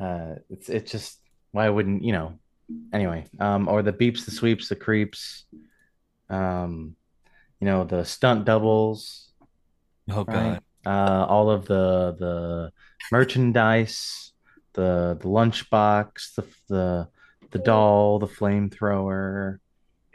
uh, 0.00 0.34
it's 0.50 0.68
it's 0.68 0.90
just 0.90 1.20
why 1.52 1.68
wouldn't 1.68 2.02
you 2.02 2.12
know? 2.12 2.38
Anyway, 2.92 3.26
um, 3.38 3.68
or 3.68 3.82
the 3.82 3.92
beeps, 3.92 4.24
the 4.24 4.30
sweeps, 4.32 4.68
the 4.68 4.76
creeps, 4.76 5.44
um, 6.28 6.96
you 7.60 7.66
know, 7.66 7.84
the 7.84 8.04
stunt 8.04 8.44
doubles. 8.44 9.28
Oh 10.10 10.24
right? 10.24 10.60
Uh, 10.84 11.26
all 11.28 11.50
of 11.50 11.66
the 11.66 12.16
the 12.18 12.72
merchandise, 13.12 14.32
the 14.72 15.16
the 15.20 15.28
lunchbox, 15.28 16.34
the 16.34 16.44
the 16.68 17.08
the 17.50 17.58
doll, 17.58 18.18
the 18.18 18.26
flamethrower. 18.26 19.58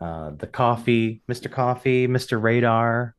uh, 0.00 0.30
the 0.30 0.46
coffee, 0.46 1.22
Mister 1.28 1.48
Coffee, 1.48 2.06
Mister 2.06 2.38
Radar. 2.38 3.14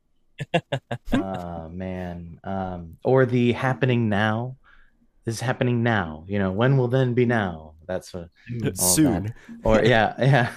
uh, 1.12 1.68
man, 1.70 2.40
um, 2.44 2.96
or 3.04 3.26
the 3.26 3.52
happening 3.52 4.08
now. 4.08 4.56
This 5.24 5.36
is 5.36 5.40
happening 5.40 5.82
now. 5.84 6.24
You 6.26 6.38
know, 6.40 6.50
when 6.50 6.76
will 6.76 6.88
then 6.88 7.14
be 7.14 7.26
now? 7.26 7.72
That's 7.86 8.14
a 8.14 8.28
Soon. 8.46 8.74
Soon. 8.74 9.22
that. 9.24 9.34
Or 9.64 9.82
yeah, 9.84 10.14
yeah. 10.18 10.50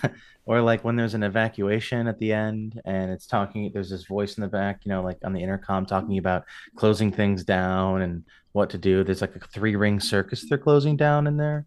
Or 0.45 0.61
like 0.61 0.84
when 0.84 0.95
there's 0.95 1.15
an 1.15 1.23
evacuation 1.23 2.07
at 2.07 2.19
the 2.19 2.32
end 2.32 2.80
and 2.86 3.11
it's 3.11 3.26
talking, 3.26 3.71
there's 3.73 3.89
this 3.89 4.05
voice 4.05 4.38
in 4.38 4.41
the 4.41 4.47
back, 4.47 4.82
you 4.84 4.89
know, 4.89 5.01
like 5.01 5.17
on 5.23 5.34
the 5.34 5.41
intercom 5.41 5.86
talking 5.86 6.19
about 6.19 6.45
closing 6.76 7.11
things 7.11 7.43
down 7.43 8.03
and 8.03 8.23
what 8.51 8.69
to 8.69 8.78
do. 8.78 9.03
There's 9.03 9.21
like 9.21 9.36
a 9.36 9.39
three 9.39 9.76
ring 9.76 9.99
circus 9.99 10.47
they're 10.47 10.57
closing 10.59 10.97
down 10.97 11.26
in 11.26 11.38
there. 11.38 11.65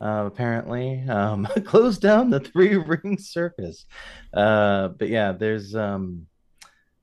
Uh, 0.00 0.24
apparently, 0.26 1.02
um, 1.08 1.46
close 1.64 1.98
down 1.98 2.30
the 2.30 2.40
three 2.40 2.76
ring 2.76 3.18
circus. 3.18 3.86
Uh, 4.32 4.88
but 4.88 5.08
yeah, 5.08 5.32
there's 5.32 5.74
um, 5.74 6.26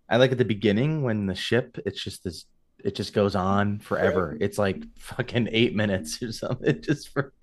I 0.10 0.18
like 0.18 0.32
at 0.32 0.38
the 0.38 0.46
beginning 0.46 1.04
when 1.04 1.26
the 1.26 1.36
ship, 1.36 1.78
it's 1.86 2.04
just 2.04 2.24
this, 2.24 2.46
it 2.84 2.96
just 2.96 3.14
goes 3.14 3.36
on 3.36 3.80
forever. 3.80 4.38
It's 4.40 4.58
like 4.58 4.84
fucking 4.98 5.50
eight 5.52 5.76
minutes 5.76 6.22
or 6.22 6.32
something. 6.32 6.68
It 6.70 6.84
just 6.84 7.10
for, 7.10 7.34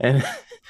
and 0.00 0.24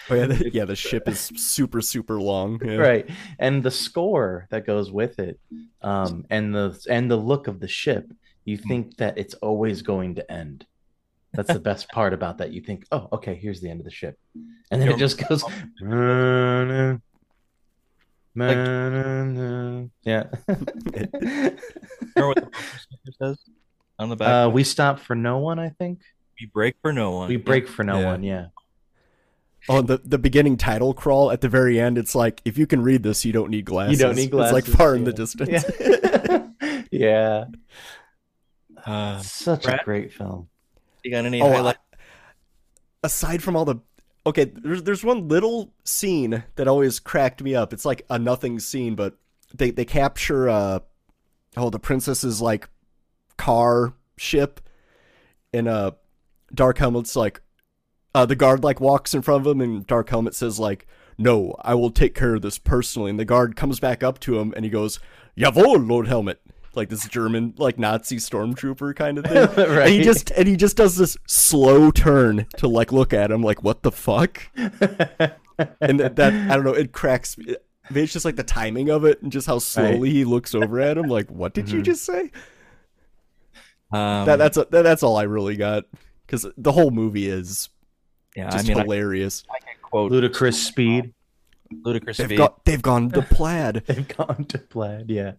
Oh 0.09 0.15
yeah, 0.15 0.27
the, 0.27 0.51
yeah. 0.55 0.65
The 0.65 0.77
ship 0.77 1.09
is 1.09 1.21
super 1.37 1.81
super 1.81 2.21
long. 2.21 2.61
Yeah. 2.65 2.77
right, 2.77 3.11
and 3.39 3.63
the 3.63 3.71
score 3.71 4.47
that 4.51 4.67
goes 4.67 4.91
with 4.91 5.19
it, 5.19 5.39
um, 5.83 6.25
and 6.31 6.55
the 6.55 6.79
and 6.89 7.11
the 7.11 7.17
look 7.17 7.49
of 7.49 7.61
the 7.61 7.69
ship, 7.69 8.11
you 8.45 8.57
think 8.57 8.97
that 8.97 9.19
it's 9.19 9.35
always 9.35 9.83
going 9.83 10.17
to 10.17 10.33
end. 10.33 10.67
That's 11.33 11.53
the 11.53 11.61
best 11.61 11.89
part 11.91 12.13
about 12.13 12.39
that. 12.39 12.53
You 12.53 12.61
think, 12.61 12.85
oh, 12.91 13.09
okay, 13.13 13.35
here's 13.37 13.61
the 13.61 13.71
end 13.71 13.81
of 13.81 13.85
the 13.85 13.91
ship, 13.91 14.19
and 14.71 14.83
then 14.83 14.89
it 14.89 14.99
just 14.99 15.17
goes. 15.29 15.45
Yeah. 18.35 20.27
Remember 20.49 21.59
what 22.15 22.37
the 22.37 22.43
bumper 22.43 23.13
says 23.19 23.39
on 23.99 24.09
the 24.09 24.17
back? 24.17 24.47
Uh, 24.47 24.51
we 24.51 24.65
stop 24.65 24.99
for 25.01 25.15
no 25.15 25.39
one. 25.39 25.59
I 25.59 25.69
think 25.71 26.01
we 26.41 26.47
break 26.47 26.77
for 26.83 26.93
no 26.93 27.13
one. 27.13 27.29
we 27.29 27.37
break 27.37 27.69
for 27.69 27.85
no 27.85 28.01
Yeah. 28.01 28.07
one. 28.07 28.23
Yeah. 28.23 28.47
Oh, 29.69 29.83
the 29.83 29.99
the 29.99 30.19
bebeginning 30.19 30.57
title 30.57 30.95
crawl 30.95 31.31
at 31.31 31.43
the 31.43 31.49
very 31.49 31.79
end. 31.79 31.99
It's 31.99 32.15
like 32.15 32.41
if 32.45 32.57
you 32.57 32.67
can 32.67 32.83
read 32.83 33.03
this, 33.03 33.25
you 33.25 33.33
don't 33.33 33.51
need 33.51 33.67
glasses. 33.67 33.99
You 34.01 34.07
don't 34.07 34.17
need 34.17 34.31
glasses. 34.31 34.57
It's 34.57 34.69
like 34.69 34.77
far 34.79 34.95
in 34.97 35.05
the 35.05 35.13
distance. 35.13 35.65
Yeah. 35.81 36.83
yeah. 36.91 37.45
Uh, 38.87 39.21
Such 39.21 39.65
Brad? 39.65 39.81
a 39.81 39.85
great 39.85 40.13
film. 40.15 40.49
You 41.05 41.11
got 41.11 41.25
any 41.25 41.41
Oh, 41.41 41.51
highlight? 41.51 41.77
aside 43.03 43.43
from 43.43 43.57
all 43.57 43.65
the 43.65 43.77
okay 44.27 44.45
there's 44.45 44.83
there's 44.83 45.03
one 45.05 45.29
little 45.29 45.73
scene 45.85 46.45
that 46.57 46.69
always 46.69 47.01
cracked 47.01 47.43
me 47.43 47.55
up 47.55 47.73
it's 47.73 47.85
like 47.85 48.05
a 48.11 48.19
nothing 48.19 48.59
scene 48.61 48.95
but 48.95 49.15
they 49.55 49.71
they 49.71 49.85
capture 49.85 50.49
uh 50.49 50.81
oh 51.57 51.71
the 51.71 51.79
princess's 51.79 52.41
like 52.41 52.69
car 53.39 53.95
ship 54.19 54.61
and 55.55 55.67
uh 55.67 55.91
dark 56.55 56.77
helmet's 56.79 57.17
like 57.17 57.41
uh 58.15 58.27
the 58.27 58.37
guard 58.37 58.63
like 58.63 58.81
walks 58.81 59.15
in 59.15 59.23
front 59.23 59.47
of 59.47 59.51
him 59.51 59.61
and 59.63 59.87
dark 59.87 60.11
helmet 60.11 60.35
says 60.35 60.59
like 60.59 60.87
no 61.17 61.55
i 61.63 61.75
will 61.75 61.91
take 61.91 62.15
care 62.15 62.35
of 62.35 62.43
this 62.43 62.59
personally 62.59 63.09
and 63.09 63.19
the 63.19 63.25
guard 63.25 63.57
comes 63.57 63.81
back 63.81 64.03
up 64.03 64.21
to 64.21 64.39
him 64.39 64.53
and 64.55 64.65
he 64.67 64.71
goes 64.71 65.01
jawohl 65.39 65.89
lord 65.89 66.07
helmet 66.07 66.41
like 66.75 66.89
this 66.89 67.07
german 67.09 67.53
like 67.59 67.79
nazi 67.79 68.17
stormtrooper 68.17 68.95
kind 68.95 69.19
of 69.19 69.25
thing 69.55 69.69
right. 69.69 69.87
and 69.87 69.89
he 69.91 70.03
just 70.03 70.31
and 70.33 70.47
he 70.49 70.57
just 70.57 70.77
does 70.77 70.97
this 70.97 71.17
slow 71.27 71.91
turn 71.91 72.47
to 72.57 72.69
like 72.69 72.93
look 72.93 73.13
at 73.13 73.31
him 73.31 73.43
like 73.43 73.63
what 73.63 73.83
the 73.83 73.91
fuck 73.93 74.41
and 74.57 76.01
that, 76.01 76.17
that 76.17 76.33
i 76.51 76.55
don't 76.55 76.65
know 76.65 76.73
it 76.75 76.93
cracks 76.93 77.37
me 77.39 77.57
Maybe 77.93 78.03
it's 78.05 78.13
just 78.13 78.25
like 78.25 78.37
the 78.37 78.45
timing 78.45 78.89
of 78.89 79.05
it 79.05 79.21
and 79.21 79.33
just 79.33 79.49
how 79.49 79.59
slowly 79.59 80.11
he 80.11 80.25
looks 80.25 80.55
over 80.55 80.81
at 80.81 80.97
him 80.97 81.09
like 81.09 81.29
what 81.29 81.55
did 81.55 81.69
you 81.71 81.81
Mhm. 81.81 81.85
just 81.85 82.05
say 82.05 82.31
Um, 83.93 84.27
that, 84.27 84.37
that's 84.37 84.57
that, 84.57 84.71
that's 84.71 85.03
all 85.03 85.17
i 85.17 85.25
really 85.25 85.57
got 85.57 85.85
because 86.27 86.47
the 86.57 86.71
whole 86.73 86.93
movie 86.93 87.29
is 87.29 87.69
yeah, 88.37 88.49
just 88.49 88.67
I 88.67 88.69
mean, 88.69 88.79
I, 88.79 88.83
hilarious 88.83 89.43
I 89.51 89.59
can 89.59 89.75
quote 89.83 90.13
Ludicrous 90.13 90.63
speed. 90.63 91.13
ludicrous 91.85 92.19
they've 92.19 92.29
speed. 92.29 92.39
got 92.39 92.65
they've 92.65 92.81
gone 92.81 93.11
to 93.11 93.23
plaid 93.23 93.83
They've 93.87 94.07
gone 94.07 94.45
to 94.45 94.59
plaid. 94.59 95.11
Yeah. 95.11 95.33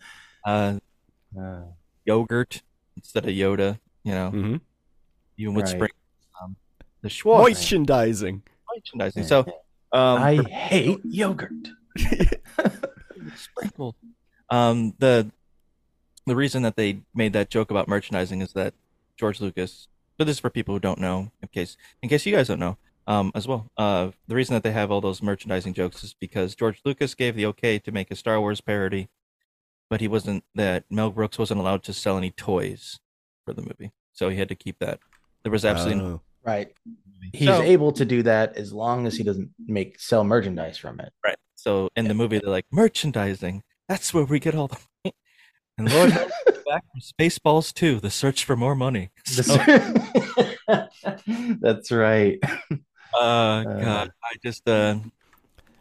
uh, 0.46 0.80
Uh, 1.38 1.64
yogurt 2.06 2.62
instead 2.96 3.26
of 3.26 3.32
Yoda. 3.32 3.80
You 4.04 4.14
know, 4.14 4.32
mm-hmm. 4.32 4.56
even 5.38 5.54
with 5.54 5.66
Right. 5.66 5.76
spring, 5.76 5.92
um, 6.42 6.56
the 7.02 7.10
schwa 7.10 7.44
merchandising 7.44 8.42
merchandising. 8.76 9.24
So, 9.24 9.40
um, 9.92 10.22
I 10.22 10.36
hate 10.50 11.00
yogurt. 11.04 11.70
sprinkled. 13.36 13.96
Um, 14.50 14.94
the 15.00 15.32
the 16.26 16.36
reason 16.36 16.64
that 16.64 16.76
they 16.76 17.02
made 17.14 17.34
that 17.34 17.50
joke 17.50 17.72
about 17.72 17.88
merchandising 17.88 18.42
is 18.42 18.54
that 18.54 18.74
George 19.18 19.42
Lucas. 19.42 19.88
But 20.18 20.26
this 20.26 20.38
is 20.38 20.40
for 20.40 20.50
people 20.50 20.76
who 20.76 20.80
don't 20.80 21.00
know, 21.00 21.32
in 21.42 21.48
case 21.48 21.78
in 22.02 22.10
case 22.10 22.26
you 22.26 22.36
guys 22.36 22.48
don't 22.48 22.60
know, 22.60 22.78
um, 23.08 23.32
as 23.34 23.48
well. 23.48 23.70
Uh, 23.78 24.12
the 24.28 24.36
reason 24.36 24.54
that 24.54 24.64
they 24.64 24.72
have 24.72 24.92
all 24.92 25.02
those 25.02 25.22
merchandising 25.22 25.74
jokes 25.74 26.04
is 26.04 26.14
because 26.14 26.56
George 26.56 26.82
Lucas 26.86 27.16
gave 27.16 27.36
the 27.36 27.46
okay 27.48 27.80
to 27.80 27.92
make 27.92 28.12
a 28.12 28.16
Star 28.16 28.40
Wars 28.40 28.62
parody, 28.62 29.10
but 29.92 30.00
he 30.00 30.08
wasn't 30.08 30.42
that 30.56 30.86
Mel 30.90 31.12
Brooks 31.12 31.38
wasn't 31.38 31.60
allowed 31.60 31.84
to 31.84 31.92
sell 31.94 32.18
any 32.18 32.32
toys 32.32 32.98
for 33.46 33.54
the 33.54 33.62
movie, 33.62 33.92
so 34.14 34.30
he 34.30 34.38
had 34.38 34.48
to 34.50 34.56
keep 34.56 34.80
that. 34.80 35.00
There 35.44 35.52
was 35.52 35.66
absolutely 35.66 36.04
Oh. 36.04 36.22
Right. 36.44 36.74
He's 37.34 37.48
So- 37.50 37.62
able 37.62 37.92
to 37.92 38.06
do 38.06 38.24
that 38.24 38.56
as 38.58 38.72
long 38.74 39.06
as 39.06 39.16
he 39.18 39.24
doesn't 39.24 39.52
make 39.60 40.00
sell 40.00 40.24
merchandise 40.24 40.78
from 40.78 41.00
it. 41.02 41.12
Right. 41.24 41.36
So 41.56 41.90
in 41.96 42.08
the 42.08 42.14
movie, 42.16 42.40
they're 42.40 42.50
like 42.50 42.66
merchandising. 42.72 43.62
That's 43.90 44.14
where 44.14 44.24
we 44.24 44.40
get 44.40 44.56
all 44.56 44.70
the 44.70 44.78
money. 45.04 45.16
And 45.78 45.92
Lord 45.94 46.10
knows 46.10 46.32
it's 46.48 46.64
back 46.64 46.84
from 46.92 47.02
Spaceballs 47.02 47.74
2, 47.74 48.00
the 48.00 48.10
search 48.10 48.46
for 48.46 48.56
more 48.56 48.76
money. 48.76 49.12
So, 49.26 49.58
That's 51.60 51.92
right. 51.92 52.40
uh, 53.20 53.64
God, 53.64 54.12
I 54.24 54.36
just 54.44 54.68
uh, 54.70 54.96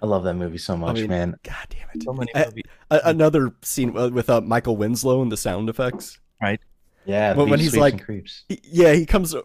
I 0.02 0.06
love 0.06 0.24
that 0.24 0.34
movie 0.34 0.58
so 0.58 0.76
much, 0.76 0.96
mean, 0.96 1.08
man. 1.08 1.36
god 1.42 1.66
damn 1.68 1.88
it 1.94 2.02
so 2.02 2.12
many 2.12 2.30
movies. 2.34 2.64
A- 2.90 3.00
another 3.04 3.52
scene 3.62 3.92
with 3.92 4.30
uh, 4.30 4.40
michael 4.40 4.76
winslow 4.76 5.22
and 5.22 5.30
the 5.30 5.36
sound 5.36 5.68
effects 5.68 6.18
Right. 6.42 6.60
Yeah, 7.04 7.34
when, 7.34 7.50
when 7.50 7.60
he's 7.60 7.76
like 7.76 8.02
creeps. 8.04 8.44
yeah 8.48 8.92
he 8.92 9.04
comes 9.06 9.34
oh, 9.34 9.44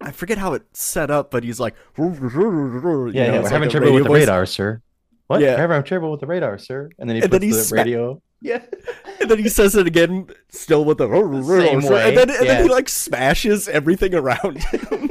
i 0.00 0.10
forget 0.10 0.38
how 0.38 0.54
it's 0.54 0.80
set 0.82 1.10
up 1.10 1.30
but 1.30 1.44
he's 1.44 1.60
like 1.60 1.74
Yeah, 1.96 3.26
know, 3.28 3.32
yeah, 3.32 3.32
we're 3.38 3.42
like 3.42 3.52
having 3.52 3.68
trouble 3.70 3.92
with 3.94 4.02
the 4.04 4.08
voice. 4.08 4.20
radar, 4.20 4.46
sir. 4.46 4.82
What? 5.26 5.40
Yeah. 5.40 5.54
We're 5.54 5.58
having 5.68 5.82
trouble 5.84 6.10
with 6.10 6.18
the 6.20 6.26
radar, 6.26 6.58
sir. 6.58 6.90
And 6.98 7.08
then 7.08 7.16
he 7.16 7.22
And 7.22 7.30
puts 7.30 7.40
then 7.40 7.48
he 7.48 7.54
the 7.54 7.62
sma- 7.62 7.76
radio. 7.76 8.22
Yeah. 8.42 8.62
and 9.20 9.30
then 9.30 9.38
he 9.38 9.48
says 9.48 9.76
it 9.76 9.86
again 9.86 10.26
still 10.48 10.84
with 10.84 10.98
the, 10.98 11.06
same 11.06 11.82
way, 11.88 12.08
and 12.08 12.16
then 12.16 12.30
and 12.30 12.48
then 12.48 12.64
he 12.64 12.68
like 12.70 12.88
smashes 12.88 13.68
everything 13.68 14.14
around 14.14 14.58
him 14.58 15.10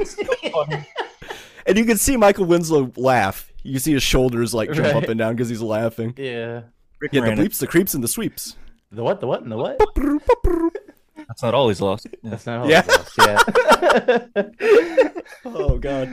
and 1.66 1.78
you 1.78 1.84
can 1.84 1.96
see 1.96 2.16
michael 2.16 2.44
winslow 2.44 2.90
laugh 2.96 3.49
you 3.62 3.78
see 3.78 3.92
his 3.92 4.02
shoulders 4.02 4.52
like 4.54 4.72
jump 4.72 4.94
up 4.94 5.04
and 5.08 5.18
down 5.18 5.34
because 5.34 5.48
he's 5.48 5.62
laughing 5.62 6.14
Yeah. 6.16 6.62
Rick 7.00 7.12
yeah 7.12 7.22
the 7.22 7.30
bleeps 7.42 7.58
the 7.58 7.66
creeps 7.66 7.94
and 7.94 8.02
the 8.04 8.08
sweeps 8.08 8.56
The 8.92 9.02
what? 9.02 9.20
The 9.20 9.26
what? 9.26 9.42
And 9.42 9.50
the 9.52 9.56
what? 9.56 9.78
That's 11.28 11.42
not 11.42 11.54
all 11.54 11.68
he's 11.68 11.80
lost. 11.80 12.06
Yeah. 12.22 12.30
That's 12.30 12.46
not 12.46 12.60
all. 12.60 12.68
Yeah. 12.70 12.82
it 12.86 14.26
was, 14.34 14.34
yeah. 14.34 15.10
oh 15.44 15.78
god 15.78 16.08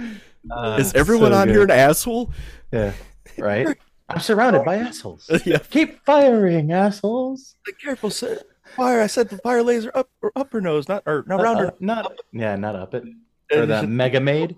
Uh, 0.52 0.78
is 0.80 0.94
everyone 0.94 1.32
so 1.32 1.38
on 1.40 1.48
good. 1.48 1.54
here 1.54 1.64
an 1.64 1.72
asshole 1.72 2.32
yeah. 2.72 2.94
Right. 3.38 3.68
I'm 4.10 4.20
surrounded 4.20 4.64
by 4.66 4.78
assholes. 4.78 5.30
yeah 5.46 5.58
Keep 5.60 6.04
firing, 6.06 6.72
assholes. 6.72 7.56
careful, 7.82 8.10
sir. 8.10 8.40
Fire! 8.76 9.02
I 9.02 9.08
said 9.08 9.30
the 9.30 9.38
fire 9.40 9.64
laser 9.64 9.92
up 9.96 10.10
or 10.22 10.32
upper 10.36 10.60
nose, 10.62 10.88
not 10.90 11.04
or 11.06 11.24
no 11.28 11.38
Uh, 11.40 11.44
rounder. 11.44 11.68
uh, 11.68 11.72
not. 11.80 12.14
Yeah, 12.34 12.56
not 12.58 12.76
up 12.76 12.94
it. 12.94 13.04
Uh, 13.52 13.58
Or 13.60 13.66
the 13.66 13.88
Mega 13.88 14.20
Maid. 14.20 14.58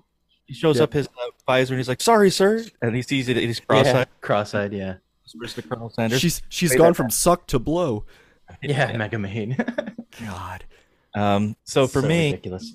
He 0.50 0.56
shows 0.56 0.78
Yeah. 0.78 0.84
up 0.86 0.94
his 0.94 1.06
uh, 1.08 1.30
visor 1.46 1.76
and 1.76 1.80
he's 1.80 1.88
like, 1.88 2.02
"Sorry, 2.02 2.32
sir," 2.32 2.66
and 2.82 2.96
he 2.96 3.04
sees 3.04 3.30
it. 3.30 3.38
and 3.38 3.46
He's 3.46 3.60
cross-eyed. 3.60 3.94
Yeah, 3.96 4.06
cross-eyed. 4.22 4.74
Yeah. 4.74 4.96
Whispers 5.24 5.54
to 5.54 5.62
Colonel 5.62 5.92
Sandurz. 5.92 6.20
she's 6.20 6.42
she's 6.50 6.72
Say 6.72 6.78
gone 6.78 6.88
that- 6.88 6.96
from 6.96 7.12
suck 7.12 7.46
to 7.48 7.60
blow 7.60 8.04
Yeah, 8.64 8.98
Mega 8.98 9.20
Maid. 9.20 9.56
god 10.26 10.66
Um, 11.14 11.56
so 11.66 11.86
for 11.86 12.02
me, 12.02 12.32
ridiculous. 12.32 12.74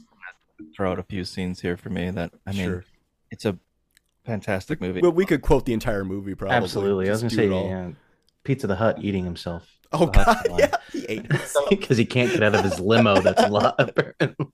throw 0.77 0.93
out 0.93 1.01
a 1.01 1.03
few 1.03 1.25
scenes 1.25 1.61
here 1.61 1.77
for 1.77 1.91
me 1.91 2.11
that 2.11 2.31
I 2.47 2.53
mean, 2.53 2.65
Sure. 2.65 2.85
it's 3.33 3.45
a 3.45 3.59
fantastic 4.25 4.81
movie. 4.81 5.01
well 5.01 5.11
we 5.11 5.27
could 5.27 5.43
quote 5.43 5.67
the 5.67 5.73
entire 5.73 6.05
movie 6.05 6.37
probably 6.37 6.55
Absolutely. 6.57 7.09
I 7.09 7.11
was 7.11 7.23
gonna 7.23 7.31
say, 7.35 7.49
yeah, 7.49 7.91
Pizza 8.45 8.69
the 8.69 8.77
Hut 8.77 8.99
eating 9.03 9.25
himself. 9.25 9.67
oh 9.93 10.07
god 10.07 10.47
yeah 10.59 10.77
he 10.93 11.05
ate 11.09 11.29
because 11.71 11.97
he 12.03 12.07
can't 12.07 12.31
get 12.31 12.45
out 12.45 12.55
of 12.55 12.63
his 12.65 12.79
limo. 12.79 13.21
That's 13.21 13.43
a 13.43 13.49
lot 13.49 13.75
apparently. 13.81 14.47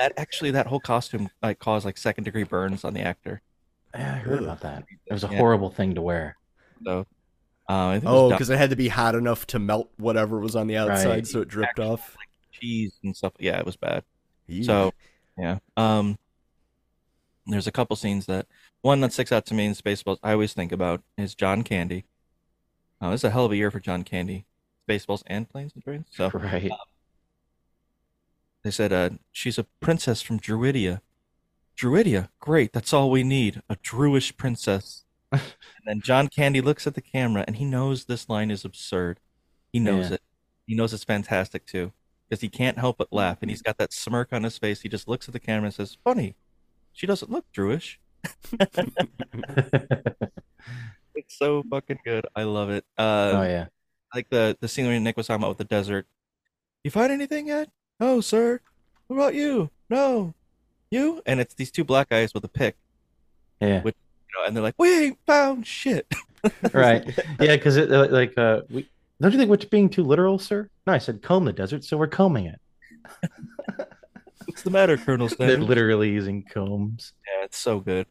That 0.00 0.12
actually, 0.16 0.50
that 0.52 0.66
whole 0.66 0.80
costume 0.80 1.28
like 1.42 1.58
caused 1.58 1.84
like 1.84 1.98
second 1.98 2.24
degree 2.24 2.44
burns 2.44 2.84
on 2.84 2.94
the 2.94 3.00
actor. 3.02 3.42
Yeah, 3.94 4.14
I 4.14 4.18
heard 4.18 4.42
about 4.42 4.60
that. 4.60 4.84
It 5.06 5.12
was 5.12 5.24
a 5.24 5.28
Yeah. 5.28 5.38
horrible 5.38 5.70
thing 5.70 5.94
to 5.96 6.02
wear. 6.02 6.36
So, 6.84 7.06
uh, 7.68 7.86
I 7.88 8.00
think 8.00 8.04
Oh, 8.10 8.30
because 8.30 8.48
it 8.50 8.56
had 8.56 8.70
to 8.70 8.76
be 8.76 8.88
hot 8.88 9.14
enough 9.14 9.46
to 9.48 9.58
melt 9.58 9.90
whatever 9.98 10.38
was 10.40 10.56
on 10.56 10.66
the 10.68 10.76
outside, 10.76 11.06
Right. 11.08 11.26
so 11.26 11.40
it 11.42 11.48
dripped 11.48 11.78
Actually, 11.78 11.86
off. 11.88 12.16
cheese 12.52 12.98
and 13.02 13.14
stuff. 13.16 13.32
Yeah, 13.38 13.58
it 13.58 13.66
was 13.66 13.76
bad. 13.76 14.04
Eek. 14.48 14.64
So, 14.64 14.92
yeah. 15.36 15.58
Um, 15.76 16.18
there's 17.46 17.66
a 17.66 17.72
couple 17.72 17.96
scenes 17.96 18.26
that 18.26 18.46
one 18.82 19.00
that 19.00 19.12
sticks 19.12 19.32
out 19.32 19.44
to 19.46 19.54
me 19.54 19.66
in 19.66 19.72
Spaceballs. 19.74 20.18
I 20.22 20.32
always 20.32 20.54
think 20.54 20.72
about 20.72 21.02
is 21.18 21.34
John 21.34 21.62
Candy. 21.62 22.04
Uh, 23.00 23.10
this 23.10 23.20
is 23.20 23.24
a 23.24 23.30
hell 23.30 23.44
of 23.44 23.52
a 23.52 23.56
year 23.56 23.70
for 23.70 23.80
John 23.80 24.04
Candy, 24.04 24.46
Spaceballs 24.88 25.22
and 25.26 25.48
Planes 25.48 25.72
and 25.74 25.82
Trains. 25.82 26.06
So 26.10 26.30
Right. 26.30 26.70
They 28.62 28.70
said 28.70 28.92
uh, 28.92 29.10
she's 29.32 29.58
a 29.58 29.64
princess 29.80 30.20
from 30.22 30.38
Druidia. 30.40 31.00
Druidia, 31.76 32.28
great. 32.40 32.72
That's 32.72 32.92
all 32.92 33.10
we 33.10 33.22
need. 33.22 33.62
A 33.68 33.76
Druish 33.76 34.36
princess. 34.36 35.04
and 35.32 35.40
then 35.86 36.00
John 36.02 36.28
Candy 36.28 36.60
looks 36.60 36.86
at 36.86 36.94
the 36.94 37.00
camera 37.00 37.44
and 37.46 37.56
he 37.56 37.64
knows 37.64 38.04
this 38.04 38.28
line 38.28 38.50
is 38.50 38.64
absurd. 38.64 39.20
He 39.72 39.78
knows 39.78 40.08
Yeah. 40.08 40.14
it. 40.16 40.22
He 40.66 40.74
knows 40.74 40.92
it's 40.92 41.04
fantastic 41.04 41.64
too. 41.66 41.92
Because 42.28 42.42
he 42.42 42.48
can't 42.48 42.78
help 42.78 42.98
but 42.98 43.12
laugh. 43.12 43.38
And 43.40 43.50
he's 43.50 43.62
got 43.62 43.78
that 43.78 43.92
smirk 43.92 44.32
on 44.32 44.42
his 44.44 44.58
face. 44.58 44.82
He 44.82 44.88
just 44.88 45.08
looks 45.08 45.26
at 45.28 45.32
the 45.32 45.40
camera 45.40 45.66
and 45.66 45.74
says, 45.74 45.96
Funny. 46.04 46.36
She 46.92 47.06
doesn't 47.06 47.30
look 47.30 47.46
Druish. 47.52 47.96
it's 51.14 51.36
so 51.38 51.62
fucking 51.70 51.98
good. 52.04 52.26
I 52.34 52.42
love 52.44 52.70
it. 52.70 52.84
Uh, 52.98 53.32
Oh 53.34 53.42
yeah. 53.42 53.66
like 54.14 54.28
the 54.30 54.56
the 54.60 54.68
scene 54.68 54.86
where 54.86 54.98
Nick 55.00 55.16
was 55.16 55.26
talking 55.26 55.40
about 55.42 55.50
with 55.50 55.58
the 55.58 55.64
desert. 55.64 56.06
You 56.84 56.90
find 56.90 57.12
anything 57.12 57.46
yet? 57.48 57.68
No, 58.00 58.20
sir. 58.22 58.60
What 59.06 59.16
about 59.16 59.34
you? 59.34 59.70
No. 59.90 60.34
You? 60.90 61.22
And 61.26 61.38
it's 61.38 61.54
these 61.54 61.70
two 61.70 61.84
black 61.84 62.08
guys 62.08 62.32
with 62.34 62.44
a 62.44 62.48
pick. 62.48 62.76
Yeah. 63.60 63.82
Which, 63.82 63.94
you 64.28 64.40
know, 64.40 64.46
and 64.46 64.56
they're 64.56 64.62
like, 64.62 64.74
we 64.78 65.04
ain't 65.04 65.18
found 65.26 65.66
shit. 65.66 66.12
right. 66.72 67.06
Yeah, 67.38 67.56
because 67.56 67.76
it 67.76 67.92
uh, 67.92 68.08
like 68.08 68.36
uh, 68.38 68.62
we 68.70 68.88
don't 69.20 69.32
you 69.32 69.38
think 69.38 69.50
we're 69.50 69.58
being 69.70 69.90
too 69.90 70.02
literal, 70.02 70.38
sir? 70.38 70.70
No, 70.86 70.94
I 70.94 70.98
said 70.98 71.20
comb 71.22 71.44
the 71.44 71.52
desert, 71.52 71.84
so 71.84 71.98
we're 71.98 72.06
combing 72.06 72.46
it. 72.46 72.60
What's 74.46 74.62
the 74.62 74.70
matter, 74.70 74.96
Colonel 74.96 75.28
They're 75.38 75.58
literally 75.58 76.10
using 76.10 76.42
combs. 76.42 77.12
Yeah, 77.26 77.44
it's 77.44 77.58
so 77.58 77.80
good. 77.80 78.06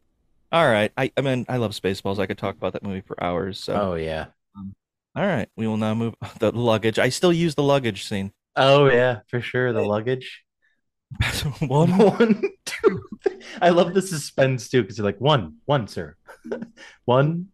All 0.52 0.66
right. 0.66 0.92
I, 0.96 1.12
I 1.16 1.20
mean, 1.20 1.44
I 1.48 1.56
love 1.56 1.72
Spaceballs. 1.72 2.18
I 2.18 2.26
could 2.26 2.38
talk 2.38 2.56
about 2.56 2.72
that 2.74 2.82
movie 2.82 3.02
for 3.02 3.22
hours. 3.22 3.58
So, 3.58 3.74
Oh 3.74 3.94
yeah. 3.94 4.26
all 4.56 5.26
right. 5.26 5.48
We 5.56 5.66
will 5.66 5.76
now 5.76 5.94
move 5.94 6.14
the 6.38 6.52
luggage. 6.52 6.98
I 6.98 7.08
still 7.08 7.32
use 7.32 7.56
the 7.56 7.62
luggage 7.62 8.06
scene. 8.06 8.32
Oh 8.56 8.86
yeah, 8.90 9.20
for 9.28 9.40
sure. 9.40 9.72
The 9.72 9.82
luggage. 9.82 10.42
One, 11.66 11.90
one, 11.98 12.42
two. 12.64 13.02
I 13.60 13.70
love 13.70 13.94
the 13.94 14.02
suspense 14.02 14.68
too, 14.68 14.82
because 14.82 14.96
you're 14.96 15.04
like 15.04 15.20
one, 15.20 15.56
one, 15.64 15.88
sir. 15.88 16.14
one, 17.04 17.48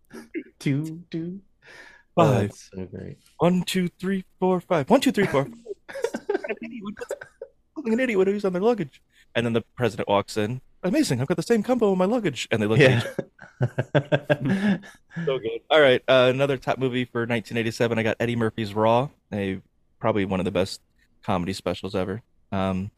two, 0.59 1.03
two. 1.11 1.41
Oh, 2.19 2.25
Five. 2.27 2.41
that's 2.51 2.71
so 2.75 2.85
great. 2.85 3.17
One, 3.39 3.63
two, 3.63 3.89
three, 3.99 4.25
four, 4.39 4.61
five. 4.61 4.91
One, 4.91 5.01
two, 5.01 5.11
three, 5.11 5.27
four. 5.27 5.43
an 5.43 5.55
idiot 6.63 6.83
would 6.83 6.97
put- 6.97 7.09
like 7.85 7.93
an 7.95 8.01
idiot 8.01 8.19
would 8.19 8.29
use 8.29 8.45
on 8.45 8.53
their 8.53 8.61
luggage. 8.63 9.01
And 9.35 9.47
then 9.47 9.53
the 9.55 9.63
president 9.75 10.09
walks 10.09 10.37
in. 10.37 10.61
Amazing! 10.83 11.21
I've 11.23 11.27
got 11.27 11.37
the 11.39 11.43
same 11.43 11.63
combo 11.63 11.93
in 11.93 11.99
my 11.99 12.05
luggage. 12.05 12.47
And 12.51 12.61
they 12.63 12.67
look 12.67 12.79
Yeah. 12.79 13.03
at 13.03 13.07
each 13.07 13.71
other. 13.97 14.81
So 15.25 15.39
good. 15.39 15.61
All 15.71 15.81
right, 15.81 16.03
uh, 16.09 16.31
another 16.33 16.57
top 16.59 16.79
movie 16.79 17.07
for 17.07 17.21
1987. 17.23 17.99
I 17.99 18.03
got 18.03 18.17
Eddie 18.21 18.37
Murphy's 18.37 18.75
Raw. 18.75 19.09
A 19.33 19.61
probably 19.99 20.25
one 20.25 20.41
of 20.41 20.45
the 20.45 20.53
best 20.53 20.81
comedy 21.23 21.53
specials 21.53 21.95
ever. 21.95 22.23
Um, 22.53 22.91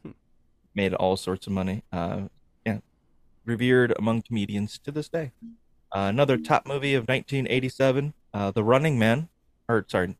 made 0.75 0.93
all 0.93 1.17
sorts 1.17 1.47
of 1.47 1.53
money. 1.53 1.83
Uh, 1.91 2.23
yeah, 2.65 2.79
revered 3.45 3.93
among 3.97 4.21
comedians 4.21 4.77
to 4.79 4.91
this 4.91 5.09
day. 5.09 5.31
Uh, 5.91 6.07
another 6.09 6.37
top 6.37 6.67
movie 6.67 6.93
of 6.93 7.07
1987, 7.07 8.13
uh, 8.33 8.51
The 8.51 8.63
Running 8.63 8.99
Man. 8.99 9.29
Or 9.67 9.85
sorry, 9.87 10.17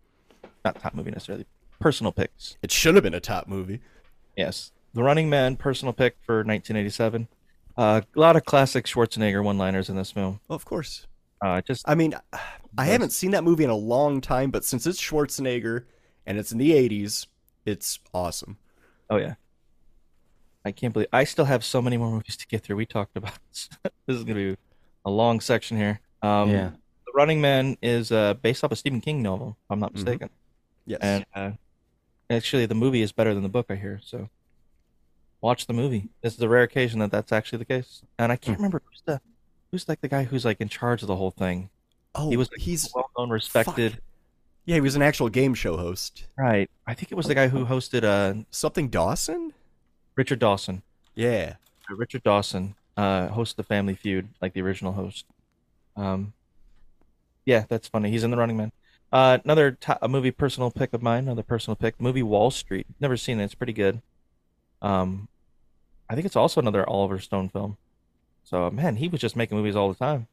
not 0.66 0.80
top 0.80 0.94
movie 0.94 1.12
necessarily. 1.12 1.46
Personal 1.80 2.12
picks. 2.12 2.58
It 2.62 2.72
should 2.72 2.96
have 2.96 3.04
been 3.04 3.14
a 3.14 3.20
top 3.20 3.48
movie. 3.48 3.80
Yes, 4.36 4.72
The 4.94 5.04
Running 5.04 5.30
Man. 5.30 5.56
Personal 5.56 5.94
pick 5.94 6.18
for 6.26 6.38
1987. 6.38 7.28
Uh, 7.78 8.02
a 8.16 8.20
lot 8.20 8.36
of 8.36 8.44
classic 8.44 8.86
Schwarzenegger 8.86 9.44
one-liners 9.44 9.90
in 9.90 9.96
this 9.96 10.12
film. 10.12 10.42
Well, 10.48 10.56
of 10.56 10.66
course. 10.66 11.08
Uh, 11.42 11.62
just 11.62 11.88
I 11.88 11.96
mean, 11.96 12.14
I 12.78 12.86
haven't 12.86 13.12
seen 13.12 13.32
that 13.32 13.44
movie 13.44 13.64
in 13.64 13.70
a 13.70 13.76
long 13.76 14.22
time, 14.22 14.52
but 14.52 14.66
since 14.66 14.86
it's 14.86 15.02
Schwarzenegger 15.02 15.86
and 16.30 16.38
it's 16.38 16.52
in 16.54 16.60
the 16.60 16.72
80s, 16.72 17.26
it's 17.66 18.00
awesome. 18.14 18.58
Oh 19.10 19.18
yeah. 19.18 19.34
I 20.64 20.72
can't 20.72 20.94
believe 20.94 21.08
I 21.12 21.24
still 21.24 21.46
have 21.46 21.64
so 21.66 21.82
many 21.82 21.98
more 21.98 22.12
movies 22.12 22.38
to 22.38 22.48
get 22.48 22.62
through. 22.64 22.76
We 22.76 22.86
talked 22.86 23.18
about 23.18 23.34
this. 23.52 23.70
this 24.06 24.16
is 24.18 24.24
gonna 24.24 24.36
be 24.36 24.58
a 25.06 25.10
long 25.10 25.40
section 25.42 25.76
here. 25.78 26.00
Um, 26.22 26.50
Yeah. 26.52 26.70
The 27.06 27.12
Running 27.16 27.42
Man 27.42 27.76
is 27.82 28.12
uh, 28.12 28.36
based 28.36 28.64
off 28.64 28.72
a 28.72 28.76
Stephen 28.76 29.02
King 29.02 29.24
novel, 29.24 29.58
if 29.66 29.72
I'm 29.72 29.80
not 29.80 29.92
Mhm. 29.92 29.96
mistaken. 29.96 30.30
Yes. 30.86 31.00
And 31.02 31.26
uh, 31.34 31.52
actually, 32.30 32.68
the 32.68 32.76
movie 32.76 33.02
is 33.02 33.12
better 33.12 33.34
than 33.34 33.42
the 33.42 33.50
book. 33.50 33.66
I 33.70 33.76
hear 33.76 34.00
so. 34.04 34.30
Watch 35.42 35.66
the 35.68 35.74
movie. 35.74 36.10
This 36.22 36.36
is 36.36 36.42
a 36.42 36.50
rare 36.50 36.64
occasion 36.64 37.00
that 37.00 37.10
that's 37.12 37.32
actually 37.32 37.60
the 37.60 37.66
case. 37.66 38.04
And 38.20 38.32
I 38.32 38.36
can't 38.36 38.58
Hmm. 38.58 38.64
remember 38.64 38.82
who's 38.88 39.02
the 39.06 39.22
who's 39.72 39.88
like 39.90 40.02
the 40.02 40.08
guy 40.08 40.24
who's 40.26 40.46
like 40.46 40.60
in 40.62 40.70
charge 40.70 41.02
of 41.02 41.08
the 41.08 41.16
whole 41.16 41.32
thing. 41.32 41.70
oh, 42.16 42.30
he 42.30 42.38
was 42.38 42.52
like, 42.52 42.60
he's 42.62 42.92
well 42.94 43.10
known, 43.18 43.30
respected. 43.30 44.02
Yeah, 44.70 44.76
he 44.76 44.82
was 44.82 44.96
an 44.96 45.02
actual 45.02 45.30
game 45.30 45.56
show 45.56 45.78
host. 45.78 46.26
Right. 46.38 46.70
I 46.86 46.94
think 46.94 47.12
it 47.12 47.16
was 47.16 47.26
the 47.26 47.34
guy 47.34 47.48
who 47.48 47.66
hosted 47.66 48.04
uh, 48.04 48.44
Something 48.52 48.88
Dawson? 48.90 49.52
Richard 50.16 50.38
Dawson. 50.38 50.84
Yeah. 51.16 51.56
Uh, 51.90 51.96
Richard 51.96 52.22
Dawson 52.22 52.76
uh, 52.96 53.30
hosts 53.30 53.56
the 53.56 53.64
Family 53.64 53.96
Feud, 53.96 54.30
like 54.44 54.54
the 54.54 54.62
original 54.62 54.94
host. 54.94 55.26
Um, 55.96 56.34
yeah, 57.48 57.66
that's 57.68 57.88
funny. 57.88 58.12
He's 58.12 58.24
in 58.24 58.30
the 58.30 58.38
Running 58.38 58.58
Man. 58.58 58.72
Uh, 59.12 59.40
another 59.44 59.72
to- 59.72 59.98
a 60.06 60.08
movie 60.08 60.30
personal 60.30 60.70
pick 60.70 60.94
of 60.94 61.02
mine, 61.02 61.24
another 61.24 61.42
personal 61.42 61.76
pick, 61.76 62.00
movie 62.00 62.22
Wall 62.22 62.52
Street. 62.52 62.86
Never 63.00 63.18
seen 63.18 63.40
it. 63.40 63.46
It's 63.46 63.56
pretty 63.56 63.74
good. 63.74 64.04
Um, 64.84 65.30
I 66.08 66.14
think 66.14 66.28
it's 66.28 66.36
also 66.36 66.62
another 66.62 66.88
Oliver 66.88 67.18
Stone 67.18 67.50
film. 67.50 67.78
So 68.44 68.70
man, 68.70 68.98
he 68.98 69.08
was 69.08 69.20
just 69.20 69.36
making 69.36 69.58
movies 69.58 69.76
all 69.76 69.90
the 69.90 69.96
time. 69.98 70.28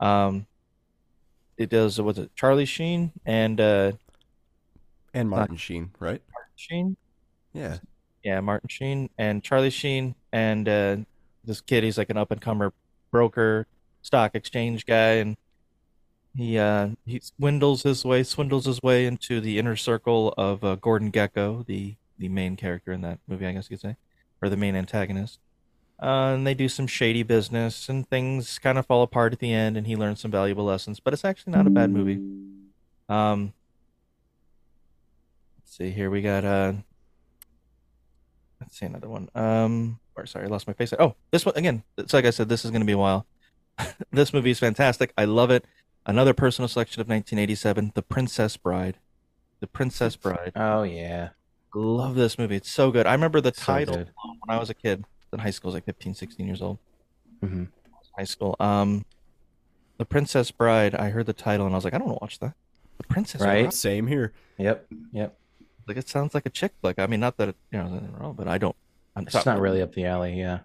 Um, 0.00 0.46
it 1.60 1.68
does 1.68 2.00
was 2.00 2.18
it 2.18 2.34
Charlie 2.34 2.64
Sheen 2.64 3.12
and 3.26 3.60
uh, 3.60 3.92
And 5.12 5.28
Martin 5.28 5.56
Sheen, 5.56 5.90
right? 5.98 6.22
Sheen? 6.56 6.96
Yeah. 7.52 7.78
Yeah, 8.24 8.40
Martin 8.40 8.68
Sheen 8.68 9.10
and 9.18 9.42
Charlie 9.42 9.70
Sheen 9.70 10.14
and 10.32 10.68
uh, 10.68 10.96
this 11.44 11.60
kid. 11.60 11.84
He's 11.84 11.98
like 11.98 12.10
an 12.10 12.16
up 12.16 12.30
and 12.30 12.40
comer 12.40 12.72
broker, 13.10 13.66
stock 14.02 14.34
exchange 14.34 14.86
guy, 14.86 15.14
and 15.14 15.36
he 16.36 16.58
uh, 16.58 16.90
he 17.06 17.20
swindles 17.20 17.82
his 17.82 18.04
way, 18.04 18.22
swindles 18.22 18.66
his 18.66 18.80
way 18.82 19.06
into 19.06 19.40
the 19.40 19.58
inner 19.58 19.76
circle 19.76 20.34
of 20.38 20.62
uh, 20.64 20.76
Gordon 20.76 21.12
Gekko, 21.12 21.66
the 21.66 21.96
the 22.18 22.28
main 22.28 22.56
character 22.56 22.92
in 22.92 23.00
that 23.02 23.18
movie, 23.26 23.46
I 23.46 23.52
guess 23.52 23.70
you 23.70 23.76
could 23.76 23.82
say, 23.82 23.96
or 24.42 24.48
the 24.48 24.56
main 24.56 24.76
antagonist. 24.76 25.38
Uh, 26.02 26.32
and 26.34 26.46
they 26.46 26.54
do 26.54 26.68
some 26.68 26.86
shady 26.86 27.22
business, 27.22 27.88
and 27.88 28.08
things 28.08 28.58
kind 28.58 28.78
of 28.78 28.86
fall 28.86 29.02
apart 29.02 29.32
at 29.34 29.38
the 29.38 29.52
end, 29.52 29.76
and 29.76 29.86
he 29.86 29.96
learns 29.96 30.20
some 30.20 30.30
valuable 30.30 30.64
lessons. 30.64 30.98
But 30.98 31.12
it's 31.12 31.24
actually 31.24 31.52
not 31.52 31.66
a 31.66 31.70
bad 31.70 31.90
movie. 31.90 32.18
Um, 33.08 33.52
let's 35.58 35.76
see 35.76 35.90
here. 35.90 36.08
We 36.10 36.22
got 36.22 36.44
uh, 36.44 36.72
let's 38.60 38.78
see 38.78 38.86
another 38.86 39.08
one. 39.08 39.28
Um, 39.34 40.00
or 40.16 40.24
sorry, 40.26 40.46
I 40.46 40.48
lost 40.48 40.66
my 40.66 40.72
face. 40.72 40.94
Oh, 40.98 41.16
this 41.32 41.44
one 41.44 41.56
again. 41.56 41.82
It's 41.98 42.14
like 42.14 42.24
I 42.24 42.30
said, 42.30 42.48
this 42.48 42.64
is 42.64 42.70
going 42.70 42.80
to 42.80 42.86
be 42.86 42.92
a 42.92 42.98
while. 42.98 43.26
this 44.12 44.32
movie 44.32 44.50
is 44.50 44.58
fantastic. 44.58 45.12
I 45.18 45.24
love 45.26 45.50
it. 45.50 45.64
Another 46.06 46.32
personal 46.32 46.66
selection 46.68 47.00
of 47.00 47.08
1987, 47.08 47.92
The 47.94 48.02
Princess 48.02 48.56
Bride. 48.56 48.96
The 49.60 49.66
Princess 49.66 50.16
Bride. 50.16 50.52
Oh 50.56 50.82
yeah. 50.82 51.30
Love 51.74 52.14
this 52.14 52.38
movie. 52.38 52.56
It's 52.56 52.70
so 52.70 52.90
good. 52.90 53.06
I 53.06 53.12
remember 53.12 53.40
the 53.40 53.52
So 53.54 53.62
title 53.64 53.96
good. 53.96 54.10
when 54.16 54.56
I 54.56 54.58
was 54.58 54.70
a 54.70 54.74
kid. 54.74 55.04
In 55.32 55.38
high 55.38 55.50
school, 55.50 55.68
I 55.68 55.70
was 55.70 55.74
like 55.74 55.84
15, 55.84 56.14
16 56.14 56.46
years 56.46 56.60
old. 56.62 56.78
Mhm. 57.42 57.68
High 58.16 58.24
school. 58.24 58.56
Um, 58.60 59.04
The 59.98 60.04
Princess 60.06 60.50
Bride. 60.50 60.94
I 60.94 61.10
heard 61.10 61.26
the 61.26 61.32
title 61.32 61.66
and 61.66 61.74
I 61.74 61.78
was 61.78 61.84
like, 61.84 61.94
I 61.94 61.98
don't 61.98 62.08
want 62.08 62.18
to 62.20 62.24
watch 62.24 62.38
that. 62.40 62.54
The 62.98 63.04
Princess 63.04 63.40
Right. 63.40 63.62
Bride. 63.64 63.74
Same 63.74 64.06
here. 64.06 64.32
Yep. 64.58 64.86
Yep. 65.12 65.36
Like 65.86 65.96
it 65.96 66.08
sounds 66.08 66.34
like 66.34 66.46
a 66.46 66.50
chick 66.50 66.72
flick. 66.80 66.98
I 66.98 67.06
mean, 67.06 67.20
not 67.20 67.36
that 67.36 67.50
it, 67.50 67.56
you 67.70 67.78
know, 67.78 67.88
there's 67.88 68.02
anything 68.02 68.18
wrong, 68.20 68.34
but 68.34 68.48
I 68.48 68.58
don't. 68.58 68.76
I'm 69.16 69.24
It's 69.26 69.44
not 69.46 69.60
really 69.60 69.82
up 69.82 69.92
the 69.94 70.06
alley. 70.06 70.38
Yeah. 70.38 70.60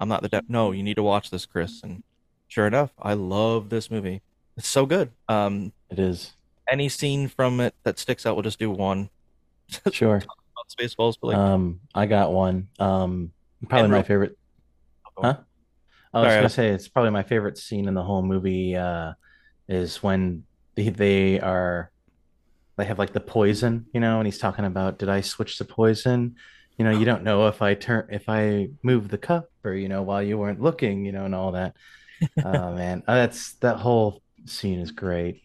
I'm 0.00 0.08
not 0.08 0.22
the 0.22 0.28
de- 0.28 0.42
no. 0.48 0.70
You 0.72 0.82
need 0.82 0.94
to 0.96 1.02
watch 1.02 1.30
this, 1.30 1.44
Chris. 1.46 1.82
And 1.82 2.02
sure 2.48 2.66
enough, 2.66 2.90
I 2.98 3.14
love 3.14 3.68
this 3.70 3.90
movie. 3.90 4.22
It's 4.56 4.68
so 4.68 4.86
good. 4.86 5.10
Um, 5.28 5.72
It 5.90 5.98
is. 5.98 6.32
any 6.70 6.88
scene 6.88 7.28
from 7.28 7.60
it 7.60 7.74
that 7.82 7.98
sticks 7.98 8.24
out, 8.24 8.34
we'll 8.36 8.42
just 8.44 8.58
do 8.58 8.70
one. 8.70 9.10
Sure. 9.92 10.22
Spaceballs, 10.78 11.16
but 11.20 11.28
like, 11.28 11.36
Um, 11.36 11.80
I 11.94 12.06
got 12.06 12.32
one. 12.32 12.68
Um, 12.78 13.32
probably 13.66 13.90
my 13.90 14.02
favorite. 14.02 14.36
Huh? 15.22 15.38
I 16.14 16.22
was 16.22 16.34
Sorry, 16.34 16.36
gonna 16.36 16.50
say 16.50 16.70
it's 16.70 16.88
probably 16.88 17.10
my 17.10 17.22
favorite 17.24 17.58
scene 17.58 17.88
in 17.88 17.94
the 17.94 18.02
whole 18.04 18.22
movie. 18.22 18.76
Uh, 18.76 19.14
is 19.68 20.02
when 20.02 20.44
they, 20.76 20.90
they 20.90 21.40
are, 21.40 21.92
they 22.78 22.84
have 22.86 22.98
like 22.98 23.12
the 23.12 23.20
poison, 23.20 23.86
you 23.94 24.00
know, 24.00 24.18
and 24.20 24.26
he's 24.26 24.38
talking 24.38 24.64
about, 24.64 24.98
did 24.98 25.08
I 25.08 25.20
switch 25.22 25.58
to 25.58 25.64
poison? 25.64 26.36
You 26.78 26.84
know, 26.84 26.92
you 26.92 27.04
don't 27.06 27.24
know 27.24 27.48
if 27.48 27.62
I 27.62 27.74
turn, 27.74 28.08
if 28.10 28.28
I 28.28 28.70
move 28.82 29.08
the 29.08 29.18
cup, 29.18 29.50
or 29.64 29.74
you 29.74 29.88
know, 29.88 30.02
while 30.02 30.22
you 30.22 30.38
weren't 30.38 30.62
looking, 30.62 31.04
you 31.06 31.12
know, 31.12 31.24
and 31.26 31.34
all 31.34 31.52
that. 31.52 31.76
oh 32.44 32.74
man, 32.74 33.02
Uh, 33.06 33.14
that's 33.16 33.54
that 33.56 33.78
whole 33.78 34.22
scene 34.46 34.80
is 34.80 34.90
great. 34.92 35.42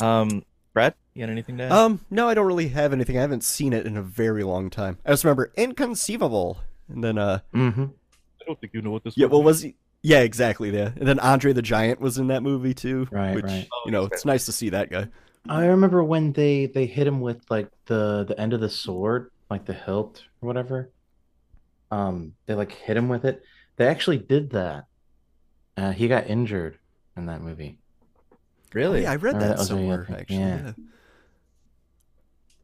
um, 0.00 0.42
Brad, 0.72 0.94
you 1.16 1.22
got 1.26 1.30
anything 1.30 1.56
to 1.58 1.64
add? 1.64 1.72
Um, 1.72 2.00
no, 2.10 2.28
I 2.28 2.34
don't 2.34 2.46
really 2.46 2.68
have 2.68 2.92
anything. 2.92 3.16
I 3.18 3.20
haven't 3.22 3.44
seen 3.44 3.72
it 3.72 3.86
in 3.86 3.96
a 3.96 4.02
very 4.02 4.42
long 4.44 4.70
time. 4.70 4.98
I 5.04 5.10
just 5.10 5.24
remember 5.24 5.52
Inconceivable. 5.56 6.58
And 6.88 7.02
then, 7.02 7.18
uh, 7.18 7.40
Mm-hmm. 7.54 7.82
I 7.84 8.44
don't 8.46 8.60
think 8.60 8.74
you 8.74 8.82
know 8.82 8.90
what 8.90 9.02
this. 9.04 9.16
yeah, 9.16 9.26
what 9.26 9.42
was 9.42 9.62
he? 9.62 9.74
Yeah, 10.02 10.20
exactly. 10.20 10.70
Yeah. 10.70 10.90
And 10.96 11.08
then 11.08 11.18
Andre 11.18 11.52
the 11.52 11.62
Giant 11.62 12.00
was 12.00 12.16
in 12.18 12.28
that 12.28 12.42
movie 12.44 12.74
too. 12.74 13.08
Right, 13.10 13.34
which, 13.34 13.44
right. 13.44 13.66
You 13.86 13.90
know, 13.90 14.04
it's 14.04 14.24
nice 14.24 14.46
to 14.46 14.52
see 14.52 14.68
that 14.70 14.88
guy. 14.90 15.08
I 15.48 15.66
remember 15.66 16.04
when 16.04 16.32
they 16.32 16.66
they 16.66 16.86
hit 16.86 17.06
him 17.08 17.20
with 17.20 17.40
like 17.50 17.68
the 17.86 18.24
the 18.24 18.38
end 18.40 18.52
of 18.52 18.60
the 18.60 18.68
sword, 18.70 19.30
like 19.50 19.64
the 19.64 19.72
hilt 19.72 20.22
or 20.42 20.46
whatever. 20.46 20.90
Um, 21.90 22.34
they 22.46 22.54
like 22.54 22.70
hit 22.72 22.96
him 22.96 23.08
with 23.08 23.24
it. 23.24 23.42
They 23.76 23.86
actually 23.88 24.18
did 24.18 24.50
that. 24.50 24.84
Uh, 25.76 25.90
he 25.92 26.06
got 26.08 26.28
injured 26.28 26.78
in 27.16 27.26
that 27.26 27.40
movie. 27.42 27.78
Really? 28.74 29.02
Yeah, 29.02 29.12
I 29.12 29.16
read 29.16 29.36
Or 29.36 29.40
that 29.40 29.58
was 29.58 29.62
a- 29.62 29.64
somewhere, 29.66 30.06
yeah. 30.08 30.24
Yeah. 30.28 30.72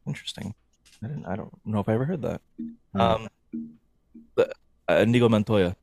Interesting. 0.05 0.53
I 1.03 1.07
didn't. 1.07 1.25
I 1.25 1.35
don't 1.35 1.53
know 1.65 1.79
if 1.79 1.89
I 1.89 1.93
ever 1.93 2.05
heard 2.05 2.21
that. 2.21 2.41
Hmm. 2.93 3.01
Um, 3.01 3.27
but, 4.35 4.53
uh, 4.89 4.95
Inigo 4.95 5.29
Montoya, 5.29 5.75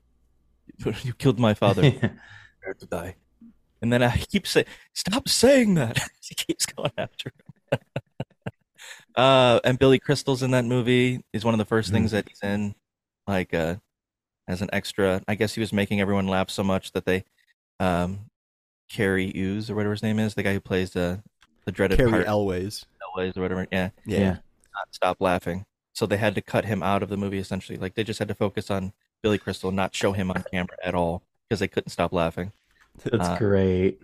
you 1.02 1.12
killed 1.14 1.38
my 1.38 1.54
father. 1.54 1.82
Prepare 1.90 2.74
to 2.78 2.86
die. 2.86 3.16
And 3.82 3.92
then 3.92 4.02
I 4.02 4.16
keep 4.16 4.46
saying, 4.46 4.66
"Stop 4.92 5.28
saying 5.28 5.74
that." 5.74 5.98
he 6.22 6.34
keeps 6.34 6.66
going 6.66 6.92
after 6.98 7.32
him. 7.72 7.80
uh, 9.14 9.60
and 9.64 9.78
Billy 9.78 9.98
Crystal's 9.98 10.42
in 10.42 10.50
that 10.52 10.64
movie. 10.64 11.24
Is 11.32 11.44
one 11.44 11.54
of 11.54 11.58
the 11.58 11.64
first 11.64 11.90
things 11.90 12.10
that 12.10 12.28
he's 12.28 12.40
in, 12.42 12.74
like 13.26 13.54
uh, 13.54 13.76
as 14.48 14.62
an 14.62 14.68
extra. 14.72 15.22
I 15.26 15.34
guess 15.34 15.54
he 15.54 15.60
was 15.60 15.72
making 15.72 16.00
everyone 16.00 16.28
laugh 16.28 16.50
so 16.50 16.62
much 16.62 16.92
that 16.92 17.06
they, 17.06 17.24
um, 17.78 18.30
Carrie 18.90 19.32
Hughes 19.32 19.70
or 19.70 19.74
whatever 19.74 19.94
his 19.94 20.02
name 20.02 20.18
is, 20.18 20.34
the 20.34 20.42
guy 20.42 20.52
who 20.52 20.60
plays 20.60 20.90
the 20.90 21.22
the 21.64 21.72
dreaded 21.72 21.98
Carrie 21.98 22.10
pirate. 22.10 22.26
Elways. 22.26 22.84
Elways 23.16 23.36
or 23.36 23.40
whatever. 23.42 23.66
Yeah. 23.70 23.90
Yeah. 24.06 24.18
Yeah. 24.18 24.30
Not 24.74 24.92
stop 24.92 25.16
laughing. 25.20 25.64
So 25.92 26.06
they 26.06 26.16
had 26.16 26.34
to 26.36 26.40
cut 26.40 26.64
him 26.64 26.82
out 26.82 27.02
of 27.02 27.08
the 27.08 27.16
movie 27.16 27.38
essentially. 27.38 27.76
Like 27.78 27.94
they 27.94 28.04
just 28.04 28.18
had 28.18 28.28
to 28.28 28.34
focus 28.34 28.70
on 28.70 28.92
Billy 29.22 29.38
Crystal, 29.38 29.70
not 29.70 29.94
show 29.94 30.12
him 30.12 30.30
on 30.30 30.44
camera 30.50 30.76
at 30.82 30.94
all 30.94 31.22
because 31.48 31.60
they 31.60 31.68
couldn't 31.68 31.90
stop 31.90 32.12
laughing. 32.12 32.52
That's 33.04 33.28
Uh, 33.28 33.38
great. 33.38 34.00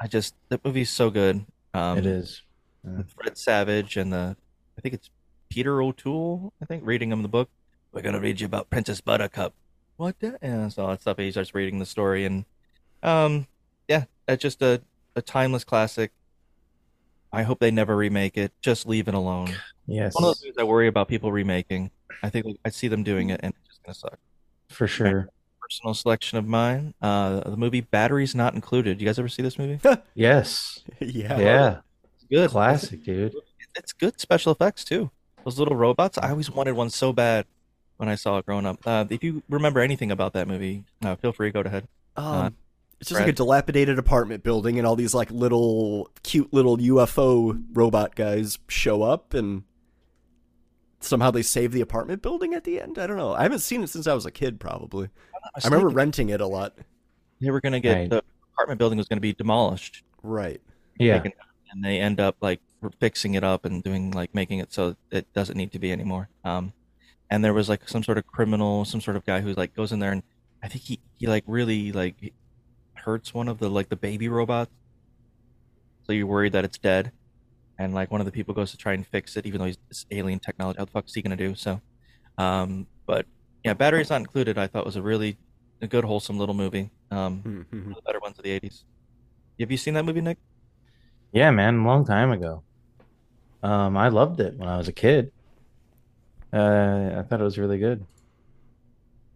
I 0.00 0.06
just 0.08 0.34
that 0.48 0.64
movie's 0.64 0.90
so 0.90 1.10
good. 1.10 1.44
Um, 1.74 1.98
It 1.98 2.06
is. 2.06 2.42
with 2.82 3.10
Fred 3.12 3.38
Savage 3.38 3.96
and 3.96 4.12
the 4.12 4.36
I 4.76 4.80
think 4.80 4.94
it's 4.94 5.10
Peter 5.48 5.80
O'Toole. 5.82 6.52
I 6.60 6.64
think 6.64 6.82
reading 6.84 7.12
him 7.12 7.22
the 7.22 7.28
book. 7.28 7.50
We're 7.92 8.02
gonna 8.02 8.20
read 8.20 8.40
you 8.40 8.46
about 8.46 8.70
Princess 8.70 9.00
Buttercup. 9.00 9.54
What? 9.98 10.18
The? 10.18 10.38
Yeah, 10.42 10.68
so 10.68 10.82
all 10.84 10.88
that 10.88 11.02
stuff. 11.02 11.18
He 11.18 11.30
starts 11.30 11.54
reading 11.54 11.78
the 11.78 11.86
story 11.86 12.24
and, 12.24 12.46
um, 13.02 13.46
yeah, 13.86 14.04
it's 14.26 14.42
just 14.42 14.62
a 14.62 14.82
a 15.14 15.20
timeless 15.22 15.62
classic. 15.62 16.10
I 17.32 17.42
hope 17.44 17.60
they 17.60 17.70
never 17.70 17.96
remake 17.96 18.36
it. 18.36 18.52
Just 18.60 18.86
leave 18.86 19.08
it 19.08 19.14
alone. 19.14 19.54
Yes. 19.86 20.14
One 20.14 20.24
of 20.24 20.28
those 20.28 20.40
things 20.40 20.54
I 20.58 20.64
worry 20.64 20.86
about 20.86 21.08
people 21.08 21.32
remaking. 21.32 21.90
I 22.22 22.28
think 22.30 22.58
I 22.64 22.68
see 22.70 22.88
them 22.88 23.02
doing 23.02 23.30
it 23.30 23.40
and 23.42 23.54
it's 23.58 23.68
just 23.68 23.82
gonna 23.82 23.94
suck. 23.94 24.18
For 24.68 24.86
sure. 24.86 25.28
Personal 25.60 25.94
selection 25.94 26.38
of 26.38 26.46
mine. 26.46 26.94
Uh, 27.00 27.40
the 27.40 27.56
movie 27.56 27.80
Batteries 27.80 28.34
Not 28.34 28.54
Included. 28.54 29.00
You 29.00 29.06
guys 29.06 29.18
ever 29.18 29.28
see 29.28 29.42
this 29.42 29.58
movie? 29.58 29.80
Yes. 30.14 30.80
yeah. 31.00 31.38
Yeah. 31.38 31.76
It's 32.14 32.24
good. 32.30 32.50
Classic, 32.50 33.02
dude. 33.02 33.34
It's 33.76 33.92
good 33.92 34.20
special 34.20 34.52
effects 34.52 34.84
too. 34.84 35.10
Those 35.44 35.58
little 35.58 35.76
robots. 35.76 36.18
I 36.18 36.30
always 36.30 36.50
wanted 36.50 36.72
one 36.72 36.90
so 36.90 37.12
bad 37.12 37.46
when 37.96 38.08
I 38.08 38.14
saw 38.14 38.38
it 38.38 38.46
growing 38.46 38.66
up. 38.66 38.78
Uh, 38.86 39.06
if 39.10 39.24
you 39.24 39.42
remember 39.48 39.80
anything 39.80 40.10
about 40.12 40.34
that 40.34 40.46
movie, 40.46 40.84
uh, 41.02 41.16
feel 41.16 41.32
free. 41.32 41.50
Go 41.50 41.60
ahead. 41.60 41.88
Um, 42.16 42.24
Uh, 42.26 42.50
it's 43.02 43.10
just 43.10 43.20
like 43.20 43.28
a 43.28 43.32
dilapidated 43.32 43.98
apartment 43.98 44.42
building, 44.44 44.78
and 44.78 44.86
all 44.86 44.96
these 44.96 45.12
like 45.12 45.30
little 45.30 46.08
cute 46.22 46.52
little 46.52 46.78
UFO 46.78 47.60
robot 47.72 48.14
guys 48.14 48.58
show 48.68 49.02
up, 49.02 49.34
and 49.34 49.64
somehow 51.00 51.30
they 51.30 51.42
save 51.42 51.72
the 51.72 51.80
apartment 51.80 52.22
building 52.22 52.54
at 52.54 52.64
the 52.64 52.80
end. 52.80 52.98
I 52.98 53.06
don't 53.06 53.16
know. 53.16 53.34
I 53.34 53.42
haven't 53.42 53.58
seen 53.58 53.82
it 53.82 53.88
since 53.88 54.06
I 54.06 54.14
was 54.14 54.24
a 54.24 54.30
kid, 54.30 54.60
probably. 54.60 55.08
I 55.56 55.66
remember 55.66 55.88
renting 55.88 56.28
it 56.28 56.40
a 56.40 56.46
lot. 56.46 56.78
They 57.40 57.50
were 57.50 57.60
gonna 57.60 57.80
get 57.80 57.94
Right. 57.94 58.10
the 58.10 58.22
apartment 58.54 58.78
building 58.78 58.98
was 58.98 59.08
gonna 59.08 59.20
be 59.20 59.32
demolished. 59.32 60.04
Right. 60.22 60.60
Yeah. 60.98 61.18
taken 61.18 61.32
and 61.72 61.82
they 61.84 61.98
end 61.98 62.20
up 62.20 62.36
like 62.40 62.60
fixing 63.00 63.34
it 63.34 63.42
up 63.42 63.64
and 63.64 63.82
doing 63.82 64.10
like 64.12 64.34
making 64.34 64.58
it 64.58 64.72
so 64.72 64.94
it 65.10 65.32
doesn't 65.32 65.56
need 65.56 65.72
to 65.72 65.78
be 65.78 65.90
anymore. 65.90 66.28
Um, 66.44 66.72
and 67.30 67.42
there 67.42 67.54
was 67.54 67.68
like 67.68 67.88
some 67.88 68.02
sort 68.04 68.18
of 68.18 68.26
criminal, 68.26 68.84
some 68.84 69.00
sort 69.00 69.16
of 69.16 69.24
guy 69.24 69.40
who 69.40 69.54
like 69.54 69.74
goes 69.74 69.90
in 69.90 69.98
there 69.98 70.12
and 70.12 70.22
I 70.62 70.68
think 70.68 70.84
he 70.84 71.00
he 71.14 71.26
like 71.26 71.42
really 71.48 71.90
like 71.90 72.32
hurts 73.02 73.34
one 73.34 73.48
of 73.48 73.58
the 73.58 73.68
like 73.68 73.88
the 73.88 73.96
baby 73.96 74.28
robots. 74.28 74.70
So 76.04 76.12
you're 76.12 76.26
worried 76.26 76.52
that 76.52 76.64
it's 76.64 76.78
dead, 76.78 77.12
and 77.78 77.94
like 77.94 78.10
one 78.10 78.20
of 78.20 78.24
the 78.24 78.32
people 78.32 78.54
goes 78.54 78.70
to 78.72 78.76
try 78.76 78.92
and 78.92 79.06
fix 79.06 79.36
it, 79.36 79.46
even 79.46 79.60
though 79.60 79.66
he's 79.66 79.78
this 79.88 80.06
alien 80.10 80.40
technology. 80.40 80.78
How 80.78 80.84
the 80.84 80.90
fuck 80.90 81.06
is 81.06 81.14
he 81.14 81.22
gonna 81.22 81.36
do? 81.36 81.54
So, 81.54 81.80
um, 82.38 82.86
but 83.06 83.26
yeah, 83.64 83.74
batteries 83.74 84.10
not 84.10 84.20
included. 84.20 84.58
I 84.58 84.66
thought 84.66 84.84
was 84.84 84.96
a 84.96 85.02
really 85.02 85.36
a 85.80 85.86
good 85.86 86.04
wholesome 86.04 86.38
little 86.38 86.54
movie. 86.54 86.90
Um, 87.10 87.66
one 87.70 87.90
of 87.90 87.96
the 87.96 88.02
better 88.02 88.20
ones 88.20 88.38
of 88.38 88.44
the 88.44 88.58
'80s. 88.58 88.84
Have 89.60 89.70
you 89.70 89.76
seen 89.76 89.94
that 89.94 90.04
movie, 90.04 90.20
Nick? 90.20 90.38
Yeah, 91.32 91.50
man, 91.50 91.80
a 91.80 91.86
long 91.86 92.04
time 92.04 92.32
ago. 92.32 92.62
Um, 93.62 93.96
I 93.96 94.08
loved 94.08 94.40
it 94.40 94.56
when 94.56 94.68
I 94.68 94.76
was 94.76 94.88
a 94.88 94.92
kid. 94.92 95.32
Uh, 96.52 97.14
I 97.16 97.22
thought 97.22 97.40
it 97.40 97.44
was 97.44 97.58
really 97.58 97.78
good. 97.78 98.04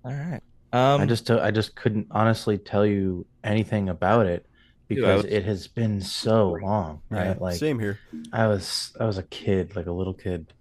All 0.04 0.12
right. 0.12 0.40
Um, 0.72 1.00
I 1.00 1.06
just 1.06 1.30
I 1.30 1.50
just 1.50 1.74
couldn't 1.74 2.08
honestly 2.10 2.58
tell 2.58 2.84
you 2.84 3.24
anything 3.47 3.88
about 3.88 4.26
it 4.26 4.47
because 4.88 5.24
was- 5.24 5.32
it 5.32 5.44
has 5.44 5.66
been 5.68 6.01
so 6.01 6.53
long, 6.62 7.03
Yeah, 7.11 7.28
right? 7.28 7.40
Like 7.40 7.57
same 7.57 7.78
here. 7.78 7.99
I 8.32 8.47
was 8.47 8.94
I 9.01 9.05
was 9.05 9.18
a 9.18 9.22
kid, 9.24 9.76
like 9.76 9.86
a 9.86 9.92
little 9.92 10.14
kid. 10.14 10.53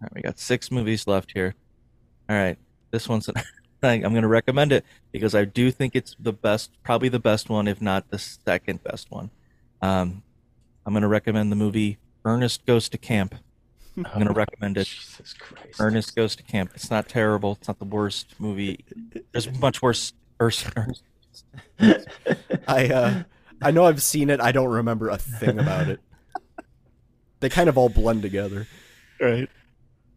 All 0.00 0.02
right, 0.02 0.14
we 0.14 0.22
got 0.22 0.38
six 0.38 0.70
movies 0.70 1.06
left 1.06 1.32
here. 1.32 1.54
All 2.28 2.36
right, 2.36 2.58
this 2.90 3.08
one's 3.08 3.28
I'm 3.82 4.00
going 4.00 4.22
to 4.22 4.28
recommend 4.28 4.72
it 4.72 4.84
because 5.12 5.34
I 5.34 5.44
do 5.44 5.70
think 5.70 5.94
it's 5.94 6.16
the 6.18 6.32
best, 6.32 6.70
probably 6.82 7.08
the 7.08 7.20
best 7.20 7.48
one, 7.48 7.68
if 7.68 7.80
not 7.80 8.10
the 8.10 8.18
second 8.18 8.82
best 8.82 9.10
one. 9.10 9.30
Um, 9.80 10.22
I'm 10.84 10.92
going 10.92 11.02
to 11.02 11.08
recommend 11.08 11.52
the 11.52 11.56
movie 11.56 11.98
Ernest 12.24 12.66
Goes 12.66 12.88
to 12.88 12.98
Camp. 12.98 13.36
I'm 13.96 14.04
going 14.14 14.26
to 14.26 14.32
recommend 14.32 14.78
it. 14.78 14.86
Jesus 14.86 15.32
Christ. 15.32 15.80
Ernest 15.80 16.16
Goes 16.16 16.34
to 16.36 16.42
Camp. 16.42 16.72
It's 16.74 16.90
not 16.90 17.08
terrible. 17.08 17.52
It's 17.52 17.68
not 17.68 17.78
the 17.78 17.84
worst 17.84 18.34
movie. 18.38 18.84
There's 19.32 19.50
much 19.60 19.80
worse. 19.82 20.12
Ernest, 20.40 20.66
Ernest. 20.76 21.02
I 22.68 22.88
uh, 22.88 23.22
I 23.62 23.70
know 23.70 23.84
I've 23.86 24.02
seen 24.02 24.30
it. 24.30 24.40
I 24.40 24.52
don't 24.52 24.68
remember 24.70 25.08
a 25.08 25.18
thing 25.18 25.58
about 25.58 25.88
it. 25.88 26.00
They 27.40 27.48
kind 27.48 27.68
of 27.68 27.78
all 27.78 27.88
blend 27.88 28.22
together. 28.22 28.66
Right. 29.20 29.48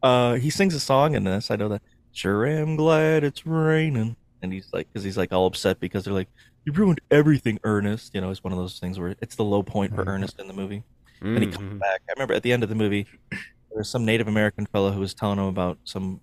Uh, 0.01 0.35
he 0.35 0.49
sings 0.49 0.73
a 0.73 0.79
song 0.79 1.13
in 1.13 1.23
this. 1.23 1.51
I 1.51 1.55
know 1.55 1.69
that. 1.69 1.83
Sure 2.11 2.47
am 2.47 2.75
glad 2.75 3.23
it's 3.23 3.45
raining. 3.45 4.15
And 4.41 4.51
he's 4.51 4.69
like, 4.73 4.87
because 4.91 5.03
he's 5.03 5.17
like 5.17 5.31
all 5.31 5.45
upset 5.45 5.79
because 5.79 6.03
they're 6.03 6.15
like, 6.15 6.29
you 6.65 6.71
ruined 6.73 6.99
everything, 7.11 7.59
Ernest. 7.63 8.15
You 8.15 8.21
know, 8.21 8.31
it's 8.31 8.43
one 8.43 8.51
of 8.53 8.57
those 8.57 8.79
things 8.79 8.97
where 8.99 9.15
it's 9.21 9.35
the 9.35 9.43
low 9.43 9.61
point 9.61 9.93
for 9.93 10.03
Ernest 10.07 10.39
in 10.39 10.47
the 10.47 10.53
movie. 10.53 10.83
And 11.21 11.43
he 11.43 11.45
comes 11.51 11.73
Mhm. 11.75 11.79
back. 11.79 12.01
I 12.09 12.13
remember 12.13 12.33
at 12.33 12.41
the 12.41 12.51
end 12.53 12.63
of 12.63 12.69
the 12.69 12.75
movie, 12.75 13.05
there 13.29 13.39
was 13.77 13.87
some 13.89 14.03
Native 14.03 14.27
American 14.27 14.65
fellow 14.65 14.89
who 14.91 14.99
was 14.99 15.13
telling 15.13 15.37
him 15.37 15.45
about 15.45 15.77
some 15.83 16.21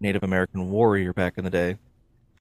Native 0.00 0.22
American 0.22 0.70
warrior 0.70 1.12
back 1.12 1.34
in 1.36 1.44
the 1.44 1.50
day, 1.50 1.76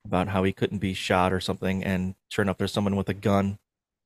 about 0.06 0.30
how 0.30 0.44
he 0.44 0.54
couldn't 0.54 0.80
be 0.80 0.94
shot 0.94 1.34
or 1.34 1.40
something. 1.40 1.84
And 1.84 2.16
sure 2.30 2.44
enough, 2.44 2.58
there's 2.58 2.74
someone 2.74 2.96
with 2.96 3.10
a 3.10 3.14
gun 3.14 3.60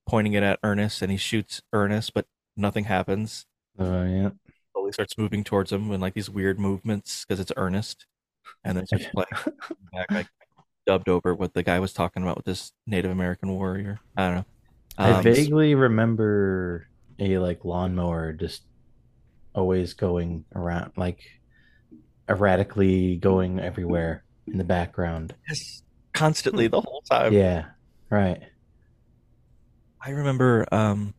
pointing 0.07 0.33
it 0.33 0.43
at 0.43 0.59
Ernest, 0.63 1.01
and 1.01 1.11
he 1.11 1.17
shoots 1.17 1.61
Ernest, 1.73 2.13
but 2.13 2.27
nothing 2.57 2.85
happens 2.85 3.45
Oh 3.79 4.03
yeah. 4.03 4.29
slowly 4.73 4.91
starts 4.91 5.17
moving 5.17 5.43
towards 5.43 5.71
him 5.71 5.91
in 5.91 6.01
like 6.01 6.13
these 6.13 6.29
weird 6.29 6.59
movements 6.59 7.25
because 7.25 7.39
it's 7.39 7.51
Ernest, 7.57 8.05
and 8.63 8.77
then 8.77 8.85
starts 8.87 9.07
playing 9.13 9.27
back 9.93 10.09
like 10.13 10.27
dubbed 10.87 11.09
over 11.09 11.35
what 11.35 11.53
the 11.53 11.63
guy 11.63 11.79
was 11.79 11.93
talking 11.93 12.23
about 12.23 12.37
with 12.37 12.45
this 12.45 12.71
Native 12.87 13.11
American 13.11 13.51
warrior. 13.51 13.99
I 14.17 14.27
don't 14.27 14.35
know. 14.37 14.45
I 14.97 15.13
Um, 15.19 15.23
vaguely 15.23 15.75
remember 15.75 16.87
a 17.19 17.37
like 17.39 17.65
lawnmower 17.65 18.33
just 18.33 18.63
always 19.55 19.93
going 19.93 20.45
around, 20.55 20.93
like 20.97 21.21
erratically 22.29 23.17
going 23.17 23.59
everywhere 23.59 24.23
in 24.47 24.57
the 24.57 24.63
background. 24.63 25.35
Yes, 25.47 25.83
constantly 26.17 26.67
the 26.67 26.81
whole 26.81 27.01
time. 27.09 27.33
Yeah, 27.33 27.65
right. 28.09 28.41
I 30.01 30.11
remember 30.11 30.65
um, 30.71 31.13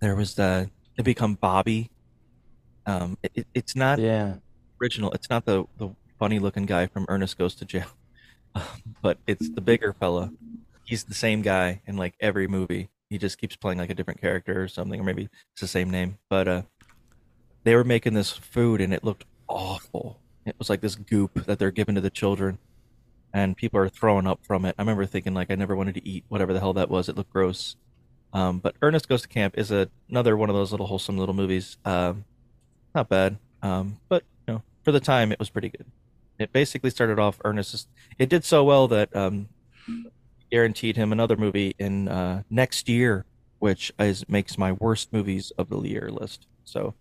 there 0.00 0.16
was 0.16 0.34
the 0.34 0.70
it 0.96 1.04
become 1.04 1.34
Bobby. 1.34 1.90
Um, 2.86 3.16
it, 3.22 3.32
it- 3.34 3.46
it's 3.54 3.76
not 3.76 3.98
Yeah. 3.98 4.36
original. 4.80 5.12
It's 5.12 5.30
not 5.30 5.44
the 5.44 5.64
the 5.78 5.90
funny 6.18 6.38
looking 6.38 6.66
guy 6.66 6.86
from 6.86 7.06
Ernest 7.08 7.38
Goes 7.38 7.54
to 7.56 7.64
Jail, 7.64 7.86
but 9.02 9.18
it's 9.26 9.48
the 9.50 9.60
bigger 9.60 9.92
fella. 9.92 10.32
He's 10.84 11.04
the 11.04 11.14
same 11.14 11.42
guy 11.42 11.82
in 11.86 11.96
like 11.96 12.14
every 12.20 12.46
movie. 12.48 12.88
He 13.08 13.18
just 13.18 13.38
keeps 13.38 13.56
playing 13.56 13.78
like 13.78 13.90
a 13.90 13.94
different 13.94 14.20
character 14.20 14.62
or 14.62 14.68
something, 14.68 14.98
or 15.00 15.04
maybe 15.04 15.28
it's 15.52 15.60
the 15.60 15.66
same 15.68 15.90
name. 15.90 16.18
But 16.28 16.48
uh, 16.48 16.62
they 17.64 17.74
were 17.76 17.84
making 17.84 18.14
this 18.14 18.30
food 18.32 18.80
and 18.80 18.92
it 18.92 19.04
looked 19.04 19.24
awful. 19.48 20.18
It 20.46 20.56
was 20.58 20.68
like 20.70 20.80
this 20.80 20.96
goop 20.96 21.44
that 21.46 21.58
they're 21.58 21.70
giving 21.70 21.94
to 21.94 22.00
the 22.00 22.10
children, 22.10 22.58
and 23.34 23.56
people 23.56 23.78
are 23.80 23.88
throwing 23.88 24.26
up 24.26 24.40
from 24.44 24.64
it. 24.64 24.74
I 24.78 24.82
remember 24.82 25.06
thinking 25.06 25.34
like 25.34 25.50
I 25.50 25.54
never 25.54 25.74
wanted 25.76 25.94
to 25.96 26.06
eat 26.08 26.24
whatever 26.28 26.52
the 26.52 26.60
hell 26.60 26.72
that 26.74 26.90
was. 26.90 27.08
It 27.08 27.16
looked 27.16 27.30
gross. 27.32 27.76
Um, 28.32 28.58
but 28.60 28.74
Ernest 28.82 29.08
Goes 29.08 29.22
to 29.22 29.28
Camp 29.28 29.58
is 29.58 29.70
a, 29.70 29.88
another 30.08 30.36
one 30.36 30.48
of 30.50 30.56
those 30.56 30.70
little 30.70 30.86
wholesome 30.86 31.18
little 31.18 31.34
movies. 31.34 31.76
Um, 31.84 32.24
not 32.94 33.08
bad. 33.08 33.38
Um, 33.62 33.98
but 34.08 34.24
you 34.46 34.54
know, 34.54 34.62
for 34.84 34.92
the 34.92 35.00
time, 35.00 35.32
it 35.32 35.38
was 35.38 35.50
pretty 35.50 35.68
good. 35.68 35.86
It 36.38 36.52
basically 36.52 36.90
started 36.90 37.18
off 37.18 37.38
Ernest. 37.44 37.74
is- 37.74 37.86
It 38.18 38.28
did 38.28 38.44
so 38.44 38.64
well 38.64 38.88
that 38.88 39.14
um, 39.14 39.48
guaranteed 40.50 40.96
him 40.96 41.12
another 41.12 41.36
movie 41.36 41.74
in 41.78 42.08
uh, 42.08 42.42
next 42.50 42.88
year, 42.88 43.24
which 43.58 43.92
is 43.98 44.28
makes 44.28 44.58
my 44.58 44.72
worst 44.72 45.12
movies 45.12 45.52
of 45.58 45.68
the 45.68 45.78
year 45.80 46.10
list. 46.10 46.46
So 46.64 46.94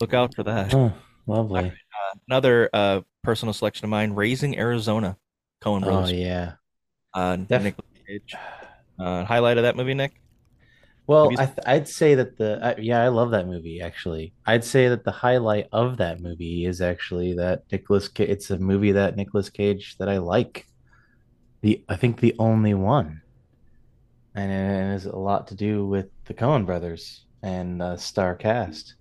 look 0.00 0.14
out 0.14 0.34
for 0.34 0.42
that. 0.44 0.72
Oh, 0.74 0.92
lovely. 1.26 1.60
Uh, 1.70 2.18
another 2.28 2.70
uh, 2.72 3.00
personal 3.22 3.52
selection 3.52 3.84
of 3.84 3.90
mine, 3.90 4.12
Raising 4.12 4.58
Arizona, 4.58 5.16
Coen 5.62 5.82
Oh 5.82 5.84
Brothers. 5.84 6.12
yeah. 6.12 6.54
Uh, 7.14 7.36
Def- 7.36 7.62
Nicolas 7.62 7.88
Cage. 8.06 8.34
Uh, 8.98 9.24
highlight 9.24 9.58
of 9.58 9.64
that 9.64 9.76
movie, 9.76 9.94
Nick? 9.94 10.12
Well, 11.06 11.30
Have 11.30 11.32
you 11.32 11.38
I 11.38 11.46
th- 11.46 11.58
I'd 11.66 11.88
say 11.88 12.14
that 12.16 12.36
the 12.36 12.58
I, 12.62 12.80
yeah, 12.80 13.02
I 13.02 13.08
love 13.08 13.30
that 13.30 13.46
movie 13.46 13.80
actually. 13.80 14.34
I'd 14.44 14.64
say 14.64 14.88
that 14.88 15.04
the 15.04 15.12
highlight 15.12 15.68
of 15.72 15.98
that 15.98 16.20
movie 16.20 16.64
is 16.66 16.80
actually 16.80 17.34
that 17.34 17.62
Nicolas 17.70 18.08
Cage. 18.08 18.28
It's 18.28 18.50
a 18.50 18.58
movie 18.58 18.92
that 18.92 19.16
Nicolas 19.16 19.48
Cage 19.50 19.96
that 19.98 20.08
I 20.08 20.18
like. 20.18 20.66
The 21.62 21.84
I 21.88 21.96
think 21.96 22.20
the 22.20 22.34
only 22.38 22.74
one, 22.74 23.22
and 24.34 24.50
it 24.52 24.90
has 24.92 25.06
a 25.06 25.16
lot 25.16 25.46
to 25.48 25.54
do 25.54 25.86
with 25.86 26.06
the 26.26 26.34
Coen 26.34 26.66
brothers 26.66 27.24
and 27.42 27.80
uh, 27.82 27.96
star 27.96 28.34
cast. 28.34 28.94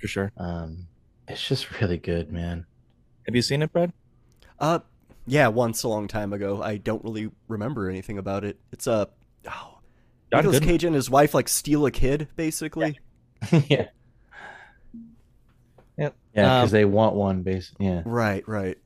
For 0.00 0.08
sure. 0.08 0.32
Um, 0.36 0.88
it's 1.28 1.46
just 1.46 1.80
really 1.80 1.98
good, 1.98 2.32
man. 2.32 2.66
Have 3.26 3.36
you 3.36 3.42
seen 3.42 3.62
it, 3.62 3.72
Brad? 3.72 3.92
Uh, 4.58 4.80
yeah, 5.30 5.48
once 5.48 5.82
a 5.84 5.88
long 5.88 6.08
time 6.08 6.32
ago. 6.32 6.60
I 6.62 6.76
don't 6.76 7.02
really 7.04 7.30
remember 7.48 7.88
anything 7.88 8.18
about 8.18 8.44
it. 8.44 8.58
It's 8.72 8.86
a 8.86 9.08
oh, 9.46 9.78
John 10.32 10.40
Nicolas 10.42 10.56
Goodman. 10.58 10.68
Cage 10.68 10.84
and 10.84 10.94
his 10.94 11.08
wife 11.08 11.34
like 11.34 11.48
steal 11.48 11.86
a 11.86 11.90
kid, 11.90 12.28
basically. 12.36 12.98
yeah, 13.52 13.86
Yep. 15.98 16.14
yeah, 16.34 16.60
because 16.60 16.64
Um, 16.64 16.70
they 16.70 16.84
want 16.84 17.14
one, 17.14 17.42
basically. 17.42 17.86
Yeah, 17.86 18.02
Right, 18.04 18.46
right. 18.48 18.78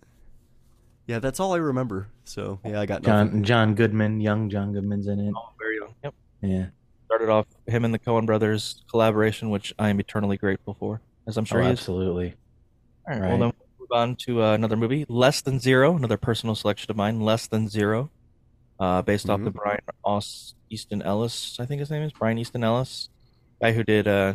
Yeah, 1.06 1.18
that's 1.18 1.38
all 1.38 1.52
I 1.54 1.58
remember. 1.58 2.08
So 2.24 2.60
yeah, 2.64 2.80
I 2.80 2.86
got 2.86 3.02
nothing. 3.02 3.42
John 3.42 3.44
John 3.44 3.74
Goodman, 3.74 4.20
young 4.20 4.48
John 4.48 4.72
Goodman's 4.72 5.06
in 5.06 5.20
it. 5.20 5.32
Oh, 5.36 5.50
very 5.58 5.76
young. 5.76 5.94
Yep. 6.02 6.14
Yeah, 6.42 6.66
Started 7.06 7.28
off 7.28 7.46
him 7.66 7.84
and 7.84 7.92
the 7.92 7.98
Coen 7.98 8.24
brothers 8.26 8.82
collaboration, 8.90 9.50
which 9.50 9.74
I 9.78 9.90
am 9.90 10.00
eternally 10.00 10.36
grateful 10.38 10.74
for, 10.74 11.00
as 11.26 11.36
I'm 11.36 11.44
sure 11.44 11.60
oh, 11.60 11.64
he 11.64 11.70
is. 11.72 11.78
absolutely. 11.78 12.34
All 13.06 13.14
right, 13.14 13.20
Right. 13.20 13.28
well 13.28 13.38
then 13.38 13.52
we'll 13.58 13.64
move 13.85 13.97
on 13.97 14.16
to 14.16 14.43
uh, 14.43 14.55
another 14.55 14.77
movie, 14.77 15.05
Less 15.09 15.40
Than 15.40 15.59
Zero, 15.59 15.97
another 15.97 16.16
personal 16.16 16.55
selection 16.55 16.90
of 16.90 16.97
mine, 16.97 17.20
Less 17.20 17.47
Than 17.47 17.69
Zero, 17.69 18.11
uh, 18.81 19.02
based 19.02 19.28
off 19.28 19.40
the 19.43 19.51
Mhm. 19.51 19.55
Brian 19.55 20.23
Easton 20.70 21.02
Ellis, 21.02 21.59
I 21.61 21.66
think 21.66 21.81
his 21.81 21.90
name 21.90 22.02
is 22.02 22.12
Brian 22.12 22.39
Easton 22.39 22.65
Ellis, 22.65 23.09
guy 23.61 23.73
who 23.73 23.85
did 23.85 24.09
uh, 24.09 24.35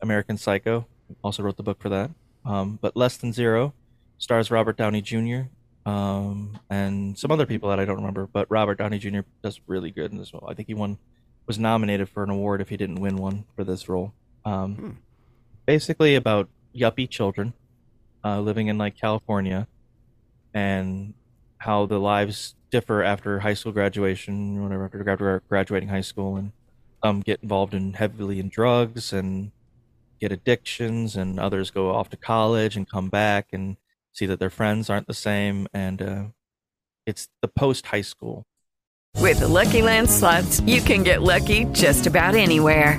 American 0.00 0.36
Psycho, 0.38 0.86
also 1.22 1.42
wrote 1.42 1.56
the 1.56 1.62
book 1.62 1.80
for 1.80 1.88
that. 1.88 2.10
Um, 2.44 2.78
but 2.80 2.96
Less 2.96 3.16
Than 3.16 3.32
Zero 3.32 3.74
stars 4.18 4.50
Robert 4.50 4.76
Downey 4.76 5.02
Jr. 5.02 5.42
Um, 5.86 6.58
and 6.70 7.18
some 7.18 7.30
other 7.30 7.46
people 7.46 7.68
that 7.70 7.80
I 7.80 7.84
don't 7.84 7.96
remember, 7.96 8.26
but 8.26 8.46
Robert 8.50 8.76
Downey 8.78 8.98
Jr. 8.98 9.20
does 9.42 9.60
really 9.66 9.90
good 9.90 10.12
in 10.12 10.18
this 10.18 10.32
role. 10.32 10.46
I 10.48 10.54
think 10.54 10.68
he 10.68 10.74
won, 10.74 10.98
was 11.46 11.58
nominated 11.58 12.08
for 12.08 12.22
an 12.22 12.30
award 12.30 12.60
if 12.60 12.68
he 12.68 12.76
didn't 12.76 12.96
win 13.00 13.16
one 13.16 13.44
for 13.56 13.64
this 13.64 13.88
role. 13.88 14.12
Um, 14.44 14.98
Basically 15.66 16.14
about 16.14 16.48
yuppie 16.74 17.08
children 17.10 17.52
uh, 18.28 18.40
living 18.40 18.66
in 18.68 18.78
like 18.78 18.96
California 18.96 19.66
and 20.54 21.14
how 21.58 21.86
the 21.86 21.98
lives 21.98 22.54
differ 22.70 23.02
after 23.02 23.40
high 23.40 23.54
school 23.54 23.72
graduation, 23.72 24.62
whatever, 24.62 24.84
after 24.84 25.42
graduating 25.48 25.88
high 25.88 26.02
school, 26.02 26.36
and 26.36 26.52
some 27.02 27.20
get 27.20 27.42
involved 27.42 27.74
in 27.74 27.94
heavily 27.94 28.38
in 28.38 28.48
drugs 28.48 29.12
and 29.12 29.50
get 30.20 30.32
addictions, 30.32 31.16
and 31.16 31.38
others 31.38 31.70
go 31.70 31.90
off 31.90 32.08
to 32.10 32.16
college 32.16 32.76
and 32.76 32.90
come 32.90 33.08
back 33.08 33.48
and 33.52 33.76
see 34.12 34.26
that 34.26 34.38
their 34.38 34.50
friends 34.50 34.90
aren't 34.90 35.06
the 35.06 35.14
same, 35.14 35.66
and 35.72 36.02
uh, 36.02 36.24
it's 37.06 37.28
the 37.40 37.48
post 37.48 37.86
high 37.86 38.00
school. 38.00 38.44
With 39.16 39.40
the 39.40 39.48
Lucky 39.48 39.82
Land 39.82 40.10
slots, 40.10 40.60
you 40.60 40.80
can 40.80 41.02
get 41.02 41.22
lucky 41.22 41.64
just 41.66 42.06
about 42.06 42.34
anywhere. 42.34 42.98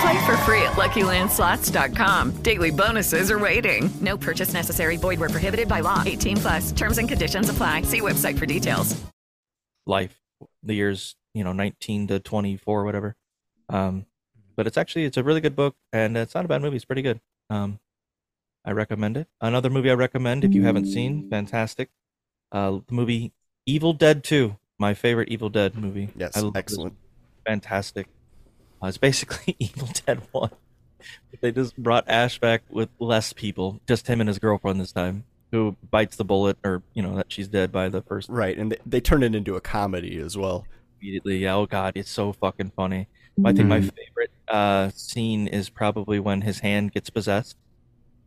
Play 0.00 0.26
for 0.26 0.36
free 0.38 0.62
at 0.62 0.72
LuckyLandSlots.com. 0.72 2.42
Daily 2.42 2.70
bonuses 2.70 3.30
are 3.30 3.38
waiting. 3.38 3.88
No 4.00 4.16
purchase 4.16 4.52
necessary. 4.52 4.96
Void 4.96 5.20
where 5.20 5.28
prohibited 5.28 5.68
by 5.68 5.80
law. 5.80 6.02
18 6.04 6.36
plus. 6.36 6.72
Terms 6.72 6.98
and 6.98 7.08
conditions 7.08 7.48
apply. 7.48 7.82
See 7.82 8.00
website 8.00 8.38
for 8.38 8.46
details. 8.46 9.00
life 9.86 10.20
the 10.64 10.74
years 10.74 11.14
you 11.32 11.44
know 11.44 11.52
19 11.52 12.08
to 12.08 12.18
24 12.18 12.84
whatever 12.84 13.14
um 13.68 14.04
but 14.56 14.66
it's 14.66 14.76
actually 14.76 15.04
it's 15.04 15.16
a 15.16 15.22
really 15.22 15.40
good 15.40 15.54
book 15.54 15.76
and 15.92 16.16
it's 16.16 16.34
not 16.34 16.44
a 16.44 16.48
bad 16.48 16.60
movie 16.60 16.74
it's 16.76 16.84
pretty 16.84 17.02
good 17.02 17.20
um 17.50 17.78
i 18.64 18.72
recommend 18.72 19.16
it 19.16 19.28
another 19.40 19.70
movie 19.70 19.88
i 19.90 19.94
recommend 19.94 20.42
if 20.44 20.52
you 20.52 20.64
haven't 20.64 20.86
seen 20.86 21.30
fantastic 21.30 21.88
uh 22.52 22.72
the 22.88 22.92
movie 22.94 23.32
evil 23.64 23.92
dead 23.92 24.24
2 24.24 24.56
my 24.78 24.92
favorite 24.92 25.28
evil 25.28 25.48
dead 25.48 25.76
movie 25.76 26.08
Yes, 26.16 26.36
I 26.36 26.40
love 26.40 26.52
this 26.54 26.58
excellent. 26.58 26.94
movie. 26.94 27.42
fantastic 27.46 28.08
uh, 28.82 28.86
it's 28.86 28.98
basically 28.98 29.56
evil 29.58 29.88
dead 30.06 30.20
1 30.32 30.50
they 31.40 31.52
just 31.52 31.76
brought 31.76 32.04
ash 32.08 32.38
back 32.40 32.62
with 32.70 32.88
less 32.98 33.32
people 33.32 33.80
just 33.86 34.06
him 34.08 34.20
and 34.20 34.28
his 34.28 34.38
girlfriend 34.38 34.80
this 34.80 34.92
time 34.92 35.24
who 35.52 35.76
bites 35.90 36.16
the 36.16 36.24
bullet 36.24 36.56
or 36.64 36.82
you 36.94 37.02
know 37.02 37.14
that 37.16 37.26
she's 37.30 37.46
dead 37.48 37.70
by 37.70 37.88
the 37.88 38.02
first 38.02 38.28
Right, 38.28 38.56
and 38.58 38.72
they, 38.72 38.78
they 38.84 39.00
turned 39.00 39.22
it 39.22 39.34
into 39.34 39.54
a 39.54 39.60
comedy 39.60 40.18
as 40.18 40.36
well. 40.36 40.66
immediately. 41.00 41.38
Yeah, 41.38 41.54
oh 41.54 41.66
god, 41.66 41.92
it's 41.96 42.10
so 42.10 42.32
fucking 42.32 42.72
funny. 42.74 43.06
I 43.44 43.52
think 43.52 43.68
my 43.68 43.78
Mhm. 43.80 43.90
favorite 43.94 44.30
uh, 44.48 44.88
scene 44.94 45.46
is 45.46 45.68
probably 45.68 46.18
when 46.18 46.40
his 46.40 46.60
hand 46.60 46.92
gets 46.92 47.10
possessed, 47.10 47.56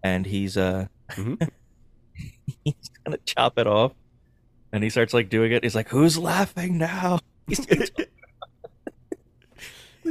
and 0.03 0.26
he's 0.27 0.55
uh 0.55 0.88
he's 2.63 2.89
gonna 3.03 3.17
chop 3.26 3.57
it 3.57 3.67
off, 3.67 3.93
and 4.71 4.84
he 4.84 4.89
starts 4.89 5.13
like 5.13 5.30
doing 5.30 5.51
it. 5.51 5.63
He's 5.63 5.76
like, 5.76 5.89
"Who's 5.89 6.17
laughing 6.17 6.77
now?" 6.77 7.19
He's, 7.47 7.65
he's 7.65 7.89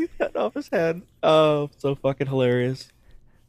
cutting 0.07 0.37
off 0.37 0.55
his 0.55 0.69
head. 0.69 1.03
Oh, 1.23 1.71
so 1.79 1.95
fucking 1.97 2.29
hilarious. 2.29 2.89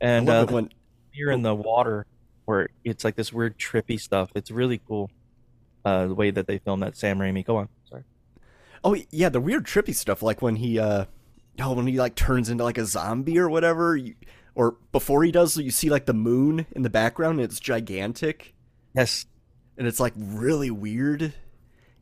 And 0.02 0.28
uh, 0.28 0.34
love 0.34 0.44
it 0.44 0.48
the 0.48 0.56
when- 0.56 0.70
you're 1.14 1.32
in 1.32 1.42
the 1.44 1.56
water 1.56 2.06
where 2.46 2.70
it's 2.84 3.04
like 3.04 3.16
this 3.16 3.32
weird 3.32 3.60
trippy 3.60 4.00
stuff. 4.00 4.32
It's 4.34 4.50
really 4.50 4.80
cool. 4.88 5.12
Uh, 5.86 6.08
the 6.08 6.16
way 6.16 6.32
that 6.32 6.48
they 6.48 6.58
film 6.58 6.80
that 6.80 6.98
Sam 6.98 7.20
Raimi. 7.20 7.46
Go 7.46 7.58
on. 7.58 7.70
Sorry. 7.90 8.04
Oh 8.84 8.96
yeah, 9.12 9.30
the 9.30 9.40
weird 9.40 9.66
trippy 9.66 9.94
stuff 9.94 10.22
like 10.22 10.42
when 10.42 10.56
he 10.56 10.80
uh 10.80 11.06
oh 11.62 11.74
when 11.74 11.88
he 11.88 12.00
like 12.00 12.16
turns 12.16 12.50
into 12.50 12.64
like 12.64 12.78
a 12.78 12.86
zombie 12.86 13.38
or 13.38 13.50
whatever 13.50 13.96
you, 13.96 14.16
or 14.56 14.78
before 14.92 15.24
he 15.24 15.32
does 15.32 15.58
you 15.58 15.72
see 15.72 15.90
like 15.90 16.06
the 16.06 16.14
moon 16.14 16.66
in 16.72 16.82
the 16.82 16.90
background 16.90 17.40
and 17.40 17.50
it's 17.50 17.60
gigantic. 17.60 18.54
Yes. 18.96 19.26
And 19.78 19.88
it's 19.88 20.00
like 20.00 20.14
really 20.18 20.72
weird. 20.72 21.34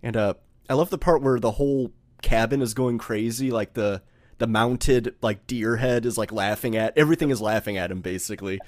And 0.01 0.15
uh 0.15 0.35
I 0.69 0.73
love 0.73 0.89
the 0.89 0.97
part 0.97 1.21
where 1.21 1.39
the 1.39 1.51
whole 1.51 1.91
cabin 2.21 2.61
is 2.61 2.73
going 2.73 2.97
crazy 2.97 3.51
like 3.51 3.73
the 3.73 4.01
the 4.37 4.47
mounted 4.47 5.15
like 5.21 5.47
deer 5.47 5.77
head 5.77 6.05
is 6.05 6.17
like 6.17 6.31
laughing 6.31 6.75
at 6.75 6.97
everything 6.97 7.29
is 7.29 7.41
laughing 7.41 7.77
at 7.77 7.91
him 7.91 8.01
basically. 8.01 8.59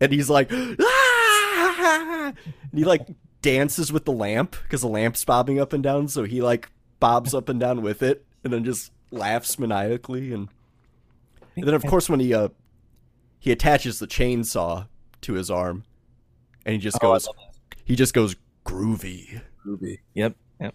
And 0.00 0.12
he's 0.12 0.30
like 0.30 0.50
"Ah!" 0.52 2.32
and 2.70 2.78
he 2.78 2.84
like 2.84 3.06
dances 3.42 3.92
with 3.92 4.04
the 4.04 4.12
lamp 4.12 4.56
because 4.62 4.80
the 4.80 4.88
lamp's 4.88 5.24
bobbing 5.24 5.60
up 5.60 5.72
and 5.72 5.82
down 5.82 6.08
so 6.08 6.24
he 6.24 6.42
like 6.42 6.70
bobs 7.00 7.34
up 7.34 7.48
and 7.48 7.60
down 7.60 7.82
with 7.82 8.02
it 8.02 8.24
and 8.42 8.52
then 8.52 8.64
just 8.64 8.90
laughs 9.10 9.58
maniacally 9.58 10.32
and, 10.32 10.48
and 11.56 11.66
then 11.66 11.74
of 11.74 11.84
course 11.86 12.10
when 12.10 12.20
he 12.20 12.34
uh 12.34 12.48
he 13.38 13.52
attaches 13.52 14.00
the 14.00 14.06
chainsaw 14.06 14.86
to 15.20 15.34
his 15.34 15.50
arm 15.50 15.84
and 16.66 16.72
he 16.74 16.78
just 16.80 16.98
Oh, 17.00 17.12
goes 17.12 17.26
love 17.26 17.36
he 17.84 17.94
just 17.94 18.12
goes 18.12 18.34
groovy 18.66 19.40
Groovy. 19.64 19.98
Yep. 20.14 20.34
Yep. 20.60 20.74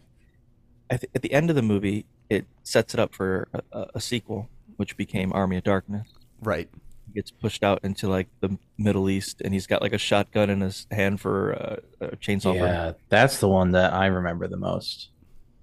At 0.89 1.01
the, 1.01 1.09
at 1.15 1.21
the 1.21 1.33
end 1.33 1.49
of 1.49 1.55
the 1.55 1.61
movie, 1.61 2.05
it 2.33 2.45
sets 2.63 2.93
it 2.93 2.99
up 2.99 3.13
for 3.13 3.47
a, 3.71 3.85
a, 3.95 4.01
sequel, 4.01 4.49
which 4.77 4.97
became 4.97 5.31
Army 5.33 5.57
of 5.57 5.63
Darkness. 5.63 6.07
Right. 6.41 6.69
He 7.07 7.13
gets 7.13 7.31
pushed 7.31 7.63
out 7.63 7.79
into 7.83 8.07
like 8.07 8.27
the 8.41 8.57
Middle 8.77 9.09
East, 9.09 9.41
and 9.41 9.53
he's 9.53 9.67
got 9.67 9.81
like 9.81 9.93
a 9.93 9.97
shotgun 9.97 10.49
in 10.49 10.61
his 10.61 10.87
hand 10.91 11.21
for 11.21 11.53
uh, 11.53 12.05
a 12.07 12.15
chainsaw. 12.17 12.57
for- 12.57 12.65
Yeah, 12.65 12.93
that's 13.09 13.39
the 13.39 13.49
one 13.49 13.71
that 13.71 13.93
I 13.93 14.07
remember 14.07 14.47
the 14.47 14.57
most. 14.57 15.09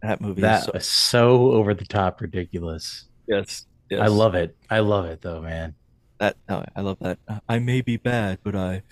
That 0.03 0.21
movie. 0.21 0.41
That 0.41 0.63
is 0.75 0.87
so, 0.87 1.29
so 1.29 1.53
over 1.53 1.75
the 1.75 1.85
top 1.85 2.21
ridiculous. 2.21 3.07
yes. 3.27 3.67
Yes. 3.91 4.03
I 4.03 4.07
love 4.07 4.37
it. 4.37 4.57
I 4.71 4.79
love 4.79 5.07
it 5.07 5.21
though, 5.21 5.41
man. 5.41 5.75
That 6.21 6.37
oh, 6.49 6.63
I 6.77 6.81
love 6.81 6.99
that. 7.01 7.19
I 7.49 7.59
may 7.59 7.81
be 7.81 7.97
bad, 7.97 8.39
but 8.45 8.55
I 8.55 8.83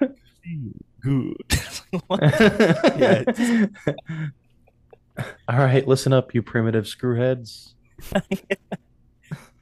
good. 1.00 1.36
Yeah. 2.10 3.24
All 5.48 5.58
right, 5.58 5.86
listen 5.86 6.12
up, 6.12 6.34
you 6.34 6.42
primitive 6.42 6.84
screwheads. 6.84 7.74
All 8.14 8.20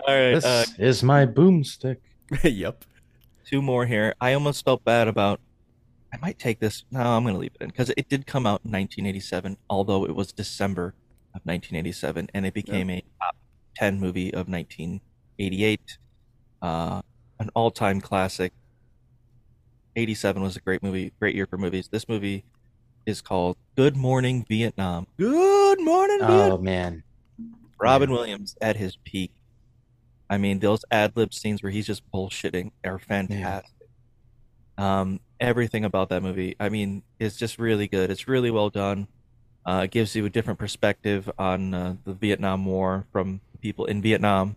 right, 0.08 0.34
This 0.34 0.44
uh, 0.44 0.64
is 0.78 1.02
my 1.02 1.26
boomstick. 1.26 1.98
yep. 2.42 2.84
two 3.44 3.60
more 3.60 3.86
here. 3.86 4.14
I 4.20 4.32
almost 4.32 4.64
felt 4.64 4.84
bad 4.84 5.08
about. 5.08 5.40
I 6.12 6.18
might 6.20 6.38
take 6.38 6.60
this. 6.60 6.84
No, 6.90 7.00
I'm 7.00 7.22
going 7.22 7.34
to 7.34 7.40
leave 7.40 7.52
it 7.54 7.64
in 7.64 7.68
because 7.68 7.90
it 7.96 8.08
did 8.08 8.26
come 8.26 8.46
out 8.46 8.60
in 8.64 8.70
1987, 8.72 9.56
although 9.70 10.04
it 10.04 10.14
was 10.14 10.32
December 10.32 10.94
of 11.34 11.40
1987, 11.44 12.28
and 12.34 12.46
it 12.46 12.52
became 12.52 12.90
a 12.90 13.02
top 13.20 13.36
10 13.76 13.98
movie 13.98 14.32
of 14.34 14.48
1988. 14.48 15.98
Uh, 16.60 17.02
an 17.38 17.50
all-time 17.54 18.00
classic. 18.00 18.52
87 19.96 20.42
was 20.42 20.56
a 20.56 20.60
great 20.60 20.82
movie, 20.82 21.12
great 21.18 21.34
year 21.34 21.46
for 21.46 21.58
movies. 21.58 21.88
This 21.88 22.08
movie 22.08 22.44
is 23.06 23.20
called 23.20 23.56
Good 23.76 23.96
Morning 23.96 24.44
Vietnam. 24.48 25.06
Good 25.18 25.80
Morning 25.80 26.18
Vietnam. 26.18 26.52
Oh 26.52 26.58
man. 26.58 27.02
Robin 27.80 28.10
Williams 28.10 28.56
at 28.60 28.76
his 28.76 28.96
peak. 28.96 29.32
I 30.30 30.38
mean, 30.38 30.60
those 30.60 30.84
ad 30.90 31.16
lib 31.16 31.34
scenes 31.34 31.62
where 31.62 31.72
he's 31.72 31.86
just 31.86 32.08
bullshitting 32.10 32.70
are 32.84 32.98
fantastic. 32.98 33.70
Um, 34.78 35.20
everything 35.40 35.84
about 35.84 36.08
that 36.10 36.22
movie, 36.22 36.56
I 36.58 36.68
mean, 36.68 37.02
is 37.18 37.36
just 37.36 37.58
really 37.58 37.88
good. 37.88 38.10
It's 38.10 38.28
really 38.28 38.50
well 38.50 38.70
done. 38.70 39.08
Uh, 39.66 39.82
it 39.84 39.90
gives 39.90 40.16
you 40.16 40.24
a 40.24 40.30
different 40.30 40.58
perspective 40.58 41.30
on 41.38 41.74
uh, 41.74 41.96
the 42.04 42.14
Vietnam 42.14 42.64
War 42.64 43.06
from 43.12 43.40
people 43.60 43.84
in 43.84 44.00
Vietnam, 44.00 44.56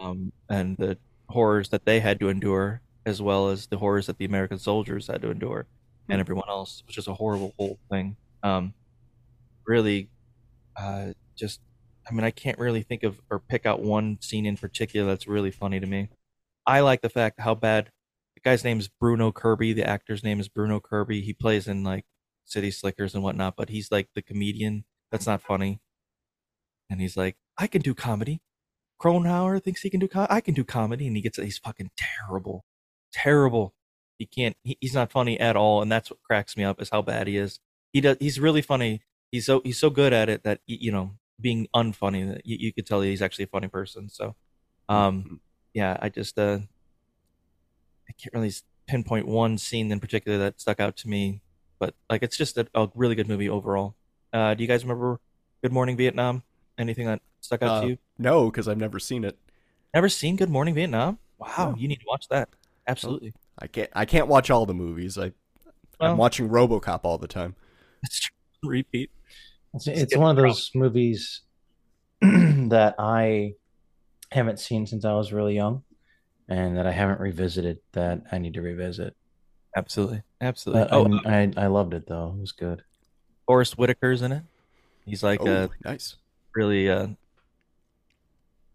um, 0.00 0.32
and 0.48 0.76
the 0.76 0.96
horrors 1.28 1.70
that 1.70 1.84
they 1.84 2.00
had 2.00 2.20
to 2.20 2.28
endure, 2.28 2.80
as 3.04 3.20
well 3.20 3.48
as 3.48 3.66
the 3.66 3.78
horrors 3.78 4.06
that 4.06 4.18
the 4.18 4.24
American 4.24 4.58
soldiers 4.58 5.08
had 5.08 5.20
to 5.22 5.30
endure, 5.30 5.66
and 6.08 6.20
everyone 6.20 6.48
else, 6.48 6.82
which 6.86 6.98
is 6.98 7.08
a 7.08 7.14
horrible 7.14 7.54
whole 7.58 7.78
thing. 7.90 8.16
Um, 8.42 8.74
really, 9.66 10.08
uh, 10.76 11.08
just 11.36 11.60
I 12.08 12.14
mean, 12.14 12.24
I 12.24 12.30
can't 12.30 12.58
really 12.58 12.82
think 12.82 13.02
of 13.02 13.20
or 13.30 13.38
pick 13.38 13.66
out 13.66 13.82
one 13.82 14.18
scene 14.20 14.46
in 14.46 14.56
particular 14.56 15.06
that's 15.06 15.28
really 15.28 15.50
funny 15.50 15.80
to 15.80 15.86
me. 15.86 16.08
I 16.66 16.80
like 16.80 17.02
the 17.02 17.08
fact 17.08 17.40
how 17.40 17.54
bad 17.54 17.90
the 18.34 18.40
guy's 18.40 18.64
name 18.64 18.78
is 18.78 18.88
Bruno 18.88 19.32
Kirby. 19.32 19.72
The 19.72 19.88
actor's 19.88 20.24
name 20.24 20.40
is 20.40 20.48
Bruno 20.48 20.80
Kirby. 20.80 21.20
He 21.22 21.32
plays 21.32 21.66
in 21.68 21.84
like 21.84 22.04
City 22.44 22.70
Slickers 22.70 23.14
and 23.14 23.22
whatnot, 23.22 23.56
but 23.56 23.68
he's 23.68 23.90
like 23.90 24.08
the 24.14 24.22
comedian 24.22 24.84
that's 25.10 25.26
not 25.26 25.42
funny. 25.42 25.80
And 26.90 27.00
he's 27.00 27.16
like, 27.16 27.36
I 27.58 27.66
can 27.66 27.82
do 27.82 27.94
comedy. 27.94 28.40
Cronauer 28.98 29.60
thinks 29.62 29.82
he 29.82 29.90
can 29.90 30.00
do. 30.00 30.08
I 30.14 30.40
can 30.40 30.54
do 30.54 30.64
comedy, 30.64 31.06
and 31.06 31.14
he 31.14 31.22
gets. 31.22 31.36
He's 31.36 31.58
fucking 31.58 31.90
terrible, 31.96 32.64
terrible. 33.12 33.74
He 34.18 34.26
can't. 34.26 34.56
He, 34.64 34.76
he's 34.80 34.94
not 34.94 35.10
funny 35.12 35.38
at 35.38 35.56
all, 35.56 35.80
and 35.80 35.90
that's 35.90 36.10
what 36.10 36.22
cracks 36.22 36.56
me 36.56 36.64
up 36.64 36.82
is 36.82 36.90
how 36.90 37.02
bad 37.02 37.26
he 37.28 37.36
is. 37.36 37.60
He 37.92 38.00
does. 38.00 38.16
He's 38.20 38.38
really 38.40 38.62
funny. 38.62 39.00
He's 39.30 39.46
so 39.46 39.60
he's 39.64 39.78
so 39.78 39.90
good 39.90 40.12
at 40.12 40.28
it 40.28 40.42
that 40.44 40.60
you 40.66 40.90
know 40.92 41.12
being 41.40 41.68
unfunny 41.74 42.28
that 42.34 42.44
you, 42.44 42.56
you 42.58 42.72
could 42.72 42.84
tell 42.86 43.00
he's 43.00 43.22
actually 43.22 43.44
a 43.44 43.48
funny 43.48 43.68
person. 43.68 44.08
So, 44.08 44.34
um, 44.88 45.40
yeah, 45.72 45.96
I 46.02 46.08
just 46.08 46.38
uh, 46.38 46.58
I 48.08 48.12
can't 48.20 48.34
really 48.34 48.52
pinpoint 48.86 49.26
one 49.26 49.58
scene 49.58 49.92
in 49.92 50.00
particular 50.00 50.38
that 50.38 50.60
stuck 50.60 50.80
out 50.80 50.96
to 50.98 51.08
me, 51.08 51.40
but 51.78 51.94
like 52.10 52.22
it's 52.22 52.36
just 52.36 52.56
a, 52.58 52.66
a 52.74 52.88
really 52.94 53.14
good 53.14 53.28
movie 53.28 53.48
overall. 53.48 53.94
Uh, 54.32 54.54
do 54.54 54.62
you 54.62 54.68
guys 54.68 54.82
remember 54.82 55.20
Good 55.62 55.72
Morning 55.72 55.96
Vietnam? 55.96 56.42
Anything 56.78 57.06
that 57.06 57.20
stuck 57.40 57.62
out 57.62 57.68
Uh, 57.70 57.80
to 57.82 57.86
you? 57.88 57.98
No, 58.18 58.50
because 58.50 58.66
I've 58.68 58.78
never 58.78 58.98
seen 58.98 59.24
it. 59.24 59.38
Never 59.94 60.08
seen 60.08 60.36
Good 60.36 60.50
Morning 60.50 60.74
Vietnam? 60.74 61.18
Wow, 61.38 61.70
No. 61.70 61.76
you 61.76 61.88
need 61.88 62.00
to 62.00 62.06
watch 62.06 62.28
that. 62.28 62.48
Absolutely. 62.86 63.32
I 63.58 63.66
can't. 63.66 63.90
I 63.94 64.04
can't 64.04 64.28
watch 64.28 64.50
all 64.50 64.66
the 64.66 64.74
movies. 64.74 65.18
I, 65.18 65.32
Well- 66.00 66.12
I'm 66.12 66.16
watching 66.16 66.48
RoboCop 66.48 67.00
all 67.04 67.18
the 67.18 67.26
time. 67.28 67.54
Repeat. 68.62 69.10
It's, 69.74 69.86
it's 69.86 70.16
one 70.16 70.30
of 70.30 70.42
those 70.42 70.70
movies 70.74 71.42
that 72.20 72.94
I 72.98 73.54
haven't 74.32 74.58
seen 74.60 74.86
since 74.86 75.04
I 75.04 75.12
was 75.12 75.32
really 75.32 75.54
young, 75.54 75.82
and 76.48 76.76
that 76.76 76.86
I 76.86 76.92
haven't 76.92 77.20
revisited. 77.20 77.78
That 77.92 78.22
I 78.32 78.38
need 78.38 78.54
to 78.54 78.62
revisit. 78.62 79.14
Absolutely, 79.76 80.22
absolutely. 80.40 80.82
Uh, 80.84 80.88
oh, 80.92 81.04
and 81.04 81.56
uh, 81.58 81.60
I 81.60 81.64
I 81.64 81.66
loved 81.68 81.94
it 81.94 82.06
though. 82.08 82.34
It 82.36 82.40
was 82.40 82.52
good. 82.52 82.82
Forest 83.46 83.74
Whitaker's 83.76 84.22
in 84.22 84.32
it. 84.32 84.42
He's 85.04 85.22
like 85.22 85.40
Oh, 85.42 85.46
uh, 85.46 85.68
nice. 85.84 86.16
really 86.54 86.90
uh, 86.90 87.08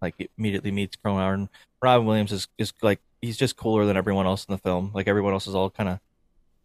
like 0.02 0.30
immediately 0.38 0.72
meets 0.72 0.96
Cronauer 0.96 1.34
and 1.34 1.50
Robin 1.82 2.06
Williams 2.06 2.32
is 2.32 2.48
is 2.58 2.74
like 2.82 3.00
he's 3.24 3.38
just 3.38 3.56
cooler 3.56 3.86
than 3.86 3.98
everyone 3.98 4.26
else 4.26 4.46
in 4.46 4.52
the 4.52 4.58
film. 4.58 4.92
Like 4.94 5.08
everyone 5.08 5.34
else 5.34 5.48
is 5.48 5.56
all 5.56 5.70
kind 5.70 5.90
of 5.90 6.00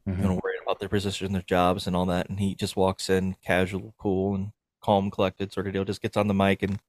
you 0.06 0.12
know 0.14 0.18
mm-hmm. 0.18 0.28
worried 0.42 0.60
about 0.62 0.80
their 0.80 0.88
position, 0.88 1.32
their 1.32 1.42
jobs, 1.42 1.86
and 1.86 1.94
all 1.94 2.06
that, 2.06 2.28
and 2.28 2.40
he 2.40 2.54
just 2.54 2.76
walks 2.76 3.08
in 3.08 3.36
casual, 3.44 3.94
cool, 3.98 4.34
and 4.34 4.52
calm, 4.80 5.10
collected 5.10 5.52
sort 5.52 5.66
of 5.66 5.72
deal. 5.72 5.84
Just 5.84 6.02
gets 6.02 6.16
on 6.16 6.28
the 6.28 6.34
mic 6.34 6.62
and 6.62 6.80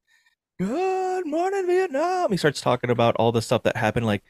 good 0.58 1.26
morning 1.26 1.66
Vietnam. 1.66 2.30
He 2.30 2.36
starts 2.36 2.60
talking 2.60 2.90
about 2.90 3.16
all 3.16 3.32
the 3.32 3.42
stuff 3.42 3.62
that 3.62 3.76
happened. 3.76 4.06
Like 4.06 4.22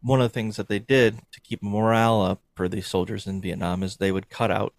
one 0.00 0.20
of 0.20 0.24
the 0.24 0.34
things 0.34 0.56
that 0.56 0.68
they 0.68 0.78
did 0.78 1.20
to 1.32 1.40
keep 1.40 1.62
morale 1.62 2.22
up 2.22 2.40
for 2.54 2.68
the 2.68 2.80
soldiers 2.80 3.26
in 3.26 3.40
Vietnam 3.40 3.82
is 3.82 3.96
they 3.96 4.12
would 4.12 4.30
cut 4.30 4.50
out 4.50 4.72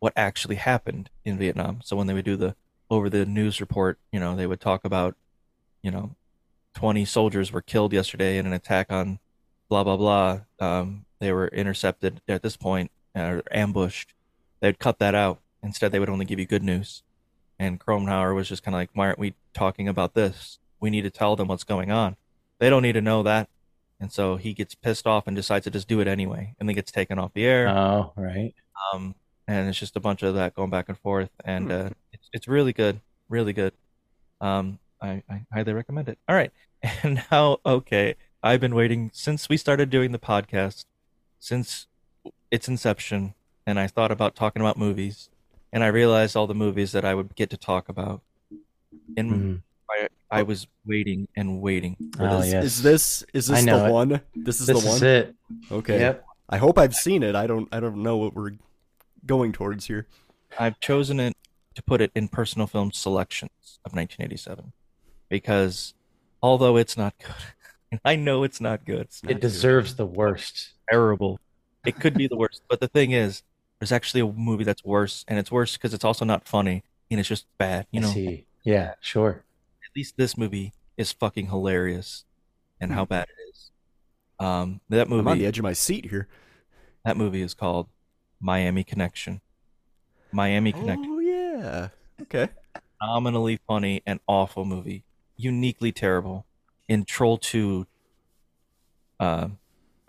what 0.00 0.12
actually 0.16 0.56
happened 0.56 1.10
in 1.24 1.38
Vietnam. 1.38 1.80
So 1.84 1.96
when 1.96 2.06
they 2.06 2.14
would 2.14 2.24
do 2.24 2.36
the 2.36 2.56
over 2.90 3.08
the 3.08 3.24
news 3.24 3.60
report, 3.60 3.98
you 4.10 4.18
know, 4.18 4.34
they 4.34 4.46
would 4.46 4.60
talk 4.60 4.84
about, 4.84 5.14
you 5.82 5.90
know, 5.92 6.16
20 6.74 7.04
soldiers 7.04 7.52
were 7.52 7.62
killed 7.62 7.92
yesterday 7.92 8.38
in 8.38 8.46
an 8.46 8.52
attack 8.52 8.90
on 8.90 9.18
blah 9.70 9.84
blah 9.84 9.96
blah. 9.96 10.40
Um, 10.60 11.06
they 11.20 11.32
were 11.32 11.48
intercepted 11.48 12.20
at 12.28 12.42
this 12.42 12.56
point 12.58 12.90
or 13.14 13.42
ambushed. 13.50 14.12
They'd 14.60 14.78
cut 14.78 14.98
that 14.98 15.14
out. 15.14 15.40
Instead, 15.62 15.92
they 15.92 15.98
would 15.98 16.10
only 16.10 16.26
give 16.26 16.38
you 16.38 16.46
good 16.46 16.62
news. 16.62 17.02
And 17.58 17.80
Cronauer 17.80 18.34
was 18.34 18.48
just 18.48 18.62
kind 18.62 18.74
of 18.74 18.80
like, 18.80 18.90
why 18.94 19.06
aren't 19.06 19.18
we 19.18 19.34
talking 19.54 19.88
about 19.88 20.14
this? 20.14 20.58
We 20.80 20.90
need 20.90 21.02
to 21.02 21.10
tell 21.10 21.36
them 21.36 21.48
what's 21.48 21.64
going 21.64 21.90
on. 21.90 22.16
They 22.58 22.70
don't 22.70 22.82
need 22.82 22.92
to 22.94 23.00
know 23.02 23.22
that. 23.22 23.48
And 24.00 24.10
so 24.10 24.36
he 24.36 24.54
gets 24.54 24.74
pissed 24.74 25.06
off 25.06 25.26
and 25.26 25.36
decides 25.36 25.64
to 25.64 25.70
just 25.70 25.86
do 25.88 26.00
it 26.00 26.08
anyway, 26.08 26.54
and 26.58 26.68
then 26.68 26.74
gets 26.74 26.90
taken 26.90 27.18
off 27.18 27.32
the 27.34 27.44
air. 27.44 27.68
Oh 27.68 28.12
right. 28.16 28.54
Um, 28.92 29.14
and 29.46 29.68
it's 29.68 29.78
just 29.78 29.96
a 29.96 30.00
bunch 30.00 30.22
of 30.22 30.34
that 30.36 30.54
going 30.54 30.70
back 30.70 30.88
and 30.88 30.96
forth, 30.98 31.30
and 31.44 31.66
Hmm. 31.66 31.70
uh, 31.72 31.88
it's 32.12 32.28
it's 32.32 32.48
really 32.48 32.72
good, 32.72 33.00
really 33.28 33.52
good. 33.52 33.72
Um, 34.40 34.78
I, 35.02 35.22
I 35.28 35.44
highly 35.52 35.72
recommend 35.74 36.08
it. 36.08 36.18
All 36.28 36.34
right, 36.34 36.50
and 37.02 37.22
now 37.30 37.58
okay, 37.66 38.14
I've 38.42 38.60
been 38.60 38.74
waiting 38.74 39.10
since 39.12 39.48
we 39.48 39.56
started 39.56 39.90
doing 39.90 40.12
the 40.12 40.18
podcast, 40.18 40.84
since 41.38 41.86
its 42.50 42.68
inception, 42.68 43.34
and 43.66 43.78
I 43.78 43.86
thought 43.86 44.10
about 44.10 44.34
talking 44.34 44.62
about 44.62 44.78
movies, 44.78 45.28
and 45.72 45.84
I 45.84 45.88
realized 45.88 46.36
all 46.36 46.46
the 46.46 46.54
movies 46.54 46.92
that 46.92 47.04
I 47.04 47.14
would 47.14 47.34
get 47.36 47.50
to 47.50 47.56
talk 47.56 47.88
about, 47.88 48.22
and 49.16 49.30
Mhm. 49.32 49.62
I 49.90 50.08
I 50.32 50.42
was 50.42 50.68
waiting 50.86 51.26
and 51.36 51.60
waiting 51.60 51.96
for 52.16 52.28
Oh, 52.28 52.40
this. 52.40 52.52
yes. 52.52 52.64
Is 52.64 52.82
this 52.82 53.24
is 53.34 53.46
this 53.48 53.64
know 53.64 53.80
the 53.80 53.86
it. 53.88 53.92
one? 53.92 54.20
This 54.34 54.60
is 54.60 54.66
This 54.68 54.80
the 54.80 54.86
one. 54.86 54.96
is 54.96 55.02
it. 55.02 55.34
Okay. 55.72 55.98
Yep. 55.98 56.24
I 56.48 56.56
hope 56.58 56.78
I've 56.78 56.94
seen 56.94 57.22
it. 57.22 57.34
I 57.34 57.46
don't. 57.46 57.68
I 57.72 57.80
don't 57.80 58.02
know 58.02 58.16
what 58.16 58.34
we're 58.34 58.52
going 59.26 59.52
towards 59.52 59.86
here. 59.86 60.06
I've 60.58 60.78
chosen 60.80 61.20
it 61.20 61.36
to 61.74 61.82
put 61.82 62.00
it 62.00 62.10
in 62.14 62.28
personal 62.28 62.66
film 62.66 62.90
selections 62.92 63.78
of 63.84 63.92
1987 63.94 64.72
because 65.28 65.94
although 66.42 66.76
it's 66.76 66.96
not 66.96 67.14
good, 67.18 67.34
I 68.04 68.16
know 68.16 68.44
it's 68.44 68.60
not 68.60 68.84
good. 68.84 69.08
It 69.28 69.40
deserves 69.40 69.96
the 69.96 70.06
worst. 70.06 70.70
Terrible. 70.90 71.40
It 71.84 71.98
could 71.98 72.14
be 72.14 72.26
the 72.26 72.36
worst, 72.38 72.62
but 72.68 72.80
the 72.80 72.88
thing 72.88 73.12
is, 73.12 73.42
there's 73.78 73.92
actually 73.92 74.20
a 74.20 74.26
movie 74.26 74.64
that's 74.64 74.84
worse, 74.84 75.24
and 75.26 75.38
it's 75.38 75.50
worse 75.50 75.76
because 75.76 75.94
it's 75.94 76.04
also 76.04 76.24
not 76.24 76.46
funny 76.46 76.82
and 77.10 77.18
it's 77.18 77.28
just 77.28 77.46
bad. 77.58 77.86
You 77.90 78.00
I 78.00 78.02
know, 78.02 78.10
see. 78.10 78.46
Yeah, 78.62 78.94
sure. 79.00 79.44
at 79.82 79.96
least 79.96 80.16
this 80.16 80.36
movie 80.36 80.72
is 80.96 81.12
fucking 81.12 81.46
hilarious, 81.46 82.24
and 82.80 82.92
how 82.92 83.04
bad 83.04 83.26
it 83.28 83.50
is. 83.50 83.70
Um, 84.38 84.80
that 84.88 85.06
I'm 85.10 85.26
on 85.26 85.38
the 85.38 85.46
edge 85.46 85.58
of 85.58 85.62
my 85.62 85.72
seat 85.72 86.10
here. 86.10 86.28
That 87.04 87.16
movie 87.16 87.42
is 87.42 87.54
called 87.54 87.88
Miami 88.40 88.84
Connection. 88.84 89.40
Miami 90.32 90.72
Connection. 90.72 91.10
Oh 91.10 91.18
yeah. 91.18 91.88
Okay. 92.22 92.48
phenomenally 93.00 93.58
funny 93.66 94.02
and 94.06 94.20
awful 94.26 94.64
movie. 94.64 95.04
Uniquely 95.36 95.90
terrible 95.90 96.46
in 96.90 97.04
Troll 97.04 97.38
2 97.38 97.86
uh, 99.20 99.48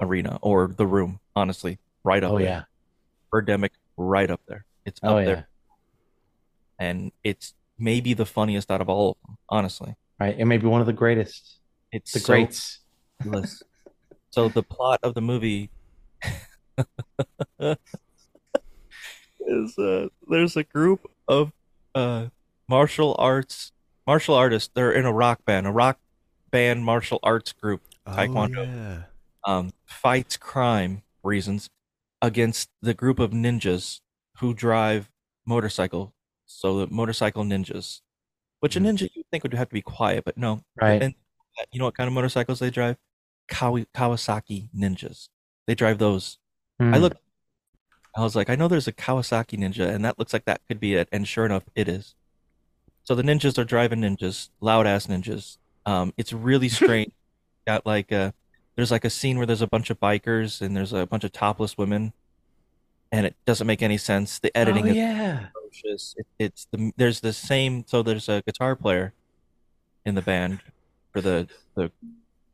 arena 0.01 0.39
or 0.41 0.67
The 0.75 0.87
Room, 0.87 1.19
honestly. 1.35 1.77
Right 2.03 2.23
up 2.23 2.31
Oh 2.31 2.37
there. 2.39 2.47
yeah. 2.47 2.63
Birdemic, 3.31 3.69
right 3.95 4.29
up 4.31 4.41
there. 4.47 4.65
It's 4.83 4.99
up 5.03 5.11
Oh 5.11 5.17
yeah. 5.19 5.25
there. 5.25 5.47
And 6.79 7.11
it's 7.23 7.53
maybe 7.77 8.15
the 8.15 8.25
funniest 8.25 8.71
out 8.71 8.81
of 8.81 8.89
all 8.89 9.11
of 9.11 9.17
them, 9.27 9.37
honestly. 9.47 9.95
Right. 10.19 10.35
It 10.37 10.45
may 10.45 10.57
be 10.57 10.65
one 10.65 10.81
of 10.81 10.87
the 10.87 10.93
greatest. 10.93 11.59
It's 11.91 12.11
The 12.13 12.19
so 12.19 12.33
greats. 12.33 12.79
so 14.31 14.49
the 14.49 14.63
plot 14.63 14.99
of 15.03 15.13
the 15.13 15.21
movie 15.21 15.69
is 19.39 19.77
uh, 19.77 20.07
there's 20.27 20.55
a 20.57 20.63
group 20.63 21.05
of 21.27 21.51
uh, 21.93 22.27
martial 22.67 23.15
arts 23.19 23.71
martial 24.07 24.33
artists. 24.33 24.71
They're 24.73 24.91
in 24.91 25.05
a 25.05 25.13
rock 25.13 25.45
band, 25.45 25.67
a 25.67 25.71
rock 25.71 25.99
band 26.51 26.83
martial 26.85 27.19
arts 27.23 27.53
group, 27.53 27.81
taekwondo, 28.07 28.57
Oh, 28.59 28.63
yeah. 28.63 29.03
um, 29.45 29.71
fights 29.85 30.37
crime 30.37 31.03
reasons 31.23 31.69
against 32.21 32.69
the 32.81 32.93
group 32.93 33.19
of 33.19 33.31
ninjas 33.31 33.99
who 34.37 34.53
drive 34.53 35.09
motorcycle. 35.45 36.13
So 36.45 36.79
the 36.79 36.87
motorcycle 36.93 37.43
ninjas, 37.43 38.01
which 38.59 38.75
a 38.75 38.79
ninja 38.79 39.09
you 39.15 39.23
think 39.31 39.43
would 39.43 39.53
have 39.53 39.69
to 39.69 39.73
be 39.73 39.81
quiet, 39.81 40.25
but 40.25 40.37
no. 40.37 40.61
Right. 40.79 41.01
And 41.01 41.15
you 41.71 41.79
know 41.79 41.85
what 41.85 41.95
kind 41.97 42.07
of 42.07 42.13
motorcycles 42.13 42.59
they 42.59 42.69
drive? 42.69 42.97
Kawi- 43.49 43.87
Kawasaki 43.95 44.69
ninjas. 44.75 45.29
They 45.67 45.75
drive 45.75 45.97
those. 45.97 46.37
I 46.79 46.97
look. 46.97 47.13
I 48.17 48.21
was 48.21 48.35
like, 48.35 48.49
I 48.49 48.55
know 48.55 48.67
there's 48.67 48.87
a 48.87 48.91
Kawasaki 48.91 49.57
ninja, 49.57 49.87
and 49.93 50.03
that 50.03 50.17
looks 50.19 50.33
like 50.33 50.45
that 50.45 50.61
could 50.67 50.79
be 50.79 50.95
it. 50.95 51.07
And 51.11 51.27
sure 51.27 51.45
enough, 51.45 51.63
it 51.75 51.87
is. 51.87 52.15
So 53.03 53.13
the 53.15 53.21
ninjas 53.23 53.57
are 53.59 53.63
driving 53.63 53.99
ninjas, 54.01 54.49
loud 54.59 54.87
ass 54.87 55.05
ninjas. 55.07 55.57
Um, 55.85 56.13
it's 56.17 56.33
really 56.33 56.69
strange. 56.69 57.11
Got 57.67 57.85
like 57.85 58.11
a, 58.11 58.33
there's 58.75 58.91
like 58.91 59.05
a 59.05 59.09
scene 59.09 59.37
where 59.37 59.45
there's 59.45 59.61
a 59.61 59.67
bunch 59.67 59.89
of 59.89 59.99
bikers 59.99 60.61
and 60.61 60.75
there's 60.75 60.93
a 60.93 61.05
bunch 61.05 61.23
of 61.23 61.31
topless 61.31 61.77
women, 61.77 62.13
and 63.11 63.25
it 63.25 63.35
doesn't 63.45 63.67
make 63.67 63.81
any 63.83 63.97
sense. 63.97 64.39
The 64.39 64.55
editing 64.57 64.85
Oh, 64.85 64.89
is 64.89 64.95
yeah. 64.95 65.47
atrocious. 65.49 66.15
It, 66.17 66.25
it's 66.39 66.67
the 66.71 66.91
there's 66.97 67.19
the 67.19 67.33
same. 67.33 67.83
So 67.87 68.01
there's 68.01 68.27
a 68.29 68.41
guitar 68.45 68.75
player 68.75 69.13
in 70.05 70.15
the 70.15 70.21
band 70.21 70.61
for 71.13 71.21
the 71.21 71.47
the 71.75 71.91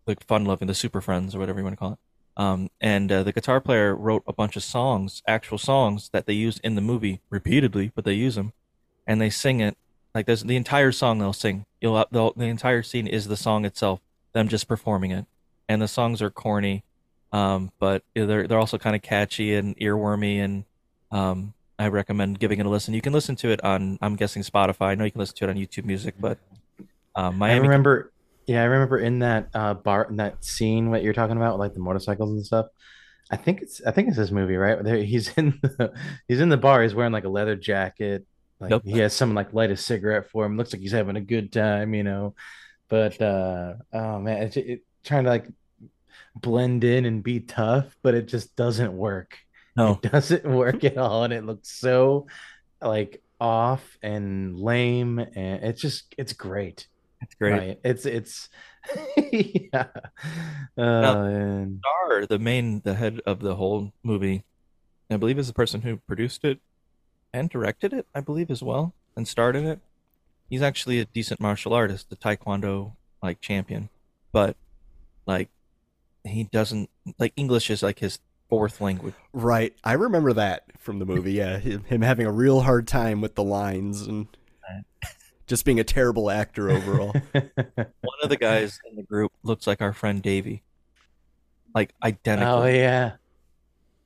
the 0.06 0.18
fun 0.28 0.46
loving 0.46 0.68
the 0.68 0.74
super 0.74 1.00
friends 1.02 1.36
or 1.36 1.40
whatever 1.40 1.60
you 1.60 1.64
want 1.64 1.74
to 1.76 1.80
call 1.80 1.94
it. 1.94 2.00
Um, 2.36 2.70
and 2.82 3.12
uh, 3.12 3.24
the 3.24 3.32
guitar 3.34 3.60
player 3.62 3.96
wrote 3.96 4.24
a 4.28 4.34
bunch 4.34 4.56
of 4.56 4.64
songs, 4.64 5.22
actual 5.28 5.58
songs 5.58 6.10
that 6.14 6.26
they 6.28 6.34
use 6.34 6.60
in 6.60 6.76
the 6.76 6.82
movie 6.82 7.22
repeatedly, 7.30 7.92
but 7.96 8.04
they 8.06 8.14
use 8.14 8.36
them, 8.36 8.54
and 9.08 9.20
they 9.22 9.30
sing 9.30 9.60
it 9.60 9.78
like 10.14 10.26
there's 10.26 10.44
the 10.44 10.56
entire 10.56 10.92
song 10.92 11.20
they'll 11.20 11.34
sing. 11.34 11.66
You'll 11.82 12.06
they'll, 12.12 12.34
the 12.34 12.46
entire 12.46 12.84
scene 12.84 13.08
is 13.08 13.28
the 13.28 13.38
song 13.38 13.66
itself, 13.66 14.00
them 14.34 14.48
just 14.48 14.68
performing 14.68 15.12
it, 15.12 15.26
and 15.70 15.82
the 15.82 15.88
songs 15.88 16.22
are 16.22 16.30
corny, 16.30 16.84
um, 17.32 17.72
but 17.80 18.04
they're 18.16 18.48
they're 18.48 18.60
also 18.60 18.78
kind 18.78 18.96
of 18.96 19.02
catchy 19.02 19.56
and 19.56 19.78
earwormy, 19.78 20.38
and 20.44 20.66
um, 21.12 21.54
I 21.78 21.88
recommend 21.88 22.40
giving 22.40 22.60
it 22.60 22.66
a 22.66 22.70
listen. 22.70 22.94
You 22.94 23.02
can 23.02 23.14
listen 23.14 23.36
to 23.38 23.50
it 23.50 23.64
on 23.64 24.00
I'm 24.02 24.16
guessing 24.16 24.42
Spotify. 24.42 24.88
I 24.88 24.96
know 24.96 25.06
you 25.06 25.12
can 25.12 25.20
listen 25.20 25.36
to 25.38 25.44
it 25.46 25.50
on 25.50 25.56
YouTube 25.56 25.86
Music, 25.86 26.16
but 26.20 26.40
um, 27.16 27.38
Miami 27.38 27.60
I 27.60 27.62
remember, 27.64 28.12
yeah, 28.46 28.62
I 28.62 28.66
remember 28.66 29.00
in 29.00 29.20
that 29.20 29.50
uh, 29.54 29.74
bar, 29.74 30.08
in 30.10 30.18
that 30.18 30.44
scene 30.44 30.90
what 30.90 31.04
you're 31.04 31.14
talking 31.14 31.38
about, 31.38 31.60
like 31.60 31.74
the 31.74 31.80
motorcycles 31.80 32.32
and 32.32 32.46
stuff. 32.46 32.68
I 33.30 33.36
think 33.36 33.62
it's, 33.62 33.82
I 33.86 33.92
think 33.92 34.08
it's 34.08 34.18
this 34.18 34.32
movie, 34.32 34.56
right? 34.56 34.82
There, 34.82 34.98
he's 34.98 35.30
in 35.38 35.60
the, 35.62 35.94
he's 36.28 36.40
in 36.40 36.50
the 36.50 36.58
bar. 36.58 36.84
He's 36.84 36.96
wearing 36.96 37.12
like 37.12 37.26
a 37.26 37.30
leather 37.30 37.56
jacket. 37.56 38.26
Like 38.60 38.72
Yep. 38.72 38.82
he 38.86 38.98
has 39.00 39.14
someone 39.14 39.36
like 39.36 39.54
light 39.54 39.72
a 39.72 39.78
cigarette 39.78 40.30
for 40.30 40.46
him. 40.46 40.58
Looks 40.58 40.74
like 40.74 40.82
he's 40.82 40.92
having 40.92 41.16
a 41.16 41.22
good 41.22 41.52
time, 41.52 41.94
you 41.94 42.04
know. 42.04 42.36
But 42.90 43.22
uh, 43.22 43.74
oh 43.94 44.20
man, 44.20 44.44
it's 44.44 44.58
it, 44.58 44.84
trying 45.04 45.26
to 45.26 45.30
like 45.30 45.48
blend 46.36 46.84
in 46.84 47.06
and 47.06 47.24
be 47.24 47.40
tough, 47.42 47.96
but 48.02 48.14
it 48.16 48.28
just 48.28 48.56
doesn't 48.56 48.94
work. 48.94 49.38
No. 49.76 50.00
It 50.04 50.12
doesn't 50.12 50.46
work 50.52 50.84
at 50.84 50.98
all, 50.98 51.24
and 51.24 51.34
it 51.34 51.46
looks 51.46 51.70
so 51.70 52.28
like 52.82 53.22
off 53.40 53.98
and 54.02 54.58
lame, 54.58 55.20
and 55.20 55.64
it's 55.64 55.82
just 55.82 56.16
it's 56.18 56.34
great. 56.34 56.88
It's 57.22 57.36
great. 57.36 57.52
Right. 57.52 57.80
It's 57.84 58.06
it's 58.06 58.50
yeah. 59.18 59.88
Uh, 60.78 61.24
and 61.28 61.80
Star, 61.80 62.26
the 62.26 62.40
main, 62.40 62.82
the 62.82 62.94
head 62.94 63.22
of 63.26 63.40
the 63.40 63.56
whole 63.56 63.92
movie, 64.04 64.46
I 65.10 65.18
believe 65.18 65.38
is 65.40 65.48
the 65.48 65.54
person 65.54 65.82
who 65.82 65.98
produced 65.98 66.46
it 66.46 66.60
and 67.38 67.50
directed 67.50 67.94
it, 67.94 68.08
I 68.14 68.20
believe 68.22 68.50
as 68.52 68.62
well, 68.64 68.94
and 69.16 69.28
starred 69.28 69.56
in 69.56 69.66
it. 69.66 69.80
He's 70.50 70.62
actually 70.62 71.00
a 71.00 71.06
decent 71.06 71.40
martial 71.40 71.74
artist, 71.74 72.10
the 72.10 72.16
Taekwondo 72.16 72.94
like 73.22 73.42
champion, 73.42 73.90
but 74.32 74.56
like 75.26 75.50
he 76.24 76.46
doesn't 76.46 76.90
like 77.20 77.34
English 77.36 77.70
is 77.70 77.84
like 77.84 78.00
his 78.00 78.20
fourth 78.50 78.80
language. 78.80 79.14
Right. 79.34 79.74
I 79.84 79.94
remember 79.94 80.34
that 80.34 80.64
from 80.80 81.00
the 81.00 81.06
movie. 81.06 81.34
Yeah, 81.34 81.60
him, 81.60 81.84
him 81.84 82.02
having 82.02 82.26
a 82.26 82.32
real 82.32 82.62
hard 82.62 82.88
time 82.88 83.20
with 83.22 83.36
the 83.36 83.44
lines 83.44 84.02
and 84.08 84.28
just 85.48 85.66
being 85.66 85.80
a 85.80 85.84
terrible 85.84 86.30
actor 86.32 86.70
overall. 86.70 87.14
One 87.34 88.20
of 88.24 88.30
the 88.30 88.38
guys 88.38 88.80
in 88.90 88.96
the 88.96 89.04
group 89.04 89.32
looks 89.44 89.68
like 89.68 89.82
our 89.82 89.94
friend 89.94 90.22
Davy, 90.22 90.64
like 91.76 91.94
identical. 92.02 92.60
oh 92.60 92.66
yeah, 92.68 93.14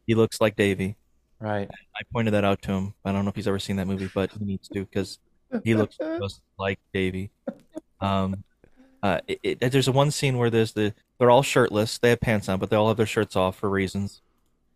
He 0.07 0.15
looks 0.15 0.41
like 0.41 0.55
Davey. 0.55 0.95
Right. 1.41 1.69
I 1.95 2.01
pointed 2.13 2.33
that 2.33 2.43
out 2.43 2.61
to 2.63 2.71
him. 2.71 2.93
I 3.03 3.11
don't 3.11 3.25
know 3.25 3.29
if 3.29 3.35
he's 3.35 3.47
ever 3.47 3.59
seen 3.59 3.75
that 3.77 3.87
movie, 3.87 4.09
but 4.13 4.31
he 4.31 4.45
needs 4.45 4.67
to 4.69 4.85
because 4.85 5.19
he 5.63 5.75
looks 5.75 5.97
just 6.21 6.41
like 6.57 6.79
Davey. 6.93 7.31
Um, 7.99 8.43
uh, 9.03 9.19
it, 9.27 9.39
it, 9.43 9.71
there's 9.71 9.87
a 9.87 9.91
one 9.91 10.11
scene 10.11 10.37
where 10.37 10.49
there's 10.49 10.73
the 10.73 10.93
they're 11.17 11.31
all 11.31 11.43
shirtless. 11.43 11.97
They 11.97 12.09
have 12.11 12.21
pants 12.21 12.47
on, 12.49 12.59
but 12.59 12.69
they 12.69 12.75
all 12.75 12.87
have 12.87 12.97
their 12.97 13.05
shirts 13.05 13.35
off 13.35 13.57
for 13.57 13.69
reasons. 13.69 14.21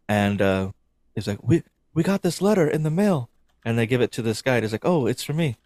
And 0.09 0.41
uh, 0.41 0.71
he's 1.13 1.27
like, 1.27 1.39
"We 1.43 1.63
we 1.93 2.03
got 2.03 2.21
this 2.21 2.41
letter 2.41 2.67
in 2.67 2.83
the 2.83 2.91
mail," 2.91 3.29
and 3.63 3.77
they 3.77 3.87
give 3.87 4.01
it 4.01 4.11
to 4.13 4.21
this 4.21 4.41
guy. 4.41 4.55
And 4.55 4.63
he's 4.63 4.71
like, 4.71 4.85
"Oh, 4.85 5.07
it's 5.07 5.23
for 5.23 5.33
me." 5.33 5.57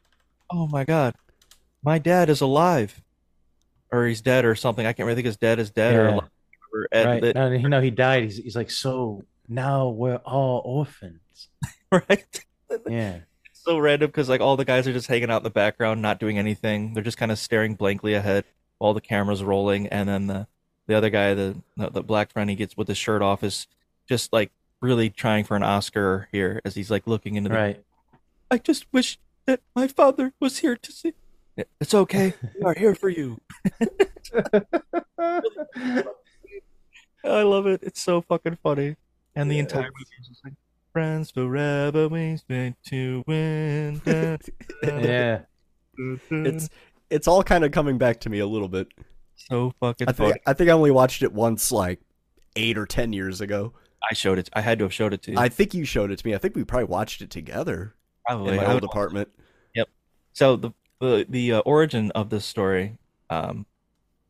Oh 0.51 0.67
my 0.67 0.83
god, 0.83 1.15
my 1.83 1.99
dad 1.99 2.29
is 2.29 2.41
alive, 2.41 3.01
or 3.91 4.05
he's 4.07 4.21
dead, 4.21 4.45
or 4.45 4.55
something. 4.55 4.85
I 4.85 4.93
can't 4.93 5.05
really 5.05 5.15
think 5.15 5.27
his 5.27 5.37
dad 5.37 5.59
is 5.59 5.69
dead 5.69 5.95
or 5.95 6.07
alive. 6.07 6.29
Or, 6.73 6.87
right. 6.93 7.21
that- 7.21 7.35
No, 7.35 7.49
know 7.49 7.81
he 7.81 7.91
died. 7.91 8.23
He's 8.23 8.37
he's 8.37 8.55
like 8.55 8.71
so 8.71 9.23
now 9.49 9.89
we're 9.89 10.17
all 10.17 10.61
orphans. 10.63 11.49
right? 11.91 12.45
Yeah. 12.87 13.21
so 13.51 13.79
random 13.79 14.09
because 14.09 14.29
like 14.29 14.41
all 14.41 14.55
the 14.55 14.63
guys 14.63 14.87
are 14.87 14.93
just 14.93 15.07
hanging 15.07 15.31
out 15.31 15.37
in 15.37 15.43
the 15.43 15.49
background, 15.49 16.03
not 16.03 16.19
doing 16.19 16.37
anything. 16.37 16.93
They're 16.93 17.01
just 17.01 17.17
kind 17.17 17.31
of 17.31 17.39
staring 17.39 17.73
blankly 17.73 18.13
ahead 18.13 18.45
while 18.77 18.93
the 18.93 19.01
camera's 19.01 19.43
rolling, 19.43 19.87
and 19.87 20.07
then 20.07 20.27
the 20.27 20.47
the 20.85 20.93
other 20.93 21.09
guy, 21.09 21.33
the 21.33 21.55
the, 21.77 21.89
the 21.89 22.03
black 22.03 22.31
friend, 22.31 22.47
he 22.47 22.55
gets 22.55 22.77
with 22.77 22.87
his 22.87 22.97
shirt 22.99 23.23
off, 23.23 23.43
is 23.43 23.65
just 24.07 24.31
like 24.31 24.51
really 24.81 25.09
trying 25.09 25.45
for 25.45 25.55
an 25.55 25.63
Oscar 25.63 26.27
here 26.31 26.61
as 26.63 26.75
he's 26.75 26.91
like 26.91 27.07
looking 27.07 27.33
into 27.35 27.49
the. 27.49 27.55
Right. 27.55 27.83
I 28.51 28.59
just 28.59 28.85
wish 28.93 29.17
that 29.47 29.61
my 29.75 29.87
father 29.87 30.33
was 30.39 30.59
here 30.59 30.75
to 30.75 30.91
see. 30.91 31.13
It's 31.81 31.93
okay. 31.93 32.33
We 32.55 32.65
are 32.65 32.75
here 32.75 32.93
for 32.95 33.09
you. 33.09 33.41
I 37.23 37.41
love 37.41 37.67
it. 37.67 37.81
It's 37.83 37.99
so 38.01 38.21
fucking 38.21 38.59
funny. 38.63 38.95
And 39.41 39.49
the 39.51 39.59
entire 39.59 39.83
movie 39.83 40.05
is 40.19 40.27
just 40.27 40.43
like 40.43 40.53
friends 40.93 41.31
forever, 41.31 42.07
we 42.07 42.37
meant 42.49 42.75
to 42.87 43.23
win. 43.27 44.01
Da, 44.05 44.37
da, 44.83 44.99
Yeah. 44.99 45.39
it's 46.31 46.69
it's 47.09 47.27
all 47.27 47.43
kind 47.43 47.63
of 47.63 47.71
coming 47.71 47.97
back 47.97 48.19
to 48.21 48.29
me 48.29 48.39
a 48.39 48.47
little 48.47 48.67
bit. 48.67 48.87
so 49.35 49.73
fucking 49.79 50.07
I 50.07 50.11
think 50.11 50.29
funny. 50.33 50.41
I 50.45 50.53
think 50.53 50.69
I 50.69 50.73
only 50.73 50.91
watched 50.91 51.21
it 51.23 51.33
once, 51.33 51.71
like 51.71 51.99
eight 52.55 52.77
or 52.77 52.85
ten 52.85 53.13
years 53.13 53.41
ago. 53.41 53.73
I 54.09 54.13
showed 54.13 54.39
it. 54.39 54.49
I 54.53 54.61
had 54.61 54.79
to 54.79 54.85
have 54.85 54.93
showed 54.93 55.13
it 55.13 55.21
to 55.23 55.31
you. 55.31 55.37
I 55.37 55.49
think 55.49 55.73
you 55.73 55.83
showed 55.85 56.11
it 56.11 56.19
to 56.19 56.27
me. 56.27 56.33
I 56.33 56.37
think 56.37 56.55
we 56.55 56.63
probably 56.63 56.85
watched 56.85 57.21
it 57.21 57.29
together 57.29 57.95
Probably. 58.25 58.51
in 58.51 58.57
my 58.57 58.65
I 58.65 58.73
old 58.73 58.83
apartment. 58.83 59.29
Yep. 59.75 59.89
So 60.33 60.55
the 60.55 60.71
the 61.01 61.25
the 61.27 61.53
uh, 61.53 61.59
origin 61.59 62.11
of 62.11 62.29
this 62.29 62.45
story, 62.45 62.97
um, 63.29 63.65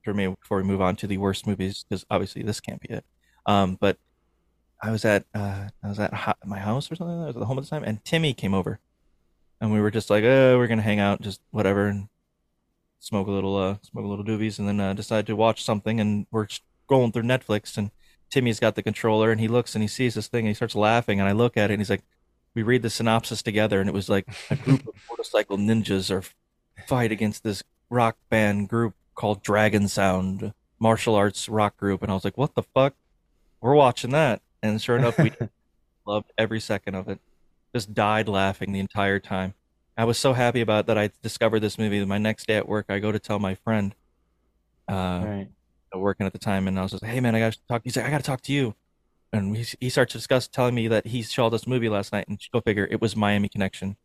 for 0.03 0.13
me 0.13 0.27
before 0.27 0.57
we 0.57 0.63
move 0.63 0.81
on 0.81 0.95
to 0.97 1.07
the 1.07 1.17
worst 1.17 1.45
movies, 1.45 1.85
because 1.87 2.05
obviously 2.09 2.41
this 2.41 2.59
can't 2.59 2.81
be 2.81 2.89
it. 2.89 3.05
Um, 3.45 3.77
but 3.79 3.97
I 4.81 4.91
was 4.91 5.05
at 5.05 5.25
uh 5.33 5.69
I 5.83 5.87
was 5.87 5.99
at 5.99 6.13
ho- 6.13 6.33
my 6.45 6.59
house 6.59 6.91
or 6.91 6.95
something. 6.95 7.21
I 7.21 7.25
was 7.27 7.35
at 7.35 7.39
the 7.39 7.45
home 7.45 7.57
at 7.57 7.63
the 7.63 7.69
time, 7.69 7.83
and 7.83 8.03
Timmy 8.05 8.33
came 8.33 8.53
over, 8.53 8.79
and 9.59 9.71
we 9.73 9.79
were 9.81 9.91
just 9.91 10.09
like, 10.09 10.23
oh, 10.23 10.57
we're 10.57 10.67
gonna 10.67 10.81
hang 10.81 10.99
out, 10.99 11.21
just 11.21 11.41
whatever, 11.51 11.87
and 11.87 12.07
smoke 12.99 13.27
a 13.27 13.31
little 13.31 13.57
uh 13.57 13.77
smoke 13.81 14.05
a 14.05 14.07
little 14.07 14.25
doobies, 14.25 14.59
and 14.59 14.67
then 14.67 14.79
uh, 14.79 14.93
decide 14.93 15.27
to 15.27 15.35
watch 15.35 15.63
something, 15.63 15.99
and 15.99 16.27
we're 16.31 16.47
scrolling 16.89 17.13
through 17.13 17.23
Netflix, 17.23 17.77
and 17.77 17.91
Timmy's 18.29 18.59
got 18.59 18.75
the 18.75 18.83
controller, 18.83 19.31
and 19.31 19.41
he 19.41 19.47
looks 19.47 19.75
and 19.75 19.81
he 19.81 19.87
sees 19.87 20.13
this 20.13 20.27
thing, 20.27 20.41
and 20.41 20.49
he 20.49 20.53
starts 20.53 20.75
laughing, 20.75 21.19
and 21.19 21.27
I 21.27 21.33
look 21.33 21.57
at 21.57 21.71
it, 21.71 21.73
and 21.73 21.81
he's 21.81 21.89
like 21.89 22.03
we 22.55 22.63
read 22.63 22.81
the 22.81 22.89
synopsis 22.89 23.41
together, 23.41 23.79
and 23.79 23.89
it 23.89 23.93
was 23.93 24.09
like 24.09 24.27
a 24.49 24.55
group 24.55 24.87
of 24.87 24.95
motorcycle 25.09 25.57
ninjas 25.57 26.09
are 26.09 26.23
fight 26.87 27.11
against 27.11 27.43
this 27.43 27.63
rock 27.89 28.17
band 28.29 28.69
group 28.69 28.95
called 29.15 29.43
Dragon 29.43 29.87
Sound, 29.87 30.53
martial 30.79 31.15
arts 31.15 31.49
rock 31.49 31.77
group, 31.77 32.01
and 32.01 32.11
I 32.11 32.15
was 32.15 32.23
like, 32.23 32.37
"What 32.37 32.55
the 32.55 32.63
fuck?" 32.63 32.95
We're 33.61 33.75
watching 33.75 34.11
that, 34.11 34.41
and 34.61 34.81
sure 34.81 34.97
enough, 34.97 35.17
we 35.17 35.31
loved 36.05 36.31
every 36.37 36.59
second 36.59 36.95
of 36.95 37.07
it. 37.07 37.19
Just 37.73 37.93
died 37.93 38.27
laughing 38.27 38.71
the 38.71 38.79
entire 38.79 39.19
time. 39.19 39.53
I 39.97 40.05
was 40.05 40.17
so 40.17 40.33
happy 40.33 40.61
about 40.61 40.87
that. 40.87 40.97
I 40.97 41.11
discovered 41.21 41.59
this 41.59 41.77
movie. 41.77 42.03
My 42.05 42.17
next 42.17 42.47
day 42.47 42.55
at 42.55 42.67
work, 42.67 42.85
I 42.89 42.99
go 42.99 43.11
to 43.11 43.19
tell 43.19 43.37
my 43.39 43.55
friend, 43.55 43.93
uh, 44.87 45.23
Right. 45.25 45.47
working 45.93 46.25
at 46.25 46.33
the 46.33 46.39
time, 46.39 46.67
and 46.67 46.79
I 46.79 46.83
was 46.83 46.91
just 46.91 47.03
like, 47.03 47.11
"Hey 47.11 47.19
man, 47.19 47.35
I 47.35 47.39
got 47.39 47.53
to 47.53 47.59
talk." 47.67 47.81
He's 47.83 47.95
like, 47.97 48.05
"I 48.05 48.09
got 48.09 48.17
to 48.19 48.23
talk 48.23 48.41
to 48.41 48.53
you," 48.53 48.75
and 49.33 49.55
he 49.57 49.65
he 49.79 49.89
starts 49.89 50.13
to 50.13 50.17
discuss 50.17 50.47
telling 50.47 50.75
me 50.75 50.87
that 50.87 51.07
he 51.07 51.21
saw 51.21 51.49
this 51.49 51.67
movie 51.67 51.89
last 51.89 52.13
night, 52.13 52.27
and 52.27 52.39
go 52.53 52.61
figure, 52.61 52.87
it 52.89 53.01
was 53.01 53.15
Miami 53.15 53.49
Connection. 53.49 53.97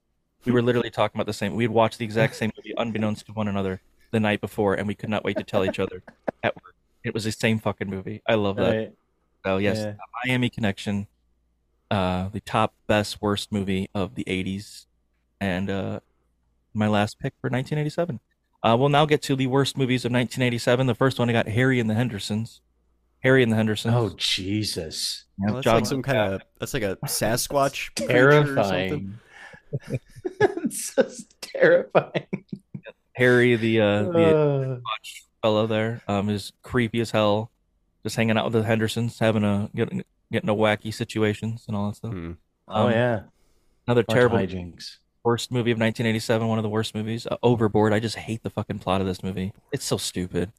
We 0.45 0.53
were 0.53 0.63
literally 0.63 0.91
talking 0.91 1.17
about 1.19 1.27
the 1.27 1.33
same. 1.33 1.55
We 1.55 1.65
had 1.65 1.71
watched 1.71 1.99
the 1.99 2.05
exact 2.05 2.37
same 2.37 2.53
movie, 2.57 2.75
unbeknownst 2.77 3.27
to 3.27 3.33
one 3.33 3.49
another, 3.49 3.81
the 4.11 4.21
night 4.21 4.41
before, 4.41 4.75
and 4.75 4.87
we 4.87 4.95
could 4.95 5.09
not 5.09 5.25
wait 5.25 5.37
to 5.39 5.45
tell 5.45 5.65
each 5.65 5.79
other 5.79 6.03
at 6.43 6.55
work. 6.57 6.75
It 7.03 7.15
was 7.15 7.25
the 7.25 7.33
same 7.33 7.59
fucking 7.59 7.89
movie. 7.89 8.21
I 8.29 8.35
love 8.35 8.57
that. 8.57 8.77
Right. 8.77 8.93
So 9.45 9.59
yes, 9.59 9.79
Yeah. 9.79 9.95
Miami 10.25 10.49
Connection, 10.51 11.07
uh, 11.91 12.29
the 12.31 12.41
top 12.41 12.75
best 12.87 13.21
worst 13.21 13.53
movie 13.53 13.89
of 13.95 14.15
the 14.15 14.25
'80s, 14.25 14.87
and 15.41 15.69
uh, 15.71 16.01
my 16.73 16.89
last 16.89 17.19
pick 17.19 17.35
for 17.41 17.49
1987. 17.51 18.21
Uh, 18.63 18.77
we'll 18.79 18.89
now 18.89 19.05
get 19.05 19.21
to 19.23 19.37
the 19.37 19.47
worst 19.47 19.77
movies 19.77 20.05
of 20.07 20.11
1987. 20.13 20.87
The 20.87 20.95
first 20.95 21.19
one 21.19 21.29
I 21.29 21.33
got 21.33 21.49
Harry 21.49 21.79
and 21.79 21.91
the 21.91 21.95
Hendersons. 21.95 22.63
Harry 23.23 23.43
and 23.43 23.53
the 23.53 23.57
Hendersons. 23.57 23.95
Oh 23.95 24.15
Jesus! 24.17 25.25
Yeah, 25.39 25.51
Oh, 25.51 25.55
that's 25.55 25.65
John- 25.65 25.75
like 25.77 25.87
some 25.87 26.03
kind 26.03 26.35
of 26.35 26.43
that's 26.59 26.73
like 26.75 26.83
a 26.83 26.97
Sasquatch 27.05 27.95
creature 27.97 28.31
or 28.31 28.65
something. 28.65 29.19
Terrifying. 29.87 30.01
it's 30.65 30.95
just 30.95 31.35
terrifying. 31.43 32.27
Harry, 33.15 33.57
the 33.57 33.81
uh, 33.81 34.03
the 34.05 34.37
Uh. 34.37 34.69
watch 34.77 35.25
fellow 35.43 35.67
there, 35.67 36.03
um, 36.09 36.29
is 36.31 36.53
creepy 36.63 37.01
as 37.01 37.11
hell. 37.11 37.51
Just 38.05 38.17
hanging 38.17 38.37
out 38.39 38.45
with 38.45 38.53
the 38.53 38.63
Hendersons, 38.63 39.19
having 39.19 39.43
a 39.45 39.69
getting 39.75 40.05
getting 40.31 40.49
a 40.51 40.55
wacky 40.55 40.93
situations 40.95 41.65
and 41.67 41.77
all 41.77 41.89
that 41.89 41.97
stuff. 41.97 42.13
Oh 42.15 42.87
Um, 42.87 42.91
yeah. 42.93 43.23
another 43.87 44.03
Bunch 44.05 44.15
terrible 44.17 44.39
hijinks. 44.39 44.99
worst 45.25 45.51
movie 45.51 45.71
of 45.71 45.79
1987. 45.79 46.47
One 46.47 46.59
of 46.59 46.63
the 46.63 46.69
worst 46.69 46.95
movies. 46.95 47.27
Uh, 47.27 47.37
Overboard. 47.43 47.93
I 47.93 48.01
just 48.01 48.17
hate 48.17 48.43
the 48.43 48.51
fucking 48.51 48.79
plot 48.81 49.01
of 49.01 49.07
this 49.07 49.23
movie. 49.23 49.53
It's 49.73 49.85
so 49.85 49.97
stupid. 49.97 50.53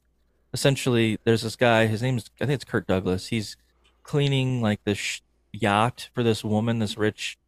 Essentially, 0.52 1.18
there's 1.24 1.42
this 1.42 1.56
guy. 1.56 1.86
His 1.86 2.02
name's 2.02 2.30
I 2.40 2.46
think 2.46 2.54
it's 2.56 2.64
Kurt 2.64 2.86
Douglas. 2.86 3.28
He's 3.28 3.56
cleaning 4.02 4.60
like 4.62 4.82
this 4.84 4.98
sh- 4.98 5.20
yacht 5.52 6.10
for 6.14 6.22
this 6.22 6.44
woman, 6.44 6.78
this 6.78 6.96
rich 6.98 7.38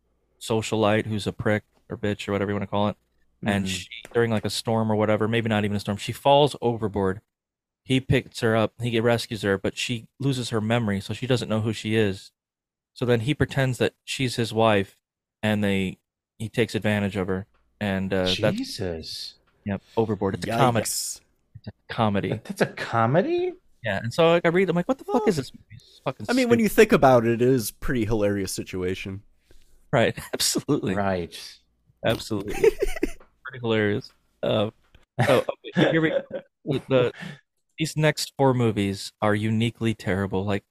socialite 0.41 1.07
who's 1.07 1.27
a 1.27 1.33
prick 1.33 1.65
or 1.89 1.97
bitch 1.97 2.29
or 2.29 2.33
whatever 2.33 2.51
you 2.51 2.55
want 2.55 2.63
to 2.63 2.67
call 2.71 2.89
it. 2.89 2.97
And 3.45 3.65
Mhm. 3.65 3.69
she 3.69 3.89
during 4.13 4.31
like 4.31 4.45
a 4.45 4.51
storm 4.51 4.91
or 4.91 4.97
whatever, 4.97 5.29
maybe 5.29 5.49
not 5.49 5.65
even 5.65 5.77
a 5.77 5.81
storm, 5.81 5.97
she 5.97 6.13
falls 6.13 6.55
overboard. 6.61 7.21
He 7.89 8.01
picks 8.01 8.41
her 8.41 8.55
up. 8.55 8.75
He 8.83 9.01
rescues 9.01 9.41
her, 9.43 9.57
but 9.57 9.75
she 9.79 10.07
loses 10.21 10.51
her 10.51 10.61
memory, 10.61 11.01
so 11.01 11.15
she 11.15 11.27
doesn't 11.27 11.49
know 11.49 11.63
who 11.63 11.73
she 11.73 11.97
is. 11.97 12.33
So 12.93 13.07
then 13.07 13.21
he 13.21 13.33
pretends 13.33 13.79
that 13.79 13.95
she's 14.05 14.37
his 14.37 14.53
wife, 14.53 14.99
and 15.43 15.65
they 15.65 15.97
he 16.39 16.51
takes 16.51 16.75
advantage 16.75 17.17
of 17.17 17.29
her, 17.29 17.47
and 17.81 18.13
uh, 18.13 18.35
that's 18.39 18.57
Jesus. 18.59 19.35
yep 19.65 19.81
overboard. 19.97 20.35
It's 20.35 20.45
a 20.47 20.51
comedy. 20.51 20.83
It's 20.83 21.67
a 21.67 21.73
comedy. 21.89 22.41
That's 22.45 22.61
a 22.61 22.67
comedy. 22.67 23.55
Yeah, 23.83 24.01
and 24.03 24.13
so 24.13 24.33
like, 24.33 24.45
I 24.45 24.49
read, 24.51 24.69
I'm 24.69 24.77
like, 24.77 24.87
what 24.89 24.99
the 24.99 25.05
fuck 25.05 25.27
is 25.27 25.37
this 25.37 25.51
fucking. 26.05 26.27
I 26.29 26.35
mean, 26.35 26.51
when 26.51 26.59
you 26.59 26.69
think 26.69 26.93
about 26.93 27.25
it, 27.27 27.41
it 27.41 27.43
is 27.49 27.71
pretty 27.71 28.05
hilarious 28.05 28.53
situation. 28.53 29.23
right, 29.93 30.15
absolutely, 30.35 30.95
Right. 30.95 31.35
absolutely, 32.05 32.53
pretty 32.55 33.61
hilarious. 33.63 34.13
Uh, 34.43 34.71
oh, 35.27 35.45
okay, 35.77 35.91
here 35.91 36.01
we 36.03 36.11
the, 36.65 36.83
the 36.89 37.13
these 37.79 37.97
next 37.97 38.33
four 38.37 38.53
movies 38.53 39.13
are 39.23 39.35
uniquely 39.35 39.95
terrible. 39.95 40.45
Like 40.45 40.65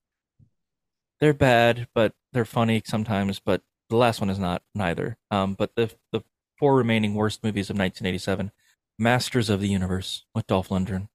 they're 1.20 1.34
bad, 1.34 1.88
but 1.94 2.14
they're 2.34 2.46
funny 2.46 2.82
sometimes. 2.86 3.40
But 3.40 3.62
the 3.90 3.96
last 3.96 4.20
one 4.20 4.30
is 4.30 4.40
not 4.40 4.62
neither. 4.76 5.18
Um, 5.32 5.54
but 5.54 5.76
the 5.76 5.92
the 6.12 6.22
four 6.60 6.76
remaining 6.76 7.16
worst 7.16 7.44
movies 7.44 7.70
of 7.70 7.76
1987: 7.76 8.52
Masters 9.00 9.50
of 9.50 9.62
the 9.62 9.70
Universe 9.70 10.26
with 10.36 10.48
Dolph 10.48 10.70
Lundgren, 10.70 11.08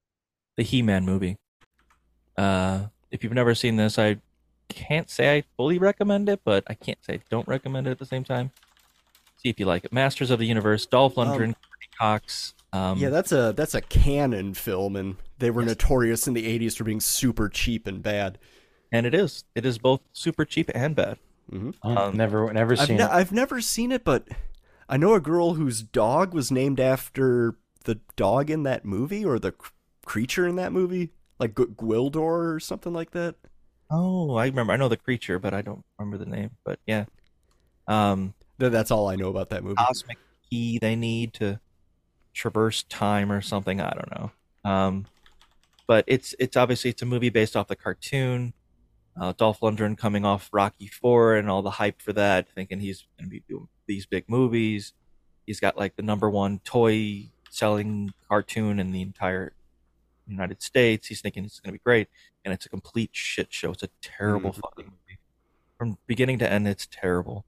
the 0.57 0.63
He-Man 0.63 1.05
movie. 1.05 1.37
Uh, 2.37 2.87
if 3.11 3.23
you've 3.23 3.33
never 3.33 3.53
seen 3.53 3.75
this, 3.75 3.99
I 3.99 4.17
can't 4.69 5.09
say 5.09 5.37
I 5.37 5.43
fully 5.55 5.77
recommend 5.77 6.29
it, 6.29 6.41
but 6.43 6.63
I 6.67 6.73
can't 6.73 7.03
say 7.03 7.13
I 7.13 7.21
don't 7.29 7.47
recommend 7.47 7.87
it 7.87 7.91
at 7.91 7.99
the 7.99 8.05
same 8.05 8.23
time. 8.23 8.51
See 9.37 9.49
if 9.49 9.59
you 9.59 9.65
like 9.65 9.85
it. 9.85 9.93
Masters 9.93 10.31
of 10.31 10.39
the 10.39 10.47
Universe, 10.47 10.85
Dolph 10.85 11.15
Lundgren, 11.15 11.53
Courteney 11.53 11.89
Cox. 11.99 12.55
Um, 12.73 12.97
yeah, 12.97 13.09
that's 13.09 13.31
a 13.31 13.53
that's 13.55 13.75
a 13.75 13.81
Cannon 13.81 14.53
film, 14.55 14.95
and 14.95 15.15
they 15.37 15.51
were 15.51 15.63
notorious 15.63 16.27
in 16.27 16.33
the 16.33 16.59
'80s 16.59 16.75
for 16.75 16.83
being 16.83 16.99
super 16.99 17.47
cheap 17.47 17.85
and 17.87 18.01
bad. 18.01 18.39
and 18.91 19.05
it 19.05 19.13
is. 19.13 19.43
It 19.55 19.65
is 19.65 19.77
both 19.77 20.01
super 20.11 20.43
cheap 20.43 20.69
and 20.73 20.95
bad. 20.95 21.17
Mm-hmm. 21.51 21.87
Um, 21.87 22.17
never, 22.17 22.51
never 22.51 22.73
I've, 22.73 22.79
seen 22.87 22.97
ne- 22.97 23.03
it. 23.03 23.09
I've 23.11 23.31
never 23.31 23.61
seen 23.61 23.91
it, 23.91 24.03
but 24.03 24.27
I 24.89 24.97
know 24.97 25.13
a 25.13 25.19
girl 25.19 25.53
whose 25.53 25.83
dog 25.83 26.33
was 26.33 26.51
named 26.51 26.79
after 26.79 27.55
the 27.83 27.99
dog 28.15 28.49
in 28.49 28.63
that 28.63 28.85
movie 28.85 29.23
or 29.23 29.37
the 29.37 29.51
cr- 29.51 29.71
creature 30.05 30.47
in 30.47 30.55
that 30.55 30.71
movie, 30.71 31.11
like 31.39 31.55
G- 31.55 31.65
Gwildor 31.65 32.55
or 32.55 32.59
something 32.59 32.93
like 32.93 33.11
that. 33.11 33.35
Oh, 33.91 34.35
I 34.35 34.45
remember. 34.47 34.73
I 34.73 34.77
know 34.77 34.87
the 34.89 34.97
creature, 34.97 35.37
but 35.37 35.53
I 35.53 35.61
don't 35.61 35.83
remember 35.99 36.17
the 36.17 36.29
name. 36.31 36.51
But 36.65 36.79
yeah, 36.87 37.05
um, 37.87 38.33
Th- 38.59 38.71
That's 38.71 38.89
all 38.91 39.09
I 39.09 39.15
know 39.15 39.29
about 39.29 39.49
that 39.49 39.63
movie. 39.63 39.75
cosmic 39.75 40.17
key 40.49 40.79
they 40.79 40.95
need 40.95 41.33
to 41.33 41.59
traverse 42.33 42.83
time 42.83 43.31
or 43.31 43.41
something. 43.41 43.79
I 43.81 43.91
don't 43.93 44.11
know. 44.11 44.31
Um, 44.69 45.05
but 45.87 46.05
it's 46.07 46.33
it's 46.39 46.55
obviously 46.57 46.89
it's 46.91 47.01
a 47.01 47.05
movie 47.05 47.29
based 47.29 47.55
off 47.55 47.67
the 47.67 47.75
cartoon. 47.75 48.53
Uh, 49.19 49.33
Dolph 49.37 49.59
Lundgren 49.59 49.97
coming 49.97 50.25
off 50.25 50.49
Rocky 50.51 50.87
Four 50.87 51.35
and 51.35 51.49
all 51.49 51.61
the 51.61 51.69
hype 51.71 52.01
for 52.01 52.13
that, 52.13 52.47
thinking 52.49 52.79
he's 52.79 53.05
going 53.17 53.29
to 53.29 53.31
be 53.31 53.43
doing 53.47 53.67
these 53.85 54.05
big 54.05 54.25
movies. 54.27 54.93
He's 55.45 55.59
got 55.59 55.77
like 55.77 55.95
the 55.95 56.01
number 56.01 56.29
one 56.29 56.59
toy 56.63 57.29
selling 57.51 58.13
cartoon 58.27 58.79
in 58.79 58.91
the 58.91 59.01
entire 59.01 59.53
United 60.25 60.63
States. 60.63 61.07
He's 61.07 61.21
thinking 61.21 61.43
it's 61.45 61.59
going 61.59 61.73
to 61.73 61.79
be 61.79 61.83
great, 61.83 62.07
and 62.43 62.53
it's 62.53 62.65
a 62.65 62.69
complete 62.69 63.09
shit 63.13 63.53
show. 63.53 63.71
It's 63.71 63.83
a 63.83 63.89
terrible 64.01 64.51
Mhm. 64.51 64.61
fucking 64.61 64.85
movie 64.85 65.19
from 65.77 65.97
beginning 66.07 66.39
to 66.39 66.49
end. 66.51 66.67
It's 66.67 66.87
terrible. 66.89 67.45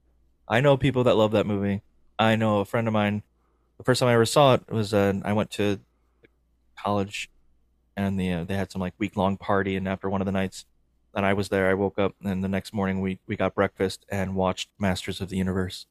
I 0.47 0.61
know 0.61 0.77
people 0.77 1.03
that 1.05 1.15
love 1.15 1.31
that 1.31 1.47
movie. 1.47 1.81
I 2.19 2.35
know 2.35 2.59
a 2.59 2.65
friend 2.65 2.87
of 2.87 2.93
mine. 2.93 3.23
The 3.77 3.83
first 3.83 3.99
time 3.99 4.09
I 4.09 4.13
ever 4.13 4.25
saw 4.25 4.53
it 4.55 4.71
was 4.71 4.93
uh, 4.93 5.13
I 5.23 5.33
went 5.33 5.51
to 5.51 5.79
college, 6.81 7.29
and 7.97 8.19
the 8.19 8.31
uh, 8.31 8.43
they 8.45 8.55
had 8.55 8.71
some 8.71 8.81
like 8.81 8.93
week 8.97 9.17
long 9.17 9.37
party, 9.37 9.75
and 9.75 9.87
after 9.87 10.09
one 10.09 10.21
of 10.21 10.25
the 10.25 10.31
nights, 10.31 10.65
and 11.13 11.25
I 11.25 11.33
was 11.33 11.49
there. 11.49 11.69
I 11.69 11.73
woke 11.73 11.99
up, 11.99 12.13
and 12.23 12.43
the 12.43 12.47
next 12.47 12.73
morning 12.73 13.01
we 13.01 13.19
we 13.27 13.35
got 13.35 13.53
breakfast 13.55 14.05
and 14.09 14.35
watched 14.35 14.69
Masters 14.79 15.19
of 15.21 15.29
the 15.29 15.37
Universe 15.37 15.87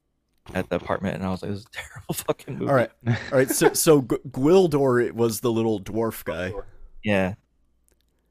at 0.54 0.68
the 0.68 0.76
apartment, 0.76 1.16
and 1.16 1.24
I 1.24 1.30
was 1.30 1.42
like, 1.42 1.50
"This 1.50 1.60
is 1.60 1.66
a 1.66 1.70
terrible 1.72 2.14
fucking 2.14 2.54
movie." 2.58 2.68
All 2.70 2.74
right, 2.74 2.90
all 3.06 3.14
right. 3.32 3.50
So, 3.50 3.72
so 3.74 4.02
G- 4.02 4.16
Gwildor 4.30 5.04
it 5.04 5.14
was 5.14 5.40
the 5.40 5.52
little 5.52 5.80
dwarf 5.80 6.24
guy, 6.24 6.52
Yeah. 7.02 7.34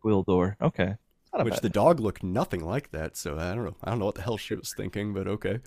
Gwildor. 0.04 0.56
Okay. 0.62 0.96
Not 1.34 1.46
which 1.46 1.62
the 1.62 1.70
dog 1.70 2.00
looked 2.00 2.22
nothing 2.22 2.64
like 2.64 2.92
that. 2.92 3.18
So 3.18 3.38
I 3.40 3.56
don't 3.56 3.66
know. 3.66 3.76
I 3.84 3.90
don't 3.90 3.98
know 4.00 4.06
what 4.06 4.16
the 4.16 4.22
hell 4.22 4.38
she 4.38 4.54
was 4.54 4.72
thinking, 4.76 5.14
but 5.14 5.28
okay. 5.28 5.60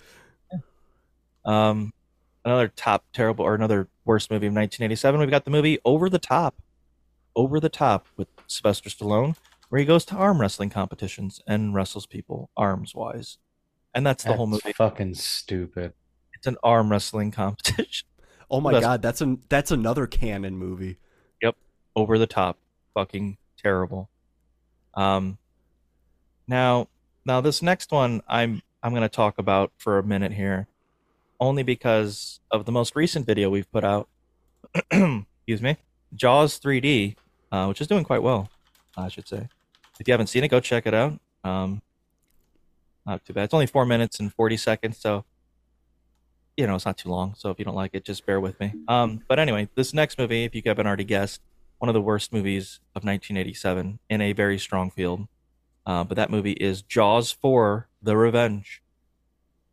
Um, 1.45 1.91
another 2.47 2.69
top 2.69 3.03
terrible 3.13 3.45
or 3.45 3.53
another 3.55 3.87
worst 4.05 4.31
movie 4.31 4.47
of 4.47 4.53
1987. 4.53 5.19
We've 5.19 5.29
got 5.29 5.45
the 5.45 5.51
movie 5.51 5.79
Over 5.85 6.09
the 6.09 6.19
Top, 6.19 6.55
Over 7.35 7.59
the 7.59 7.69
Top 7.69 8.07
with 8.15 8.29
Sylvester 8.47 8.89
Stallone, 8.89 9.35
where 9.69 9.79
he 9.79 9.85
goes 9.85 10.05
to 10.05 10.15
arm 10.15 10.39
wrestling 10.39 10.69
competitions 10.69 11.41
and 11.45 11.73
wrestles 11.75 12.05
people 12.05 12.49
arms 12.55 12.95
wise, 12.95 13.37
and 13.93 14.05
that's 14.05 14.23
the 14.23 14.33
whole 14.33 14.47
movie. 14.47 14.71
Fucking 14.73 15.15
stupid. 15.15 15.93
It's 16.33 16.47
an 16.47 16.57
arm 16.63 16.89
wrestling 16.89 17.31
competition. 17.43 18.07
Oh 18.49 18.61
my 18.61 18.71
That's- 18.71 18.87
god, 18.87 19.01
that's 19.01 19.19
an 19.21 19.41
that's 19.49 19.71
another 19.71 20.07
Cannon 20.07 20.55
movie. 20.57 20.97
Yep, 21.41 21.57
over 21.97 22.17
the 22.17 22.27
top, 22.27 22.57
fucking 22.93 23.37
terrible. 23.57 24.09
Um, 24.93 25.37
now, 26.47 26.87
now 27.25 27.41
this 27.41 27.61
next 27.61 27.91
one 27.91 28.21
I'm 28.27 28.61
I'm 28.81 28.93
gonna 28.93 29.09
talk 29.09 29.37
about 29.37 29.73
for 29.77 29.97
a 29.97 30.03
minute 30.03 30.31
here, 30.31 30.67
only 31.39 31.63
because 31.63 32.39
of 32.51 32.65
the 32.65 32.71
most 32.71 32.95
recent 32.95 33.25
video 33.25 33.49
we've 33.49 33.71
put 33.71 33.83
out. 33.83 34.07
Excuse 34.91 35.61
me, 35.61 35.77
Jaws 36.15 36.59
3D, 36.59 37.15
uh, 37.51 37.65
which 37.67 37.81
is 37.81 37.87
doing 37.87 38.03
quite 38.03 38.23
well, 38.23 38.49
I 38.97 39.07
should 39.09 39.27
say. 39.27 39.47
If 39.99 40.07
you 40.07 40.11
haven't 40.13 40.27
seen 40.27 40.43
it, 40.43 40.49
go 40.49 40.59
check 40.59 40.85
it 40.85 40.93
out. 40.93 41.19
Um, 41.43 41.81
not 43.05 43.23
too 43.25 43.33
bad. 43.33 43.45
It's 43.45 43.53
only 43.53 43.67
four 43.67 43.85
minutes 43.85 44.19
and 44.19 44.33
forty 44.33 44.57
seconds, 44.57 44.97
so 44.97 45.23
you 46.57 46.65
know, 46.65 46.75
it's 46.75 46.85
not 46.85 46.97
too 46.97 47.09
long. 47.09 47.35
So 47.37 47.51
if 47.51 47.59
you 47.59 47.65
don't 47.65 47.75
like 47.75 47.91
it, 47.93 48.03
just 48.03 48.25
bear 48.25 48.39
with 48.41 48.59
me. 48.59 48.73
Um, 48.87 49.21
but 49.27 49.37
anyway, 49.37 49.69
this 49.75 49.93
next 49.93 50.17
movie, 50.17 50.43
if 50.43 50.55
you 50.55 50.61
haven't 50.65 50.87
already 50.87 51.03
guessed, 51.03 51.39
one 51.77 51.87
of 51.87 51.93
the 51.93 52.01
worst 52.01 52.33
movies 52.33 52.79
of 52.95 53.03
1987 53.03 53.99
in 54.09 54.21
a 54.21 54.33
very 54.33 54.57
strong 54.57 54.89
field. 54.89 55.27
Uh, 55.85 56.03
but 56.03 56.15
that 56.15 56.29
movie 56.31 56.53
is 56.53 56.81
Jaws 56.81 57.31
4: 57.31 57.87
The 58.01 58.17
Revenge. 58.17 58.81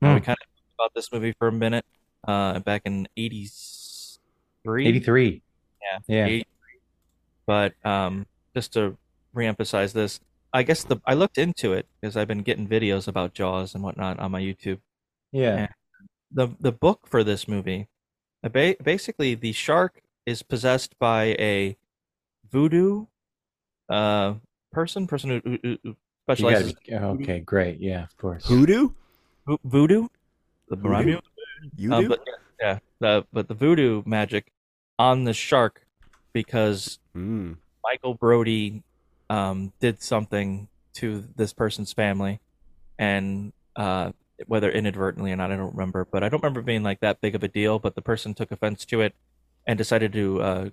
Now, 0.00 0.14
we 0.14 0.20
Hmm. 0.20 0.24
kind 0.26 0.36
of 0.40 0.53
about 0.78 0.92
this 0.94 1.12
movie 1.12 1.34
for 1.38 1.48
a 1.48 1.52
minute 1.52 1.84
uh, 2.26 2.58
back 2.60 2.82
in 2.84 3.06
83. 3.16 4.86
83. 4.86 5.42
Yeah. 5.82 5.98
Yeah. 6.06 6.26
83. 6.26 6.44
But 7.46 7.74
um, 7.84 8.26
just 8.54 8.72
to 8.74 8.96
reemphasize 9.34 9.92
this, 9.92 10.20
I 10.52 10.62
guess 10.62 10.84
the 10.84 10.98
I 11.04 11.14
looked 11.14 11.38
into 11.38 11.72
it 11.72 11.86
because 12.00 12.16
I've 12.16 12.28
been 12.28 12.42
getting 12.42 12.68
videos 12.68 13.08
about 13.08 13.34
Jaws 13.34 13.74
and 13.74 13.82
whatnot 13.82 14.18
on 14.20 14.30
my 14.30 14.40
YouTube. 14.40 14.78
Yeah. 15.32 15.56
And 15.56 15.68
the 16.30 16.48
the 16.60 16.72
book 16.72 17.06
for 17.06 17.24
this 17.24 17.48
movie, 17.48 17.88
uh, 18.42 18.48
ba- 18.48 18.76
basically 18.82 19.34
the 19.34 19.52
shark 19.52 20.00
is 20.26 20.42
possessed 20.42 20.98
by 20.98 21.36
a 21.38 21.76
voodoo 22.50 23.06
uh 23.88 24.34
person, 24.72 25.06
person 25.06 25.30
who, 25.30 25.40
who, 25.44 25.58
who 25.62 25.78
You 25.84 25.96
gotta 26.24 26.36
specializes 26.38 26.74
be, 26.74 26.94
okay, 26.94 27.40
great. 27.40 27.80
Yeah, 27.80 28.04
of 28.04 28.16
course. 28.16 28.46
Voodoo. 28.46 28.90
Vo- 29.46 29.60
voodoo, 29.64 30.08
the 30.68 30.76
Voodoo? 30.76 31.18
You 31.76 31.92
Um, 31.92 32.02
do? 32.04 32.08
but 32.10 32.20
yeah, 32.60 32.78
the 33.00 33.26
but 33.32 33.48
the 33.48 33.54
voodoo 33.54 34.02
magic 34.06 34.50
on 34.98 35.24
the 35.24 35.32
shark 35.32 35.86
because 36.32 36.98
Hmm. 37.14 37.54
Michael 37.82 38.14
Brody 38.14 38.82
um, 39.30 39.72
did 39.80 40.02
something 40.02 40.68
to 40.94 41.24
this 41.36 41.52
person's 41.52 41.92
family, 41.92 42.40
and 42.98 43.52
uh, 43.76 44.12
whether 44.46 44.70
inadvertently 44.70 45.32
or 45.32 45.36
not, 45.36 45.50
I 45.52 45.56
don't 45.56 45.74
remember. 45.74 46.04
But 46.10 46.22
I 46.22 46.28
don't 46.28 46.42
remember 46.42 46.60
being 46.62 46.82
like 46.82 47.00
that 47.00 47.20
big 47.20 47.34
of 47.34 47.42
a 47.42 47.48
deal. 47.48 47.78
But 47.78 47.94
the 47.94 48.02
person 48.02 48.34
took 48.34 48.50
offense 48.52 48.84
to 48.86 49.00
it 49.00 49.14
and 49.66 49.78
decided 49.78 50.12
to 50.12 50.42
uh, 50.42 50.70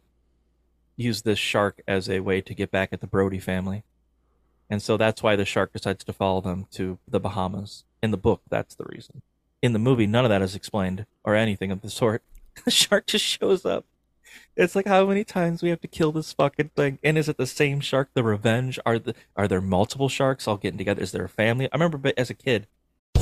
use 0.97 1.22
this 1.22 1.39
shark 1.39 1.81
as 1.88 2.09
a 2.09 2.19
way 2.19 2.41
to 2.41 2.53
get 2.53 2.72
back 2.72 2.89
at 2.91 3.01
the 3.01 3.07
Brody 3.07 3.39
family. 3.39 3.84
and 4.69 4.81
so 4.81 4.95
that's 4.97 5.22
why 5.23 5.35
the 5.35 5.45
shark 5.45 5.72
decides 5.73 6.03
to 6.03 6.13
follow 6.13 6.41
them 6.41 6.65
to 6.72 6.97
the 7.07 7.19
Bahamas. 7.19 7.84
In 8.03 8.11
the 8.11 8.18
book, 8.18 8.41
that's 8.49 8.76
the 8.76 8.85
reason. 8.85 9.22
In 9.62 9.74
the 9.74 9.80
movie, 9.80 10.08
none 10.08 10.26
of 10.26 10.30
that 10.30 10.42
is 10.42 10.56
explained 10.56 11.06
or 11.24 11.36
anything 11.36 11.72
of 11.72 11.82
the 11.82 11.90
sort. 11.90 12.24
the 12.66 12.72
shark 12.72 13.08
just 13.08 13.26
shows 13.26 13.66
up. 13.66 13.86
It's 14.56 14.76
like 14.76 14.88
how 14.88 15.06
many 15.06 15.24
times 15.24 15.62
we 15.62 15.70
have 15.70 15.82
to 15.82 15.88
kill 15.88 16.12
this 16.12 16.34
fucking 16.34 16.72
thing, 16.76 17.00
and 17.04 17.18
is 17.18 17.30
it 17.30 17.38
the 17.38 17.46
same 17.48 17.80
shark? 17.80 18.10
The 18.14 18.24
revenge? 18.24 18.80
Are 18.86 18.98
the 18.98 19.14
are 19.36 19.48
there 19.48 19.62
multiple 19.62 20.10
sharks 20.10 20.48
all 20.48 20.58
getting 20.58 20.78
together? 20.78 21.02
Is 21.02 21.12
there 21.12 21.26
a 21.26 21.30
family? 21.30 21.68
I 21.72 21.76
remember 21.76 22.12
as 22.18 22.30
a 22.30 22.34
kid, 22.34 22.68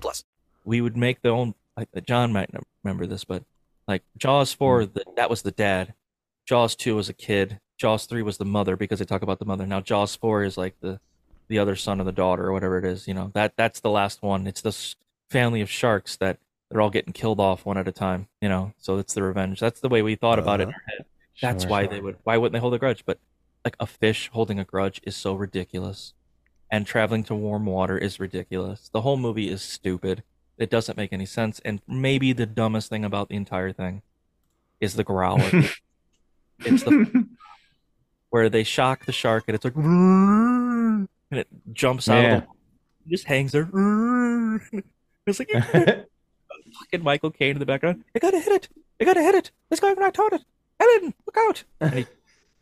plus. 0.00 0.24
we 0.64 0.80
would 0.80 0.96
make 0.96 1.22
the 1.22 1.30
own. 1.30 1.54
Like 1.76 1.88
John 2.06 2.32
might 2.32 2.50
remember 2.84 3.06
this, 3.06 3.24
but 3.24 3.42
like 3.88 4.02
Jaws 4.16 4.52
four, 4.52 4.82
hmm. 4.82 4.92
the, 4.94 5.04
that 5.16 5.30
was 5.30 5.42
the 5.42 5.50
dad. 5.50 5.94
Jaws 6.46 6.76
two 6.76 6.96
was 6.96 7.08
a 7.08 7.14
kid. 7.14 7.60
Jaws 7.76 8.06
three 8.06 8.22
was 8.22 8.38
the 8.38 8.44
mother 8.44 8.76
because 8.76 8.98
they 8.98 9.04
talk 9.04 9.22
about 9.22 9.38
the 9.38 9.44
mother. 9.44 9.66
Now 9.66 9.80
Jaws 9.80 10.14
four 10.14 10.44
is 10.44 10.56
like 10.56 10.78
the 10.80 11.00
the 11.48 11.58
other 11.58 11.76
son 11.76 12.00
or 12.00 12.04
the 12.04 12.12
daughter 12.12 12.46
or 12.46 12.52
whatever 12.52 12.78
it 12.78 12.84
is. 12.84 13.08
You 13.08 13.14
know 13.14 13.30
that 13.34 13.54
that's 13.56 13.80
the 13.80 13.90
last 13.90 14.22
one. 14.22 14.46
It's 14.46 14.60
this 14.60 14.96
family 15.30 15.60
of 15.60 15.70
sharks 15.70 16.16
that 16.16 16.38
they're 16.70 16.80
all 16.80 16.90
getting 16.90 17.12
killed 17.12 17.40
off 17.40 17.66
one 17.66 17.76
at 17.76 17.88
a 17.88 17.92
time. 17.92 18.28
You 18.40 18.48
know, 18.48 18.72
so 18.78 18.98
it's 18.98 19.14
the 19.14 19.22
revenge. 19.22 19.60
That's 19.60 19.80
the 19.80 19.88
way 19.88 20.02
we 20.02 20.14
thought 20.14 20.38
about 20.38 20.60
it 20.60 20.64
in 20.64 20.68
uh-huh. 20.70 20.78
our 20.90 20.96
head. 20.96 21.06
That's 21.42 21.64
Sure, 21.64 21.70
why 21.70 21.82
sure. 21.82 21.90
they 21.90 22.00
would. 22.00 22.16
Why 22.22 22.36
wouldn't 22.36 22.52
they 22.52 22.60
hold 22.60 22.74
a 22.74 22.78
grudge? 22.78 23.04
But 23.04 23.18
like 23.64 23.76
a 23.80 23.86
fish 23.86 24.30
holding 24.32 24.58
a 24.58 24.64
grudge 24.64 25.00
is 25.04 25.16
so 25.16 25.34
ridiculous, 25.34 26.14
and 26.74 26.88
traveling 26.88 27.22
to 27.22 27.36
warm 27.36 27.66
water 27.66 27.96
is 27.96 28.18
ridiculous. 28.18 28.88
The 28.88 29.02
whole 29.02 29.16
movie 29.16 29.48
is 29.48 29.62
stupid. 29.62 30.24
It 30.58 30.70
doesn't 30.70 30.96
make 30.98 31.12
any 31.12 31.24
sense, 31.24 31.60
and 31.64 31.80
maybe 31.86 32.32
the 32.32 32.46
dumbest 32.46 32.88
thing 32.90 33.04
about 33.04 33.28
the 33.28 33.36
entire 33.36 33.70
thing 33.70 34.02
is 34.80 34.94
the 34.94 35.04
growler. 35.04 35.48
it's 36.58 36.82
the 36.82 37.28
where 38.30 38.48
they 38.48 38.64
shock 38.64 39.06
the 39.06 39.12
shark 39.12 39.44
and 39.46 39.54
it's 39.54 39.64
like 39.64 39.76
and 39.76 41.08
it 41.30 41.46
jumps 41.72 42.08
out 42.08 42.22
Yeah. 42.22 42.36
of 42.38 42.42
the 42.42 42.48
it 43.06 43.10
just 43.10 43.26
hangs 43.26 43.52
there. 43.52 43.70
It's 45.26 45.38
like 45.38 45.50
fucking 45.50 47.02
Michael 47.02 47.30
Caine 47.30 47.52
in 47.52 47.58
the 47.60 47.66
background. 47.66 48.02
I 48.16 48.18
gotta 48.18 48.40
hit 48.40 48.52
it. 48.52 48.68
I 49.00 49.04
gotta 49.04 49.22
hit 49.22 49.36
it. 49.36 49.52
This 49.70 49.78
guy 49.78 49.94
I 49.96 50.10
taught 50.10 50.32
it. 50.32 50.42
Ellen, 50.80 51.14
look 51.24 51.36
out! 51.36 51.62
And 51.80 51.94
he 51.94 52.06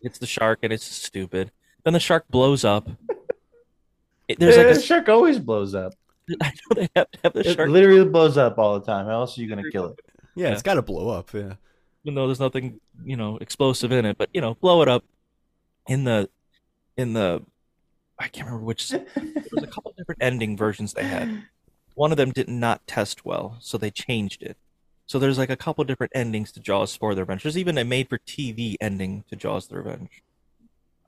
hits 0.02 0.18
the 0.18 0.26
shark 0.26 0.58
and 0.62 0.70
it's 0.70 0.84
stupid. 0.84 1.50
Then 1.82 1.94
the 1.94 2.00
shark 2.00 2.28
blows 2.28 2.62
up. 2.62 2.90
It- 4.28 4.38
there's 4.38 4.56
like 4.56 4.66
the 4.66 4.72
a 4.72 4.82
shark 4.82 5.08
always 5.08 5.38
blows 5.38 5.74
up. 5.74 5.94
I 6.40 6.48
know 6.52 6.74
they 6.76 6.88
have 6.96 7.10
to 7.10 7.18
have 7.24 7.32
the 7.32 7.40
It 7.40 7.54
shark 7.56 7.68
literally 7.70 8.04
blows 8.08 8.36
up 8.38 8.58
all 8.58 8.78
the 8.78 8.86
time. 8.86 9.06
How 9.06 9.12
else 9.20 9.36
are 9.36 9.42
you 9.42 9.48
gonna 9.48 9.70
kill 9.70 9.86
it? 9.88 10.00
Yeah, 10.34 10.52
it's 10.52 10.62
got 10.62 10.74
to 10.74 10.82
blow 10.82 11.10
up. 11.10 11.32
Yeah. 11.34 11.54
even 12.04 12.14
though 12.14 12.26
there's 12.26 12.40
nothing 12.40 12.80
you 13.04 13.16
know 13.16 13.36
explosive 13.38 13.92
in 13.92 14.04
it 14.06 14.16
but 14.18 14.28
you 14.32 14.40
know 14.40 14.54
blow 14.54 14.80
it 14.82 14.88
up 14.88 15.04
in 15.88 16.04
the 16.04 16.28
in 16.96 17.12
the 17.14 17.42
i 18.18 18.28
can't 18.28 18.46
remember 18.46 18.64
which 18.64 18.88
there 18.90 19.04
was 19.52 19.62
a 19.64 19.66
couple 19.66 19.92
different 19.98 20.22
ending 20.22 20.56
versions 20.56 20.92
they 20.94 21.04
had 21.04 21.42
one 21.94 22.10
of 22.12 22.16
them 22.16 22.30
did 22.30 22.48
not 22.48 22.86
test 22.86 23.24
well 23.24 23.56
so 23.60 23.76
they 23.78 23.90
changed 23.90 24.42
it 24.42 24.56
so 25.06 25.18
there's 25.18 25.38
like 25.38 25.50
a 25.50 25.56
couple 25.56 25.82
different 25.84 26.12
endings 26.14 26.50
to 26.52 26.60
jaws 26.60 26.94
for 26.96 27.14
the 27.14 27.22
revenge 27.22 27.42
there's 27.42 27.58
even 27.58 27.76
a 27.78 27.84
made 27.84 28.08
for 28.08 28.18
tv 28.18 28.76
ending 28.80 29.24
to 29.28 29.34
jaws 29.36 29.66
the 29.68 29.76
revenge 29.76 30.22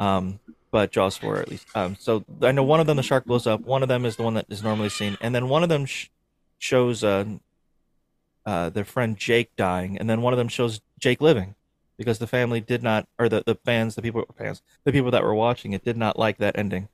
um 0.01 0.39
but 0.74 0.90
jaws 0.90 1.16
4 1.16 1.36
at 1.36 1.48
least 1.48 1.68
um 1.76 1.96
so 2.01 2.24
i 2.42 2.51
know 2.51 2.64
one 2.64 2.80
of 2.80 2.88
them 2.88 2.96
the 2.96 3.02
shark 3.02 3.24
blows 3.24 3.46
up 3.46 3.60
one 3.60 3.84
of 3.84 3.88
them 3.88 4.05
is 4.05 4.16
the 4.16 4.24
one 4.24 4.34
that 4.34 4.46
is 4.48 4.62
normally 4.62 4.88
seen 4.88 5.16
and 5.20 5.32
then 5.32 5.48
one 5.48 5.62
of 5.62 5.68
them 5.68 5.86
sh- 5.86 6.09
shows 6.59 7.05
uh 7.05 7.24
uh, 8.46 8.70
their 8.70 8.84
friend 8.84 9.16
Jake 9.16 9.56
dying, 9.56 9.98
and 9.98 10.09
then 10.09 10.22
one 10.22 10.32
of 10.32 10.38
them 10.38 10.48
shows 10.48 10.80
Jake 10.98 11.20
living 11.20 11.55
because 11.96 12.18
the 12.18 12.26
family 12.26 12.60
did 12.60 12.82
not, 12.82 13.09
or 13.18 13.28
the, 13.28 13.42
the 13.44 13.55
fans, 13.55 13.94
the 13.94 14.02
people 14.02 14.24
fans, 14.36 14.62
the 14.84 14.92
people 14.92 15.10
that 15.10 15.22
were 15.22 15.34
watching 15.34 15.72
it 15.72 15.84
did 15.84 15.96
not 15.96 16.18
like 16.18 16.38
that 16.38 16.59
ending. 16.59 16.88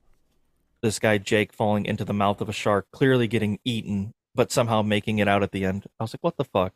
This 0.83 0.99
guy 0.99 1.19
Jake 1.19 1.53
falling 1.53 1.85
into 1.85 2.05
the 2.05 2.15
mouth 2.15 2.41
of 2.41 2.49
a 2.49 2.53
shark, 2.55 2.87
clearly 2.91 3.27
getting 3.27 3.59
eaten, 3.65 4.15
but 4.35 4.53
somehow 4.53 4.83
making 4.83 5.19
it 5.19 5.29
out 5.29 5.43
at 5.43 5.53
the 5.53 5.65
end. 5.65 5.87
I 5.99 6.05
was 6.05 6.15
like, 6.15 6.23
what 6.23 6.37
the 6.37 6.45
fuck? 6.45 6.73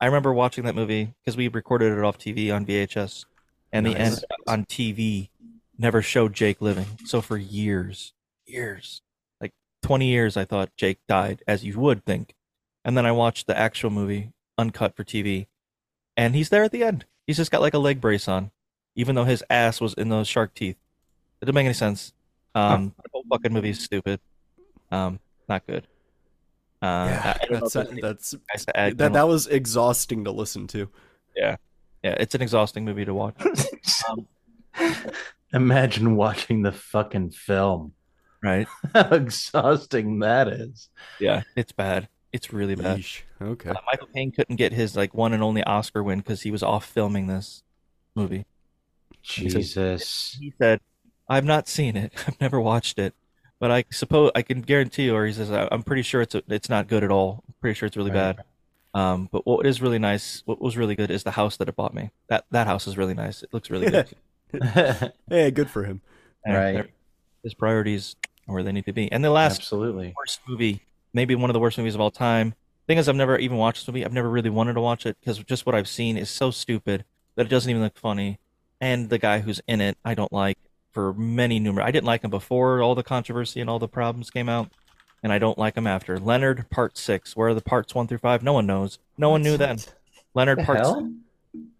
I 0.00 0.06
remember 0.06 0.32
watching 0.32 0.64
that 0.64 0.74
movie 0.74 1.14
because 1.20 1.36
we 1.36 1.48
recorded 1.48 1.92
it 1.96 2.02
off 2.02 2.18
TV 2.18 2.54
on 2.54 2.64
VHS, 2.64 3.26
and 3.72 3.84
the 3.86 3.96
end 3.96 4.24
on 4.46 4.64
TV 4.64 5.28
never 5.80 6.02
showed 6.02 6.32
Jake 6.34 6.60
living. 6.60 6.86
So 7.04 7.20
for 7.20 7.36
years, 7.36 8.12
years, 8.46 9.02
like 9.40 9.52
20 9.82 10.06
years, 10.06 10.36
I 10.36 10.44
thought 10.44 10.70
Jake 10.76 10.98
died, 11.08 11.42
as 11.48 11.64
you 11.64 11.78
would 11.80 12.04
think. 12.04 12.34
And 12.84 12.96
then 12.96 13.06
I 13.06 13.12
watched 13.12 13.46
the 13.46 13.56
actual 13.58 13.90
movie 13.90 14.32
uncut 14.58 14.94
for 14.94 15.04
TV, 15.04 15.46
and 16.16 16.34
he's 16.34 16.48
there 16.50 16.64
at 16.64 16.72
the 16.72 16.84
end. 16.84 17.04
He's 17.26 17.36
just 17.36 17.50
got 17.50 17.60
like 17.60 17.74
a 17.74 17.78
leg 17.78 18.00
brace 18.00 18.28
on, 18.28 18.50
even 18.94 19.14
though 19.14 19.24
his 19.24 19.42
ass 19.50 19.80
was 19.80 19.94
in 19.94 20.08
those 20.08 20.28
shark 20.28 20.54
teeth. 20.54 20.76
It 21.40 21.46
didn't 21.46 21.54
make 21.54 21.64
any 21.66 21.74
sense. 21.74 22.12
Um, 22.54 22.94
the 23.02 23.08
whole 23.12 23.24
fucking 23.30 23.52
movie 23.52 23.70
is 23.70 23.80
stupid. 23.80 24.20
Um, 24.90 25.20
not 25.48 25.66
good. 25.66 25.86
Uh, 26.82 27.06
Yeah, 27.10 27.22
I- 27.24 27.30
I 27.30 27.46
don't 27.46 27.60
that's 27.60 27.76
if 27.76 28.00
that's 28.00 28.34
guys 28.34 28.64
to 28.66 28.76
add- 28.76 28.98
that 28.98 29.12
that 29.12 29.28
was 29.28 29.46
exhausting 29.46 30.24
to 30.24 30.30
listen 30.30 30.66
to. 30.68 30.88
yeah, 31.36 31.56
yeah. 32.02 32.16
It's 32.18 32.34
an 32.34 32.42
exhausting 32.42 32.84
movie 32.84 33.04
to 33.04 33.14
watch. 33.14 33.36
um, 34.08 34.26
Imagine 35.52 36.16
watching 36.16 36.62
the 36.62 36.72
fucking 36.72 37.30
film. 37.30 37.92
Right. 38.42 38.66
How 38.94 39.08
exhausting 39.10 40.20
that 40.20 40.48
is. 40.48 40.88
Yeah, 41.18 41.42
it's 41.56 41.72
bad. 41.72 42.08
It's 42.32 42.52
really 42.52 42.74
bad. 42.76 42.98
Yeesh. 42.98 43.22
Okay. 43.42 43.70
Uh, 43.70 43.74
Michael 43.86 44.06
Caine 44.14 44.30
couldn't 44.32 44.56
get 44.56 44.72
his 44.72 44.96
like 44.96 45.12
one 45.14 45.32
and 45.32 45.42
only 45.42 45.62
Oscar 45.64 46.02
win 46.02 46.18
because 46.20 46.42
he 46.42 46.50
was 46.50 46.62
off 46.62 46.84
filming 46.86 47.26
this 47.26 47.62
movie. 48.14 48.46
He 49.22 49.50
said- 49.50 49.58
Jesus. 49.60 50.36
He 50.40 50.52
said, 50.58 50.80
"I've 51.28 51.44
not 51.44 51.68
seen 51.68 51.96
it. 51.96 52.12
I've 52.26 52.40
never 52.40 52.60
watched 52.60 52.98
it, 52.98 53.14
but 53.58 53.70
I 53.70 53.84
suppose 53.90 54.30
I 54.34 54.42
can 54.42 54.62
guarantee 54.62 55.04
you." 55.06 55.14
Or 55.16 55.26
he 55.26 55.32
says, 55.32 55.50
"I- 55.50 55.68
"I'm 55.70 55.82
pretty 55.82 56.02
sure 56.02 56.22
it's 56.22 56.34
it's 56.48 56.68
not 56.70 56.86
good 56.88 57.04
at 57.04 57.10
all. 57.10 57.42
I'm 57.48 57.54
pretty 57.60 57.74
sure 57.74 57.86
it's 57.88 57.96
really 57.96 58.10
Right. 58.12 58.36
bad." 58.36 58.44
Um, 58.94 59.28
but 59.30 59.46
what 59.46 59.66
is 59.66 59.80
really 59.82 59.98
nice, 60.00 60.42
what 60.46 60.60
was 60.60 60.76
really 60.76 60.94
good, 60.96 61.10
is 61.12 61.22
the 61.24 61.30
house 61.32 61.56
that 61.58 61.68
it 61.68 61.76
bought 61.76 61.94
me. 61.94 62.10
That 62.28 62.44
that 62.52 62.66
house 62.66 62.86
is 62.86 62.96
really 62.96 63.14
nice. 63.14 63.42
It 63.42 63.52
looks 63.52 63.68
really 63.70 63.90
good. 63.90 64.08
hey, 65.28 65.50
good 65.50 65.70
for 65.70 65.84
him. 65.84 66.00
And 66.44 66.54
Right. 66.56 66.72
they're- 66.72 66.88
His 67.42 67.54
priorities 67.54 68.16
are 68.48 68.54
where 68.54 68.62
they 68.62 68.72
need 68.72 68.84
to 68.86 68.92
be. 68.92 69.10
And 69.10 69.24
the 69.24 69.30
last 69.30 69.60
Absolutely. 69.60 70.12
worst 70.16 70.40
movie, 70.46 70.80
maybe 71.14 71.34
one 71.34 71.48
of 71.50 71.54
the 71.54 71.60
worst 71.60 71.78
movies 71.78 71.94
of 71.94 72.00
all 72.00 72.10
time. 72.10 72.54
Thing 72.86 72.98
is, 72.98 73.08
I've 73.08 73.16
never 73.16 73.38
even 73.38 73.56
watched 73.56 73.82
this 73.82 73.88
movie. 73.88 74.04
I've 74.04 74.12
never 74.12 74.28
really 74.28 74.50
wanted 74.50 74.74
to 74.74 74.80
watch 74.80 75.06
it 75.06 75.16
because 75.20 75.38
just 75.38 75.64
what 75.64 75.74
I've 75.74 75.88
seen 75.88 76.16
is 76.16 76.28
so 76.28 76.50
stupid 76.50 77.04
that 77.36 77.46
it 77.46 77.48
doesn't 77.48 77.70
even 77.70 77.82
look 77.82 77.96
funny. 77.98 78.38
And 78.80 79.08
the 79.10 79.18
guy 79.18 79.40
who's 79.40 79.60
in 79.68 79.80
it, 79.80 79.96
I 80.04 80.14
don't 80.14 80.32
like 80.32 80.58
for 80.92 81.12
many 81.14 81.58
numerous. 81.60 81.86
I 81.86 81.90
didn't 81.92 82.06
like 82.06 82.24
him 82.24 82.30
before 82.30 82.82
all 82.82 82.94
the 82.94 83.02
controversy 83.02 83.60
and 83.60 83.70
all 83.70 83.78
the 83.78 83.86
problems 83.88 84.30
came 84.30 84.48
out, 84.48 84.70
and 85.22 85.32
I 85.32 85.38
don't 85.38 85.56
like 85.58 85.76
him 85.76 85.86
after. 85.86 86.18
Leonard 86.18 86.68
Part 86.70 86.98
Six. 86.98 87.36
Where 87.36 87.48
are 87.50 87.54
the 87.54 87.60
parts 87.60 87.94
one 87.94 88.06
through 88.08 88.18
five? 88.18 88.42
No 88.42 88.52
one 88.54 88.66
knows. 88.66 88.98
No 89.16 89.30
one 89.30 89.42
knew 89.42 89.56
then. 89.56 89.78
Leonard 90.34 90.58
The 90.58 90.64
Part. 90.64 90.78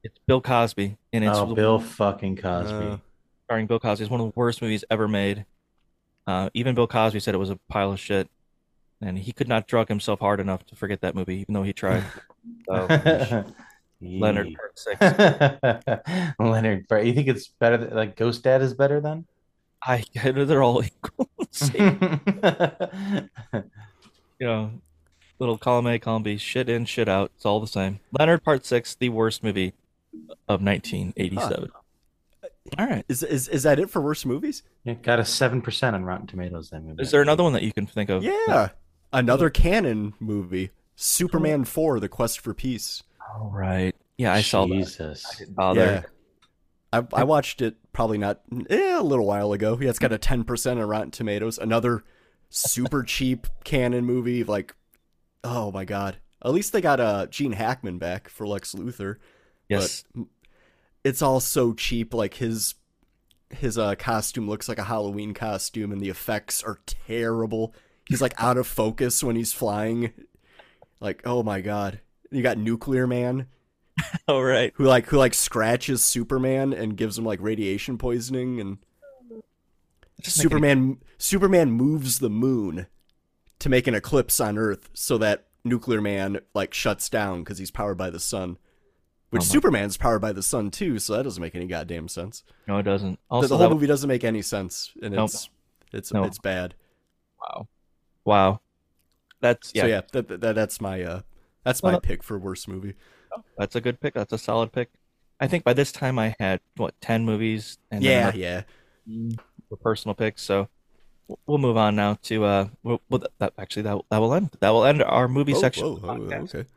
It's 0.02 0.18
Bill 0.26 0.40
Cosby, 0.40 0.96
and 1.12 1.24
it's 1.24 1.38
Oh, 1.38 1.54
Bill 1.54 1.78
fucking 1.78 2.36
Cosby. 2.36 2.72
Uh, 2.72 2.96
starring 3.44 3.66
Bill 3.66 3.78
Cosby. 3.78 4.04
It's 4.04 4.10
one 4.10 4.20
of 4.20 4.26
the 4.26 4.32
worst 4.34 4.62
movies 4.62 4.84
ever 4.90 5.06
made. 5.08 5.44
Uh, 6.26 6.50
even 6.54 6.74
Bill 6.74 6.86
Cosby 6.86 7.20
said 7.20 7.34
it 7.34 7.38
was 7.38 7.50
a 7.50 7.58
pile 7.68 7.92
of 7.92 8.00
shit, 8.00 8.28
and 9.00 9.18
he 9.18 9.32
could 9.32 9.48
not 9.48 9.66
drug 9.66 9.88
himself 9.88 10.20
hard 10.20 10.40
enough 10.40 10.64
to 10.66 10.76
forget 10.76 11.00
that 11.02 11.14
movie, 11.14 11.36
even 11.40 11.54
though 11.54 11.62
he 11.62 11.72
tried. 11.72 12.04
So, 12.66 12.86
Leonard 14.00 14.54
Part 14.54 14.78
Six. 14.78 14.98
Leonard, 16.38 16.88
Part- 16.88 17.04
you 17.04 17.12
think 17.12 17.28
it's 17.28 17.48
better? 17.48 17.76
Than, 17.76 17.94
like 17.94 18.16
Ghost 18.16 18.42
Dad 18.42 18.62
is 18.62 18.72
better 18.72 18.98
than? 18.98 19.26
I 19.82 20.02
they're 20.24 20.62
all 20.62 20.82
equal. 20.82 21.28
You 24.38 24.46
know, 24.46 24.70
little 25.40 25.58
column 25.58 25.86
A, 25.86 25.98
column 25.98 26.22
B, 26.22 26.36
shit 26.36 26.68
in, 26.68 26.84
shit 26.84 27.08
out. 27.08 27.32
It's 27.34 27.44
all 27.44 27.58
the 27.58 27.66
same. 27.66 28.00
Leonard 28.12 28.44
Part 28.44 28.64
Six, 28.64 28.94
the 28.94 29.08
worst 29.08 29.42
movie 29.42 29.72
of 30.48 30.62
1987. 30.62 31.70
All 32.78 32.86
right. 32.86 33.04
Is, 33.08 33.22
is 33.22 33.48
is 33.48 33.62
that 33.64 33.80
it 33.80 33.90
for 33.90 34.00
worst 34.00 34.26
movies? 34.26 34.62
Yeah, 34.84 34.94
got 34.94 35.18
a 35.18 35.24
seven 35.24 35.62
percent 35.62 35.96
on 35.96 36.04
Rotten 36.04 36.26
Tomatoes. 36.26 36.70
That 36.70 36.84
movie. 36.84 37.02
Is 37.02 37.10
there 37.10 37.22
another 37.22 37.42
one 37.42 37.54
that 37.54 37.62
you 37.62 37.72
can 37.72 37.86
think 37.86 38.10
of? 38.10 38.22
Yeah. 38.22 38.68
Another 39.12 39.50
Cannon 39.50 40.14
movie. 40.20 40.70
Superman 40.94 41.64
4, 41.64 41.98
The 41.98 42.08
Quest 42.08 42.40
for 42.40 42.52
Peace. 42.52 43.02
All 43.34 43.50
right. 43.50 43.96
Yeah, 44.18 44.34
I 44.34 44.42
saw 44.42 44.66
that. 44.66 44.74
Jesus. 44.74 45.24
I 45.26 45.38
didn't 45.38 45.54
bother. 45.54 46.04
I, 46.92 47.06
I 47.14 47.24
watched 47.24 47.62
it 47.62 47.76
probably 47.92 48.18
not 48.18 48.40
eh, 48.68 48.98
a 48.98 49.02
little 49.02 49.26
while 49.26 49.52
ago. 49.52 49.78
Yeah, 49.80 49.88
it's 49.88 49.98
got 49.98 50.12
a 50.12 50.18
10% 50.18 50.72
on 50.72 50.78
Rotten 50.80 51.10
Tomatoes. 51.10 51.56
Another 51.56 52.04
super 52.50 53.02
cheap 53.02 53.46
Cannon 53.64 54.04
movie. 54.04 54.44
Like, 54.44 54.74
oh 55.44 55.70
my 55.72 55.84
God. 55.84 56.16
At 56.44 56.52
least 56.52 56.72
they 56.72 56.80
got 56.80 57.00
uh, 57.00 57.26
Gene 57.26 57.52
Hackman 57.52 57.98
back 57.98 58.28
for 58.28 58.46
Lex 58.46 58.74
Luthor. 58.74 59.16
Yes. 59.68 60.04
But 60.14 60.26
it's 61.04 61.22
all 61.22 61.40
so 61.40 61.74
cheap. 61.74 62.14
Like 62.14 62.34
his 62.34 62.74
his 63.50 63.76
uh, 63.76 63.94
costume 63.96 64.48
looks 64.48 64.68
like 64.68 64.78
a 64.78 64.84
Halloween 64.84 65.34
costume, 65.34 65.92
and 65.92 66.00
the 66.00 66.08
effects 66.08 66.62
are 66.62 66.78
terrible. 66.86 67.74
He's 68.06 68.22
like 68.22 68.34
out 68.38 68.56
of 68.56 68.66
focus 68.66 69.22
when 69.22 69.36
he's 69.36 69.52
flying. 69.52 70.12
Like, 71.00 71.22
oh 71.24 71.42
my 71.42 71.60
god! 71.60 72.00
You 72.30 72.42
got 72.42 72.58
Nuclear 72.58 73.06
Man, 73.06 73.46
All 74.28 74.42
right. 74.44 74.72
who 74.76 74.84
like 74.84 75.06
who 75.06 75.16
like 75.18 75.34
scratches 75.34 76.04
Superman 76.04 76.72
and 76.72 76.96
gives 76.96 77.18
him 77.18 77.24
like 77.24 77.40
radiation 77.40 77.98
poisoning, 77.98 78.60
and 78.60 78.78
Just 80.20 80.38
make 80.38 80.44
it- 80.44 80.48
Superman 80.50 80.98
Superman 81.18 81.70
moves 81.72 82.18
the 82.18 82.30
moon 82.30 82.86
to 83.60 83.68
make 83.68 83.86
an 83.86 83.94
eclipse 83.94 84.40
on 84.40 84.58
Earth 84.58 84.88
so 84.92 85.16
that 85.18 85.46
Nuclear 85.64 86.00
Man 86.00 86.40
like 86.54 86.74
shuts 86.74 87.08
down 87.08 87.40
because 87.44 87.58
he's 87.58 87.70
powered 87.70 87.96
by 87.98 88.10
the 88.10 88.20
sun. 88.20 88.58
Which 89.30 89.42
Oh 89.42 89.44
Superman's 89.44 89.96
powered 89.96 90.20
by 90.20 90.32
the 90.32 90.42
sun 90.42 90.70
too, 90.72 90.98
so 90.98 91.14
that 91.16 91.22
doesn't 91.22 91.40
make 91.40 91.54
any 91.54 91.66
goddamn 91.66 92.08
sense. 92.08 92.42
No, 92.66 92.78
it 92.78 92.82
doesn't. 92.82 93.12
The- 93.12 93.18
Also, 93.30 93.48
the 93.48 93.56
whole 93.58 93.68
that- 93.68 93.74
movie 93.74 93.86
doesn't 93.86 94.08
make 94.08 94.24
any 94.24 94.42
sense, 94.42 94.92
and 95.02 95.14
Nope. 95.14 95.28
it's 95.30 95.48
it's 95.92 96.12
Nope. 96.12 96.26
it's 96.26 96.38
bad. 96.38 96.74
Wow. 97.40 97.68
Wow. 98.24 98.60
That's 99.40 99.72
yeah. 99.74 99.82
So 99.82 99.86
yeah, 99.86 100.00
that, 100.12 100.40
that, 100.40 100.54
that's 100.54 100.80
my 100.80 101.02
uh 101.02 101.20
that's 101.64 101.82
Well, 101.82 101.92
my 101.92 102.00
pick 102.00 102.22
for 102.24 102.38
worst 102.38 102.66
movie. 102.66 102.94
That's 103.56 103.76
a 103.76 103.80
good 103.80 104.00
pick. 104.00 104.14
That's 104.14 104.32
a 104.32 104.38
solid 104.38 104.72
pick. 104.72 104.90
I 105.38 105.46
think 105.46 105.62
by 105.64 105.72
this 105.74 105.92
time 105.92 106.18
I 106.18 106.34
had 106.40 106.60
what 106.76 107.00
ten 107.00 107.24
movies 107.24 107.78
and 107.90 108.02
yeah, 108.02 108.32
yeah. 108.34 108.62
for 109.68 109.76
personal 109.76 110.14
picks. 110.14 110.42
So 110.42 110.68
we'll 111.46 111.58
move 111.58 111.76
on 111.76 111.96
now 111.96 112.18
to 112.24 112.44
uh. 112.44 112.68
Well, 112.82 113.00
well, 113.08 113.22
that, 113.38 113.52
actually 113.58 113.82
that 113.82 113.98
that 114.10 114.18
will 114.18 114.34
end. 114.34 114.50
That 114.60 114.70
will 114.70 114.84
end 114.84 115.02
our 115.02 115.28
movie 115.28 115.54
Oh, 115.54 115.60
section. 115.60 115.84
whoa, 115.86 115.94
of 115.94 116.02
the 116.02 116.08
oh, 116.08 116.18
podcast. 116.18 116.54
okay. 116.54 116.68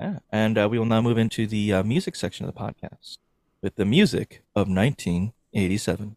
Yeah, 0.00 0.18
and 0.30 0.58
uh, 0.58 0.68
we 0.70 0.78
will 0.78 0.86
now 0.86 1.00
move 1.00 1.18
into 1.18 1.46
the 1.46 1.72
uh, 1.72 1.82
music 1.84 2.16
section 2.16 2.46
of 2.46 2.54
the 2.54 2.60
podcast 2.60 3.18
with 3.62 3.76
the 3.76 3.84
music 3.84 4.42
of 4.56 4.68
1987. 4.68 6.16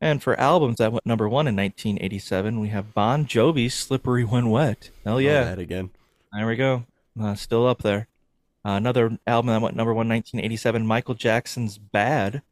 And 0.00 0.22
for 0.22 0.38
albums 0.40 0.78
that 0.78 0.92
went 0.92 1.04
number 1.04 1.28
one 1.28 1.46
in 1.46 1.56
1987, 1.56 2.58
we 2.60 2.68
have 2.68 2.94
Bon 2.94 3.26
Jovi's 3.26 3.74
"Slippery 3.74 4.24
When 4.24 4.48
Wet." 4.50 4.90
Hell 5.04 5.16
Oh, 5.16 5.18
yeah! 5.18 5.44
that 5.44 5.58
again. 5.58 5.90
There 6.32 6.46
we 6.46 6.56
go. 6.56 6.86
Uh, 7.20 7.34
still 7.34 7.66
up 7.66 7.82
there. 7.82 8.08
Uh, 8.64 8.72
another 8.72 9.18
album 9.26 9.48
that 9.48 9.60
went 9.60 9.76
number 9.76 9.92
one, 9.92 10.08
1987, 10.08 10.86
Michael 10.86 11.14
Jackson's 11.14 11.76
"Bad." 11.78 12.42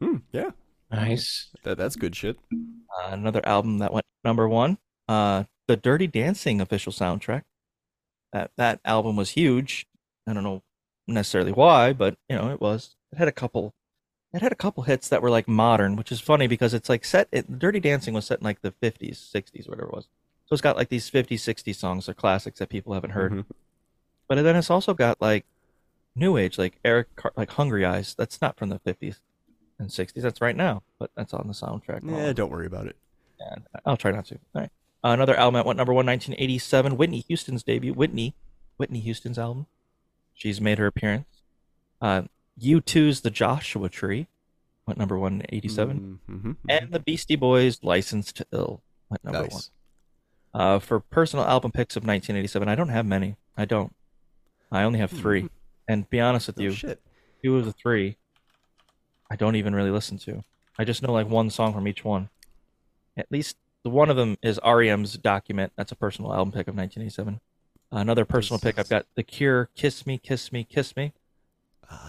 Hmm, 0.00 0.16
yeah. 0.32 0.50
Nice. 0.90 1.50
That 1.62 1.78
that's 1.78 1.96
good 1.96 2.14
shit. 2.16 2.38
Uh, 2.52 3.10
another 3.10 3.44
album 3.46 3.78
that 3.78 3.92
went 3.92 4.06
number 4.24 4.48
one, 4.48 4.78
uh, 5.08 5.44
the 5.66 5.76
Dirty 5.76 6.06
Dancing 6.06 6.60
official 6.60 6.92
soundtrack. 6.92 7.42
That 8.32 8.50
that 8.56 8.80
album 8.84 9.16
was 9.16 9.30
huge. 9.30 9.86
I 10.26 10.32
don't 10.32 10.42
know 10.44 10.62
necessarily 11.06 11.52
why, 11.52 11.92
but 11.92 12.16
you 12.28 12.36
know 12.36 12.50
it 12.50 12.60
was. 12.60 12.96
It 13.12 13.18
had 13.18 13.28
a 13.28 13.32
couple. 13.32 13.74
It 14.34 14.42
had 14.42 14.52
a 14.52 14.56
couple 14.56 14.82
hits 14.82 15.08
that 15.08 15.22
were 15.22 15.30
like 15.30 15.46
modern, 15.46 15.94
which 15.96 16.10
is 16.10 16.20
funny 16.20 16.46
because 16.48 16.74
it's 16.74 16.88
like 16.88 17.04
set. 17.04 17.28
It, 17.30 17.58
Dirty 17.58 17.78
Dancing 17.80 18.14
was 18.14 18.26
set 18.26 18.40
in 18.40 18.44
like 18.44 18.62
the 18.62 18.72
50s, 18.72 19.12
60s, 19.32 19.68
whatever 19.68 19.86
it 19.88 19.94
was. 19.94 20.08
So 20.46 20.52
it's 20.54 20.60
got 20.60 20.76
like 20.76 20.88
these 20.88 21.08
50s, 21.10 21.34
60s 21.38 21.76
songs 21.76 22.08
or 22.08 22.14
classics 22.14 22.58
that 22.58 22.68
people 22.68 22.92
haven't 22.94 23.10
heard. 23.10 23.32
Mhm. 23.32 23.44
But 24.28 24.42
then 24.42 24.56
it's 24.56 24.70
also 24.70 24.92
got 24.92 25.20
like 25.22 25.46
new 26.16 26.36
age, 26.36 26.58
like 26.58 26.78
Eric, 26.84 27.14
Car- 27.16 27.32
like 27.36 27.50
Hungry 27.50 27.84
Eyes. 27.84 28.14
That's 28.16 28.40
not 28.42 28.56
from 28.58 28.70
the 28.70 28.80
50s 28.80 29.20
and 29.78 29.88
60s. 29.88 30.22
That's 30.22 30.40
right 30.40 30.56
now, 30.56 30.82
but 30.98 31.10
that's 31.14 31.32
on 31.32 31.46
the 31.46 31.54
soundtrack. 31.54 32.00
Yeah, 32.02 32.32
don't 32.32 32.50
worry 32.50 32.66
about 32.66 32.86
it. 32.86 32.96
And 33.38 33.64
I'll 33.86 33.96
try 33.96 34.10
not 34.10 34.26
to. 34.26 34.34
All 34.54 34.62
right. 34.62 34.70
Uh, 35.04 35.08
another 35.10 35.36
album 35.36 35.54
that 35.54 35.66
went 35.66 35.76
number 35.76 35.92
one, 35.92 36.06
1987, 36.06 36.96
Whitney 36.96 37.20
Houston's 37.28 37.62
debut. 37.62 37.92
Whitney, 37.92 38.34
Whitney 38.78 39.00
Houston's 39.00 39.38
album. 39.38 39.66
She's 40.32 40.60
made 40.60 40.78
her 40.78 40.86
appearance. 40.86 41.26
Uh, 42.00 42.22
U2's 42.60 43.20
The 43.22 43.30
Joshua 43.30 43.88
Tree 43.88 44.28
went 44.86 44.98
number 44.98 45.18
one 45.18 45.40
in 45.40 45.46
87. 45.48 46.20
Mm-hmm. 46.28 46.52
And 46.68 46.92
the 46.92 47.00
Beastie 47.00 47.36
Boys' 47.36 47.80
Licensed 47.82 48.36
to 48.36 48.46
Ill 48.52 48.82
went 49.08 49.24
number 49.24 49.48
one. 49.48 49.62
Uh, 50.52 50.78
for 50.78 51.00
personal 51.00 51.44
album 51.44 51.72
picks 51.72 51.96
of 51.96 52.02
1987, 52.02 52.68
I 52.68 52.74
don't 52.74 52.88
have 52.88 53.06
many. 53.06 53.36
I 53.56 53.64
don't. 53.64 53.94
I 54.70 54.82
only 54.84 55.00
have 55.00 55.10
three. 55.10 55.48
And 55.88 56.08
be 56.10 56.20
honest 56.20 56.46
with. 56.46 56.58
No 56.58 56.64
you, 56.64 56.70
shit. 56.72 57.00
two 57.42 57.56
of 57.56 57.64
the 57.64 57.72
three, 57.72 58.16
I 59.30 59.36
don't 59.36 59.56
even 59.56 59.74
really 59.74 59.90
listen 59.90 60.18
to. 60.18 60.44
I 60.78 60.84
just 60.84 61.02
know 61.02 61.12
like 61.12 61.28
one 61.28 61.50
song 61.50 61.72
from 61.72 61.88
each 61.88 62.04
one. 62.04 62.28
At 63.16 63.30
least 63.30 63.56
the 63.82 63.90
one 63.90 64.10
of 64.10 64.16
them 64.16 64.36
is 64.42 64.60
REM's 64.64 65.16
Document. 65.18 65.72
That's 65.76 65.92
a 65.92 65.96
personal 65.96 66.32
album 66.32 66.52
pick 66.52 66.68
of 66.68 66.76
1987. 66.76 67.40
Another 67.92 68.24
personal 68.24 68.58
pick, 68.58 68.78
I've 68.78 68.88
got 68.88 69.06
The 69.14 69.22
Cure, 69.22 69.70
Kiss 69.76 70.04
Me, 70.06 70.18
Kiss 70.18 70.50
Me, 70.50 70.64
Kiss 70.64 70.96
Me. 70.96 71.12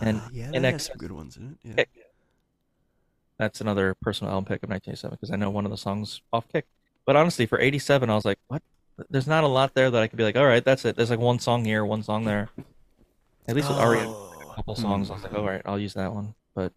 And 0.02 0.18
Uh, 0.18 0.30
yeah, 0.32 0.52
in 0.54 0.62
that 0.62 0.74
has 0.74 0.82
INXS 0.84 0.88
some 0.88 0.98
good 0.98 1.12
ones 1.12 1.38
in 1.38 1.52
it. 1.52 1.58
Yeah. 1.64 1.76
Kick. 1.76 1.90
That's 3.38 3.60
another 3.62 3.96
personal 4.02 4.32
album 4.32 4.46
pick 4.46 4.64
of 4.64 4.70
1987 4.70 5.16
because 5.16 5.32
I 5.32 5.36
know 5.36 5.50
one 5.50 5.66
of 5.66 5.72
the 5.72 5.78
songs 5.78 6.22
off 6.32 6.48
kick. 6.48 6.66
But 7.06 7.16
honestly, 7.16 7.46
for 7.46 7.60
87, 7.60 8.10
I 8.10 8.16
was 8.16 8.26
like, 8.26 8.40
what? 8.48 8.62
There's 9.10 9.28
not 9.28 9.44
a 9.44 9.48
lot 9.48 9.74
there 9.74 9.92
that 9.92 10.02
I 10.02 10.08
could 10.08 10.18
be 10.18 10.24
like, 10.24 10.38
all 10.38 10.46
right, 10.46 10.64
that's 10.64 10.86
it. 10.86 10.96
There's 10.96 11.10
like 11.10 11.20
one 11.20 11.40
song 11.40 11.66
here, 11.66 11.84
one 11.84 12.02
song 12.02 12.24
there. 12.24 12.50
At 13.48 13.56
least 13.56 13.68
with 13.68 13.78
REM, 13.78 14.08
a 14.08 14.54
couple 14.56 14.76
songs, 14.76 15.12
I 15.12 15.16
was 15.16 15.24
like, 15.24 15.34
all 15.34 15.46
right, 15.46 15.62
I'll 15.66 15.78
use 15.78 15.94
that 15.96 16.14
one. 16.14 16.34
But 16.56 16.72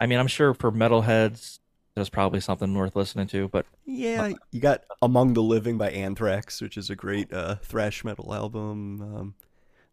I 0.00 0.06
mean, 0.06 0.18
I'm 0.18 0.26
sure 0.26 0.52
for 0.52 0.72
metalheads, 0.72 1.60
there's 1.94 2.10
probably 2.10 2.40
something 2.40 2.74
worth 2.74 2.96
listening 2.96 3.28
to. 3.28 3.46
But 3.48 3.66
Yeah, 3.86 4.32
you 4.50 4.60
got 4.60 4.82
Among 5.00 5.34
the 5.34 5.42
Living 5.42 5.78
by 5.78 5.90
Anthrax, 5.90 6.60
which 6.60 6.76
is 6.76 6.90
a 6.90 6.96
great 6.96 7.32
uh, 7.32 7.54
thrash 7.62 8.02
metal 8.04 8.34
album. 8.34 9.00
Um, 9.00 9.34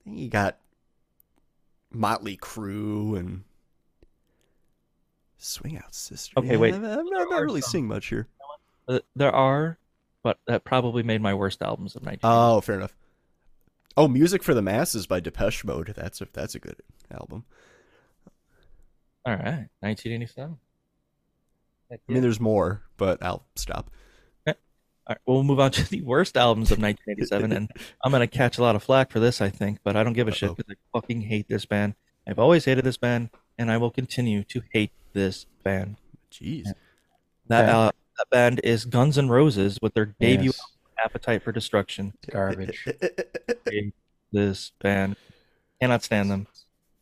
you 0.04 0.30
got 0.30 0.58
Motley 1.92 2.38
Crue 2.38 3.18
and 3.20 3.44
Swing 5.38 5.78
Out 5.78 5.94
Sister. 5.94 6.34
Okay, 6.38 6.52
Yeah, 6.52 6.58
wait. 6.58 6.74
I'm, 6.74 6.84
I'm 6.86 7.06
not, 7.06 7.30
not 7.30 7.42
really 7.42 7.62
seeing 7.62 7.88
much 7.88 8.08
here. 8.08 8.28
uh, 8.88 9.00
there 9.16 9.34
are, 9.34 9.78
but 10.24 10.38
that 10.48 10.64
probably 10.64 11.04
made 11.04 11.22
my 11.22 11.34
worst 11.34 11.62
albums 11.62 11.96
of 11.96 12.04
19. 12.04 12.20
Oh, 12.24 12.62
fair 12.62 12.76
enough. 12.76 12.96
Oh, 13.98 14.08
Music 14.08 14.42
for 14.44 14.54
the 14.54 14.62
Masses 14.62 15.06
by 15.08 15.20
Depeche 15.20 15.66
Mode. 15.66 15.94
That's 15.96 16.22
a 16.22 16.28
that's 16.32 16.56
a 16.56 16.60
good 16.60 16.78
album. 17.12 17.44
all 19.26 19.34
right, 19.34 19.68
1987. 19.82 20.58
I 21.92 21.98
mean, 22.08 22.22
there's 22.22 22.40
more, 22.40 22.84
but 22.96 23.22
I'll 23.22 23.44
stop. 23.58 23.92
All 25.08 25.14
right, 25.14 25.18
we'll 25.26 25.44
move 25.44 25.60
on 25.60 25.72
to 25.72 25.90
the 25.90 26.02
worst 26.04 26.38
albums 26.38 26.72
of 26.72 26.80
1987, 26.80 27.52
and 27.52 27.70
I'm 28.04 28.12
gonna 28.12 28.28
catch 28.28 28.58
a 28.58 28.62
lot 28.62 28.76
of 28.76 28.84
flack 28.84 29.12
for 29.12 29.20
this, 29.20 29.42
I 29.42 29.50
think, 29.50 29.80
but 29.84 29.96
I 29.96 30.04
don't 30.04 30.14
give 30.14 30.28
a 30.28 30.32
shit 30.32 30.56
because 30.56 30.72
I 30.72 30.98
fucking 30.98 31.22
hate 31.22 31.48
this 31.48 31.66
band. 31.66 31.96
I've 32.28 32.38
always 32.40 32.66
hated 32.66 32.84
this 32.86 32.98
band, 32.98 33.30
and 33.58 33.72
I 33.72 33.78
will 33.78 33.90
continue 33.92 34.44
to 34.46 34.62
hate 34.72 34.92
this 35.14 35.46
band. 35.64 35.98
Jeez, 36.32 36.68
That 37.48 37.64
Okay. 37.66 37.72
uh, 37.72 37.92
that 38.20 38.30
band 38.30 38.62
is 38.64 38.86
Guns 38.86 39.18
N' 39.18 39.28
Roses 39.30 39.80
with 39.82 39.94
their 39.96 40.06
debut 40.06 40.52
Yes. 40.52 40.60
album, 40.60 41.04
Appetite 41.04 41.44
for 41.44 41.52
Destruction. 41.52 42.14
Garbage. 42.30 42.88
This 44.34 44.72
band. 44.80 45.18
Cannot 45.82 46.04
stand 46.04 46.32
them. 46.32 46.48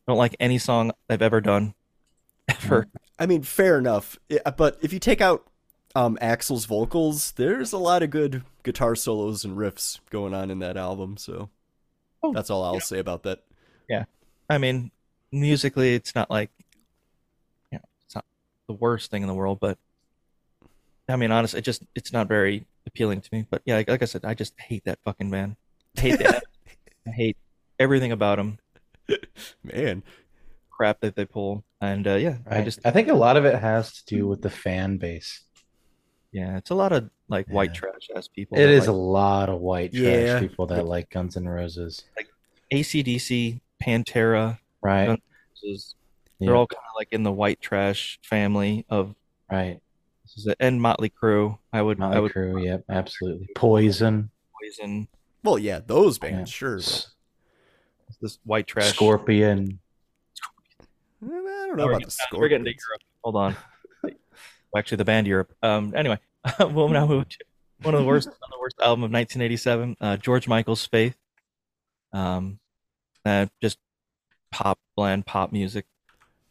Don't 0.07 0.17
like 0.17 0.35
any 0.39 0.57
song 0.57 0.91
they've 1.07 1.21
ever 1.21 1.41
done. 1.41 1.75
Ever. 2.47 2.87
I 3.19 3.27
mean, 3.27 3.43
fair 3.43 3.77
enough. 3.77 4.17
But 4.57 4.79
if 4.81 4.91
you 4.91 4.97
take 4.99 5.21
out 5.21 5.45
um, 5.95 6.17
Axl's 6.21 6.65
vocals, 6.65 7.31
there's 7.31 7.73
a 7.73 7.77
lot 7.77 8.03
of 8.03 8.09
good 8.09 8.43
guitar 8.63 8.95
solos 8.95 9.43
and 9.43 9.57
riffs 9.57 9.99
going 10.09 10.33
on 10.33 10.51
in 10.51 10.59
that 10.59 10.77
album. 10.77 11.17
So 11.17 11.49
that's 12.33 12.49
all 12.49 12.63
I'll 12.63 12.79
say 12.79 12.99
about 12.99 13.23
that. 13.23 13.43
Yeah. 13.89 14.05
I 14.49 14.57
mean, 14.57 14.91
musically, 15.31 15.95
it's 15.95 16.15
not 16.15 16.29
like, 16.29 16.51
you 17.71 17.77
know, 17.77 17.85
it's 18.05 18.15
not 18.15 18.25
the 18.67 18.73
worst 18.73 19.11
thing 19.11 19.21
in 19.21 19.27
the 19.27 19.33
world, 19.33 19.59
but 19.59 19.77
I 21.07 21.15
mean, 21.15 21.31
honestly, 21.31 21.59
it 21.59 21.63
just, 21.63 21.83
it's 21.95 22.13
not 22.13 22.27
very 22.27 22.65
appealing 22.85 23.21
to 23.21 23.29
me. 23.31 23.45
But 23.49 23.61
yeah, 23.65 23.75
like, 23.75 23.89
like 23.89 24.01
I 24.01 24.05
said, 24.05 24.25
I 24.25 24.33
just 24.33 24.59
hate 24.59 24.85
that 24.85 24.99
fucking 25.03 25.31
band. 25.31 25.55
I 25.97 26.01
hate 26.01 26.19
that. 26.19 26.43
I 27.07 27.11
hate 27.11 27.37
everything 27.79 28.11
about 28.11 28.37
them. 28.37 28.59
Man. 29.63 30.03
Crap 30.69 30.99
that 31.01 31.15
they 31.15 31.25
pull. 31.25 31.63
And 31.81 32.07
uh, 32.07 32.15
yeah, 32.15 32.37
I 32.49 32.61
just, 32.61 32.79
I 32.85 32.91
think 32.91 33.07
a 33.07 33.13
lot 33.13 33.37
of 33.37 33.45
it 33.45 33.55
has 33.55 33.91
to 33.93 34.05
do 34.05 34.27
with 34.27 34.41
the 34.41 34.49
fan 34.49 34.97
base. 34.97 35.41
Yeah, 36.31 36.57
it's 36.57 36.69
a 36.69 36.75
lot 36.75 36.91
of 36.91 37.09
like 37.27 37.47
white 37.49 37.73
trash 37.73 38.09
ass 38.15 38.27
people. 38.27 38.57
It 38.57 38.69
is 38.69 38.81
that 38.81 38.83
is 38.83 38.87
a 38.87 38.91
lot 38.93 39.49
of 39.49 39.59
white 39.59 39.91
trash 39.91 40.03
Yeah. 40.03 40.39
people 40.39 40.65
that 40.67 40.85
like 40.85 41.09
Guns 41.09 41.37
N' 41.37 41.47
Roses. 41.47 42.03
Like 42.15 42.27
ACDC, 42.71 43.61
Pantera, 43.83 44.59
Right. 44.81 45.05
Guns 45.07 45.19
N' 45.19 45.69
Roses. 45.69 45.95
They're 46.39 46.49
Yeah. 46.51 46.55
all 46.55 46.67
kind 46.67 46.77
of 46.79 46.95
like 46.97 47.09
in 47.11 47.23
the 47.23 47.31
white 47.31 47.59
trash 47.61 48.19
family 48.23 48.85
of 48.89 49.15
right. 49.51 49.79
This 50.23 50.37
is 50.37 50.47
it. 50.47 50.57
and 50.59 50.79
Motley 50.81 51.09
Crue. 51.09 51.57
I 51.73 51.81
would, 51.81 51.97
I 51.97 52.01
Motley 52.01 52.21
would 52.21 52.31
Crue, 52.33 52.63
yep, 52.63 52.83
absolutely. 52.89 53.47
Poison, 53.55 54.29
poison. 54.61 55.07
Well, 55.43 55.57
yeah, 55.57 55.79
those 55.85 56.19
bands, 56.19 56.51
sure. 56.51 56.77
but- 56.77 57.07
This 58.21 58.37
white 58.43 58.67
trash. 58.67 58.93
Scorpion. 58.93 59.79
Eh, 61.23 61.25
I 61.25 61.27
don't 61.67 61.77
know 61.77 61.89
about 61.89 62.03
the 62.03 62.37
We're 62.37 62.47
getting 62.49 62.65
to 62.65 62.71
Europe. 62.71 63.01
Hold 63.23 63.35
on. 63.35 63.55
Well, 64.71 64.79
actually, 64.79 64.97
the 64.97 65.05
band 65.05 65.27
Europe. 65.27 65.53
Um. 65.63 65.93
Anyway, 65.95 66.19
we'll 66.59 66.89
now 66.89 67.05
move 67.07 67.27
to 67.29 67.37
one 67.81 67.93
of 67.95 68.01
the 68.01 68.05
worst, 68.07 68.27
one 68.27 68.35
of 68.43 68.49
the 68.51 68.59
worst 68.59 68.75
album 68.81 69.03
of 69.03 69.11
1987. 69.11 69.97
Uh, 69.99 70.17
George 70.17 70.47
Michael's 70.47 70.85
Faith. 70.85 71.17
Um, 72.13 72.59
uh, 73.25 73.47
just 73.61 73.77
pop 74.51 74.79
bland 74.95 75.25
pop 75.25 75.51
music. 75.51 75.85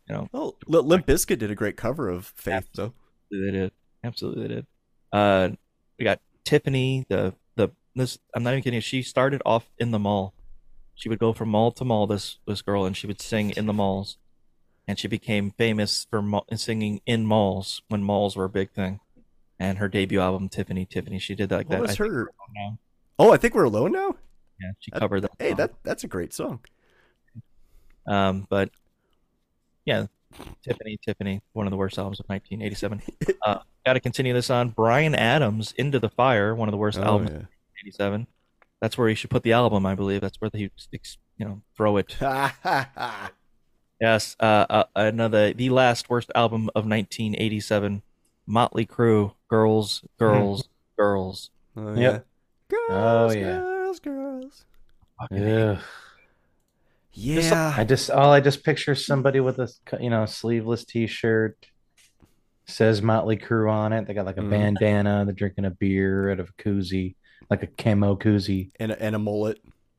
You 0.08 0.14
know, 0.14 0.28
Oh, 0.32 0.56
Li- 0.66 0.80
Limp 0.80 1.06
Bizkit 1.06 1.38
did 1.38 1.50
a 1.50 1.54
great 1.54 1.76
cover 1.76 2.08
of 2.08 2.26
Faith, 2.36 2.68
though. 2.74 2.92
they 3.30 3.50
did. 3.50 3.72
Absolutely, 4.02 4.42
they 4.48 4.54
did. 4.54 4.66
Uh, 5.12 5.50
we 5.98 6.04
got 6.04 6.20
Tiffany. 6.44 7.04
The 7.08 7.34
the 7.56 7.70
this. 7.94 8.18
I'm 8.34 8.42
not 8.42 8.52
even 8.52 8.62
kidding. 8.62 8.80
She 8.80 9.02
started 9.02 9.42
off 9.44 9.68
in 9.78 9.90
the 9.90 9.98
mall. 9.98 10.34
She 10.94 11.08
would 11.08 11.18
go 11.18 11.32
from 11.32 11.50
mall 11.50 11.72
to 11.72 11.84
mall. 11.84 12.06
This 12.06 12.38
this 12.46 12.62
girl, 12.62 12.84
and 12.84 12.96
she 12.96 13.06
would 13.06 13.20
sing 13.20 13.50
in 13.50 13.66
the 13.66 13.72
malls, 13.72 14.16
and 14.88 14.98
she 14.98 15.06
became 15.06 15.52
famous 15.52 16.06
for 16.10 16.20
ma- 16.20 16.40
singing 16.56 17.00
in 17.06 17.24
malls 17.26 17.82
when 17.88 18.02
malls 18.02 18.34
were 18.36 18.44
a 18.44 18.48
big 18.48 18.72
thing. 18.72 18.98
And 19.60 19.78
her 19.78 19.88
debut 19.88 20.20
album, 20.20 20.48
Tiffany, 20.48 20.84
Tiffany, 20.86 21.18
she 21.20 21.34
did 21.36 21.50
like 21.50 21.68
What 21.68 21.76
that. 21.76 21.82
was 21.82 21.90
I 21.92 22.04
her? 22.04 22.08
We're 22.08 22.20
Alone 22.22 22.54
Now. 22.56 22.78
Oh, 23.20 23.32
I 23.32 23.36
think 23.36 23.54
we're 23.54 23.64
alone 23.64 23.92
now. 23.92 24.16
Yeah, 24.60 24.70
she 24.80 24.90
That- 24.92 25.00
covered 25.00 25.20
that. 25.22 25.30
Hey, 25.38 25.48
song. 25.50 25.56
that 25.58 25.74
that's 25.84 26.04
a 26.04 26.08
great 26.08 26.32
song. 26.32 26.60
Um, 28.06 28.46
but 28.48 28.70
yeah, 29.84 30.06
Tiffany, 30.62 30.98
Tiffany, 31.04 31.42
one 31.52 31.66
of 31.66 31.70
the 31.72 31.76
worst 31.76 31.98
albums 31.98 32.20
of 32.20 32.28
1987. 32.28 33.02
uh, 33.44 33.58
Got 33.84 33.92
to 33.94 34.00
continue 34.00 34.32
this 34.34 34.50
on. 34.50 34.70
Bryan 34.70 35.14
Adams, 35.14 35.72
Into 35.76 35.98
the 35.98 36.08
Fire, 36.08 36.54
one 36.54 36.68
of 36.68 36.72
the 36.72 36.78
worst 36.78 36.98
Oh, 36.98 37.02
albums 37.02 37.30
yeah. 37.30 37.36
of 37.36 37.42
1987. 37.84 38.26
That's 38.80 38.96
where 38.96 39.08
you 39.08 39.14
should 39.16 39.30
put 39.30 39.42
the 39.42 39.52
album, 39.52 39.84
I 39.86 39.94
believe. 39.94 40.20
That's 40.20 40.40
where 40.40 40.50
he, 40.52 40.70
you 40.92 41.44
know, 41.46 41.62
throw 41.76 41.96
it. 41.96 42.16
yes, 44.00 44.36
uh, 44.40 44.66
uh, 44.68 44.84
another 44.96 45.52
the 45.52 45.70
last 45.70 46.08
worst 46.10 46.30
album 46.34 46.68
of 46.74 46.84
1987. 46.86 48.02
Motley 48.46 48.86
Crue, 48.86 49.32
Girls, 49.48 50.02
Girls, 50.18 50.68
Girls. 50.96 51.50
Oh, 51.76 51.94
Yep. 51.94 52.26
Oh 52.90 53.30
yeah. 53.30 53.58
Girls, 53.58 54.00
girls. 54.00 54.64
Ugh. 55.30 55.78
Yeah. 57.12 57.74
I 57.76 57.84
just 57.84 58.10
all 58.10 58.30
I 58.32 58.40
just 58.40 58.62
picture 58.64 58.94
somebody 58.94 59.40
with 59.40 59.58
a 59.58 59.68
you 60.00 60.10
know 60.10 60.24
sleeveless 60.26 60.84
t-shirt 60.84 61.56
says 62.66 63.00
Motley 63.02 63.36
Crue 63.36 63.70
on 63.72 63.92
it. 63.92 64.06
They 64.06 64.14
got 64.14 64.26
like 64.26 64.36
a 64.36 64.40
Mhm. 64.42 64.50
bandana. 64.50 65.24
They're 65.24 65.34
drinking 65.34 65.64
a 65.64 65.70
beer 65.70 66.30
out 66.30 66.38
of 66.40 66.50
a 66.50 66.62
koozie, 66.62 67.14
like 67.50 67.62
a 67.62 67.66
camo 67.66 68.14
koozie. 68.16 68.70
and 68.78 68.92
a, 68.92 69.02
and 69.02 69.14
a 69.16 69.18
mullet. 69.18 69.58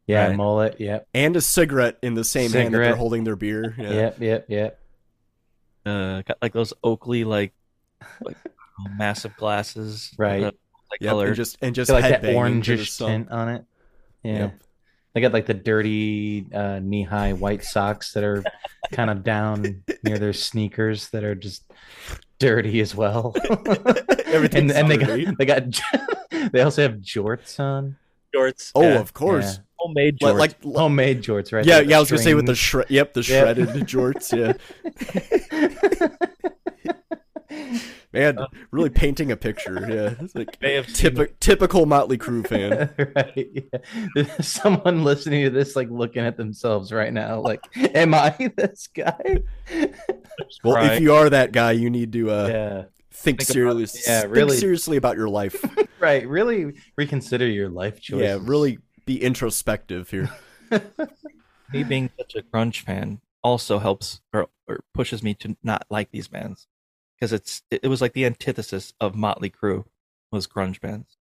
Yeah, 0.10 0.28
Right. 0.28 0.36
mullet. 0.36 0.80
Yep. 0.80 1.08
And 1.14 1.36
a 1.36 1.42
cigarette 1.42 1.98
in 2.02 2.16
the 2.16 2.24
same 2.24 2.52
hand 2.52 2.74
that 2.74 2.78
they're 2.80 2.96
holding 2.96 3.24
their 3.26 3.36
beer. 3.36 3.76
Yeah. 3.78 3.92
Yep. 3.92 4.20
Yep. 4.22 4.46
Yep. 4.50 4.80
Uh, 5.86 6.22
got 6.24 6.38
like 6.42 6.54
those 6.54 6.74
Oakley 6.84 7.24
like, 7.24 7.54
like 8.22 8.38
massive 8.98 9.36
glasses. 9.38 10.12
Right. 10.18 10.44
uh, 10.44 10.52
like 10.92 11.02
Yep, 11.02 11.10
color. 11.12 11.28
and 11.28 11.36
just 11.36 11.58
and 11.62 11.76
just 11.76 11.92
like 11.92 12.04
that 12.04 12.24
headbanging 12.24 12.64
orangish 12.64 12.98
tint 12.98 13.30
on 13.30 13.50
it. 13.50 13.66
Yeah. 14.24 14.38
Yep. 14.40 14.60
They 15.14 15.22
got 15.22 15.34
like 15.34 15.46
the 15.46 15.54
dirty 15.54 16.46
uh, 16.54 16.80
knee-high 16.80 17.34
white 17.34 17.64
socks 17.64 18.14
that 18.14 18.24
are 18.24 18.44
kind 18.92 19.10
of 19.10 19.24
down 19.24 19.84
near 20.04 20.18
their 20.18 20.34
sneakers 20.34 21.10
that 21.10 21.24
are 21.24 21.36
just 21.36 21.64
dirty 22.40 22.80
as 22.80 22.96
well. 22.96 23.36
and 24.26 24.72
and 24.72 24.90
they 24.90 24.98
got 24.98 25.38
they 25.38 25.46
got 25.46 25.64
they 26.52 26.62
also 26.62 26.82
have 26.82 26.94
jorts 26.96 27.60
on. 27.60 27.96
Jorts. 28.36 28.72
Oh, 28.76 28.82
yeah. 28.84 29.00
of 29.00 29.14
course. 29.14 29.60
Homemade 29.78 30.20
jorts. 30.20 30.38
like 30.38 30.62
Homemade 30.64 31.22
jorts, 31.24 31.54
right? 31.54 31.66
yeah, 31.66 31.78
Like 31.78 31.88
yeah. 31.88 31.98
I 31.98 32.00
was 32.02 32.10
gonna 32.10 32.22
say 32.22 32.34
with 32.34 32.46
the 32.46 32.56
strings. 32.56 32.88
shred. 32.88 32.92
Yep, 32.92 33.14
the 33.14 33.22
Yep. 33.22 33.26
shredded 33.26 33.70
jorts. 33.88 34.32
Yeah. 34.36 34.54
Man, 38.12 38.40
really 38.72 38.90
painting 38.90 39.32
a 39.32 39.38
picture. 39.38 39.86
Yeah, 39.88 40.16
it's 40.24 40.34
like 40.34 40.60
May 40.62 40.74
have 40.74 40.88
typi- 40.88 41.32
typical 41.40 41.86
Motley 41.86 42.18
Crue 42.18 42.46
fan. 42.48 42.90
right. 43.16 43.50
Yeah. 44.16 44.36
Someone 44.42 45.04
listening 45.04 45.44
to 45.44 45.52
this 45.52 45.76
like 45.76 45.90
looking 45.92 46.24
at 46.26 46.36
themselves 46.36 46.92
right 46.92 47.14
now, 47.14 47.40
like, 47.40 47.62
am 47.96 48.14
I 48.16 48.36
this 48.58 48.88
guy? 48.94 49.44
Well, 50.64 50.76
Right. 50.76 50.94
if 50.94 51.02
you 51.02 51.14
are 51.14 51.30
that 51.30 51.52
guy, 51.52 51.74
you 51.74 51.90
need 51.92 52.12
to 52.14 52.32
uh, 52.32 52.48
Yeah. 52.48 52.84
Think, 53.12 53.40
Think 53.40 53.42
seriously. 53.42 54.02
yeah, 54.08 54.22
think 54.22 54.36
really. 54.36 54.58
seriously 54.58 54.98
about 54.98 55.18
your 55.18 55.30
life. 55.30 55.64
Right. 56.02 56.26
Really 56.26 56.76
reconsider 56.98 57.46
your 57.46 57.68
life 57.68 58.00
choices. 58.02 58.24
yeah, 58.24 58.38
really 58.42 58.78
be 59.06 59.22
introspective 59.22 60.10
here. 60.10 60.30
me 61.74 61.84
being 61.84 62.10
such 62.18 62.36
a 62.36 62.42
grunge 62.42 62.80
fan 62.80 63.20
also 63.44 63.80
helps 63.80 64.22
or, 64.32 64.48
or 64.70 64.80
pushes 64.94 65.22
me 65.22 65.34
to 65.34 65.58
not 65.62 65.86
like 65.90 66.10
these 66.12 66.30
bands 66.30 66.68
because 67.20 67.34
it's 67.34 67.64
it, 67.70 67.82
it 67.84 67.88
was 67.90 68.02
like 68.02 68.14
the 68.14 68.26
antithesis 68.26 68.94
of 69.02 69.14
Motley 69.14 69.50
Crue 69.50 69.84
was 70.32 70.48
grunge 70.48 70.80
bands. 70.80 71.18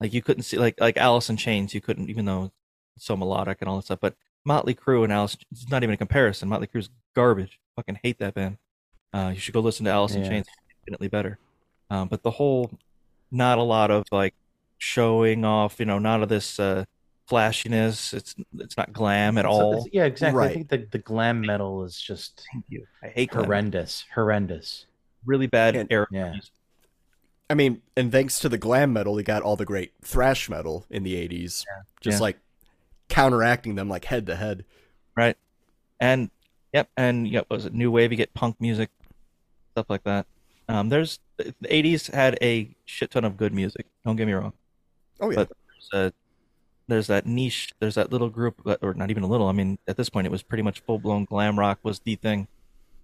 Like 0.00 0.12
you 0.12 0.22
couldn't 0.22 0.42
see 0.42 0.58
like 0.58 0.80
like 0.80 0.96
Alice 0.96 1.30
in 1.30 1.36
Chains, 1.36 1.72
you 1.72 1.80
couldn't 1.80 2.10
even 2.10 2.24
though 2.24 2.50
it's 2.96 3.06
so 3.06 3.16
melodic 3.16 3.58
and 3.60 3.68
all 3.68 3.76
that 3.76 3.84
stuff. 3.84 4.00
But 4.00 4.16
Motley 4.44 4.74
Crue 4.74 5.04
and 5.04 5.12
Alice, 5.12 5.36
it's 5.52 5.68
not 5.70 5.84
even 5.84 5.94
a 5.94 5.98
comparison. 5.98 6.48
Motley 6.48 6.66
Crue's 6.66 6.90
garbage. 7.14 7.60
Fucking 7.76 8.00
hate 8.02 8.18
that 8.18 8.34
band. 8.34 8.58
Uh, 9.12 9.30
you 9.34 9.38
should 9.38 9.54
go 9.54 9.60
listen 9.60 9.84
to 9.84 9.92
Alice 9.92 10.16
in 10.16 10.24
Chains. 10.24 10.46
Infinitely 10.86 11.08
better. 11.08 11.38
Um, 11.90 12.08
but 12.08 12.22
the 12.22 12.30
whole, 12.30 12.70
not 13.30 13.58
a 13.58 13.62
lot 13.62 13.90
of 13.90 14.04
like 14.12 14.34
showing 14.78 15.44
off. 15.44 15.78
You 15.80 15.86
know, 15.86 15.98
not 15.98 16.22
of 16.22 16.28
this 16.28 16.58
uh, 16.60 16.84
flashiness. 17.28 18.12
It's 18.14 18.34
it's 18.58 18.76
not 18.76 18.92
glam 18.92 19.38
at 19.38 19.44
So 19.44 19.50
all. 19.50 19.72
it's- 19.72 19.88
yeah, 19.92 20.04
exactly. 20.04 20.44
I 20.46 20.52
think 20.54 20.68
the, 20.68 20.86
the 20.90 20.98
glam 20.98 21.40
metal 21.40 21.84
is 21.84 22.00
just 22.00 22.46
Thank 22.52 22.64
you. 22.68 22.86
I 23.02 23.08
hate 23.08 23.30
glam. 23.30 23.44
horrendous. 23.44 24.04
Horrendous. 24.14 24.86
Really 25.24 25.46
bad 25.46 25.74
And- 25.76 25.90
era. 25.90 26.06
Yeah. 26.10 26.34
I 27.48 27.54
mean, 27.54 27.80
and 27.96 28.10
thanks 28.10 28.40
to 28.40 28.48
the 28.48 28.58
glam 28.58 28.92
metal, 28.92 29.16
he 29.16 29.22
got 29.22 29.42
all 29.42 29.54
the 29.54 29.64
great 29.64 29.92
thrash 30.02 30.48
metal 30.48 30.84
in 30.90 31.04
the 31.04 31.14
'80s. 31.14 31.64
Just 32.00 32.16
Yeah. 32.16 32.22
like 32.22 32.38
counteracting 33.08 33.76
them, 33.76 33.88
like 33.88 34.04
head 34.06 34.26
to 34.26 34.36
head. 34.36 34.64
right? 35.16 35.36
And 36.00 36.30
yep, 36.74 36.90
and 36.96 37.26
yep, 37.28 37.46
was 37.48 37.64
it 37.64 37.72
new 37.72 37.90
wave? 37.90 38.10
You 38.12 38.16
get 38.18 38.34
punk 38.34 38.60
music, 38.60 38.90
stuff 39.72 39.86
like 39.88 40.02
that. 40.04 40.26
Um, 40.68 40.88
there's 40.88 41.20
the 41.36 41.54
'80s 41.64 42.12
had 42.12 42.38
a 42.42 42.74
shit 42.84 43.10
ton 43.12 43.24
of 43.24 43.36
good 43.36 43.52
music. 43.52 43.86
Don't 44.04 44.16
get 44.16 44.26
me 44.26 44.32
wrong, 44.32 44.52
Oh 45.20 45.30
yeah, 45.30 45.36
but 45.36 45.48
there's 45.92 46.10
a 46.10 46.12
there's 46.88 47.06
that 47.08 47.26
niche. 47.26 47.72
There's 47.80 47.94
that 47.96 48.10
little 48.12 48.28
group, 48.30 48.62
that- 48.64 48.78
or 48.82 48.94
not 48.94 49.10
even 49.10 49.22
a 49.22 49.26
little. 49.26 49.48
I 49.48 49.52
mean, 49.52 49.78
at 49.88 49.96
this 49.96 50.08
point, 50.08 50.26
it 50.26 50.30
was 50.30 50.42
pretty 50.42 50.62
much 50.62 50.80
full 50.80 50.98
blown 50.98 51.24
glam 51.24 51.58
rock 51.58 51.78
was 51.82 52.00
the 52.00 52.14
thing. 52.16 52.48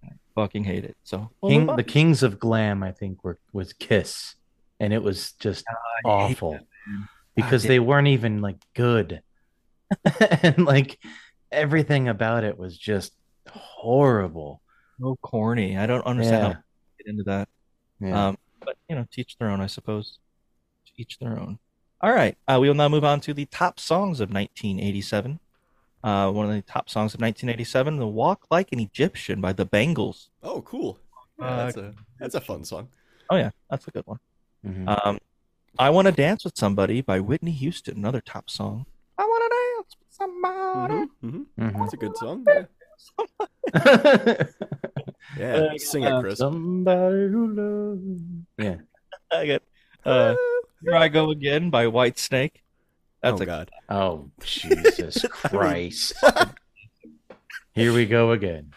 I 0.04 0.08
fucking 0.34 0.64
hate 0.64 0.84
it. 0.84 0.96
So 1.04 1.30
we'll 1.40 1.52
King, 1.52 1.66
move 1.66 1.76
the 1.76 1.82
kings 1.84 2.22
of 2.22 2.38
glam, 2.40 2.82
I 2.82 2.90
think, 2.92 3.22
were 3.22 3.38
was 3.52 3.72
Kiss, 3.72 4.34
and 4.80 4.92
it 4.92 5.02
was 5.02 5.32
just 5.32 5.64
I 5.68 6.08
awful 6.08 6.58
because 7.36 7.62
God 7.62 7.68
they 7.70 7.78
weren't 7.78 8.08
even 8.08 8.40
like 8.40 8.56
good, 8.74 9.22
and 10.42 10.64
like 10.64 10.98
everything 11.52 12.08
about 12.08 12.42
it 12.44 12.58
was 12.58 12.76
just 12.76 13.12
horrible. 13.48 14.62
so 15.00 15.16
corny. 15.22 15.76
I 15.76 15.86
don't 15.86 16.04
understand 16.06 16.54
Yeah. 16.54 16.58
How 17.04 17.08
to 17.08 17.10
get 17.10 17.10
into 17.10 17.22
that. 17.24 17.48
Yeah. 18.00 18.28
Um, 18.28 18.38
but 18.64 18.76
you 18.88 18.96
know, 18.96 19.06
teach 19.10 19.36
their 19.38 19.50
own, 19.50 19.60
I 19.60 19.66
suppose. 19.66 20.18
Each 20.96 21.18
their 21.18 21.38
own. 21.38 21.58
All 22.00 22.12
right. 22.12 22.36
Uh, 22.46 22.58
we 22.60 22.68
will 22.68 22.74
now 22.74 22.88
move 22.88 23.04
on 23.04 23.20
to 23.22 23.32
the 23.32 23.46
top 23.46 23.80
songs 23.80 24.20
of 24.20 24.30
1987. 24.30 25.40
Uh, 26.04 26.30
one 26.30 26.46
of 26.46 26.52
the 26.52 26.60
top 26.62 26.90
songs 26.90 27.14
of 27.14 27.20
1987, 27.20 27.96
"The 27.96 28.06
Walk 28.06 28.46
Like 28.50 28.72
an 28.72 28.80
Egyptian" 28.80 29.40
by 29.40 29.52
the 29.52 29.64
Bangles. 29.64 30.30
Oh, 30.42 30.60
cool. 30.62 30.98
Yeah, 31.38 31.46
Uh, 31.46 31.56
that's 31.64 31.76
a 31.76 31.94
that's 32.18 32.34
a 32.34 32.40
fun 32.40 32.64
song. 32.64 32.88
Oh 33.30 33.36
yeah, 33.36 33.50
that's 33.70 33.86
a 33.86 33.90
good 33.92 34.06
one. 34.06 34.18
Mhm. 34.66 35.06
Um, 35.06 35.18
"I 35.78 35.90
Want 35.90 36.06
to 36.06 36.12
Dance 36.12 36.44
with 36.44 36.58
Somebody" 36.58 37.00
by 37.00 37.20
Whitney 37.20 37.52
Houston, 37.52 37.96
another 37.96 38.20
top 38.20 38.50
song. 38.50 38.84
I 39.16 39.22
want 39.24 39.44
to 39.44 39.56
dance 39.56 39.96
with 40.00 40.12
somebody. 40.12 41.06
hmm 41.20 41.42
Mhm. 41.58 41.78
That's 41.78 41.94
a 41.94 41.96
good 41.96 42.16
song. 42.16 42.46
Yeah, 43.74 44.44
yeah 45.38 45.54
Uh, 45.56 45.78
sing 45.78 46.04
it, 46.04 46.20
Chris. 46.20 46.38
Somebody 46.38 47.28
who 47.28 47.46
loves. 47.54 48.20
Yeah. 48.58 48.76
I 49.32 49.46
get 49.46 49.62
uh, 50.04 50.34
"Here 50.82 50.94
I 50.94 51.08
Go 51.08 51.30
Again" 51.30 51.70
by 51.70 51.86
Whitesnake. 51.86 52.60
That's 53.22 53.40
oh 53.40 53.42
a 53.42 53.46
God. 53.46 53.70
Oh 53.88 54.30
Jesus 54.42 55.24
Christ! 55.32 56.12
Here 57.74 57.92
we 57.92 58.04
go 58.06 58.32
again. 58.32 58.72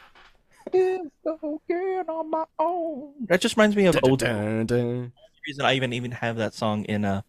again 0.74 2.06
on 2.08 2.30
my 2.30 2.46
own. 2.60 3.14
That 3.28 3.42
just 3.42 3.58
reminds 3.58 3.76
me 3.76 3.88
of 3.88 3.98
old. 4.04 4.20
Dun, 4.20 4.66
dun. 4.66 5.12
reason 5.48 5.66
I 5.66 5.74
even 5.76 5.94
even 5.94 6.12
have 6.12 6.38
that 6.38 6.54
song 6.54 6.86
in 6.86 7.04
a 7.06 7.24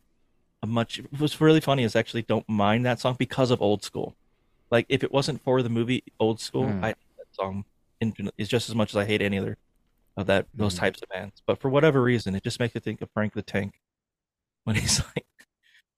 a 0.63 0.67
much. 0.67 1.01
What's 1.19 1.41
really 1.41 1.61
funny 1.61 1.83
is 1.83 1.97
actually 1.97 2.23
don't 2.23 2.49
mind 2.49 2.87
that 2.87 3.01
song 3.01 3.17
because 3.19 3.51
of 3.51 3.61
old 3.61 3.83
school. 3.83 4.15
Like 4.71 4.87
if 4.89 5.03
it 5.03 5.13
wasn't 5.13 5.43
for 5.43 5.63
the 5.63 5.69
movie 5.69 6.05
Old 6.21 6.41
School, 6.41 6.65
Mm. 6.67 6.85
I 6.85 6.89
that 6.89 7.33
song 7.33 7.65
infinite 8.01 8.35
is 8.39 8.49
just 8.49 8.69
as 8.69 8.75
much 8.75 8.91
as 8.93 8.97
I 8.97 9.05
hate 9.05 9.23
any 9.23 9.39
other 9.39 9.57
of 10.17 10.27
that 10.27 10.47
those 10.55 10.75
Mm. 10.75 10.79
types 10.81 11.03
of 11.03 11.09
bands. 11.09 11.43
But 11.47 11.61
for 11.61 11.69
whatever 11.69 12.03
reason, 12.03 12.35
it 12.35 12.43
just 12.43 12.59
makes 12.61 12.75
me 12.75 12.81
think 12.81 13.01
of 13.03 13.11
Frank 13.13 13.35
the 13.35 13.43
Tank 13.43 13.81
when 14.65 14.77
he's 14.77 15.01
like 15.15 15.27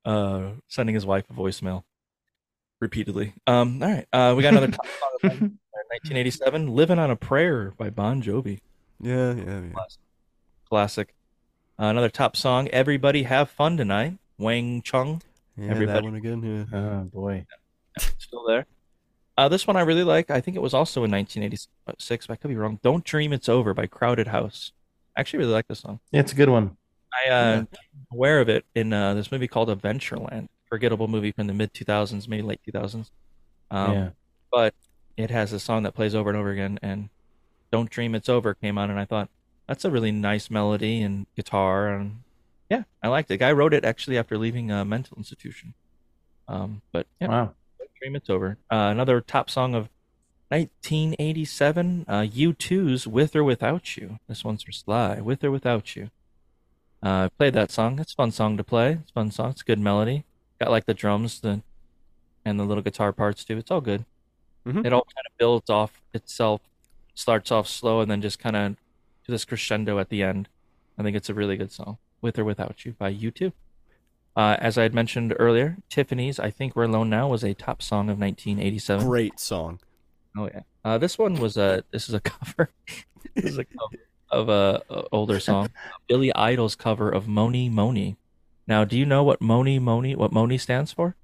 uh 0.04 0.52
sending 0.68 0.94
his 0.94 1.04
wife 1.06 1.24
a 1.30 1.32
voicemail 1.34 1.84
repeatedly. 2.80 3.34
Um, 3.46 3.82
all 3.82 3.88
right, 3.90 4.06
uh, 4.12 4.34
we 4.36 4.42
got 4.42 4.52
another 4.54 4.68
top 4.72 4.86
song 4.86 5.30
of 5.32 5.40
1987, 5.40 6.74
"Living 6.74 6.98
on 6.98 7.10
a 7.10 7.16
Prayer" 7.16 7.72
by 7.76 7.90
Bon 7.90 8.22
Jovi. 8.22 8.60
Yeah, 9.00 9.34
yeah, 9.34 9.60
yeah. 9.60 9.72
Classic. 10.68 11.14
Uh, 11.80 11.84
another 11.86 12.08
top 12.10 12.36
song, 12.36 12.68
"Everybody 12.68 13.22
Have 13.24 13.50
Fun 13.50 13.76
Tonight," 13.76 14.18
Wang 14.38 14.82
Chung. 14.82 15.22
Yeah, 15.56 15.70
Everybody- 15.70 15.92
that 16.00 16.04
one 16.04 16.14
again. 16.14 16.66
Yeah. 16.72 16.78
Oh 16.78 17.04
boy. 17.04 17.46
Still 18.18 18.44
there. 18.46 18.66
Uh, 19.38 19.48
this 19.48 19.68
one 19.68 19.76
I 19.76 19.82
really 19.82 20.02
like. 20.02 20.32
I 20.32 20.40
think 20.40 20.56
it 20.56 20.60
was 20.60 20.74
also 20.74 21.04
in 21.04 21.12
1986, 21.12 22.26
but 22.26 22.32
I 22.32 22.36
could 22.36 22.48
be 22.48 22.56
wrong. 22.56 22.80
"Don't 22.82 23.04
Dream 23.04 23.32
It's 23.32 23.48
Over" 23.48 23.72
by 23.72 23.86
Crowded 23.86 24.26
House. 24.26 24.72
I 25.16 25.20
actually 25.20 25.38
really 25.38 25.52
like 25.52 25.68
this 25.68 25.78
song. 25.78 26.00
Yeah, 26.10 26.22
it's 26.22 26.32
a 26.32 26.34
good 26.34 26.48
one. 26.48 26.76
I 27.24 27.30
uh, 27.30 27.64
aware 28.12 28.40
of 28.40 28.48
it 28.48 28.66
in 28.74 28.92
uh, 28.92 29.14
this 29.14 29.30
movie 29.30 29.46
called 29.46 29.68
Adventureland, 29.68 30.48
forgettable 30.68 31.06
movie 31.06 31.30
from 31.30 31.46
the 31.46 31.54
mid 31.54 31.72
2000s, 31.72 32.26
maybe 32.26 32.42
late 32.42 32.60
2000s. 32.68 33.10
Um, 33.70 33.92
Yeah. 33.92 34.10
But 34.50 34.74
it 35.16 35.30
has 35.30 35.52
a 35.52 35.60
song 35.60 35.84
that 35.84 35.92
plays 35.92 36.16
over 36.16 36.30
and 36.30 36.38
over 36.38 36.50
again, 36.50 36.80
and 36.82 37.08
"Don't 37.70 37.88
Dream 37.88 38.16
It's 38.16 38.28
Over" 38.28 38.54
came 38.54 38.76
on, 38.76 38.90
and 38.90 38.98
I 38.98 39.04
thought 39.04 39.28
that's 39.68 39.84
a 39.84 39.90
really 39.90 40.10
nice 40.10 40.50
melody 40.50 41.00
and 41.00 41.26
guitar, 41.36 41.86
and 41.94 42.22
yeah, 42.68 42.82
I 43.04 43.06
liked 43.08 43.30
it. 43.30 43.34
The 43.34 43.38
guy 43.38 43.52
wrote 43.52 43.72
it 43.72 43.84
actually 43.84 44.18
after 44.18 44.36
leaving 44.36 44.72
a 44.72 44.84
mental 44.84 45.16
institution. 45.16 45.74
Um, 46.48 46.82
but 46.90 47.06
yeah, 47.20 47.28
Wow. 47.28 47.54
"Don't 48.00 48.06
Dream 48.06 48.16
It's 48.16 48.30
Over." 48.30 48.58
Uh, 48.70 48.88
another 48.92 49.20
top 49.20 49.50
song 49.50 49.74
of 49.74 49.88
1987, 50.50 52.04
uh, 52.08 52.20
U2's 52.22 53.06
"With 53.06 53.34
or 53.36 53.44
Without 53.44 53.96
You." 53.96 54.18
This 54.28 54.44
one's 54.44 54.62
for 54.62 54.72
Sly. 54.72 55.20
"With 55.20 55.42
or 55.44 55.50
Without 55.50 55.96
You." 55.96 56.10
Uh, 57.02 57.26
I 57.26 57.28
played 57.38 57.54
that 57.54 57.70
song. 57.70 57.98
It's 58.00 58.12
a 58.12 58.16
fun 58.16 58.30
song 58.32 58.56
to 58.56 58.64
play. 58.64 58.92
It's 58.94 59.10
a 59.10 59.14
fun 59.14 59.30
song. 59.30 59.50
It's 59.50 59.62
a 59.62 59.64
good 59.64 59.78
melody. 59.80 60.24
Got 60.60 60.70
like 60.70 60.86
the 60.86 60.94
drums, 60.94 61.40
the 61.40 61.62
and 62.44 62.58
the 62.60 62.64
little 62.64 62.82
guitar 62.82 63.12
parts 63.12 63.44
too. 63.44 63.58
It's 63.58 63.70
all 63.70 63.80
good. 63.82 64.04
Mhm. 64.66 64.86
It 64.86 64.92
all 64.92 65.04
kind 65.04 65.26
of 65.26 65.38
builds 65.38 65.70
off 65.70 66.02
itself. 66.14 66.62
Starts 67.14 67.52
off 67.52 67.68
slow 67.68 68.00
and 68.00 68.10
then 68.10 68.22
just 68.22 68.38
kind 68.38 68.56
of 68.56 68.76
to 69.24 69.32
this 69.32 69.44
crescendo 69.44 69.98
at 69.98 70.08
the 70.10 70.22
end. 70.22 70.48
I 70.98 71.02
think 71.04 71.16
it's 71.16 71.30
a 71.30 71.34
really 71.34 71.56
good 71.56 71.72
song. 71.72 71.98
With 72.22 72.38
or 72.38 72.44
Without 72.44 72.84
You 72.86 72.92
by 72.94 73.10
U2. 73.10 73.52
Uh, 74.38 74.56
as 74.60 74.78
I 74.78 74.84
had 74.84 74.94
mentioned 74.94 75.34
earlier, 75.36 75.78
Tiffany's 75.90 76.38
"I 76.38 76.52
Think 76.52 76.76
We're 76.76 76.84
Alone 76.84 77.10
Now" 77.10 77.26
was 77.26 77.42
a 77.42 77.54
top 77.54 77.82
song 77.82 78.08
of 78.08 78.20
1987. 78.20 79.04
Great 79.04 79.40
song. 79.40 79.80
Oh 80.36 80.48
yeah. 80.54 80.60
Uh, 80.84 80.96
this 80.96 81.18
one 81.18 81.34
was 81.34 81.56
a. 81.56 81.82
This 81.90 82.08
is 82.08 82.14
a 82.14 82.20
cover. 82.20 82.70
this 83.34 83.46
is 83.46 83.58
a 83.58 83.64
cover 83.64 83.96
of 84.30 84.48
a, 84.48 84.80
a 84.90 85.02
older 85.10 85.40
song, 85.40 85.70
Billy 86.08 86.32
Idol's 86.36 86.76
cover 86.76 87.10
of 87.10 87.26
"Mony 87.26 87.68
Mony." 87.68 88.16
Now, 88.68 88.84
do 88.84 88.96
you 88.96 89.04
know 89.04 89.24
what 89.24 89.40
"Mony 89.40 89.80
Mony" 89.80 90.14
what 90.14 90.30
"Mony" 90.30 90.56
stands 90.56 90.92
for? 90.92 91.16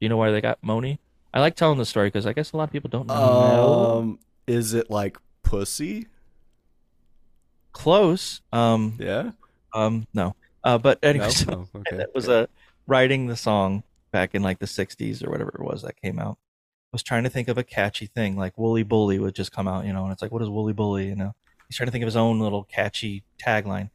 Do 0.00 0.06
you 0.06 0.08
know 0.08 0.16
why 0.16 0.30
they 0.30 0.40
got 0.40 0.58
"Mony"? 0.62 1.00
I 1.34 1.40
like 1.40 1.54
telling 1.54 1.76
the 1.76 1.84
story 1.84 2.06
because 2.06 2.24
I 2.24 2.32
guess 2.32 2.52
a 2.52 2.56
lot 2.56 2.64
of 2.64 2.72
people 2.72 2.88
don't 2.88 3.08
know. 3.08 3.14
Um, 3.98 4.18
is 4.46 4.72
it 4.72 4.88
like 4.88 5.18
pussy? 5.42 6.06
Close. 7.72 8.40
Um. 8.54 8.96
Yeah. 8.98 9.32
Um. 9.74 10.06
No. 10.14 10.34
Uh. 10.64 10.78
But 10.78 10.98
anyway, 11.02 11.30
No? 11.46 11.68
Oh, 11.74 11.78
okay. 11.80 11.96
that 11.96 12.14
was 12.14 12.28
a 12.28 12.48
writing 12.86 13.26
the 13.26 13.36
song 13.36 13.82
back 14.10 14.34
in 14.34 14.42
like 14.42 14.58
the 14.58 14.66
'60s 14.66 15.26
or 15.26 15.30
whatever 15.30 15.50
it 15.50 15.60
was 15.60 15.82
that 15.82 16.00
came 16.00 16.18
out. 16.18 16.38
I 16.38 16.92
was 16.92 17.02
trying 17.02 17.24
to 17.24 17.30
think 17.30 17.48
of 17.48 17.58
a 17.58 17.64
catchy 17.64 18.06
thing 18.06 18.36
like 18.36 18.56
Wooly 18.56 18.82
Bully" 18.82 19.18
would 19.18 19.34
just 19.34 19.52
come 19.52 19.68
out, 19.68 19.84
you 19.84 19.92
know, 19.92 20.04
and 20.04 20.12
it's 20.12 20.22
like, 20.22 20.32
what 20.32 20.42
is 20.42 20.48
Wooly 20.48 20.72
Bully"? 20.72 21.06
You 21.08 21.16
know, 21.16 21.34
he's 21.68 21.76
trying 21.76 21.86
to 21.88 21.92
think 21.92 22.02
of 22.02 22.06
his 22.08 22.16
own 22.16 22.40
little 22.40 22.64
catchy 22.64 23.24
tagline. 23.42 23.90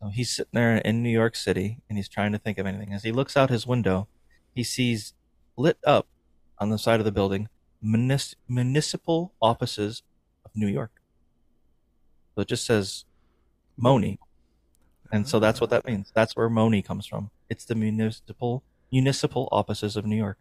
So 0.00 0.08
he's 0.08 0.30
sitting 0.30 0.50
there 0.52 0.76
in 0.78 1.02
New 1.02 1.10
York 1.10 1.36
City 1.36 1.78
and 1.88 1.96
he's 1.96 2.08
trying 2.08 2.32
to 2.32 2.38
think 2.38 2.58
of 2.58 2.66
anything. 2.66 2.92
As 2.92 3.04
he 3.04 3.12
looks 3.12 3.36
out 3.36 3.50
his 3.50 3.66
window, 3.66 4.08
he 4.52 4.64
sees 4.64 5.14
lit 5.56 5.78
up 5.84 6.08
on 6.58 6.70
the 6.70 6.78
side 6.78 6.98
of 6.98 7.04
the 7.04 7.12
building 7.12 7.48
munis- 7.80 8.34
municipal 8.48 9.32
offices 9.40 10.02
of 10.44 10.50
New 10.56 10.66
York. 10.66 10.90
So 12.34 12.42
it 12.42 12.48
just 12.48 12.66
says 12.66 13.04
Mony. 13.76 14.18
And 15.12 15.28
so 15.28 15.38
that's 15.38 15.60
what 15.60 15.70
that 15.70 15.86
means. 15.86 16.10
That's 16.14 16.34
where 16.34 16.48
Mony 16.48 16.80
comes 16.80 17.06
from. 17.06 17.30
It's 17.50 17.66
the 17.66 17.74
municipal 17.74 18.64
municipal 18.90 19.48
offices 19.52 19.96
of 19.96 20.06
New 20.06 20.16
York. 20.16 20.38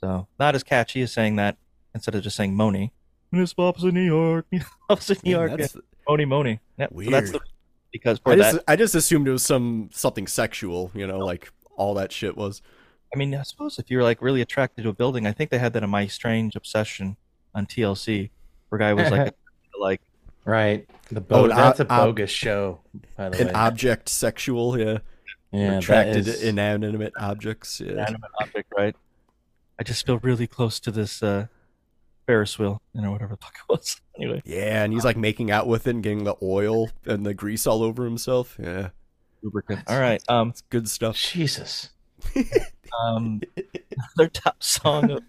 So 0.00 0.28
not 0.38 0.54
as 0.54 0.62
catchy 0.62 1.02
as 1.02 1.12
saying 1.12 1.36
that 1.36 1.56
instead 1.94 2.14
of 2.14 2.22
just 2.22 2.36
saying 2.36 2.54
Mony. 2.54 2.92
Municipal 3.32 3.66
office 3.66 3.84
of 3.84 3.92
New 3.92 4.00
York. 4.00 4.46
Office 4.88 5.10
of 5.10 5.24
New 5.24 5.30
York. 5.30 5.52
yeah. 5.58 5.66
Mony 6.08 6.24
Mony. 6.24 6.60
Yeah. 6.78 6.88
So 6.88 7.10
that's 7.10 7.30
the 7.30 7.38
Weird. 7.38 7.48
because 7.92 8.18
for 8.18 8.32
I 8.32 8.36
that 8.36 8.52
just 8.52 8.64
I 8.66 8.76
just 8.76 8.94
assumed 8.94 9.28
it 9.28 9.32
was 9.32 9.44
some 9.44 9.90
something 9.92 10.26
sexual. 10.26 10.90
You 10.94 11.06
know, 11.06 11.18
like 11.18 11.52
all 11.76 11.94
that 11.94 12.12
shit 12.12 12.36
was. 12.36 12.62
I 13.12 13.18
mean, 13.18 13.34
I 13.34 13.42
suppose 13.42 13.78
if 13.78 13.90
you're 13.90 14.04
like 14.04 14.22
really 14.22 14.40
attracted 14.40 14.82
to 14.82 14.88
a 14.88 14.92
building, 14.92 15.26
I 15.26 15.32
think 15.32 15.50
they 15.50 15.58
had 15.58 15.72
that 15.72 15.82
in 15.82 15.90
My 15.90 16.06
Strange 16.06 16.54
Obsession 16.54 17.16
on 17.54 17.66
TLC, 17.66 18.30
where 18.68 18.78
guy 18.78 18.94
was 18.94 19.10
like, 19.10 19.34
like 19.80 20.00
Right. 20.50 20.88
The 21.10 21.20
Oh, 21.20 21.22
bo- 21.22 21.44
an 21.44 21.50
that's 21.50 21.80
ob- 21.80 21.86
a 21.90 21.92
ob- 21.92 22.06
bogus 22.08 22.30
show, 22.30 22.80
by 23.16 23.28
the 23.30 23.40
An 23.40 23.46
way. 23.48 23.52
object 23.52 24.08
sexual. 24.08 24.78
Yeah. 24.78 24.98
Yeah, 25.52 25.78
Attracted 25.78 26.28
is- 26.28 26.42
inanimate 26.42 27.12
objects. 27.18 27.80
Yeah. 27.80 27.92
inanimate 27.92 28.30
object, 28.40 28.72
right? 28.76 28.94
I 29.78 29.82
just 29.82 30.06
feel 30.06 30.18
really 30.18 30.46
close 30.46 30.78
to 30.80 30.90
this 30.90 31.22
uh, 31.22 31.46
Ferris 32.26 32.58
wheel, 32.58 32.80
you 32.94 33.00
know, 33.00 33.10
whatever 33.12 33.34
the 33.34 33.44
fuck 33.44 33.54
it 33.56 33.72
was. 33.72 34.00
Anyway, 34.20 34.42
Yeah, 34.44 34.84
and 34.84 34.92
he's 34.92 35.04
like 35.04 35.16
making 35.16 35.50
out 35.50 35.66
with 35.66 35.86
it 35.86 35.90
and 35.90 36.02
getting 36.02 36.24
the 36.24 36.34
oil 36.42 36.90
and 37.06 37.24
the 37.24 37.32
grease 37.32 37.66
all 37.66 37.82
over 37.82 38.04
himself. 38.04 38.56
Yeah. 38.62 38.90
lubricant. 39.42 39.80
All 39.86 39.98
right. 39.98 40.22
Um, 40.28 40.50
It's 40.50 40.60
good 40.68 40.90
stuff. 40.90 41.16
Jesus. 41.16 41.88
um, 43.02 43.40
their 44.16 44.28
top 44.28 44.62
song 44.62 45.04
of 45.04 45.22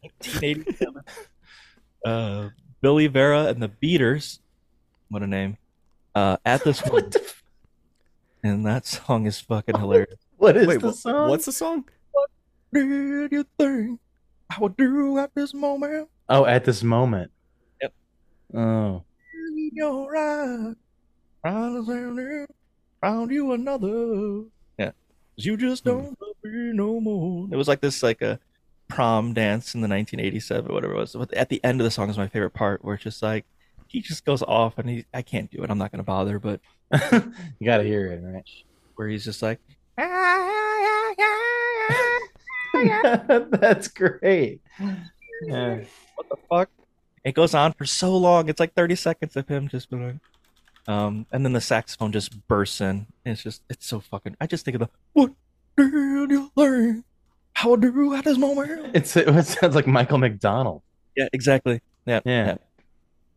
1987. 0.00 1.02
Uh, 2.04 2.50
Billy 2.80 3.08
Vera 3.08 3.46
and 3.46 3.60
the 3.60 3.66
Beaters. 3.68 4.38
What 5.08 5.22
a 5.22 5.26
name. 5.26 5.56
Uh, 6.14 6.36
at 6.44 6.64
this 6.64 6.80
one. 6.86 7.10
and 8.42 8.64
that 8.66 8.86
song 8.86 9.26
is 9.26 9.40
fucking 9.40 9.78
hilarious. 9.78 10.14
What 10.38 10.54
is 10.58 10.66
Wait, 10.66 10.80
the 10.80 10.88
what- 10.88 10.96
song? 10.96 11.30
what's 11.30 11.46
the 11.46 11.52
song? 11.52 11.84
What 12.12 12.28
Did 12.72 13.32
you 13.32 13.46
think 13.58 14.00
I 14.50 14.60
would 14.60 14.76
do 14.76 15.18
at 15.18 15.34
this 15.34 15.54
moment? 15.54 16.08
Oh, 16.28 16.44
at 16.44 16.64
this 16.66 16.82
moment. 16.82 17.30
Yep. 17.80 17.92
Oh. 18.54 19.02
In 19.34 19.70
your 19.72 20.14
eyes, 20.14 20.74
found 21.42 22.48
found 23.00 23.30
you 23.30 23.52
another. 23.52 24.44
Yeah, 24.78 24.92
'Cause 25.36 25.46
you 25.46 25.56
just 25.56 25.84
don't 25.84 26.20
love 26.20 26.36
me 26.44 26.72
no 26.74 27.00
more. 27.00 27.48
It 27.50 27.56
was 27.56 27.66
like 27.68 27.80
this, 27.80 28.02
like 28.02 28.20
a 28.20 28.38
prom 28.88 29.32
dance 29.32 29.74
in 29.74 29.80
the 29.80 29.88
1987, 29.88 30.70
whatever 30.72 30.92
it 30.94 30.98
was. 30.98 31.12
But 31.14 31.32
at 31.32 31.48
the 31.48 31.64
end 31.64 31.80
of 31.80 31.84
the 31.86 31.90
song 31.90 32.10
is 32.10 32.18
my 32.18 32.28
favorite 32.28 32.50
part, 32.52 32.84
where 32.84 32.94
it's 32.96 33.04
just 33.04 33.22
like 33.22 33.46
he 33.96 34.02
just 34.02 34.26
goes 34.26 34.42
off, 34.42 34.76
and 34.76 34.90
he, 34.90 35.06
I 35.14 35.22
can't 35.22 35.50
do 35.50 35.62
it. 35.62 35.70
I'm 35.70 35.78
not 35.78 35.90
gonna 35.90 36.02
bother, 36.02 36.38
but 36.38 36.60
You 37.12 37.64
gotta 37.64 37.82
hear 37.82 38.12
it, 38.12 38.20
right? 38.22 38.44
where 38.96 39.08
he's 39.08 39.24
just 39.24 39.40
like, 39.42 39.58
That's 43.50 43.88
great. 43.88 44.60
Yeah. 45.42 45.80
what 46.14 46.28
the 46.28 46.36
fuck? 46.50 46.68
It 47.24 47.34
goes 47.34 47.54
on 47.54 47.72
for 47.72 47.86
so 47.86 48.14
long. 48.16 48.48
It's 48.50 48.60
like 48.60 48.74
30 48.74 48.96
seconds 48.96 49.34
of 49.36 49.48
him 49.48 49.68
just 49.68 49.90
doing. 49.90 50.20
Um, 50.86 51.26
and 51.32 51.44
then 51.44 51.52
the 51.54 51.60
saxophone 51.60 52.12
just 52.12 52.46
bursts 52.48 52.80
in. 52.80 53.06
And 53.24 53.32
it's 53.32 53.42
just, 53.42 53.62
it's 53.70 53.86
so 53.86 54.00
fucking. 54.00 54.36
I 54.40 54.46
just 54.46 54.64
think 54.64 54.74
of 54.76 54.80
the 54.80 54.88
what 55.14 55.32
did 55.76 56.30
you 56.30 56.50
learn 56.54 57.04
how 57.54 57.76
to 57.76 57.90
do 57.92 58.14
at 58.14 58.24
this 58.24 58.38
moment? 58.38 58.94
It's 58.94 59.16
it 59.16 59.46
sounds 59.46 59.74
like 59.74 59.86
Michael 59.86 60.18
McDonald. 60.18 60.82
Yeah, 61.16 61.28
exactly. 61.32 61.80
Yeah, 62.06 62.20
Yeah. 62.24 62.56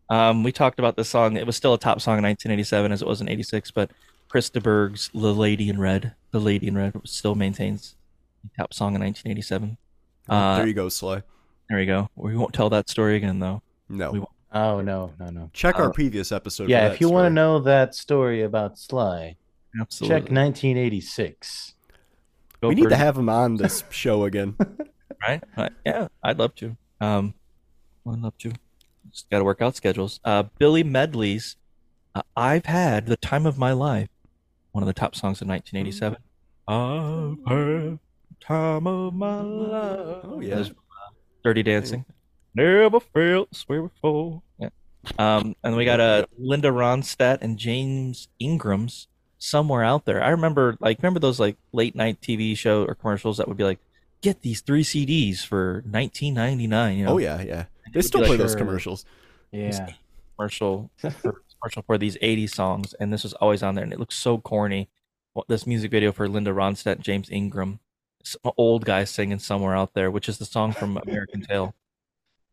Um, 0.10 0.44
we 0.44 0.52
talked 0.52 0.80
about 0.80 0.96
this 0.98 1.08
song. 1.10 1.38
It 1.38 1.46
was 1.46 1.56
still 1.56 1.74
a 1.74 1.78
top 1.80 2.02
song 2.02 2.18
in 2.18 2.24
1987 2.24 2.92
as 2.92 3.02
it 3.02 3.08
was 3.08 3.22
in 3.22 3.30
86, 3.30 3.72
but 3.72 3.92
Chris 4.28 4.50
de 4.50 4.60
Burgh's 4.62 5.10
"The 5.14 5.34
Lady 5.34 5.70
in 5.70 5.80
Red," 5.80 6.14
"The 6.32 6.40
Lady 6.40 6.68
in 6.68 6.76
Red" 6.76 6.94
still 7.06 7.36
maintains 7.36 7.96
the 8.44 8.50
top 8.58 8.74
song 8.74 8.96
in 8.96 9.02
1987. 9.02 9.78
Uh, 10.28 10.58
there 10.58 10.68
you 10.68 10.74
go, 10.74 10.90
Sly. 10.90 11.22
There 11.70 11.80
you 11.80 11.86
go. 11.86 12.10
We 12.16 12.36
won't 12.36 12.54
tell 12.54 12.70
that 12.72 12.90
story 12.90 13.16
again, 13.18 13.40
though. 13.40 13.62
No. 13.88 14.12
We 14.12 14.20
won't. 14.20 14.32
Oh 14.52 14.82
no, 14.82 15.14
no, 15.20 15.30
no. 15.30 15.50
Check 15.54 15.78
our 15.78 15.90
Uh, 15.90 15.92
previous 15.92 16.32
episode. 16.32 16.66
for 16.66 16.70
Yeah, 16.72 16.88
that 16.88 16.94
if 16.96 17.02
you 17.02 17.10
want 17.10 17.26
to 17.26 17.30
know 17.30 17.60
that 17.60 17.94
story 17.94 18.42
about 18.42 18.80
Sly, 18.80 19.36
Absolutely. 19.80 20.16
check 20.22 20.32
1986. 20.32 21.76
Go 22.62 22.70
we 22.70 22.76
need 22.76 22.90
to 22.90 22.96
it. 22.96 22.98
have 22.98 23.16
him 23.18 23.30
on 23.30 23.58
this 23.58 23.84
show 23.92 24.24
again. 24.24 24.56
right? 25.22 25.44
Uh, 25.56 25.70
yeah, 25.86 26.08
I'd 26.24 26.40
love 26.40 26.56
to. 26.56 26.76
Um, 27.00 27.36
I'd 28.08 28.20
love 28.20 28.38
to. 28.40 28.52
Just 29.12 29.30
got 29.30 29.40
to 29.40 29.44
work 29.44 29.62
out 29.62 29.76
schedules. 29.76 30.20
Uh, 30.24 30.44
Billy 30.58 30.84
Medley's 30.84 31.56
uh, 32.16 32.22
"I've 32.36 32.66
Had 32.66 33.08
the 33.08 33.18
Time 33.18 33.46
of 33.46 33.58
My 33.58 33.72
Life," 33.72 34.10
one 34.72 34.84
of 34.84 34.88
the 34.88 34.94
top 34.94 35.16
songs 35.16 35.42
of 35.42 35.48
1987. 35.48 36.18
I've 36.68 37.38
had 37.48 38.00
time 38.40 38.88
of 38.88 39.14
my 39.14 39.42
life. 39.42 40.22
Oh, 40.24 40.40
yeah. 40.40 40.60
Uh, 40.60 40.66
Dirty 41.44 41.64
Dancing. 41.64 42.06
Never 42.54 43.00
felt 43.00 43.50
this 43.52 43.68
way 43.68 43.80
before. 43.80 44.42
Yeah. 44.60 44.70
Um, 45.18 45.56
and 45.64 45.76
we 45.76 45.86
got 45.86 46.00
uh, 46.00 46.26
Linda 46.38 46.70
Ronstadt 46.70 47.40
and 47.42 47.58
James 47.58 48.28
Ingram's 48.40 49.08
"Somewhere 49.38 49.84
Out 49.84 50.06
There." 50.06 50.22
I 50.22 50.30
remember, 50.30 50.78
like, 50.80 51.00
remember 51.00 51.20
those 51.20 51.40
like 51.40 51.58
late 51.72 51.96
night 51.96 52.22
TV 52.22 52.56
show 52.58 52.86
or 52.86 52.96
commercials 52.96 53.38
that 53.38 53.48
would 53.48 53.58
be 53.58 53.64
like, 53.64 53.80
"Get 54.22 54.42
these 54.42 54.62
three 54.62 54.84
CDs 54.84 55.40
for 55.46 55.84
19.99." 55.88 56.98
You 56.98 57.06
know? 57.06 57.12
Oh 57.14 57.18
yeah, 57.18 57.42
yeah. 57.42 57.66
They 57.94 58.02
still 58.02 58.22
play 58.22 58.32
like 58.32 58.40
those 58.40 58.54
a- 58.54 58.58
commercials. 58.58 59.06
Yeah. 59.52 59.90
commercial 60.38 60.92
for, 60.98 61.12
commercial 61.62 61.82
for 61.86 61.98
these 61.98 62.16
80s 62.18 62.52
songs, 62.52 62.94
and 63.00 63.12
this 63.12 63.24
was 63.24 63.34
always 63.34 63.64
on 63.64 63.76
there, 63.76 63.84
and 63.84 63.92
it 63.94 64.00
looks 64.00 64.16
so 64.16 64.38
corny. 64.38 64.90
This 65.48 65.66
music 65.66 65.92
video 65.92 66.12
for 66.12 66.28
Linda 66.28 66.52
Ronstadt 66.52 66.96
and 66.96 67.04
James 67.04 67.30
Ingram, 67.30 67.80
some 68.24 68.52
old 68.58 68.84
guy 68.86 69.06
singing 69.06 69.40
"Somewhere 69.40 69.76
Out 69.76 69.94
There," 69.94 70.12
which 70.12 70.28
is 70.28 70.38
the 70.38 70.46
song 70.46 70.72
from 70.74 70.98
American 70.98 71.42
Tail. 71.42 71.74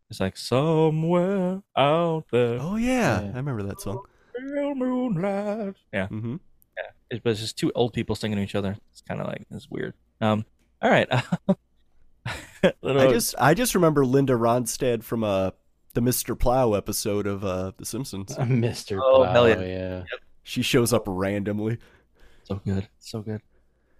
It's 0.08 0.20
like 0.20 0.36
somewhere 0.36 1.62
out 1.76 2.26
there. 2.30 2.58
Oh 2.60 2.76
yeah, 2.76 3.20
I 3.34 3.36
remember 3.38 3.62
that 3.64 3.80
song. 3.80 4.04
pale 4.36 4.74
moonlight. 4.74 5.74
Yeah, 5.92 6.06
hmm 6.08 6.36
yeah. 6.76 6.90
It 7.10 7.24
was 7.24 7.40
just 7.40 7.58
two 7.58 7.72
old 7.74 7.92
people 7.92 8.14
singing 8.14 8.36
to 8.36 8.42
each 8.44 8.54
other. 8.54 8.76
It's 8.92 9.00
kind 9.00 9.20
of 9.20 9.26
like 9.26 9.46
it's 9.50 9.68
weird. 9.70 9.94
Um. 10.20 10.44
All 10.86 10.92
right. 10.92 11.08
Little- 12.82 13.02
I 13.02 13.12
just 13.12 13.34
I 13.40 13.54
just 13.54 13.74
remember 13.74 14.06
Linda 14.06 14.34
Ronstadt 14.34 15.02
from 15.02 15.24
uh 15.24 15.50
the 15.94 16.00
Mr. 16.00 16.38
Plow 16.38 16.74
episode 16.74 17.26
of 17.26 17.44
uh 17.44 17.72
The 17.76 17.84
Simpsons. 17.84 18.36
Mr. 18.38 19.00
Oh, 19.02 19.22
Plow, 19.24 19.32
hell 19.32 19.48
yeah. 19.48 19.64
yeah. 19.64 20.02
She 20.44 20.62
shows 20.62 20.92
up 20.92 21.02
randomly. 21.06 21.78
So 22.44 22.60
good, 22.64 22.86
so 23.00 23.20
good. 23.20 23.40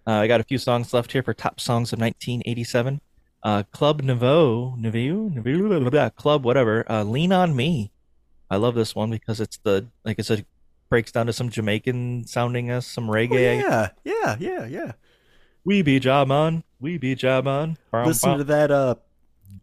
Uh, 0.06 0.12
I 0.12 0.28
got 0.28 0.40
a 0.40 0.44
few 0.44 0.58
songs 0.58 0.94
left 0.94 1.10
here 1.10 1.24
for 1.24 1.34
top 1.34 1.58
songs 1.58 1.92
of 1.92 1.98
1987. 1.98 3.00
Uh, 3.42 3.64
Club 3.72 4.02
Nouveau, 4.02 4.76
Nouveau, 4.78 5.28
Nouveau, 5.28 5.68
blah, 5.68 5.78
blah, 5.80 5.90
blah, 5.90 6.08
Club, 6.10 6.44
whatever. 6.44 6.88
Uh, 6.88 7.02
Lean 7.02 7.32
on 7.32 7.56
Me. 7.56 7.90
I 8.48 8.56
love 8.58 8.76
this 8.76 8.94
one 8.94 9.10
because 9.10 9.40
it's 9.40 9.56
the 9.58 9.88
like 10.04 10.20
I 10.20 10.22
said, 10.22 10.46
breaks 10.88 11.10
down 11.10 11.26
to 11.26 11.32
some 11.32 11.50
Jamaican 11.50 12.28
sounding 12.28 12.70
us, 12.70 12.86
some 12.86 13.10
Oh, 13.10 13.14
reggae. 13.14 13.60
yeah, 13.60 13.88
yeah, 14.04 14.36
yeah, 14.38 14.66
yeah. 14.66 14.92
We 15.64 15.82
be 15.82 15.98
Jaman, 15.98 16.62
we 16.80 16.98
be 16.98 17.14
Jaman. 17.14 17.76
Listen 17.92 18.38
to 18.38 18.44
that 18.44 18.70
uh 18.70 18.96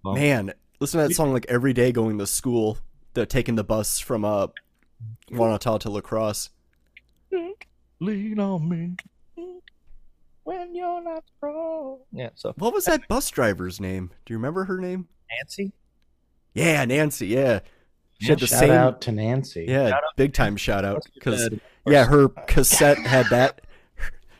Bum. 0.04 0.16
man, 0.16 0.54
listen 0.80 1.02
to 1.02 1.08
that 1.08 1.14
song 1.14 1.34
like 1.34 1.46
every 1.50 1.74
day 1.74 1.92
going 1.92 2.18
to 2.18 2.28
school, 2.28 2.78
the 3.14 3.26
taking 3.26 3.56
the 3.56 3.64
bus 3.64 4.00
from 4.00 4.26
uh 4.26 4.48
Wanata 5.32 5.80
to 5.82 5.90
lacrosse. 5.90 6.50
Lean 8.00 8.40
on 8.40 8.68
me 8.68 8.96
when 10.44 10.76
you're 10.76 11.02
not 11.02 11.24
strong. 11.38 12.00
Yeah. 12.12 12.30
So 12.36 12.54
What 12.58 12.74
was 12.74 12.86
that 12.86 13.08
bus 13.08 13.30
driver's 13.30 13.80
name? 13.80 14.12
Do 14.26 14.34
you 14.34 14.38
remember 14.38 14.66
her 14.66 14.80
name? 14.80 15.08
Nancy. 15.32 15.72
Yeah, 16.54 16.84
Nancy, 16.86 17.28
yeah. 17.28 17.60
She 18.20 18.28
had 18.28 18.40
the 18.40 18.48
Shout 18.48 18.60
same 18.60 18.72
out 18.72 19.02
to 19.02 19.12
Nancy. 19.12 19.66
Yeah, 19.68 19.98
big 20.16 20.34
time 20.34 20.56
shout 20.56 20.86
out 20.86 21.06
because 21.14 21.50
yeah, 21.88 22.06
her 22.06 22.30
cassette 22.30 22.98
had 23.00 23.26
that. 23.32 23.62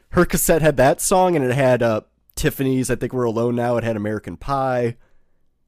Her 0.10 0.26
cassette 0.26 0.62
had 0.62 0.78
that 0.78 1.02
song, 1.02 1.36
and 1.36 1.44
it 1.44 1.56
had 1.56 1.82
uh, 1.82 2.02
Tiffany's. 2.44 2.90
I 2.92 2.96
think 2.96 3.14
we're 3.14 3.24
alone 3.24 3.56
now. 3.56 3.78
It 3.78 3.84
had 3.84 3.96
American 3.96 4.36
Pie. 4.38 4.98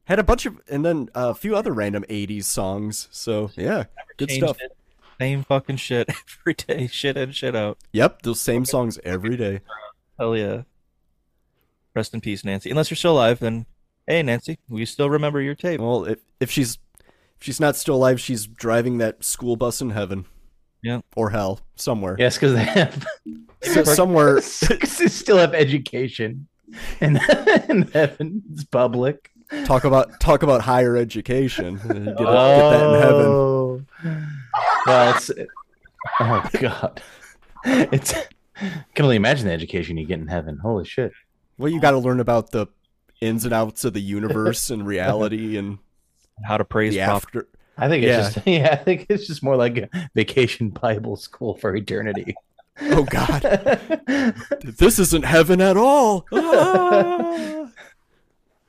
Had 0.04 0.18
a 0.18 0.22
bunch 0.22 0.44
of, 0.46 0.60
and 0.68 0.84
then 0.84 1.08
a 1.14 1.34
few 1.34 1.56
other 1.56 1.72
random 1.72 2.04
'80s 2.08 2.44
songs. 2.44 3.08
So 3.10 3.50
yeah, 3.56 3.84
good 4.18 4.30
stuff. 4.30 4.58
it. 4.60 4.76
Same 5.18 5.42
fucking 5.42 5.76
shit 5.78 6.08
every 6.40 6.54
day. 6.54 6.86
Shit 6.86 7.16
in, 7.16 7.32
shit 7.32 7.56
out. 7.56 7.78
Yep, 7.92 8.22
those 8.22 8.40
same 8.40 8.64
songs 8.66 8.98
every 9.04 9.36
day. 9.36 9.60
Hell 10.18 10.36
yeah. 10.36 10.62
Rest 11.94 12.12
in 12.12 12.20
peace, 12.20 12.44
Nancy. 12.44 12.70
Unless 12.70 12.90
you're 12.90 12.96
still 12.96 13.12
alive, 13.14 13.38
then 13.40 13.64
hey, 14.06 14.22
Nancy, 14.22 14.58
we 14.68 14.84
still 14.84 15.08
remember 15.08 15.40
your 15.40 15.54
tape. 15.54 15.80
Well, 15.80 16.04
if 16.04 16.18
if 16.40 16.50
she's 16.50 16.78
if 17.06 17.42
she's 17.42 17.58
not 17.60 17.74
still 17.76 17.94
alive, 17.96 18.20
she's 18.20 18.46
driving 18.46 18.98
that 18.98 19.24
school 19.24 19.56
bus 19.56 19.80
in 19.80 19.90
heaven. 19.90 20.26
Yeah. 20.82 21.00
Or 21.16 21.30
hell, 21.30 21.60
somewhere. 21.74 22.16
Yes, 22.18 22.36
because 22.36 22.52
they 22.52 22.64
have 22.64 23.06
So- 23.62 23.82
somewhere. 23.84 24.34
Because 24.68 24.98
they 24.98 25.08
still 25.08 25.38
have 25.38 25.54
education, 25.54 26.46
and 27.00 27.18
in 27.68 27.82
heaven 27.92 28.42
it's 28.52 28.64
public. 28.64 29.30
Talk 29.64 29.84
about 29.84 30.18
talk 30.20 30.42
about 30.42 30.60
higher 30.62 30.96
education. 30.96 31.76
Get, 31.86 31.96
it- 31.96 32.04
get 32.04 32.26
that 32.26 32.94
in 32.94 33.00
heaven. 33.00 33.26
Oh. 33.26 33.82
Well, 34.86 35.14
it's 35.16 35.30
oh 36.20 36.48
god, 36.60 37.02
it's. 37.64 38.14
I 38.58 38.84
can 38.94 39.04
only 39.04 39.16
imagine 39.16 39.46
the 39.46 39.52
education 39.52 39.96
you 39.98 40.06
get 40.06 40.18
in 40.18 40.28
heaven. 40.28 40.58
Holy 40.58 40.84
shit! 40.84 41.12
Well, 41.58 41.70
you 41.70 41.80
got 41.80 41.90
to 41.92 41.98
learn 41.98 42.20
about 42.20 42.50
the 42.52 42.66
ins 43.20 43.44
and 43.44 43.52
outs 43.52 43.84
of 43.84 43.92
the 43.92 44.00
universe 44.00 44.70
and 44.70 44.86
reality 44.86 45.56
and 45.58 45.78
how 46.44 46.56
to 46.56 46.64
praise 46.64 46.94
the 46.94 47.00
after. 47.00 47.46
I 47.78 47.88
think 47.88 48.04
it's 48.04 48.08
Yeah. 48.10 48.30
just 48.30 48.46
yeah. 48.46 48.68
I 48.72 48.76
think 48.76 49.06
it's 49.10 49.26
just 49.26 49.42
more 49.42 49.56
like 49.56 49.76
a 49.76 50.08
vacation 50.14 50.70
Bible 50.70 51.16
school 51.16 51.56
for 51.56 51.74
eternity. 51.76 52.34
Oh 52.80 53.04
God, 53.04 53.42
this 54.62 54.98
isn't 54.98 55.24
heaven 55.24 55.60
at 55.60 55.76
all. 55.76 56.26
Ah. 56.32 57.68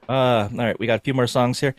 Uh, 0.09 0.49
all 0.49 0.57
right, 0.57 0.79
we 0.79 0.87
got 0.87 0.99
a 0.99 1.03
few 1.03 1.13
more 1.13 1.27
songs 1.27 1.59
here. 1.59 1.75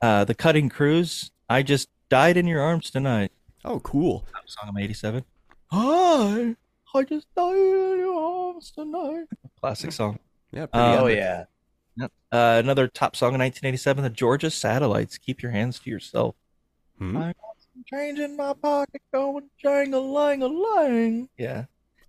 Uh, 0.00 0.24
The 0.24 0.34
Cutting 0.34 0.68
Crew. 0.68 1.04
I 1.48 1.62
just 1.62 1.88
died 2.08 2.36
in 2.36 2.46
your 2.46 2.60
arms 2.62 2.90
tonight. 2.90 3.32
Oh, 3.64 3.80
cool. 3.80 4.24
Song 4.46 4.68
of 4.68 4.76
'87. 4.78 5.24
Hi, 5.72 6.54
I 6.94 7.02
just 7.02 7.26
died 7.34 7.56
in 7.56 7.98
your 7.98 8.14
arms 8.14 8.70
tonight. 8.70 9.24
Classic 9.60 9.90
song. 9.92 10.18
Yeah. 10.52 10.66
Um, 10.72 10.98
oh 11.00 11.06
yeah. 11.06 11.44
Yep. 11.96 12.12
Uh, 12.30 12.60
another 12.62 12.88
top 12.88 13.16
song 13.16 13.34
in 13.34 13.40
1987, 13.40 14.04
The 14.04 14.10
Georgia 14.10 14.50
Satellites. 14.50 15.18
Keep 15.18 15.42
your 15.42 15.52
hands 15.52 15.78
to 15.80 15.90
yourself. 15.90 16.34
Hmm? 16.98 17.16
I 17.16 17.26
got 17.26 17.56
some 17.58 17.84
change 17.86 18.18
in 18.18 18.36
my 18.36 18.52
pocket 18.54 19.02
going 19.12 19.48
jang-a-lang-a-lang. 19.62 21.28
Yeah. 21.36 21.64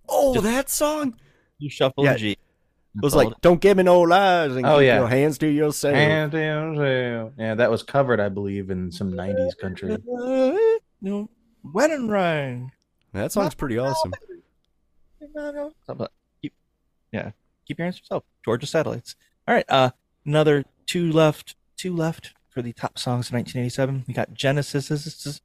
Oh, 0.08 0.34
Just- 0.34 0.44
that 0.44 0.68
song. 0.70 1.16
You 1.58 1.70
shuffle 1.70 2.04
Yeah. 2.04 2.12
the 2.14 2.18
G. 2.18 2.30
It 2.32 3.02
was 3.02 3.14
like, 3.14 3.28
"Don't 3.40 3.60
give 3.60 3.76
me 3.76 3.82
no 3.82 4.00
lies 4.02 4.54
and 4.54 4.64
Oh, 4.64 4.78
keep 4.78 4.86
yeah. 4.86 4.98
your 5.00 5.08
hands 5.08 5.36
to 5.38 5.48
yourself." 5.48 5.94
And 5.96 6.32
yeah, 6.32 7.54
that 7.56 7.68
was 7.70 7.82
covered, 7.82 8.20
I 8.20 8.28
believe, 8.28 8.70
in 8.70 8.92
some 8.92 9.12
'90s 9.12 9.54
country. 9.58 9.96
Know, 11.00 11.28
wedding 11.62 12.08
ring. 12.08 12.70
that 13.12 13.30
song's 13.32 13.54
pretty 13.54 13.76
awesome. 13.78 14.14
Keep, 16.40 16.52
yeah, 17.12 17.30
keep 17.66 17.78
your 17.78 17.84
hands 17.86 17.96
to 17.96 18.02
yourself. 18.02 18.24
Georgia 18.44 18.66
Satellites. 18.66 19.16
All 19.46 19.54
right, 19.54 19.64
uh, 19.68 19.90
another 20.24 20.64
two 20.86 21.10
left, 21.12 21.56
two 21.76 21.94
left 21.94 22.32
for 22.48 22.62
the 22.62 22.72
top 22.72 22.98
songs 22.98 23.28
of 23.28 23.34
1987. 23.34 24.04
We 24.08 24.14
got 24.14 24.32
Genesis's 24.34 25.40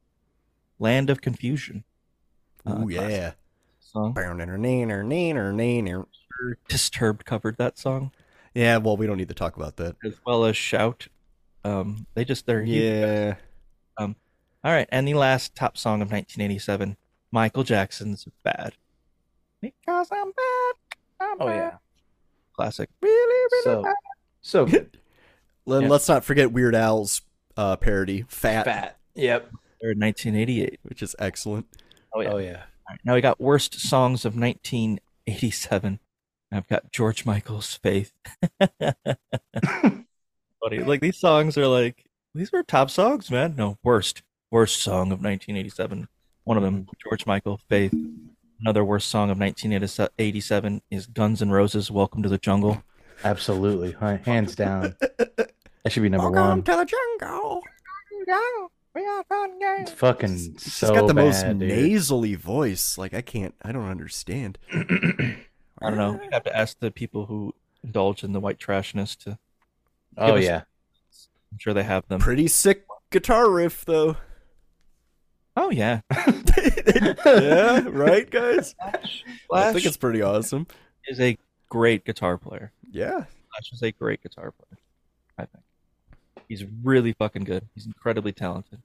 "Land 0.77 1.09
of 1.09 1.21
Confusion." 1.21 1.83
Uh, 2.65 2.75
Oh 2.83 2.87
yeah. 2.87 3.33
Song. 3.89 4.13
Disturbed 6.67 7.25
covered 7.25 7.57
that 7.57 7.77
song 7.77 8.11
Yeah, 8.53 8.77
well, 8.77 8.95
we 8.97 9.05
don't 9.07 9.17
need 9.17 9.27
to 9.29 9.33
talk 9.33 9.57
about 9.57 9.75
that. 9.77 9.95
as 10.05 10.15
well 10.25 10.45
as 10.45 10.55
Shout. 10.55 11.07
Um, 11.63 12.05
they 12.13 12.23
just 12.23 12.45
they're 12.45 12.63
huge. 12.63 12.83
Yeah. 12.83 13.35
Um, 13.97 14.15
all 14.63 14.71
right, 14.71 14.87
and 14.91 15.05
the 15.07 15.13
last 15.15 15.55
top 15.55 15.77
song 15.77 16.01
of 16.01 16.07
1987, 16.11 16.95
Michael 17.31 17.63
Jackson's 17.63 18.25
"Bad." 18.43 18.73
Because 19.61 20.07
I'm 20.11 20.31
bad. 20.31 20.73
I'm 21.19 21.37
Oh 21.41 21.47
bad. 21.47 21.55
yeah. 21.55 21.71
classic. 22.53 22.89
Really, 23.01 23.13
really 23.51 23.63
So, 23.63 23.83
bad. 23.83 23.95
so 24.41 24.65
good. 24.67 24.97
Then 25.67 25.81
Yeah. 25.83 25.87
let's 25.89 26.07
not 26.07 26.23
forget 26.23 26.51
Weird 26.53 26.75
Al's 26.75 27.21
uh, 27.57 27.75
parody, 27.75 28.23
"Fat,", 28.29 28.63
Fat. 28.63 28.97
Yep. 29.15 29.49
They're 29.81 29.93
1988. 29.95 30.79
which 30.83 31.03
is 31.03 31.15
excellent. 31.19 31.67
Oh 32.13 32.21
yeah. 32.21 32.29
Oh 32.31 32.37
yeah. 32.37 32.63
Right, 32.89 32.99
now 33.03 33.13
we 33.13 33.21
got 33.21 33.39
worst 33.39 33.79
songs 33.79 34.25
of 34.25 34.35
1987. 34.35 35.99
I've 36.51 36.67
got 36.67 36.91
George 36.91 37.23
Michael's 37.23 37.75
Faith. 37.75 38.11
Funny. 38.79 40.79
Like 40.79 40.99
these 40.99 41.19
songs 41.19 41.55
are 41.55 41.67
like 41.67 42.05
these 42.33 42.51
were 42.51 42.63
top 42.63 42.89
songs, 42.89 43.29
man. 43.29 43.53
No, 43.55 43.77
worst. 43.83 44.23
Worst 44.49 44.81
song 44.81 45.11
of 45.11 45.21
1987. 45.21 46.07
One 46.45 46.57
of 46.57 46.63
them, 46.63 46.81
mm-hmm. 46.81 46.91
George 47.03 47.27
Michael, 47.27 47.59
Faith. 47.69 47.93
Another 48.59 48.83
worst 48.83 49.09
song 49.09 49.29
of 49.29 49.37
1987 49.37 50.81
is 50.89 51.05
Guns 51.05 51.43
N' 51.43 51.51
Roses, 51.51 51.91
Welcome 51.91 52.23
to 52.23 52.29
the 52.29 52.39
Jungle. 52.39 52.83
Absolutely, 53.23 53.91
hands 54.25 54.55
down. 54.55 54.95
That 55.83 55.93
should 55.93 56.03
be 56.03 56.09
number 56.09 56.29
one. 56.29 56.61
to 56.63 56.75
the 56.75 56.85
jungle. 56.85 57.63
It's 59.81 59.91
fucking 59.91 60.57
She's 60.57 60.73
so 60.73 60.93
got 60.93 61.07
the 61.07 61.13
most 61.13 61.43
dude. 61.45 61.57
nasally 61.57 62.35
voice. 62.35 62.97
Like 62.97 63.13
I 63.13 63.21
can't. 63.21 63.55
I 63.61 63.71
don't 63.71 63.87
understand. 63.89 64.57
I 64.73 65.89
don't 65.89 65.97
know. 65.97 66.19
You 66.21 66.29
have 66.33 66.43
to 66.43 66.55
ask 66.55 66.79
the 66.79 66.91
people 66.91 67.25
who 67.25 67.53
indulge 67.83 68.23
in 68.23 68.33
the 68.33 68.39
white 68.39 68.59
trashness 68.59 69.17
to. 69.23 69.37
Oh 70.17 70.27
give 70.27 70.35
us- 70.37 70.43
yeah. 70.43 70.61
I'm 71.51 71.57
sure 71.57 71.73
they 71.73 71.83
have 71.83 72.07
them. 72.07 72.19
Pretty 72.19 72.47
sick 72.47 72.85
guitar 73.11 73.49
riff 73.49 73.83
though. 73.85 74.17
Oh 75.57 75.71
yeah. 75.71 76.01
yeah, 77.25 77.83
right, 77.87 78.29
guys. 78.29 78.75
I 79.51 79.73
think 79.73 79.85
it's 79.85 79.97
pretty 79.97 80.21
awesome. 80.21 80.67
is 81.07 81.19
a 81.19 81.37
great 81.69 82.05
guitar 82.05 82.37
player. 82.37 82.71
Yeah. 82.91 83.25
Slash 83.51 83.73
is 83.73 83.83
a 83.83 83.91
great 83.91 84.21
guitar 84.21 84.51
player. 84.51 84.79
I 85.37 85.45
think 85.45 85.63
he's 86.47 86.65
really 86.83 87.13
fucking 87.13 87.43
good. 87.45 87.67
He's 87.73 87.85
incredibly 87.87 88.31
talented, 88.31 88.81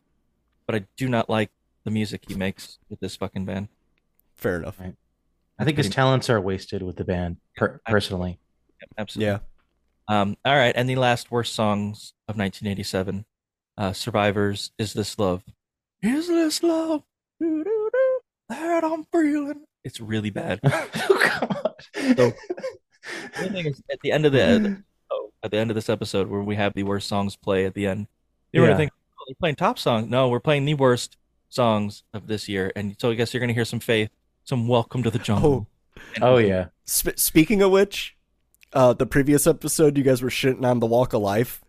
but 0.66 0.74
I 0.76 0.86
do 0.96 1.08
not 1.08 1.28
like 1.30 1.50
the 1.84 1.90
music 1.90 2.24
he 2.28 2.34
makes 2.34 2.78
with 2.88 3.00
this 3.00 3.16
fucking 3.16 3.44
band. 3.44 3.68
Fair 4.36 4.56
enough. 4.56 4.80
I 5.58 5.64
think 5.64 5.76
his 5.78 5.88
talents 5.90 6.28
are 6.30 6.40
wasted 6.40 6.82
with 6.82 6.96
the 6.96 7.04
band. 7.04 7.36
Per- 7.56 7.80
personally, 7.86 8.38
Absolutely. 8.98 9.26
Yeah. 9.32 9.38
Um. 10.08 10.36
All 10.44 10.54
right, 10.56 10.72
and 10.76 10.88
the 10.88 10.96
last 10.96 11.30
worst 11.30 11.54
songs 11.54 12.12
of 12.28 12.36
1987, 12.36 13.24
uh, 13.78 13.92
"Survivors," 13.92 14.72
"Is 14.78 14.92
This 14.92 15.18
Love," 15.18 15.42
"Is 16.02 16.28
This 16.28 16.62
Love," 16.62 17.02
Doo-doo-doo, 17.40 18.20
that 18.50 18.84
I'm 18.84 19.04
feeling. 19.04 19.64
It's 19.84 20.00
really 20.00 20.30
bad. 20.30 20.60
Oh 21.36 21.74
So, 22.16 22.32
the 23.38 23.48
thing 23.50 23.66
is, 23.66 23.82
at 23.90 23.98
the 24.02 24.12
end 24.12 24.26
of 24.26 24.32
the 24.32 24.82
oh, 25.10 25.30
at 25.42 25.50
the 25.50 25.56
end 25.58 25.70
of 25.70 25.74
this 25.74 25.88
episode, 25.88 26.28
where 26.28 26.42
we 26.42 26.56
have 26.56 26.74
the 26.74 26.82
worst 26.82 27.08
songs 27.08 27.36
play 27.36 27.64
at 27.66 27.74
the 27.74 27.86
end, 27.86 28.06
you 28.52 28.60
were 28.60 28.66
Yeah. 28.66 28.72
gonna 28.72 28.78
think 28.78 28.92
they're 29.26 29.34
playing 29.40 29.56
top 29.56 29.78
songs. 29.78 30.08
No, 30.08 30.28
we're 30.28 30.40
playing 30.40 30.64
the 30.64 30.74
worst 30.74 31.16
songs 31.48 32.02
of 32.12 32.26
this 32.26 32.48
year, 32.48 32.72
and 32.76 32.96
so 32.98 33.10
I 33.10 33.14
guess 33.14 33.32
you're 33.32 33.40
gonna 33.40 33.52
hear 33.52 33.64
some 33.64 33.80
Faith, 33.80 34.10
some 34.44 34.66
"Welcome 34.68 35.02
to 35.02 35.10
the 35.10 35.18
Jungle." 35.18 35.68
oh 36.22 36.38
yeah. 36.38 36.66
Sp- 36.84 37.16
speaking 37.16 37.62
of 37.62 37.70
which, 37.70 38.16
uh, 38.72 38.92
the 38.92 39.06
previous 39.06 39.46
episode, 39.46 39.96
you 39.96 40.04
guys 40.04 40.22
were 40.22 40.28
shitting 40.30 40.64
on 40.64 40.80
the 40.80 40.86
Walk 40.86 41.12
of 41.12 41.22
Life. 41.22 41.62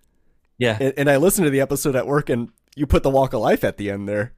Yeah. 0.57 0.77
And, 0.79 0.93
and 0.97 1.09
I 1.09 1.17
listened 1.17 1.45
to 1.45 1.49
the 1.51 1.61
episode 1.61 1.95
at 1.95 2.07
work, 2.07 2.29
and 2.29 2.49
you 2.75 2.85
put 2.87 3.03
the 3.03 3.09
Walk 3.09 3.33
of 3.33 3.41
Life 3.41 3.63
at 3.63 3.77
the 3.77 3.91
end 3.91 4.07
there. 4.09 4.33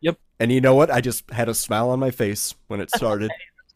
Yep. 0.00 0.18
And 0.38 0.52
you 0.52 0.60
know 0.60 0.74
what? 0.74 0.90
I 0.90 1.00
just 1.00 1.30
had 1.30 1.48
a 1.48 1.54
smile 1.54 1.90
on 1.90 1.98
my 1.98 2.10
face 2.10 2.54
when 2.68 2.80
it 2.80 2.90
started. 2.94 3.30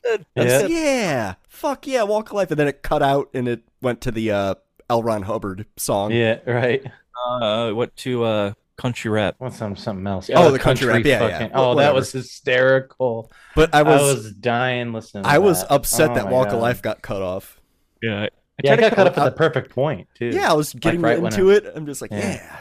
Good. 0.05 0.24
I 0.36 0.43
Yeah. 0.43 0.48
said, 0.61 0.70
yeah, 0.70 1.35
fuck 1.48 1.86
yeah, 1.86 2.02
Walk 2.05 2.28
of 2.31 2.35
Life. 2.35 2.51
And 2.51 2.61
then 2.61 2.69
it 2.69 2.82
cut 2.82 3.02
out 3.02 3.28
and 3.35 3.48
it 3.48 3.62
went 3.82 4.01
to 4.02 4.11
the 4.11 4.31
uh, 4.31 4.55
L. 4.89 5.02
Ron 5.02 5.23
Hubbard 5.23 5.66
song. 5.77 6.12
Yeah, 6.12 6.39
right. 6.47 6.85
Uh, 7.27 7.73
what 7.73 7.94
to 7.97 8.24
uh, 8.24 8.52
country 8.81 9.11
rap? 9.11 9.35
What's 9.39 9.57
some 9.59 9.77
something 9.77 10.07
else? 10.07 10.31
Oh, 10.35 10.51
the 10.51 10.59
country 10.59 10.86
rap, 10.86 11.05
yeah, 11.05 11.20
yeah. 11.20 11.39
fucking- 11.39 11.51
Oh, 11.55 11.74
that 11.77 11.94
was 11.94 12.11
hysterical. 12.12 13.31
But 13.55 13.74
I 13.74 13.82
was, 13.82 14.32
dying 14.32 14.93
listening. 14.93 15.24
To 15.24 15.28
I 15.31 15.39
was 15.39 15.61
that. 15.62 15.73
upset 15.73 16.11
Oh 16.11 16.15
that 16.15 16.28
Walk 16.28 16.48
God. 16.48 16.57
of 16.57 16.62
Life 16.62 16.82
got 16.82 17.02
cut 17.02 17.23
off. 17.23 17.61
Yeah. 18.02 18.23
I 18.23 18.28
Yeah, 18.62 18.73
I 18.73 18.77
tried 18.77 18.77
to 18.77 18.81
got 18.82 18.89
cut 18.90 18.97
cut 18.97 19.07
it 19.07 19.12
up 19.12 19.19
at 19.19 19.24
the 19.31 19.36
perfect 19.36 19.70
point 19.70 20.09
too. 20.15 20.31
Yeah, 20.32 20.51
I 20.51 20.55
was 20.55 20.74
Like, 20.74 20.82
getting 20.82 21.01
right 21.02 21.19
into 21.19 21.51
it- 21.51 21.65
it. 21.66 21.73
I'm 21.77 21.86
just 21.86 22.01
like, 22.02 22.11
Yeah. 22.11 22.35
yeah. 22.35 22.61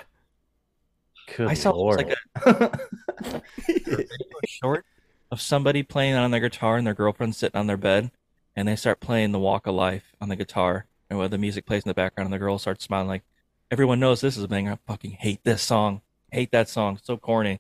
Good 1.38 1.48
I 1.48 1.54
saw 1.54 1.70
it 1.70 1.76
lord. 1.76 1.98
like 1.98 2.18
a, 2.46 2.80
a 3.24 4.06
short 4.48 4.86
of 5.32 5.40
somebody 5.40 5.84
playing 5.84 6.16
on 6.16 6.32
their 6.32 6.40
guitar 6.40 6.78
and 6.78 6.88
their 6.88 6.94
girlfriend 6.96 7.36
sitting 7.36 7.58
on 7.60 7.68
their 7.68 7.78
bed, 7.78 8.10
and 8.56 8.68
they 8.68 8.76
start 8.76 9.00
playing 9.00 9.32
the 9.32 9.40
Walk 9.40 9.68
of 9.68 9.76
Life 9.76 10.16
on 10.20 10.30
the 10.30 10.36
guitar, 10.36 10.86
and 11.10 11.20
while 11.20 11.30
the 11.30 11.38
music 11.38 11.66
plays 11.68 11.84
in 11.84 11.90
the 11.90 11.94
background, 11.94 12.26
and 12.28 12.34
the 12.34 12.40
girl 12.40 12.58
starts 12.58 12.84
smiling 12.84 13.08
like, 13.08 13.24
everyone 13.70 14.00
knows 14.00 14.22
this 14.22 14.38
is 14.38 14.44
a 14.44 14.48
banger. 14.48 14.72
I 14.72 14.78
fucking 14.92 15.12
hate 15.12 15.42
this 15.44 15.62
song. 15.62 16.02
Hate 16.32 16.52
that 16.52 16.70
song. 16.70 17.00
So 17.04 17.18
corny. 17.18 17.60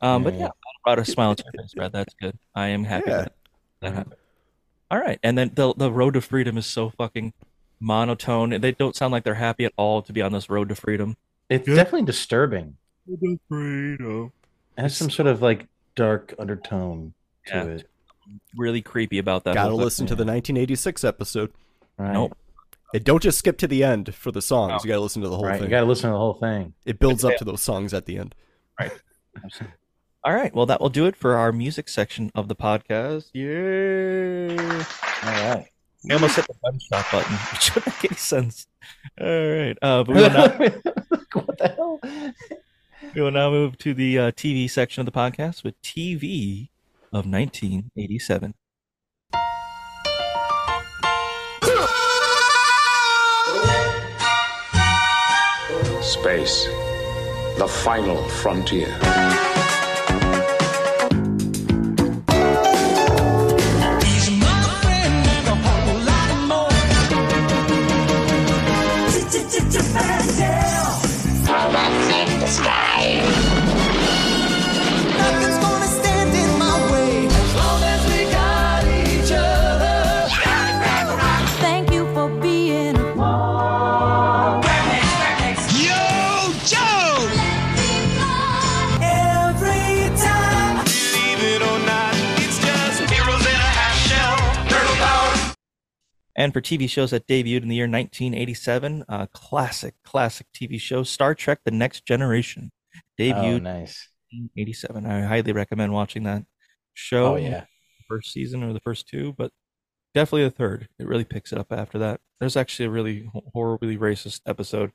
Um, 0.00 0.22
but 0.22 0.34
Yeah, 0.34 0.40
yeah, 0.40 0.44
yeah. 0.46 0.50
I 0.50 0.70
brought 0.84 0.98
a 0.98 1.04
smile 1.04 1.34
to 1.34 1.44
your 1.44 1.62
face, 1.62 1.74
Brad. 1.74 1.92
That's 1.92 2.14
good. 2.20 2.38
I 2.54 2.68
am 2.68 2.84
happy. 2.84 3.10
Yeah. 3.10 3.16
That, 3.22 3.32
that 3.80 3.94
happened. 3.94 4.16
All 4.90 4.98
right, 5.00 5.18
and 5.22 5.36
then 5.36 5.50
the 5.54 5.74
the 5.74 5.90
road 5.90 6.14
to 6.14 6.20
freedom 6.20 6.56
is 6.56 6.66
so 6.66 6.90
fucking 6.90 7.32
monotone. 7.80 8.50
They 8.60 8.72
don't 8.72 8.94
sound 8.94 9.10
like 9.12 9.24
they're 9.24 9.34
happy 9.34 9.64
at 9.64 9.72
all 9.76 10.00
to 10.02 10.12
be 10.12 10.22
on 10.22 10.32
this 10.32 10.48
road 10.48 10.68
to 10.68 10.74
freedom. 10.76 11.16
It's 11.48 11.66
definitely 11.66 12.04
disturbing. 12.04 12.76
Road 13.08 13.20
to 13.20 13.40
freedom. 13.48 14.32
It 14.78 14.82
has 14.82 14.96
some 14.96 15.10
sort 15.10 15.26
of 15.26 15.42
like 15.42 15.66
dark 15.96 16.34
undertone 16.38 17.14
to 17.46 17.54
Yeah. 17.56 17.64
it. 17.64 17.88
Really 18.56 18.82
creepy 18.82 19.18
about 19.18 19.44
that. 19.44 19.54
Gotta 19.54 19.70
whole 19.70 19.78
thing. 19.78 19.84
listen 19.84 20.06
to 20.06 20.14
the 20.14 20.24
1986 20.24 21.04
episode. 21.04 21.52
Right. 21.98 22.12
Nope. 22.12 22.36
And 22.96 23.04
don't 23.04 23.22
just 23.22 23.38
skip 23.38 23.58
to 23.58 23.66
the 23.68 23.84
end 23.84 24.14
for 24.14 24.32
the 24.32 24.40
songs. 24.40 24.82
You 24.82 24.88
gotta 24.88 25.02
listen 25.02 25.20
to 25.20 25.28
the 25.28 25.36
whole 25.36 25.44
Right. 25.44 25.56
thing. 25.60 25.64
You 25.64 25.70
got 25.70 25.80
to 25.80 25.86
listen 25.86 26.08
to 26.08 26.14
the 26.14 26.18
whole 26.18 26.32
thing. 26.32 26.72
It 26.86 26.98
builds 26.98 27.26
up 27.26 27.36
to 27.36 27.44
those 27.44 27.60
songs 27.60 27.92
at 27.92 28.06
the 28.06 28.16
end. 28.18 28.34
Right 28.80 28.90
all 30.24 30.34
right. 30.34 30.54
Well, 30.54 30.64
that 30.64 30.80
will 30.80 30.88
do 30.88 31.04
it 31.04 31.14
for 31.14 31.36
our 31.36 31.52
music 31.52 31.90
section 31.90 32.32
of 32.34 32.48
the 32.48 32.56
podcast. 32.56 33.30
Yay! 33.34 34.56
All 34.56 34.56
right. 35.52 35.66
We 36.04 36.14
almost 36.14 36.36
hit 36.36 36.46
the 36.46 36.54
gunshot 36.64 37.04
button, 37.12 37.32
which 37.52 37.74
wouldn't 37.74 37.94
make 38.02 38.10
any 38.12 38.16
sense. 38.16 38.66
All 39.20 39.26
right. 39.26 39.76
Uh, 39.82 40.04
but 40.04 40.08
we 40.08 40.22
will 40.22 40.30
now, 40.30 40.48
what 41.44 41.58
the 41.58 41.68
hell? 41.76 42.00
we 43.14 43.20
will 43.20 43.30
now 43.30 43.50
move 43.50 43.76
to 43.78 43.92
the 43.92 44.18
uh, 44.18 44.30
TV 44.32 44.70
section 44.70 45.00
of 45.00 45.06
the 45.06 45.12
podcast 45.12 45.64
with 45.64 45.80
TV 45.82 46.70
of 47.12 47.26
1987. 47.26 48.54
Space, 56.06 56.66
the 57.58 57.66
final 57.66 58.22
frontier. 58.28 58.96
And 96.36 96.52
for 96.52 96.60
TV 96.60 96.88
shows 96.88 97.12
that 97.12 97.26
debuted 97.26 97.62
in 97.62 97.68
the 97.68 97.76
year 97.76 97.88
1987, 97.88 99.04
uh, 99.08 99.26
classic, 99.32 99.94
classic 100.04 100.46
TV 100.54 100.78
show 100.80 101.02
Star 101.02 101.34
Trek: 101.34 101.60
The 101.64 101.70
Next 101.70 102.04
Generation 102.04 102.70
debuted 103.18 103.54
Oh, 103.54 103.58
nice. 103.58 104.08
in 104.30 104.50
87. 104.56 105.06
I 105.06 105.22
highly 105.22 105.52
recommend 105.52 105.92
watching 105.92 106.24
that 106.24 106.44
show. 106.94 107.34
Oh, 107.34 107.36
yeah. 107.36 107.64
First 108.08 108.32
season 108.32 108.62
or 108.62 108.72
the 108.72 108.80
first 108.80 109.08
two, 109.08 109.34
but 109.38 109.50
definitely 110.14 110.44
the 110.44 110.50
third. 110.50 110.88
It 110.98 111.06
really 111.08 111.24
picks 111.24 111.52
it 111.52 111.58
up 111.58 111.72
after 111.72 111.98
that. 111.98 112.20
There's 112.38 112.56
actually 112.56 112.86
a 112.86 112.90
really 112.90 113.28
horribly 113.54 113.96
racist 113.96 114.42
episode 114.46 114.92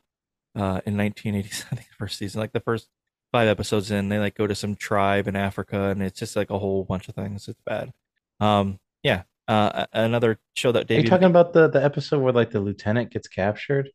uh, 0.55 0.81
in 0.85 0.95
1987, 0.97 1.67
I 1.71 1.75
think 1.75 1.87
the 1.89 1.95
first 1.97 2.17
season. 2.19 2.39
Like 2.39 2.53
the 2.53 2.59
first 2.59 2.87
five 3.31 3.47
episodes 3.47 3.89
in, 3.89 4.09
they 4.09 4.19
like 4.19 4.35
go 4.35 4.45
to 4.47 4.53
some 4.55 4.75
tribe 4.75 5.27
in 5.27 5.35
Africa, 5.35 5.85
and 5.89 6.03
it's 6.03 6.19
just 6.19 6.35
like 6.35 6.51
a 6.51 6.59
whole 6.59 6.83
bunch 6.83 7.09
of 7.09 7.15
things. 7.15 7.47
It's 7.47 7.61
bad. 7.65 7.91
Um, 8.39 8.79
yeah. 9.03 9.23
Uh, 9.51 9.85
another 9.93 10.39
show 10.55 10.71
that 10.71 10.87
David. 10.87 11.01
Are 11.01 11.03
you 11.05 11.09
talking 11.09 11.27
about 11.27 11.51
the 11.53 11.67
the 11.67 11.83
episode 11.83 12.19
where 12.19 12.31
like 12.33 12.51
the 12.51 12.59
lieutenant 12.61 13.11
gets 13.11 13.27
captured 13.27 13.89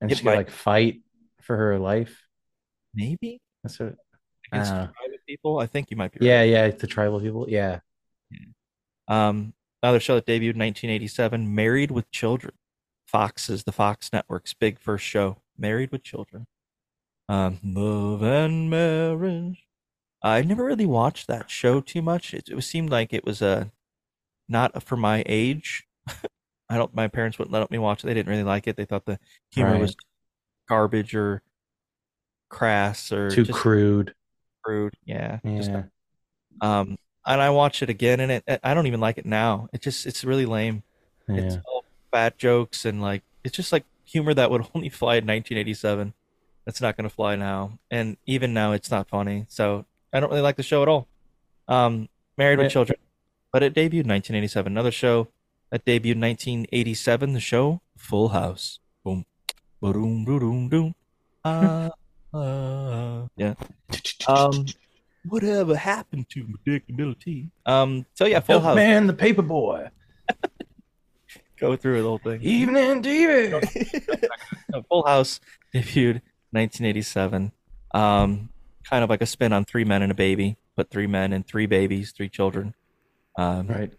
and 0.00 0.10
It 0.12 0.18
she 0.18 0.24
might- 0.24 0.36
like 0.36 0.50
fight 0.50 1.00
for 1.40 1.56
her 1.56 1.78
life? 1.78 2.14
Maybe 2.94 3.40
That's 3.62 3.78
what. 3.78 3.94
against 4.52 4.72
Uh, 4.72 4.86
tribal 4.88 5.16
people. 5.26 5.58
I 5.58 5.66
think 5.66 5.90
you 5.90 5.96
might 5.96 6.12
be. 6.12 6.18
right. 6.20 6.26
yeah, 6.32 6.42
yeah, 6.42 6.68
the 6.70 6.86
tribal 6.86 7.20
people. 7.20 7.46
Yeah. 7.48 7.80
Um, 9.08 9.54
another 9.82 10.00
show 10.00 10.14
that 10.16 10.26
debuted 10.26 10.54
in 10.54 10.58
1987, 10.60 11.54
Married 11.54 11.90
with 11.90 12.10
Children. 12.10 12.54
Fox's 13.06 13.64
the 13.64 13.72
Fox 13.72 14.10
Network's 14.12 14.54
big 14.54 14.78
first 14.78 15.04
show, 15.04 15.38
Married 15.58 15.90
with 15.92 16.02
Children. 16.02 16.46
Um, 17.28 17.58
Love 17.64 18.22
and 18.22 18.68
Marriage. 18.70 19.66
I 20.22 20.42
never 20.42 20.64
really 20.64 20.86
watched 20.86 21.26
that 21.26 21.50
show 21.50 21.80
too 21.80 22.00
much. 22.02 22.32
It, 22.34 22.48
it 22.48 22.60
seemed 22.62 22.90
like 22.90 23.12
it 23.12 23.24
was 23.24 23.42
uh, 23.42 23.66
not 24.48 24.82
for 24.82 24.96
my 24.96 25.22
age. 25.26 25.84
I 26.68 26.76
don't. 26.78 26.94
My 26.94 27.08
parents 27.08 27.38
wouldn't 27.38 27.52
let 27.52 27.70
me 27.70 27.78
watch 27.78 28.02
it. 28.02 28.06
They 28.06 28.14
didn't 28.14 28.30
really 28.30 28.42
like 28.44 28.66
it. 28.66 28.76
They 28.76 28.84
thought 28.84 29.04
the 29.04 29.18
humor 29.50 29.72
Right. 29.72 29.80
was 29.80 29.96
garbage 30.68 31.14
or 31.14 31.42
crass 32.48 33.12
or 33.12 33.30
Too 33.30 33.44
just 33.44 33.58
crude. 33.58 34.14
crude. 34.62 34.94
Yeah. 35.04 35.38
Just, 35.44 35.70
Yeah. 35.70 35.82
um, 36.60 36.98
and 37.26 37.40
I 37.40 37.50
watched 37.50 37.82
it 37.82 37.90
again, 37.90 38.20
and 38.20 38.32
it, 38.32 38.60
I 38.64 38.74
don't 38.74 38.86
even 38.86 39.00
like 39.00 39.18
it 39.18 39.26
now. 39.26 39.68
It 39.72 39.80
just 39.80 40.06
it's 40.06 40.24
really 40.24 40.46
lame. 40.46 40.82
It's 41.28 41.56
all 41.66 41.84
fat 42.10 42.36
jokes 42.36 42.84
and 42.84 43.00
like 43.00 43.22
it's 43.44 43.56
just 43.56 43.72
like 43.72 43.84
humor 44.04 44.34
that 44.34 44.50
would 44.50 44.66
only 44.74 44.88
fly 44.88 45.14
in 45.16 45.26
1987. 45.26 46.14
That's 46.64 46.80
not 46.80 46.96
going 46.96 47.08
to 47.08 47.14
fly 47.14 47.36
now, 47.36 47.78
and 47.90 48.16
even 48.26 48.54
now 48.54 48.72
it's 48.72 48.90
not 48.90 49.08
funny. 49.08 49.46
So 49.48 49.84
I 50.12 50.20
don't 50.20 50.30
really 50.30 50.42
like 50.42 50.56
the 50.56 50.62
show 50.62 50.82
at 50.82 50.88
all. 50.88 51.06
Um, 51.68 52.08
Married 52.38 52.58
with 52.58 52.70
Children, 52.70 52.98
but 53.52 53.62
it 53.62 53.74
debuted 53.74 54.08
1987. 54.08 54.72
Another 54.72 54.90
show 54.90 55.28
that 55.70 55.84
debuted 55.84 56.20
1987. 56.20 57.34
The 57.34 57.40
show 57.40 57.82
Full 57.96 58.30
House. 58.30 58.78
Boom, 59.04 59.24
boom, 59.80 60.24
boom, 60.24 60.38
boom, 60.38 60.68
boom. 60.68 60.94
Ah, 61.44 61.90
ah, 62.32 63.26
yeah. 63.36 63.54
Um, 64.26 64.66
whatever 65.26 65.76
happened 65.76 66.28
to 66.30 66.46
predictability? 66.46 67.50
Um, 67.66 68.06
so 68.14 68.24
yeah, 68.24 68.40
Full 68.40 68.60
House. 68.60 68.74
Man, 68.74 69.06
the 69.06 69.12
paper 69.12 69.42
boy. 69.42 69.88
Go 71.58 71.76
through 71.76 72.02
the 72.02 72.08
whole 72.08 72.18
thing. 72.18 72.42
Evening 72.42 73.02
TV. 73.02 74.28
Full 74.88 75.06
House 75.06 75.40
debuted 75.74 76.22
1987. 76.50 77.52
Um, 77.94 78.48
kind 78.84 79.04
of 79.04 79.10
like 79.10 79.22
a 79.22 79.26
spin 79.26 79.52
on 79.52 79.64
Three 79.64 79.84
Men 79.84 80.02
and 80.02 80.10
a 80.10 80.14
Baby, 80.14 80.56
but 80.74 80.90
three 80.90 81.06
men 81.06 81.32
and 81.32 81.46
three 81.46 81.66
babies, 81.66 82.12
three 82.12 82.28
children. 82.28 82.74
Um, 83.36 83.66
right. 83.68 83.92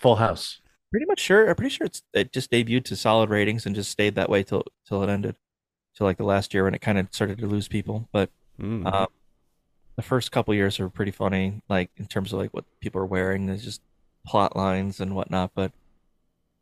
Full 0.00 0.16
House. 0.16 0.60
Pretty 0.90 1.06
much 1.06 1.20
sure. 1.20 1.48
I'm 1.48 1.56
pretty 1.56 1.70
sure 1.74 1.86
it's 1.86 2.02
it 2.12 2.32
just 2.32 2.50
debuted 2.50 2.84
to 2.84 2.96
solid 2.96 3.28
ratings 3.30 3.66
and 3.66 3.74
just 3.74 3.90
stayed 3.90 4.14
that 4.14 4.30
way 4.30 4.42
till 4.42 4.64
till 4.86 5.02
it 5.02 5.08
ended, 5.10 5.36
till 5.96 6.06
like 6.06 6.18
the 6.18 6.24
last 6.24 6.54
year 6.54 6.64
when 6.64 6.74
it 6.74 6.80
kind 6.80 6.98
of 6.98 7.08
started 7.10 7.38
to 7.38 7.46
lose 7.46 7.68
people. 7.68 8.08
But 8.12 8.30
Mm. 8.60 8.86
um, 8.92 9.08
the 9.96 10.02
first 10.02 10.30
couple 10.30 10.54
years 10.54 10.78
are 10.78 10.88
pretty 10.88 11.10
funny, 11.10 11.60
like 11.68 11.90
in 11.96 12.06
terms 12.06 12.32
of 12.32 12.38
like 12.38 12.54
what 12.54 12.64
people 12.80 13.00
are 13.00 13.06
wearing. 13.06 13.46
There's 13.46 13.64
just 13.64 13.82
plot 14.24 14.54
lines 14.54 15.00
and 15.00 15.16
whatnot. 15.16 15.50
But 15.56 15.72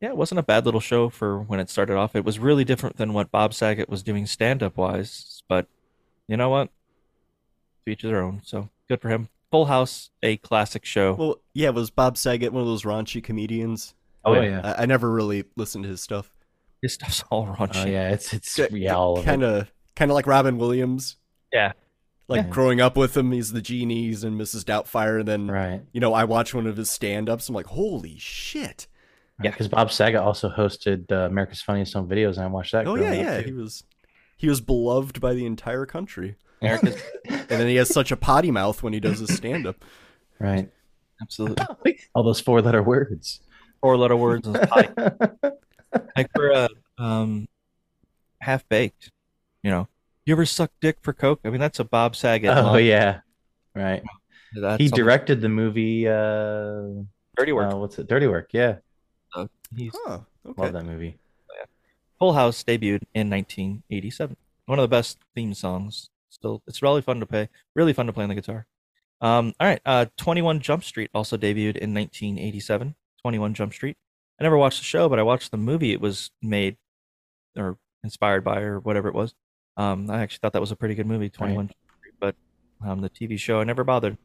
yeah, 0.00 0.08
it 0.08 0.16
wasn't 0.16 0.38
a 0.38 0.42
bad 0.42 0.64
little 0.64 0.80
show 0.80 1.10
for 1.10 1.38
when 1.40 1.60
it 1.60 1.68
started 1.68 1.96
off. 1.98 2.16
It 2.16 2.24
was 2.24 2.38
really 2.38 2.64
different 2.64 2.96
than 2.96 3.12
what 3.12 3.30
Bob 3.30 3.52
Saget 3.52 3.90
was 3.90 4.02
doing 4.02 4.24
stand 4.26 4.62
up 4.62 4.78
wise. 4.78 5.42
But 5.48 5.66
you 6.28 6.38
know 6.38 6.48
what? 6.48 6.70
To 7.84 7.92
each 7.92 8.02
their 8.02 8.22
own. 8.22 8.40
So 8.44 8.70
good 8.88 9.02
for 9.02 9.10
him. 9.10 9.28
Full 9.50 9.66
House, 9.66 10.08
a 10.22 10.38
classic 10.38 10.86
show. 10.86 11.12
Well, 11.12 11.36
yeah, 11.54 11.70
was 11.70 11.90
Bob 11.90 12.16
Saget 12.16 12.52
one 12.52 12.62
of 12.62 12.68
those 12.68 12.82
raunchy 12.84 13.22
comedians? 13.22 13.94
Oh, 14.24 14.40
yeah. 14.40 14.60
I, 14.78 14.82
I 14.82 14.86
never 14.86 15.10
really 15.10 15.44
listened 15.56 15.84
to 15.84 15.90
his 15.90 16.00
stuff. 16.02 16.32
His 16.80 16.94
stuff's 16.94 17.22
all 17.30 17.46
raunchy. 17.46 17.84
Oh 17.84 17.88
yeah, 17.88 18.10
it's 18.10 18.32
it's 18.32 18.58
yeah, 18.72 18.96
of. 18.96 19.24
Kind 19.24 19.44
of, 19.44 19.72
kind 19.94 20.10
of 20.10 20.14
like 20.14 20.26
Robin 20.26 20.58
Williams. 20.58 21.16
Yeah. 21.52 21.72
Like 22.28 22.44
Yeah. 22.46 22.50
growing 22.50 22.80
up 22.80 22.96
with 22.96 23.16
him, 23.16 23.30
he's 23.32 23.52
the 23.52 23.60
genies 23.62 24.24
and 24.24 24.40
Mrs. 24.40 24.64
Doubtfire. 24.64 25.20
And 25.20 25.28
then, 25.28 25.48
Right. 25.48 25.82
you 25.92 26.00
know, 26.00 26.12
I 26.14 26.24
watch 26.24 26.54
one 26.54 26.66
of 26.66 26.76
his 26.76 26.90
stand-ups. 26.90 27.48
I'm 27.48 27.54
like, 27.54 27.66
holy 27.66 28.16
shit! 28.18 28.86
Yeah, 29.42 29.50
because 29.50 29.68
Bob 29.68 29.90
Saget 29.92 30.20
also 30.20 30.48
hosted 30.50 31.10
uh, 31.12 31.26
America's 31.26 31.62
Funniest 31.62 31.94
Home 31.94 32.08
Videos, 32.08 32.36
and 32.36 32.44
I 32.44 32.46
watched 32.46 32.72
that. 32.72 32.86
Oh 32.86 32.94
yeah, 32.96 33.12
yeah. 33.12 33.40
too. 33.40 33.46
He 33.46 33.52
was, 33.52 33.84
he 34.36 34.48
was 34.48 34.60
beloved 34.60 35.20
by 35.20 35.34
the 35.34 35.46
entire 35.46 35.84
country. 35.86 36.36
America's, 36.60 37.00
and 37.28 37.46
then 37.48 37.68
he 37.68 37.76
has 37.76 37.88
such 37.88 38.10
a 38.12 38.16
potty 38.16 38.50
mouth 38.50 38.82
when 38.82 38.92
he 38.92 39.00
does 39.00 39.18
his 39.18 39.34
stand-up. 39.36 39.84
Right. 40.38 40.70
Absolutely. 41.22 41.98
All 42.14 42.22
those 42.22 42.40
four-letter 42.40 42.82
words. 42.82 43.40
Four 43.80 43.96
letter 43.96 44.16
words 44.16 44.46
like 46.16 46.32
for 46.34 46.52
uh, 46.52 46.68
um, 46.98 47.48
half 48.40 48.68
baked. 48.68 49.10
You 49.62 49.70
know, 49.70 49.88
you 50.24 50.34
ever 50.34 50.46
suck 50.46 50.70
dick 50.80 50.98
for 51.02 51.12
coke? 51.12 51.40
I 51.44 51.50
mean, 51.50 51.60
that's 51.60 51.80
a 51.80 51.84
Bob 51.84 52.14
Saget. 52.14 52.56
Oh 52.56 52.62
line. 52.62 52.84
yeah, 52.84 53.20
right. 53.74 54.02
That's 54.54 54.80
he 54.80 54.88
directed 54.88 55.40
the 55.40 55.48
movie 55.48 56.06
uh, 56.06 57.02
Dirty 57.36 57.52
Work. 57.52 57.72
uh, 57.72 57.76
what's 57.78 57.98
it? 57.98 58.06
Dirty 58.06 58.26
Work. 58.28 58.50
Yeah, 58.52 58.76
So 59.34 59.48
he's 59.74 59.92
Huh. 60.04 60.20
Okay. 60.46 60.62
love 60.62 60.72
that 60.74 60.84
movie. 60.84 61.18
Full 62.18 62.34
House 62.34 62.62
debuted 62.62 63.02
in 63.14 63.28
1987. 63.30 64.36
One 64.66 64.78
of 64.78 64.82
the 64.84 64.88
best 64.88 65.18
theme 65.34 65.54
songs. 65.54 66.08
Still, 66.30 66.62
it's 66.68 66.80
really 66.82 67.02
fun 67.02 67.18
to 67.18 67.26
play. 67.26 67.48
Really 67.74 67.92
fun 67.92 68.06
to 68.06 68.12
play 68.12 68.22
on 68.22 68.28
the 68.28 68.36
guitar. 68.36 68.66
Um, 69.22 69.54
all 69.58 69.68
right. 69.68 69.80
Uh, 69.86 70.06
21 70.18 70.60
Jump 70.60 70.84
Street 70.84 71.10
also 71.14 71.36
debuted 71.36 71.76
in 71.78 71.94
1987. 71.94 72.94
21 73.22 73.54
Jump 73.54 73.72
Street. 73.72 73.96
I 74.40 74.42
never 74.42 74.58
watched 74.58 74.80
the 74.80 74.84
show, 74.84 75.08
but 75.08 75.18
I 75.18 75.22
watched 75.22 75.52
the 75.52 75.56
movie 75.56 75.92
it 75.92 76.00
was 76.00 76.30
made 76.42 76.76
or 77.56 77.78
inspired 78.02 78.42
by 78.42 78.60
or 78.60 78.80
whatever 78.80 79.08
it 79.08 79.14
was. 79.14 79.34
Um, 79.76 80.10
I 80.10 80.20
actually 80.20 80.40
thought 80.42 80.52
that 80.54 80.60
was 80.60 80.72
a 80.72 80.76
pretty 80.76 80.96
good 80.96 81.06
movie, 81.06 81.30
21 81.30 81.68
Jump 81.68 81.76
Street, 81.98 82.14
but 82.20 82.34
um, 82.84 83.00
the 83.00 83.08
TV 83.08 83.38
show 83.38 83.60
I 83.60 83.64
never 83.64 83.84
bothered. 83.84 84.18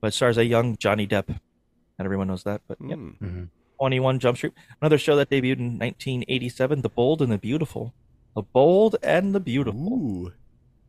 But 0.00 0.08
it 0.08 0.14
stars 0.14 0.38
a 0.38 0.44
young 0.44 0.76
Johnny 0.78 1.06
Depp. 1.06 1.28
Not 1.28 2.04
everyone 2.04 2.28
knows 2.28 2.44
that, 2.44 2.62
but 2.66 2.78
yeah. 2.80 2.96
Mm. 2.96 3.18
Mm-hmm. 3.18 3.44
21 3.78 4.18
Jump 4.18 4.36
Street. 4.38 4.54
Another 4.80 4.98
show 4.98 5.16
that 5.16 5.30
debuted 5.30 5.58
in 5.58 5.78
1987, 5.78 6.82
The 6.82 6.88
Bold 6.88 7.22
and 7.22 7.30
the 7.30 7.38
Beautiful. 7.38 7.94
The 8.34 8.42
Bold 8.42 8.96
and 9.02 9.34
the 9.34 9.40
Beautiful. 9.40 9.80
Ooh. 9.92 10.32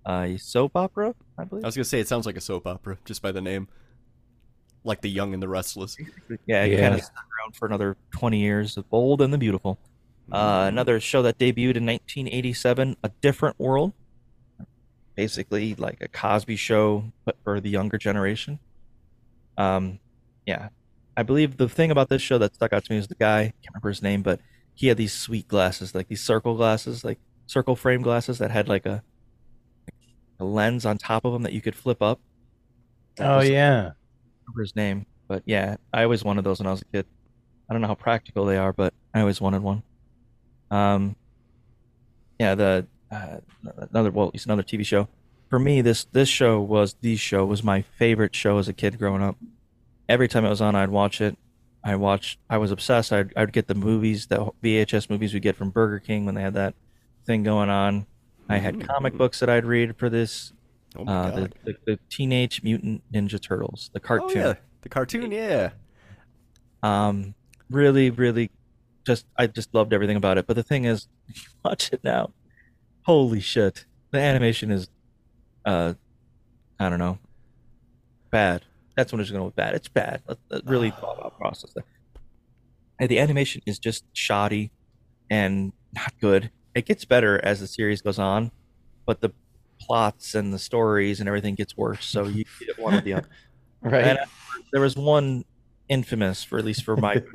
A 0.09 0.37
soap 0.37 0.71
opera, 0.75 1.13
I 1.37 1.43
believe. 1.43 1.63
I 1.63 1.67
was 1.67 1.75
gonna 1.75 1.83
say 1.85 1.99
it 1.99 2.07
sounds 2.07 2.25
like 2.25 2.35
a 2.37 2.41
soap 2.41 2.65
opera 2.65 2.97
just 3.05 3.21
by 3.21 3.31
the 3.31 3.41
name, 3.41 3.67
like 4.83 5.01
The 5.01 5.09
Young 5.09 5.33
and 5.35 5.43
the 5.43 5.47
Restless. 5.47 5.97
Yeah, 6.47 6.63
it 6.63 6.71
Yeah. 6.73 6.81
kind 6.81 6.95
of 6.95 7.01
stuck 7.03 7.25
around 7.39 7.55
for 7.55 7.67
another 7.67 7.95
20 8.11 8.39
years. 8.39 8.73
The 8.75 8.81
Bold 8.81 9.21
and 9.21 9.31
the 9.33 9.37
Beautiful. 9.37 9.77
Uh, 10.31 10.65
another 10.67 10.99
show 10.99 11.21
that 11.23 11.37
debuted 11.37 11.75
in 11.75 11.85
1987, 11.85 12.97
A 13.03 13.09
Different 13.21 13.59
World. 13.59 13.93
Basically, 15.15 15.75
like 15.75 15.99
a 16.01 16.07
Cosby 16.07 16.55
show, 16.55 17.11
but 17.25 17.35
for 17.43 17.59
the 17.59 17.69
younger 17.69 17.97
generation. 17.97 18.59
Um, 19.57 19.99
yeah, 20.45 20.69
I 21.17 21.23
believe 21.23 21.57
the 21.57 21.67
thing 21.67 21.91
about 21.91 22.07
this 22.09 22.21
show 22.21 22.37
that 22.37 22.55
stuck 22.55 22.71
out 22.73 22.85
to 22.85 22.91
me 22.93 22.97
is 22.97 23.07
the 23.09 23.15
guy. 23.15 23.41
Can't 23.61 23.73
remember 23.73 23.89
his 23.89 24.01
name, 24.01 24.21
but 24.21 24.39
he 24.75 24.87
had 24.87 24.97
these 24.97 25.11
sweet 25.13 25.47
glasses, 25.47 25.93
like 25.93 26.07
these 26.07 26.21
circle 26.21 26.55
glasses, 26.55 27.03
like 27.03 27.19
circle 27.47 27.75
frame 27.75 28.01
glasses 28.01 28.37
that 28.37 28.49
had 28.51 28.69
like 28.69 28.85
a, 28.85 29.03
a 30.39 30.45
lens 30.45 30.85
on 30.85 30.97
top 30.97 31.25
of 31.25 31.33
them 31.33 31.43
that 31.43 31.53
you 31.53 31.61
could 31.61 31.75
flip 31.75 32.01
up. 32.01 32.19
That 33.17 33.29
Oh 33.29 33.41
yeah, 33.41 33.91
remember 34.45 34.61
his 34.61 34.75
name, 34.75 35.05
but 35.27 35.43
yeah, 35.45 35.77
I 35.93 36.03
always 36.03 36.23
wanted 36.23 36.43
those 36.43 36.59
when 36.59 36.67
I 36.67 36.71
was 36.71 36.81
a 36.81 36.85
kid. 36.85 37.05
I 37.69 37.73
don't 37.73 37.81
know 37.81 37.87
how 37.87 37.95
practical 37.95 38.45
they 38.45 38.57
are, 38.57 38.73
but 38.73 38.93
I 39.13 39.21
always 39.21 39.39
wanted 39.39 39.61
one. 39.61 39.83
Um, 40.71 41.15
yeah, 42.39 42.55
the 42.55 42.87
uh, 43.11 43.37
another 43.91 44.11
well, 44.11 44.31
it's 44.33 44.45
another 44.45 44.63
TV 44.63 44.85
show. 44.85 45.07
For 45.49 45.59
me, 45.59 45.81
this 45.81 46.05
this 46.05 46.29
show 46.29 46.59
was 46.61 46.95
the 47.01 47.15
show 47.15 47.45
was 47.45 47.63
my 47.63 47.81
favorite 47.81 48.35
show 48.35 48.57
as 48.57 48.67
a 48.67 48.73
kid 48.73 48.97
growing 48.97 49.21
up. 49.21 49.37
Every 50.07 50.27
time 50.27 50.45
it 50.45 50.49
was 50.49 50.61
on, 50.61 50.75
I'd 50.75 50.89
watch 50.89 51.21
it. 51.21 51.37
I 51.83 51.95
watched. 51.95 52.39
I 52.49 52.57
was 52.57 52.71
obsessed. 52.71 53.11
I'd 53.11 53.33
I'd 53.35 53.53
get 53.53 53.67
the 53.67 53.75
movies, 53.75 54.27
the 54.27 54.51
VHS 54.63 55.09
movies 55.09 55.33
we 55.33 55.39
get 55.39 55.55
from 55.55 55.69
Burger 55.69 55.99
King 55.99 56.25
when 56.25 56.35
they 56.35 56.41
had 56.41 56.53
that 56.55 56.75
thing 57.25 57.43
going 57.43 57.69
on. 57.69 58.05
I 58.49 58.57
had 58.57 58.85
comic 58.85 59.13
books 59.15 59.39
that 59.39 59.49
I'd 59.49 59.65
read 59.65 59.97
for 59.97 60.09
this. 60.09 60.53
Oh 60.97 61.05
my 61.05 61.13
uh, 61.13 61.29
God. 61.29 61.55
The, 61.63 61.71
the, 61.71 61.77
the 61.85 61.99
Teenage 62.09 62.63
Mutant 62.63 63.03
Ninja 63.13 63.39
Turtles, 63.39 63.91
the 63.93 63.99
cartoon. 63.99 64.37
Oh 64.37 64.47
yeah, 64.47 64.53
the 64.81 64.89
cartoon. 64.89 65.31
Yeah. 65.31 65.71
Um, 66.81 67.35
really, 67.69 68.09
really, 68.09 68.49
just 69.05 69.25
I 69.37 69.47
just 69.47 69.73
loved 69.73 69.93
everything 69.93 70.17
about 70.17 70.37
it. 70.37 70.47
But 70.47 70.55
the 70.55 70.63
thing 70.63 70.85
is, 70.85 71.07
watch 71.63 71.91
it 71.93 72.03
now, 72.03 72.31
holy 73.03 73.39
shit, 73.39 73.85
the 74.11 74.19
animation 74.19 74.71
is, 74.71 74.89
uh, 75.65 75.93
I 76.79 76.89
don't 76.89 76.99
know, 76.99 77.19
bad. 78.31 78.63
That's 78.95 79.11
when 79.11 79.21
it's 79.21 79.29
going 79.29 79.41
to 79.41 79.45
with 79.45 79.55
bad. 79.55 79.75
It's 79.75 79.87
bad. 79.87 80.21
Let's, 80.27 80.41
let's 80.49 80.65
really 80.65 80.91
thought 80.99 81.19
about 81.19 81.37
process 81.37 81.71
that. 81.73 81.85
And 82.99 83.07
the 83.09 83.19
animation 83.19 83.61
is 83.65 83.79
just 83.79 84.03
shoddy 84.13 84.71
and 85.29 85.71
not 85.93 86.13
good. 86.19 86.51
It 86.75 86.85
gets 86.85 87.05
better 87.05 87.39
as 87.43 87.59
the 87.59 87.67
series 87.67 88.01
goes 88.01 88.19
on, 88.19 88.51
but 89.05 89.21
the 89.21 89.31
plots 89.79 90.35
and 90.35 90.53
the 90.53 90.59
stories 90.59 91.19
and 91.19 91.27
everything 91.27 91.55
gets 91.55 91.75
worse. 91.75 92.05
So 92.05 92.25
you 92.25 92.45
get 92.65 92.77
one 92.79 92.93
or 92.95 93.01
the 93.01 93.13
other. 93.13 93.29
right. 93.81 94.03
And 94.05 94.19
there 94.71 94.81
was 94.81 94.95
one 94.95 95.45
infamous, 95.87 96.43
for 96.43 96.59
at 96.59 96.65
least 96.65 96.83
for 96.83 96.95
my 96.95 97.15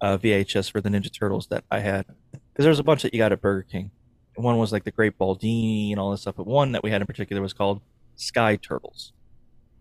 uh, 0.00 0.18
VHS 0.18 0.70
for 0.70 0.80
the 0.80 0.88
Ninja 0.88 1.12
Turtles 1.12 1.46
that 1.48 1.64
I 1.70 1.80
had, 1.80 2.06
because 2.32 2.64
there 2.64 2.70
was 2.70 2.78
a 2.78 2.84
bunch 2.84 3.02
that 3.02 3.14
you 3.14 3.18
got 3.18 3.32
at 3.32 3.40
Burger 3.40 3.62
King. 3.70 3.90
And 4.36 4.44
one 4.44 4.58
was 4.58 4.72
like 4.72 4.84
the 4.84 4.90
Great 4.90 5.18
Baldini 5.18 5.90
and 5.90 6.00
all 6.00 6.10
this 6.10 6.22
stuff, 6.22 6.36
but 6.36 6.46
one 6.46 6.72
that 6.72 6.82
we 6.82 6.90
had 6.90 7.00
in 7.00 7.06
particular 7.06 7.42
was 7.42 7.52
called 7.52 7.80
Sky 8.16 8.56
Turtles. 8.56 9.12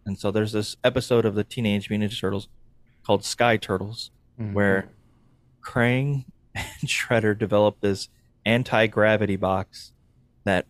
And 0.06 0.18
so 0.19 0.31
there's 0.31 0.51
this 0.51 0.76
episode 0.84 1.26
of 1.26 1.35
the 1.35 1.43
Teenage 1.43 1.89
Mutant 1.89 2.11
Ninja 2.11 2.19
Turtles 2.19 2.47
called 3.06 3.23
Sky 3.23 3.57
Turtles, 3.57 4.11
Mhm. 4.39 4.53
where 4.53 4.89
Krang 5.61 6.26
and 6.56 6.65
Shredder 6.85 7.38
develop 7.38 7.80
this 7.81 8.10
anti 8.49 8.88
gravity 8.88 9.35
box 9.35 9.93
that 10.43 10.65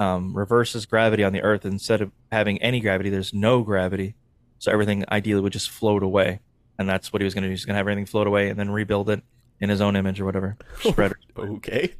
um, 0.00 0.36
reverses 0.36 0.86
gravity 0.86 1.22
on 1.22 1.32
the 1.32 1.42
Earth. 1.42 1.64
Instead 1.64 2.00
of 2.00 2.10
having 2.32 2.60
any 2.62 2.80
gravity, 2.80 3.10
there's 3.10 3.34
no 3.34 3.62
gravity. 3.62 4.14
So 4.58 4.72
everything 4.72 5.04
ideally 5.12 5.42
would 5.42 5.52
just 5.52 5.70
float 5.70 6.02
away. 6.02 6.40
And 6.78 6.88
that's 6.88 7.12
what 7.12 7.20
he 7.20 7.24
was 7.24 7.34
going 7.34 7.42
to 7.42 7.48
do. 7.48 7.50
He's 7.50 7.64
going 7.64 7.74
to 7.74 7.78
have 7.78 7.84
everything 7.84 8.06
float 8.06 8.26
away 8.26 8.48
and 8.48 8.58
then 8.58 8.70
rebuild 8.70 9.10
it 9.10 9.22
in 9.60 9.68
his 9.70 9.80
own 9.80 9.96
image 9.96 10.20
or 10.20 10.24
whatever. 10.24 10.56
Shredder. 10.80 11.14
okay. 11.38 11.94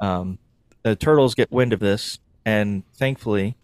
Um, 0.00 0.38
the 0.82 0.96
turtles 0.96 1.34
get 1.34 1.52
wind 1.52 1.72
of 1.72 1.80
this, 1.80 2.18
and 2.44 2.82
thankfully, 2.96 3.56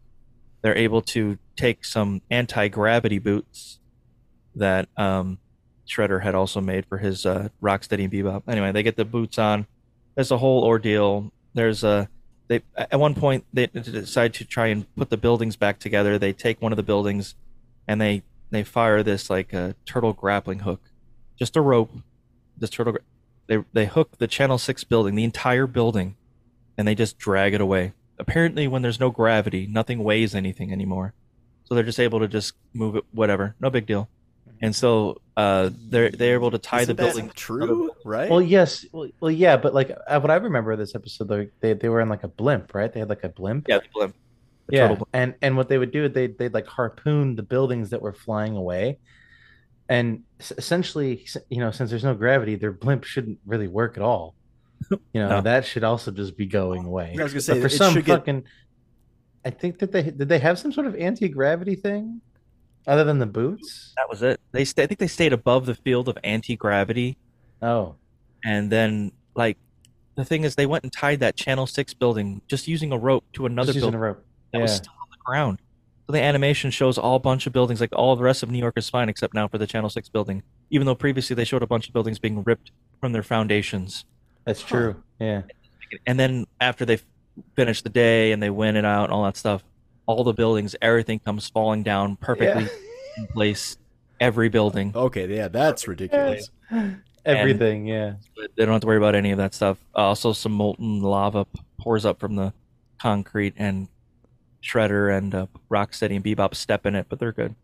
they're 0.62 0.76
able 0.76 1.02
to 1.02 1.38
take 1.56 1.84
some 1.84 2.22
anti 2.30 2.68
gravity 2.68 3.18
boots 3.18 3.80
that 4.54 4.88
um, 4.96 5.38
Shredder 5.88 6.22
had 6.22 6.34
also 6.34 6.60
made 6.60 6.86
for 6.86 6.98
his 6.98 7.26
uh, 7.26 7.48
Rocksteady 7.62 8.04
and 8.04 8.12
Bebop. 8.12 8.42
Anyway, 8.46 8.72
they 8.72 8.82
get 8.82 8.96
the 8.96 9.04
boots 9.04 9.38
on. 9.38 9.66
There's 10.18 10.32
a 10.32 10.38
whole 10.38 10.64
ordeal. 10.64 11.30
There's 11.54 11.84
a 11.84 12.08
they 12.48 12.62
at 12.76 12.98
one 12.98 13.14
point 13.14 13.44
they 13.52 13.68
decide 13.68 14.34
to 14.34 14.44
try 14.44 14.66
and 14.66 14.92
put 14.96 15.10
the 15.10 15.16
buildings 15.16 15.54
back 15.54 15.78
together. 15.78 16.18
They 16.18 16.32
take 16.32 16.60
one 16.60 16.72
of 16.72 16.76
the 16.76 16.82
buildings 16.82 17.36
and 17.86 18.00
they 18.00 18.24
they 18.50 18.64
fire 18.64 19.04
this 19.04 19.30
like 19.30 19.52
a 19.52 19.76
turtle 19.86 20.12
grappling 20.12 20.58
hook, 20.58 20.80
just 21.38 21.54
a 21.54 21.60
rope. 21.60 21.92
This 22.56 22.70
turtle 22.70 22.96
they 23.46 23.62
they 23.72 23.86
hook 23.86 24.18
the 24.18 24.26
Channel 24.26 24.58
Six 24.58 24.82
building, 24.82 25.14
the 25.14 25.22
entire 25.22 25.68
building, 25.68 26.16
and 26.76 26.88
they 26.88 26.96
just 26.96 27.16
drag 27.16 27.54
it 27.54 27.60
away. 27.60 27.92
Apparently, 28.18 28.66
when 28.66 28.82
there's 28.82 28.98
no 28.98 29.10
gravity, 29.10 29.68
nothing 29.68 30.02
weighs 30.02 30.34
anything 30.34 30.72
anymore, 30.72 31.14
so 31.62 31.76
they're 31.76 31.84
just 31.84 32.00
able 32.00 32.18
to 32.18 32.26
just 32.26 32.54
move 32.74 32.96
it, 32.96 33.04
whatever, 33.12 33.54
no 33.60 33.70
big 33.70 33.86
deal. 33.86 34.08
And 34.62 34.74
so 34.74 35.20
uh, 35.36 35.70
they're 35.88 36.10
they're 36.10 36.34
able 36.34 36.50
to 36.50 36.58
tie 36.58 36.80
Isn't 36.82 36.96
the 36.96 37.02
that 37.02 37.14
building 37.14 37.30
true, 37.34 37.90
right? 38.04 38.30
Well, 38.30 38.42
yes, 38.42 38.84
well, 38.92 39.08
well, 39.20 39.30
yeah, 39.30 39.56
but 39.56 39.72
like 39.74 39.90
uh, 40.06 40.18
what 40.20 40.30
I 40.30 40.36
remember 40.36 40.72
of 40.72 40.78
this 40.78 40.94
episode, 40.94 41.28
they, 41.28 41.48
they 41.60 41.72
they 41.74 41.88
were 41.88 42.00
in 42.00 42.08
like 42.08 42.24
a 42.24 42.28
blimp, 42.28 42.74
right? 42.74 42.92
They 42.92 43.00
had 43.00 43.08
like 43.08 43.24
a 43.24 43.28
blimp. 43.28 43.66
Yeah, 43.68 43.78
the 43.78 43.84
blimp. 43.94 44.16
The 44.66 44.76
yeah, 44.76 44.86
blimp. 44.88 45.08
and 45.12 45.34
and 45.42 45.56
what 45.56 45.68
they 45.68 45.78
would 45.78 45.92
do, 45.92 46.08
they 46.08 46.26
they'd 46.26 46.52
like 46.54 46.66
harpoon 46.66 47.36
the 47.36 47.42
buildings 47.42 47.90
that 47.90 48.02
were 48.02 48.12
flying 48.12 48.56
away, 48.56 48.98
and 49.88 50.22
s- 50.40 50.52
essentially, 50.58 51.26
you 51.48 51.58
know, 51.58 51.70
since 51.70 51.90
there's 51.90 52.04
no 52.04 52.14
gravity, 52.14 52.56
their 52.56 52.72
blimp 52.72 53.04
shouldn't 53.04 53.38
really 53.46 53.68
work 53.68 53.96
at 53.96 54.02
all. 54.02 54.34
You 54.90 54.98
know, 55.22 55.28
No. 55.28 55.40
that 55.42 55.64
should 55.66 55.84
also 55.84 56.10
just 56.12 56.36
be 56.36 56.46
going 56.46 56.84
away. 56.84 57.16
I 57.18 57.22
was 57.22 57.32
gonna 57.32 57.38
But 57.40 57.42
say, 57.42 57.60
for 57.60 57.66
it 57.66 57.70
some 57.70 57.92
should 57.94 58.04
get- 58.04 58.18
fucking, 58.20 58.44
I 59.44 59.50
think 59.50 59.78
that 59.80 59.90
they 59.92 60.02
did 60.02 60.28
they 60.28 60.38
have 60.38 60.58
some 60.58 60.72
sort 60.72 60.86
of 60.86 60.94
anti 60.96 61.28
gravity 61.28 61.74
thing, 61.74 62.20
other 62.88 63.04
than 63.04 63.18
the 63.18 63.26
boots. 63.26 63.92
That 63.96 64.08
was 64.08 64.22
it. 64.22 64.40
They 64.52 64.64
sta 64.64 64.82
I 64.82 64.86
think 64.86 64.98
they 64.98 65.06
stayed 65.06 65.32
above 65.32 65.66
the 65.66 65.74
field 65.74 66.08
of 66.08 66.18
anti 66.24 66.56
gravity. 66.56 67.16
Oh, 67.62 67.94
and 68.44 68.70
then 68.72 69.12
like 69.34 69.56
the 70.16 70.24
thing 70.24 70.42
is, 70.44 70.56
they 70.56 70.66
went 70.66 70.82
and 70.84 70.92
tied 70.92 71.20
that 71.20 71.36
Channel 71.36 71.66
Six 71.66 71.94
building 71.94 72.40
just 72.48 72.66
using 72.66 72.90
a 72.92 72.98
rope 72.98 73.24
to 73.34 73.46
another 73.46 73.68
Just 73.68 73.76
using 73.76 73.90
building 73.92 74.00
a 74.00 74.02
rope. 74.02 74.24
that 74.52 74.60
was 74.60 74.70
Yeah. 74.72 74.76
still 74.78 74.92
on 75.00 75.08
the 75.12 75.18
ground. 75.24 75.60
So 76.06 76.12
the 76.12 76.20
animation 76.22 76.70
shows 76.70 76.96
all 76.98 77.18
bunch 77.18 77.46
of 77.46 77.52
buildings, 77.52 77.80
like 77.80 77.90
all 77.94 78.16
the 78.16 78.22
rest 78.24 78.42
of 78.42 78.50
New 78.50 78.58
York 78.58 78.78
is 78.78 78.88
fine 78.88 79.08
except 79.10 79.34
now 79.34 79.46
for 79.46 79.58
the 79.58 79.66
Channel 79.66 79.90
Six 79.90 80.08
building. 80.08 80.42
Even 80.70 80.86
though 80.86 80.94
previously 80.94 81.34
they 81.36 81.44
showed 81.44 81.62
a 81.62 81.66
bunch 81.66 81.86
of 81.86 81.92
buildings 81.92 82.18
being 82.18 82.42
ripped 82.42 82.72
from 83.00 83.12
their 83.12 83.22
foundations. 83.22 84.04
That's 84.44 84.62
true. 84.62 85.02
Yeah. 85.20 85.42
And 86.06 86.18
then 86.18 86.46
after 86.60 86.84
they 86.84 86.98
finish 87.56 87.82
the 87.82 87.90
day 87.90 88.32
and 88.32 88.42
they 88.42 88.50
win 88.50 88.76
it 88.76 88.84
out 88.84 89.04
and 89.04 89.12
all 89.12 89.24
that 89.24 89.36
stuff, 89.36 89.62
all 90.08 90.24
the 90.24 90.32
buildings, 90.32 90.74
everything 90.80 91.18
comes 91.18 91.48
falling 91.48 91.82
down 91.82 92.16
perfectly 92.16 92.66
in 93.18 93.26
place. 93.28 93.76
Every 94.20 94.48
building. 94.48 94.90
Okay, 94.96 95.32
yeah, 95.32 95.46
that's 95.46 95.86
ridiculous. 95.86 96.50
Everything, 97.24 97.86
yeah. 97.86 98.14
They 98.56 98.64
don't 98.64 98.72
have 98.72 98.80
to 98.80 98.86
worry 98.86 98.96
about 98.96 99.14
any 99.14 99.30
of 99.32 99.38
that 99.38 99.54
stuff. 99.54 99.78
Also, 99.94 100.32
some 100.32 100.52
molten 100.52 101.02
lava 101.02 101.46
pours 101.78 102.06
up 102.06 102.18
from 102.18 102.36
the 102.36 102.54
concrete, 103.00 103.54
and 103.58 103.86
Shredder 104.62 105.16
and 105.16 105.34
uh, 105.34 105.46
Rocksteady 105.70 106.16
and 106.16 106.24
Bebop 106.24 106.54
step 106.54 106.86
in 106.86 106.94
it, 106.94 107.06
but 107.08 107.18
they're 107.18 107.32
good. 107.32 107.54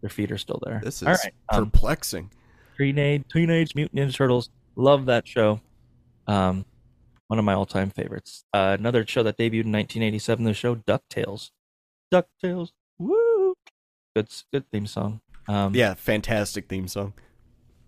Their 0.00 0.10
feet 0.10 0.30
are 0.30 0.38
still 0.38 0.62
there. 0.64 0.80
This 0.84 1.02
is 1.02 1.08
All 1.08 1.14
right. 1.14 1.34
Um, 1.48 1.70
perplexing. 1.70 2.30
Teenage, 2.78 3.24
Teenage 3.30 3.74
Mutant 3.74 4.00
Ninja 4.00 4.14
Turtles. 4.14 4.50
Love 4.76 5.06
that 5.06 5.26
show. 5.26 5.60
Um, 6.28 6.64
one 7.26 7.38
of 7.38 7.44
my 7.44 7.54
all-time 7.54 7.90
favorites. 7.90 8.44
Uh, 8.54 8.76
another 8.78 9.04
show 9.06 9.22
that 9.24 9.36
debuted 9.36 9.64
in 9.64 9.72
1987. 9.72 10.44
The 10.44 10.54
show 10.54 10.76
DuckTales. 10.76 11.50
DuckTales. 12.12 12.70
Woo! 12.98 13.54
Good, 14.14 14.28
good 14.52 14.70
theme 14.70 14.86
song. 14.86 15.20
Um, 15.48 15.74
yeah, 15.74 15.94
fantastic 15.94 16.68
theme 16.68 16.88
song. 16.88 17.12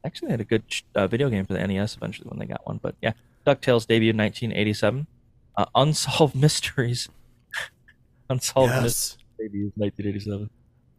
Actually, 0.04 0.28
they 0.28 0.32
had 0.32 0.40
a 0.40 0.44
good 0.44 0.62
uh, 0.94 1.06
video 1.06 1.28
game 1.28 1.44
for 1.46 1.54
the 1.54 1.66
NES 1.66 1.96
eventually 1.96 2.28
when 2.28 2.38
they 2.38 2.46
got 2.46 2.66
one. 2.66 2.78
But 2.82 2.94
yeah, 3.02 3.12
DuckTales 3.46 3.86
debuted 3.86 4.10
in 4.10 4.16
1987. 4.18 5.06
Uh, 5.56 5.64
Unsolved 5.74 6.34
Mysteries. 6.40 7.08
Unsolved 8.30 8.72
Yes. 8.72 8.82
Mysteries 8.82 9.18
debuted 9.40 9.54
in 9.54 9.72
1987. 9.76 10.50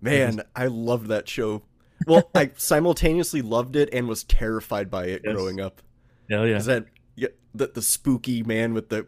Man, 0.02 0.42
I 0.56 0.68
loved 0.68 1.08
that 1.08 1.28
show. 1.30 1.62
Well, 2.08 2.30
I 2.34 2.52
simultaneously 2.58 3.42
loved 3.42 3.76
it 3.76 3.90
and 3.94 4.08
was 4.08 4.24
terrified 4.24 4.90
by 4.90 5.06
it 5.06 5.22
Yes. 5.24 5.34
growing 5.34 5.60
up. 5.60 5.82
Hell 6.30 6.48
yeah. 6.48 6.58
Is 6.58 6.66
that 6.66 6.86
yeah, 7.16 7.28
the 7.54 7.68
the 7.68 7.82
spooky 7.82 8.44
man 8.44 8.74
with 8.74 8.90
the 8.90 9.08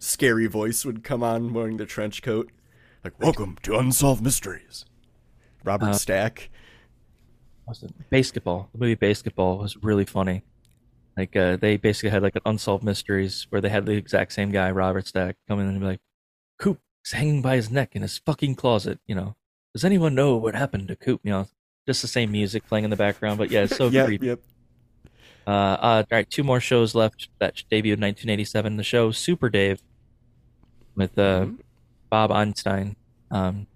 scary 0.00 0.46
voice 0.46 0.84
would 0.84 1.02
come 1.04 1.22
on 1.22 1.52
wearing 1.52 1.76
the 1.76 1.84
trench 1.86 2.22
coat, 2.22 2.50
like 3.04 3.18
"Welcome 3.20 3.56
to 3.62 3.76
Unsolved 3.78 4.22
Mysteries." 4.22 4.84
Robert 5.64 5.86
Uh, 5.90 5.92
Stack. 5.94 6.50
BASEketball. 8.10 8.66
The 8.72 8.78
movie 8.78 8.96
BASEketball 8.96 9.58
was 9.60 9.76
really 9.82 10.04
funny. 10.04 10.42
Like 11.16 11.36
uh, 11.36 11.56
they 11.56 11.76
basically 11.76 12.10
had 12.10 12.22
like 12.22 12.34
an 12.36 12.42
unsolved 12.46 12.82
mysteries 12.82 13.46
where 13.50 13.60
they 13.60 13.68
had 13.68 13.86
the 13.86 13.92
exact 13.92 14.32
same 14.32 14.50
guy, 14.50 14.70
Robert 14.70 15.06
Stack, 15.06 15.36
come 15.48 15.60
in 15.60 15.66
and 15.68 15.78
be 15.80 15.86
like, 15.86 16.00
"Coop 16.58 16.80
is 17.04 17.12
hanging 17.12 17.42
by 17.42 17.56
his 17.56 17.70
neck 17.70 17.94
in 17.94 18.02
his 18.02 18.18
fucking 18.18 18.54
closet." 18.56 18.98
You 19.06 19.14
know, 19.14 19.36
does 19.74 19.84
anyone 19.84 20.14
know 20.14 20.36
what 20.36 20.54
happened 20.54 20.88
to 20.88 20.96
Coop? 20.96 21.20
You 21.22 21.30
know, 21.30 21.48
just 21.86 22.02
the 22.02 22.08
same 22.08 22.32
music 22.32 22.66
playing 22.66 22.84
in 22.84 22.90
the 22.90 22.96
background, 22.96 23.38
but 23.38 23.50
yeah, 23.50 23.62
it's 23.64 23.76
so 23.76 23.88
Yep, 23.90 24.06
creepy. 24.06 24.26
yep. 24.26 24.40
Uh, 25.46 25.50
uh, 25.50 25.76
all 26.10 26.16
right, 26.16 26.28
two 26.30 26.44
more 26.44 26.60
shows 26.60 26.94
left 26.94 27.28
that 27.38 27.54
debuted 27.70 27.94
in 27.94 28.00
1987. 28.00 28.76
The 28.76 28.82
show 28.84 29.10
Super 29.10 29.48
Dave 29.48 29.82
with 30.94 31.18
uh, 31.18 31.42
Mm-hmm. 31.46 31.54
Bob 32.10 32.32
Einstein. 32.32 32.96
Um, 33.30 33.66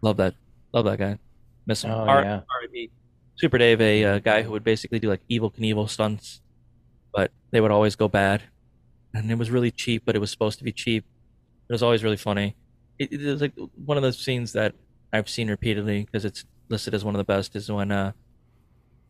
love 0.00 0.16
that, 0.18 0.34
love 0.72 0.84
that 0.84 0.98
guy. 0.98 1.18
Miss 1.66 1.84
him. 1.84 1.90
Oh, 1.90 2.04
R- 2.06 2.22
yeah. 2.22 2.36
R.I.P. 2.36 2.90
Super 3.36 3.58
Dave, 3.58 3.80
a 3.80 4.04
uh, 4.04 4.18
guy 4.18 4.42
who 4.42 4.50
would 4.52 4.64
basically 4.64 4.98
do 4.98 5.08
like 5.08 5.26
Evel 5.30 5.54
Knievel 5.54 5.88
stunts, 5.88 6.40
but 7.12 7.30
they 7.50 7.60
would 7.60 7.70
always 7.70 7.96
go 7.96 8.06
bad, 8.06 8.42
and 9.14 9.30
it 9.30 9.38
was 9.38 9.50
really 9.50 9.70
cheap, 9.70 10.02
but 10.04 10.14
it 10.14 10.18
was 10.18 10.30
supposed 10.30 10.58
to 10.58 10.64
be 10.64 10.72
cheap. 10.72 11.04
It 11.68 11.72
was 11.72 11.82
always 11.82 12.04
really 12.04 12.16
funny. 12.16 12.56
It, 12.98 13.12
it 13.12 13.24
was 13.24 13.40
like 13.40 13.54
one 13.84 13.96
of 13.96 14.02
those 14.02 14.18
scenes 14.18 14.52
that 14.52 14.74
I've 15.12 15.28
seen 15.28 15.48
repeatedly 15.48 16.04
because 16.04 16.24
it's 16.24 16.44
listed 16.68 16.94
as 16.94 17.04
one 17.04 17.14
of 17.14 17.18
the 17.18 17.24
best. 17.24 17.56
Is 17.56 17.70
when 17.70 17.90
uh, 17.90 18.12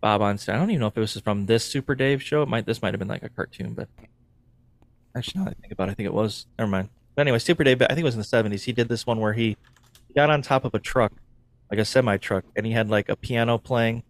Bob 0.00 0.22
Einstein. 0.22 0.56
I 0.56 0.58
don't 0.58 0.70
even 0.70 0.80
know 0.80 0.86
if 0.86 0.96
it 0.96 1.00
was 1.00 1.18
from 1.18 1.46
this 1.46 1.64
Super 1.64 1.94
Dave 1.94 2.22
show. 2.22 2.42
It 2.42 2.48
might 2.48 2.66
this 2.66 2.82
might 2.82 2.94
have 2.94 2.98
been 2.98 3.08
like 3.08 3.22
a 3.22 3.28
cartoon, 3.28 3.74
but 3.74 3.88
actually, 5.16 5.40
now 5.40 5.44
that 5.46 5.56
I 5.58 5.60
think 5.60 5.72
about 5.72 5.88
it, 5.88 5.92
I 5.92 5.94
think 5.94 6.06
it 6.06 6.14
was. 6.14 6.46
Never 6.58 6.70
mind. 6.70 6.88
But 7.20 7.26
anyway, 7.26 7.38
Super 7.40 7.64
Dave. 7.64 7.82
I 7.82 7.88
think 7.88 7.98
it 7.98 8.04
was 8.04 8.14
in 8.14 8.20
the 8.20 8.24
seventies. 8.24 8.64
He 8.64 8.72
did 8.72 8.88
this 8.88 9.06
one 9.06 9.20
where 9.20 9.34
he 9.34 9.58
got 10.16 10.30
on 10.30 10.40
top 10.40 10.64
of 10.64 10.74
a 10.74 10.78
truck, 10.78 11.12
like 11.70 11.78
a 11.78 11.84
semi 11.84 12.16
truck, 12.16 12.46
and 12.56 12.64
he 12.64 12.72
had 12.72 12.88
like 12.88 13.10
a 13.10 13.14
piano 13.16 13.58
playing, 13.58 14.04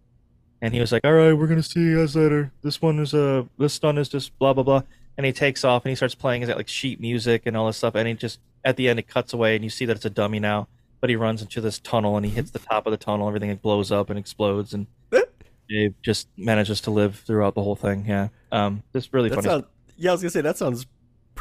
and 0.61 0.73
he 0.73 0.79
was 0.79 0.93
like, 0.93 1.03
"All 1.03 1.11
right, 1.11 1.33
we're 1.33 1.47
gonna 1.47 1.61
see 1.61 1.81
you 1.81 1.97
guys 1.97 2.15
later. 2.15 2.53
This 2.61 2.81
one 2.81 2.99
is 2.99 3.13
uh, 3.13 3.43
this 3.57 3.73
stunt 3.73 3.97
is 3.97 4.07
just 4.07 4.39
blah 4.39 4.53
blah 4.53 4.63
blah." 4.63 4.83
And 5.17 5.25
he 5.25 5.33
takes 5.33 5.65
off 5.65 5.83
and 5.83 5.89
he 5.89 5.95
starts 5.97 6.15
playing 6.15 6.39
his 6.39 6.51
like 6.51 6.69
sheet 6.69 7.01
music 7.01 7.41
and 7.45 7.57
all 7.57 7.67
this 7.67 7.75
stuff, 7.75 7.95
and 7.95 8.07
he 8.07 8.13
just 8.13 8.39
at 8.63 8.77
the 8.77 8.87
end 8.87 8.97
it 8.97 9.09
cuts 9.09 9.33
away 9.33 9.55
and 9.57 9.63
you 9.65 9.69
see 9.69 9.83
that 9.87 9.97
it's 9.97 10.05
a 10.05 10.09
dummy 10.09 10.39
now. 10.39 10.69
But 11.01 11.09
he 11.09 11.17
runs 11.17 11.41
into 11.41 11.59
this 11.59 11.79
tunnel 11.79 12.15
and 12.15 12.25
he 12.25 12.31
hits 12.31 12.51
the 12.51 12.59
top 12.59 12.87
of 12.87 12.91
the 12.91 12.97
tunnel. 12.97 13.27
Everything 13.27 13.53
blows 13.57 13.91
up 13.91 14.09
and 14.09 14.17
explodes, 14.17 14.73
and 14.73 14.87
Dave 15.67 15.95
just 16.01 16.29
manages 16.37 16.79
to 16.79 16.91
live 16.91 17.17
throughout 17.27 17.55
the 17.55 17.61
whole 17.61 17.75
thing. 17.75 18.05
Yeah, 18.07 18.29
um, 18.53 18.83
just 18.93 19.11
really 19.11 19.27
That 19.27 19.35
funny. 19.35 19.49
sound, 19.49 19.65
yeah, 19.97 20.11
I 20.11 20.13
was 20.13 20.21
gonna 20.21 20.29
say 20.31 20.39
that 20.39 20.55
sounds 20.55 20.85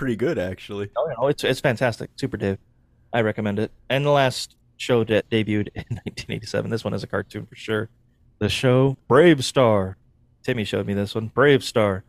pretty 0.01 0.17
good 0.17 0.39
actually. 0.39 0.89
Oh, 0.97 1.07
yeah, 1.09 1.15
oh, 1.19 1.27
it's 1.27 1.45
it's 1.45 1.61
fantastic. 1.61 2.09
Super 2.17 2.39
Dave. 2.39 2.57
I 3.13 3.21
recommend 3.21 3.59
it. 3.59 3.71
And 3.91 4.07
the 4.07 4.11
last 4.11 4.57
show 4.79 5.05
that 5.05 5.29
debuted 5.29 5.69
in 5.75 5.85
1987. 6.07 6.71
This 6.71 6.83
one 6.83 6.95
is 6.95 7.03
a 7.03 7.07
cartoon 7.07 7.45
for 7.45 7.55
sure. 7.55 7.91
The 8.39 8.49
show 8.49 8.97
BraveStarr. 9.11 9.97
Timmy 10.43 10.65
showed 10.65 10.87
me 10.87 10.95
this 10.95 11.15
one. 11.15 11.29
BraveStarr. 11.29 12.01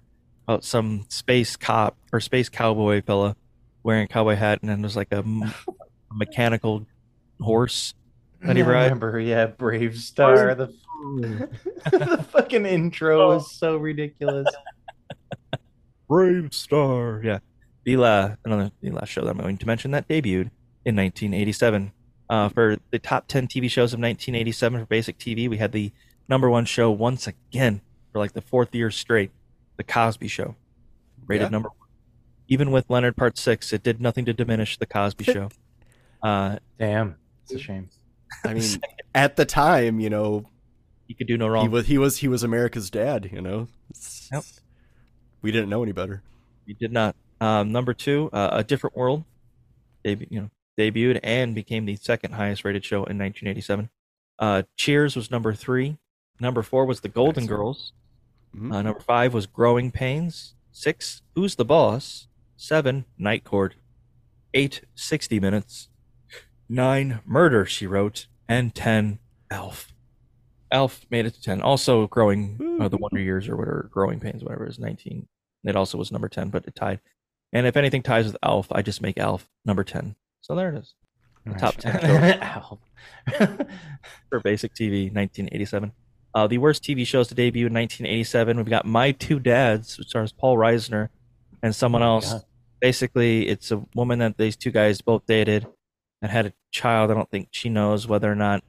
About 0.47 0.63
some 0.63 1.05
space 1.09 1.57
cop 1.57 1.97
or 2.13 2.21
space 2.21 2.47
cowboy 2.47 3.01
fella 3.01 3.35
wearing 3.83 4.05
a 4.05 4.07
cowboy 4.07 4.35
hat, 4.35 4.59
and 4.61 4.69
then 4.69 4.81
there's 4.81 4.95
like 4.95 5.11
a, 5.11 5.17
m- 5.17 5.43
a 5.43 6.13
mechanical 6.13 6.85
horse 7.41 7.93
that 8.41 8.55
he 8.55 8.63
I 8.63 8.65
rides. 8.65 8.85
remember, 8.85 9.19
yeah, 9.19 9.47
BraveStarr. 9.47 10.57
Oh. 10.57 11.19
The, 11.19 11.49
the 11.97 12.23
fucking 12.31 12.65
intro 12.65 13.27
was 13.27 13.43
oh. 13.43 13.51
so 13.51 13.77
ridiculous. 13.77 14.47
BraveStarr. 16.09 17.23
Yeah. 17.23 17.39
The, 17.83 17.97
la- 17.97 18.35
another, 18.45 18.71
the 18.81 18.91
last 18.91 19.09
show 19.09 19.21
that 19.23 19.31
I'm 19.31 19.37
going 19.37 19.57
to 19.57 19.65
mention 19.65 19.91
that 19.91 20.07
debuted 20.07 20.51
in 20.85 20.95
1987. 20.95 21.91
Uh, 22.29 22.47
for 22.49 22.77
the 22.91 22.99
top 22.99 23.27
10 23.27 23.47
TV 23.47 23.63
shows 23.69 23.93
of 23.93 23.99
1987 23.99 24.79
for 24.79 24.85
basic 24.85 25.17
TV, 25.17 25.49
we 25.49 25.57
had 25.57 25.71
the 25.73 25.91
number 26.29 26.49
one 26.49 26.63
show 26.65 26.89
once 26.89 27.27
again 27.27 27.81
for 28.13 28.19
like 28.19 28.33
the 28.33 28.41
fourth 28.41 28.73
year 28.73 28.89
straight, 28.91 29.31
The 29.77 29.83
Cosby 29.83 30.27
Show. 30.29 30.55
Rated 31.27 31.45
Yeah. 31.47 31.49
number 31.49 31.69
one. 31.69 31.77
Even 32.47 32.71
with 32.71 32.89
Leonard 32.89 33.17
Part 33.17 33.37
6, 33.37 33.73
it 33.73 33.83
did 33.83 33.99
nothing 34.01 34.25
to 34.25 34.33
diminish 34.33 34.77
The 34.77 34.85
Cosby 34.85 35.23
Show. 35.25 35.49
Uh, 36.23 36.57
Damn. 36.77 37.15
It's 37.45 37.53
a 37.53 37.57
shame. 37.57 37.89
I 38.45 38.53
mean, 38.53 38.79
at 39.15 39.37
the 39.37 39.43
time, 39.45 39.99
you 39.99 40.07
know, 40.11 40.45
he 41.07 41.15
could 41.15 41.25
do 41.25 41.35
no 41.35 41.47
wrong. 41.47 41.63
He 41.63 41.69
was 41.69 41.87
he 41.87 41.97
was 41.97 42.17
he 42.17 42.27
was 42.27 42.43
America's 42.43 42.91
dad. 42.91 43.27
You 43.33 43.41
know, 43.41 43.67
Yep. 44.31 44.43
We 45.41 45.51
didn't 45.51 45.69
know 45.69 45.81
any 45.81 45.93
better. 45.93 46.21
You 46.67 46.75
did 46.75 46.91
not. 46.91 47.15
Um, 47.41 47.71
number 47.71 47.93
two, 47.93 48.29
uh, 48.31 48.49
A 48.53 48.63
Different 48.63 48.95
World, 48.95 49.23
debu- 50.05 50.27
you 50.29 50.39
know, 50.41 50.49
debuted 50.79 51.19
and 51.23 51.53
became 51.53 51.85
the 51.85 51.95
second 51.95 52.33
highest 52.33 52.63
rated 52.63 52.85
show 52.85 52.97
in 52.97 53.17
1987. 53.17 53.89
Uh, 54.39 54.63
Cheers 54.77 55.15
was 55.15 55.31
number 55.31 55.53
three. 55.53 55.97
Number 56.39 56.61
four 56.61 56.85
was 56.85 57.01
The 57.01 57.09
Golden 57.09 57.47
Girls. 57.47 57.93
Mm-hmm. 58.55 58.71
Uh, 58.71 58.81
number 58.83 58.99
five 58.99 59.33
was 59.33 59.47
Growing 59.47 59.91
Pains. 59.91 60.53
Six, 60.71 61.21
Who's 61.35 61.55
the 61.55 61.65
Boss? 61.65 62.27
Seven, 62.57 63.05
Night 63.17 63.43
Court. 63.43 63.75
Eight, 64.53 64.81
60 64.95 65.39
Minutes. 65.39 65.89
Nine, 66.69 67.21
Murder, 67.25 67.65
She 67.65 67.87
Wrote. 67.87 68.27
And 68.47 68.75
10, 68.75 69.19
ALF. 69.49 69.93
ALF 70.71 71.05
made 71.09 71.25
it 71.25 71.33
to 71.33 71.41
10. 71.41 71.61
Also, 71.61 72.07
Growing, 72.07 72.77
uh, 72.81 72.87
The 72.87 72.97
Wonder 72.97 73.19
Years 73.19 73.47
or 73.47 73.55
whatever, 73.57 73.89
Growing 73.91 74.19
Pains, 74.19 74.43
whatever, 74.43 74.67
is 74.67 74.77
19. 74.79 75.27
It 75.63 75.75
also 75.75 75.97
was 75.97 76.11
number 76.11 76.29
10, 76.29 76.49
but 76.49 76.65
it 76.65 76.75
tied. 76.75 76.99
And 77.53 77.67
if 77.67 77.75
anything 77.75 78.01
ties 78.01 78.25
with 78.25 78.37
ALF, 78.43 78.67
I 78.71 78.81
just 78.81 79.01
make 79.01 79.17
ALF 79.19 79.49
number 79.65 79.83
10. 79.83 80.15
So 80.41 80.55
there 80.55 80.69
it 80.73 80.79
is. 80.79 80.93
The 81.45 81.53
top 81.55 81.75
10 81.75 81.99
shows 83.39 83.57
for 84.29 84.39
basic 84.39 84.73
TV, 84.73 85.05
1987. 85.13 85.91
Uh, 86.33 86.47
the 86.47 86.57
worst 86.59 86.83
TV 86.83 87.05
shows 87.05 87.27
to 87.27 87.35
debut 87.35 87.67
in 87.67 87.73
1987. 87.73 88.57
We've 88.57 88.65
got 88.69 88.85
My 88.85 89.11
Two 89.11 89.39
Dads, 89.39 89.97
which 89.97 90.09
stars 90.09 90.31
Paul 90.31 90.55
Reiser 90.57 91.09
and 91.61 91.75
someone 91.75 92.03
Oh 92.03 92.15
else. 92.15 92.31
God. 92.33 92.43
Basically, 92.79 93.47
it's 93.47 93.69
a 93.71 93.83
woman 93.95 94.19
that 94.19 94.37
these 94.37 94.55
two 94.55 94.71
guys 94.71 95.01
both 95.01 95.25
dated 95.27 95.67
and 96.21 96.31
had 96.31 96.45
a 96.47 96.53
child. 96.71 97.11
I 97.11 97.15
don't 97.15 97.29
think 97.29 97.49
she 97.51 97.69
knows 97.69 98.07
whether 98.07 98.31
or 98.31 98.35
not 98.35 98.63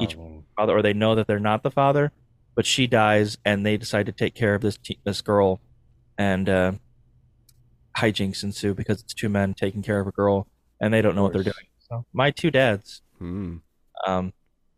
each 0.00 0.16
Oh. 0.16 0.42
father, 0.56 0.76
or 0.76 0.82
they 0.82 0.92
know 0.94 1.14
that 1.14 1.26
they're 1.26 1.38
not 1.38 1.62
the 1.62 1.70
father. 1.70 2.10
But 2.56 2.66
she 2.66 2.86
dies, 2.86 3.36
and 3.44 3.64
they 3.66 3.76
decide 3.76 4.06
to 4.06 4.12
take 4.12 4.34
care 4.34 4.54
of 4.54 4.60
this 4.62 4.76
te- 4.78 4.98
this 5.04 5.20
girl, 5.22 5.60
and 6.18 6.48
uh, 6.48 6.72
hijinks 7.96 8.42
ensue 8.42 8.74
because 8.74 9.00
it's 9.00 9.14
two 9.14 9.28
men 9.28 9.54
taking 9.54 9.82
care 9.82 10.00
of 10.00 10.06
a 10.06 10.12
girl, 10.12 10.46
and 10.80 10.92
they 10.92 11.02
don't 11.02 11.14
know 11.14 11.22
what 11.22 11.32
they're 11.32 11.42
doing. 11.42 11.54
So, 11.88 12.04
My 12.12 12.30
Two 12.30 12.50
Dads. 12.50 13.02
Hmm. 13.18 13.56
Um, 14.06 14.32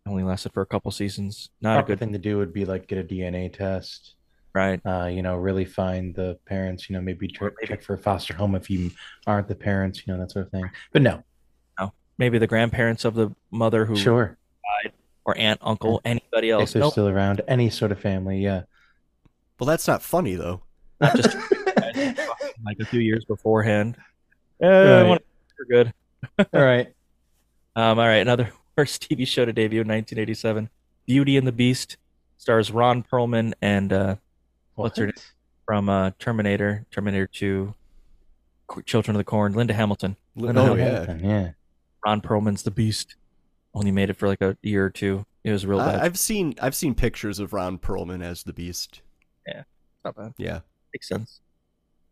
only 0.06 0.22
lasted 0.22 0.52
for 0.52 0.62
a 0.62 0.66
couple 0.66 0.90
seasons. 0.92 1.50
Not 1.60 1.80
a 1.80 1.82
good 1.82 1.98
thing 1.98 2.12
to 2.12 2.18
do 2.18 2.38
would 2.38 2.52
be 2.52 2.64
like 2.64 2.86
get 2.86 2.98
a 2.98 3.02
DNA 3.02 3.52
test. 3.52 4.14
Right. 4.54 4.80
Uh, 4.86 5.06
you 5.06 5.20
know, 5.22 5.36
really 5.36 5.64
find 5.64 6.14
the 6.14 6.38
parents. 6.46 6.88
You 6.88 6.94
know, 6.96 7.02
maybe 7.02 7.28
tr- 7.28 7.48
check 7.64 7.82
for 7.82 7.94
a 7.94 7.98
foster 7.98 8.34
home 8.34 8.54
if 8.54 8.70
you 8.70 8.90
aren't 9.26 9.48
the 9.48 9.54
parents. 9.54 10.02
You 10.06 10.12
know, 10.12 10.20
that 10.20 10.30
sort 10.30 10.46
of 10.46 10.52
thing. 10.52 10.70
But 10.92 11.02
no, 11.02 11.22
No, 11.78 11.92
maybe 12.18 12.38
the 12.38 12.46
grandparents 12.46 13.04
of 13.04 13.14
the 13.14 13.30
mother 13.50 13.84
who 13.84 13.96
Sure. 13.96 14.38
died, 14.84 14.92
or 15.24 15.36
aunt, 15.36 15.60
uncle, 15.62 16.00
anybody 16.04 16.50
if 16.50 16.60
else. 16.60 16.72
they're 16.72 16.80
Nope. 16.80 16.92
still 16.92 17.08
around, 17.08 17.42
any 17.48 17.68
sort 17.68 17.90
of 17.92 17.98
family. 18.00 18.38
Yeah. 18.38 18.62
Well, 19.58 19.66
that's 19.66 19.88
not 19.88 20.02
funny 20.02 20.36
though. 20.36 20.62
Not 21.00 21.16
just 21.16 21.36
like 22.64 22.78
a 22.80 22.84
few 22.84 23.00
years 23.00 23.24
beforehand. 23.24 23.96
Uh, 24.62 24.66
Right. 24.68 25.02
one- 25.08 25.18
We're 25.58 25.84
good. 25.84 25.94
All 26.52 26.62
right. 26.64 26.92
Um, 27.78 27.98
all 27.98 28.06
right, 28.06 28.16
another 28.22 28.50
worst 28.74 29.02
TV 29.10 29.28
show 29.28 29.44
to 29.44 29.52
debut 29.52 29.82
in 29.82 29.86
1987. 29.88 30.70
Beauty 31.06 31.36
and 31.36 31.46
the 31.46 31.52
Beast 31.52 31.98
stars 32.38 32.70
Ron 32.70 33.02
Perlman 33.02 33.52
and 33.60 33.92
uh, 33.92 34.16
what's 34.76 34.96
her 34.96 35.04
name 35.08 35.14
from 35.66 35.90
uh, 35.90 36.12
Terminator, 36.18 36.86
Terminator 36.90 37.26
2, 37.26 37.74
Children 38.86 39.16
of 39.16 39.18
the 39.18 39.24
Corn, 39.24 39.52
Linda 39.52 39.74
Hamilton. 39.74 40.16
Linda 40.36 40.62
Linda 40.62 40.72
Oh, 40.72 40.76
Hamilton. 40.86 41.20
yeah. 41.20 41.40
Yeah. 41.42 41.50
Ron 42.06 42.22
Perlman's 42.22 42.62
the 42.62 42.70
Beast. 42.70 43.16
Only 43.74 43.90
made 43.90 44.08
it 44.08 44.14
for 44.16 44.26
like 44.26 44.40
a 44.40 44.56
year 44.62 44.86
or 44.86 44.90
two. 44.90 45.26
It 45.44 45.52
was 45.52 45.66
real 45.66 45.78
bad. 45.78 46.00
I, 46.00 46.04
I've 46.06 46.18
seen 46.18 46.54
I've 46.62 46.74
seen 46.74 46.94
pictures 46.94 47.38
of 47.40 47.52
Ron 47.52 47.76
Perlman 47.78 48.24
as 48.24 48.42
the 48.42 48.54
Beast. 48.54 49.02
Yeah, 49.46 49.64
not 50.02 50.16
bad. 50.16 50.32
Yeah. 50.38 50.60
Makes 50.94 51.08
sense. 51.08 51.40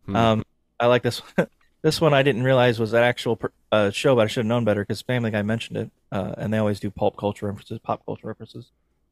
Hmm. 0.06 0.16
Um, 0.16 0.44
I 0.78 0.86
like 0.86 1.02
this. 1.02 1.20
one. 1.20 1.46
this 1.82 2.00
one 2.00 2.14
I 2.14 2.22
didn't 2.22 2.42
realize 2.44 2.78
was 2.78 2.92
an 2.92 3.02
actual 3.02 3.36
per- 3.36 3.52
uh, 3.70 3.90
show, 3.90 4.16
but 4.16 4.22
I 4.22 4.26
should 4.26 4.40
have 4.40 4.46
known 4.46 4.64
better 4.64 4.82
because 4.82 5.02
Family 5.02 5.30
Guy 5.30 5.42
mentioned 5.42 5.76
it, 5.76 5.90
uh, 6.10 6.34
and 6.38 6.52
they 6.52 6.58
always 6.58 6.80
do 6.80 6.90
pulp 6.90 7.16
culture 7.16 7.46
references, 7.46 7.78
pop 7.78 8.04
culture 8.04 8.26
references. 8.26 8.70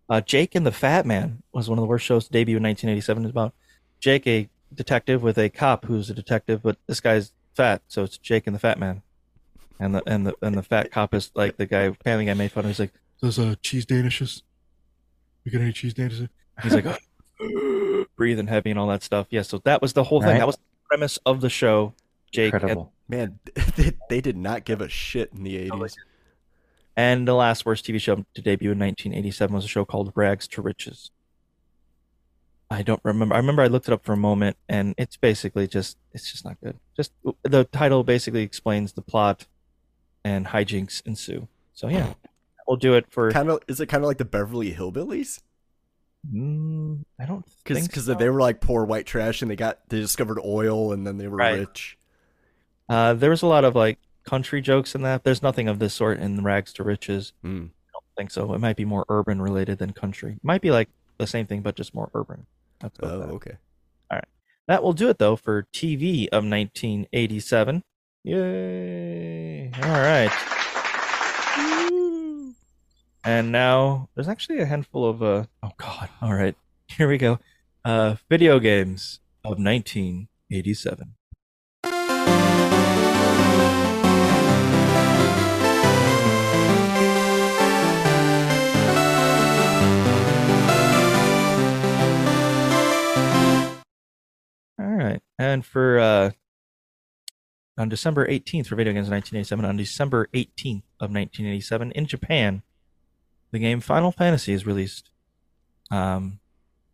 Uh, 0.08 0.20
Jake 0.20 0.54
and 0.54 0.66
the 0.66 0.72
Fat 0.72 1.06
Man 1.06 1.42
was 1.52 1.68
one 1.68 1.78
of 1.78 1.82
the 1.82 1.86
worst 1.86 2.04
shows 2.04 2.26
to 2.26 2.32
debut 2.32 2.56
in 2.56 2.62
1987. 2.62 3.24
It's 3.24 3.30
about 3.30 3.54
Jake, 4.00 4.26
a 4.26 4.48
detective, 4.74 5.22
with 5.22 5.38
a 5.38 5.48
cop 5.48 5.84
who's 5.84 6.10
a 6.10 6.14
detective, 6.14 6.62
but 6.62 6.76
this 6.86 7.00
guy's 7.00 7.32
fat, 7.54 7.82
so 7.88 8.04
it's 8.04 8.18
Jake 8.18 8.46
and 8.46 8.54
the 8.54 8.60
Fat 8.60 8.78
Man, 8.78 9.02
and 9.78 9.94
the 9.94 10.02
and 10.06 10.26
the 10.26 10.34
and 10.42 10.56
the 10.56 10.62
fat 10.62 10.90
cop 10.90 11.14
is 11.14 11.30
like 11.34 11.56
the 11.56 11.66
guy 11.66 11.92
Family 12.04 12.24
Guy 12.24 12.34
made 12.34 12.52
fun 12.52 12.64
of. 12.64 12.70
He's 12.70 12.80
like, 12.80 12.92
"Those 13.20 13.38
uh, 13.38 13.54
cheese 13.62 13.86
danishes, 13.86 14.42
we 15.44 15.50
got 15.50 15.60
any 15.60 15.72
cheese 15.72 15.94
danishes?" 15.94 16.28
He's 16.62 16.74
like, 16.74 16.86
breathing 18.16 18.46
heavy 18.46 18.70
and 18.70 18.78
all 18.78 18.88
that 18.88 19.02
stuff. 19.02 19.26
Yeah, 19.30 19.42
so 19.42 19.58
that 19.64 19.82
was 19.82 19.92
the 19.92 20.04
whole 20.04 20.20
thing. 20.20 20.30
Right. 20.30 20.38
That 20.38 20.46
was 20.46 20.56
the 20.56 20.62
premise 20.92 21.18
of 21.24 21.40
the 21.40 21.48
show. 21.48 21.94
Jake 22.30 22.52
and, 22.52 22.62
Incredible. 22.62 22.92
Man, 23.08 23.38
they, 23.76 23.92
they 24.10 24.20
did 24.20 24.36
not 24.36 24.64
give 24.64 24.80
a 24.80 24.88
shit 24.88 25.32
in 25.32 25.42
the 25.42 25.56
eighties. 25.56 25.96
and 26.96 27.26
the 27.26 27.34
last 27.34 27.64
worst 27.64 27.86
TV 27.86 28.00
show 28.00 28.24
to 28.34 28.42
debut 28.42 28.72
in 28.72 28.78
1987 28.78 29.54
was 29.54 29.64
a 29.64 29.68
show 29.68 29.84
called 29.84 30.12
Rags 30.14 30.46
to 30.48 30.62
Riches. 30.62 31.10
I 32.70 32.82
don't 32.82 33.00
remember. 33.04 33.34
I 33.34 33.38
remember 33.38 33.62
I 33.62 33.66
looked 33.66 33.88
it 33.88 33.92
up 33.92 34.04
for 34.04 34.14
a 34.14 34.18
moment, 34.18 34.56
and 34.68 34.94
it's 34.96 35.16
basically 35.16 35.66
just 35.66 35.98
it's 36.12 36.30
just 36.30 36.44
not 36.44 36.58
good. 36.62 36.78
Just 36.96 37.12
the 37.42 37.64
title 37.64 38.02
basically 38.02 38.42
explains 38.42 38.94
the 38.94 39.02
plot, 39.02 39.46
and 40.24 40.46
hijinks 40.46 41.04
ensue. 41.06 41.48
So 41.74 41.88
yeah, 41.88 42.14
we'll 42.66 42.78
do 42.78 42.94
it 42.94 43.06
for. 43.10 43.30
Kind 43.30 43.50
of 43.50 43.60
is 43.68 43.78
it 43.80 43.86
kind 43.86 44.02
of 44.02 44.08
like 44.08 44.16
the 44.16 44.24
Beverly 44.24 44.72
Hillbillies? 44.72 45.40
Mm, 46.30 47.04
I 47.18 47.24
don't 47.26 47.44
Because 47.64 47.78
think 47.78 47.94
so. 47.94 48.14
they 48.14 48.28
were 48.28 48.40
like 48.40 48.60
poor 48.60 48.84
white 48.84 49.06
trash 49.06 49.42
and 49.42 49.50
they 49.50 49.56
got 49.56 49.80
they 49.88 49.98
discovered 49.98 50.38
oil 50.44 50.92
and 50.92 51.06
then 51.06 51.18
they 51.18 51.26
were 51.28 51.36
Right. 51.38 51.58
rich. 51.60 51.98
Uh, 52.88 53.14
there 53.14 53.30
was 53.30 53.42
a 53.42 53.46
lot 53.46 53.64
of 53.64 53.74
like 53.74 53.98
country 54.24 54.60
jokes 54.60 54.94
in 54.94 55.02
that. 55.02 55.24
There's 55.24 55.42
nothing 55.42 55.68
of 55.68 55.78
this 55.80 55.94
sort 55.94 56.18
in 56.20 56.44
Rags 56.44 56.72
to 56.74 56.84
Riches. 56.84 57.32
Hmm. 57.42 57.64
I 57.88 57.90
don't 57.92 58.04
think 58.16 58.30
so. 58.30 58.52
It 58.54 58.60
might 58.60 58.76
be 58.76 58.84
more 58.84 59.04
urban 59.08 59.42
related 59.42 59.78
than 59.78 59.92
country. 59.92 60.32
It 60.34 60.44
Might 60.44 60.60
be 60.60 60.70
like 60.70 60.88
the 61.18 61.26
same 61.26 61.46
thing, 61.46 61.60
but 61.62 61.74
just 61.74 61.92
more 61.94 62.10
urban. 62.14 62.46
That's 62.80 62.96
Oh, 63.02 63.22
okay. 63.34 63.56
All 64.10 64.18
right. 64.18 64.24
That 64.68 64.82
will 64.84 64.92
do 64.92 65.08
it 65.08 65.18
though 65.18 65.34
for 65.36 65.66
TV 65.72 66.28
of 66.28 66.44
1987. 66.44 67.82
Yay! 68.24 69.70
All 69.82 69.90
right. 69.90 70.30
And 73.24 73.52
now 73.52 74.08
there's 74.14 74.28
actually 74.28 74.58
a 74.60 74.66
handful 74.66 75.08
of 75.08 75.22
uh 75.22 75.44
oh 75.62 75.70
god. 75.76 76.08
All 76.20 76.34
right. 76.34 76.56
Here 76.88 77.08
we 77.08 77.18
go. 77.18 77.38
Uh 77.84 78.16
video 78.28 78.58
games 78.58 79.20
of 79.44 79.58
1987. 79.58 81.14
All 94.78 94.86
right. 94.86 95.22
And 95.38 95.64
for 95.64 96.00
uh 96.00 96.30
on 97.78 97.88
December 97.88 98.26
18th 98.26 98.66
for 98.66 98.74
video 98.74 98.92
games 98.92 99.06
of 99.06 99.12
1987, 99.12 99.64
on 99.64 99.76
December 99.76 100.28
18th 100.34 100.82
of 100.98 101.10
1987 101.10 101.92
in 101.92 102.06
Japan, 102.06 102.62
the 103.52 103.58
game 103.58 103.80
Final 103.80 104.10
Fantasy 104.12 104.52
is 104.52 104.66
released. 104.66 105.10
Um, 105.90 106.40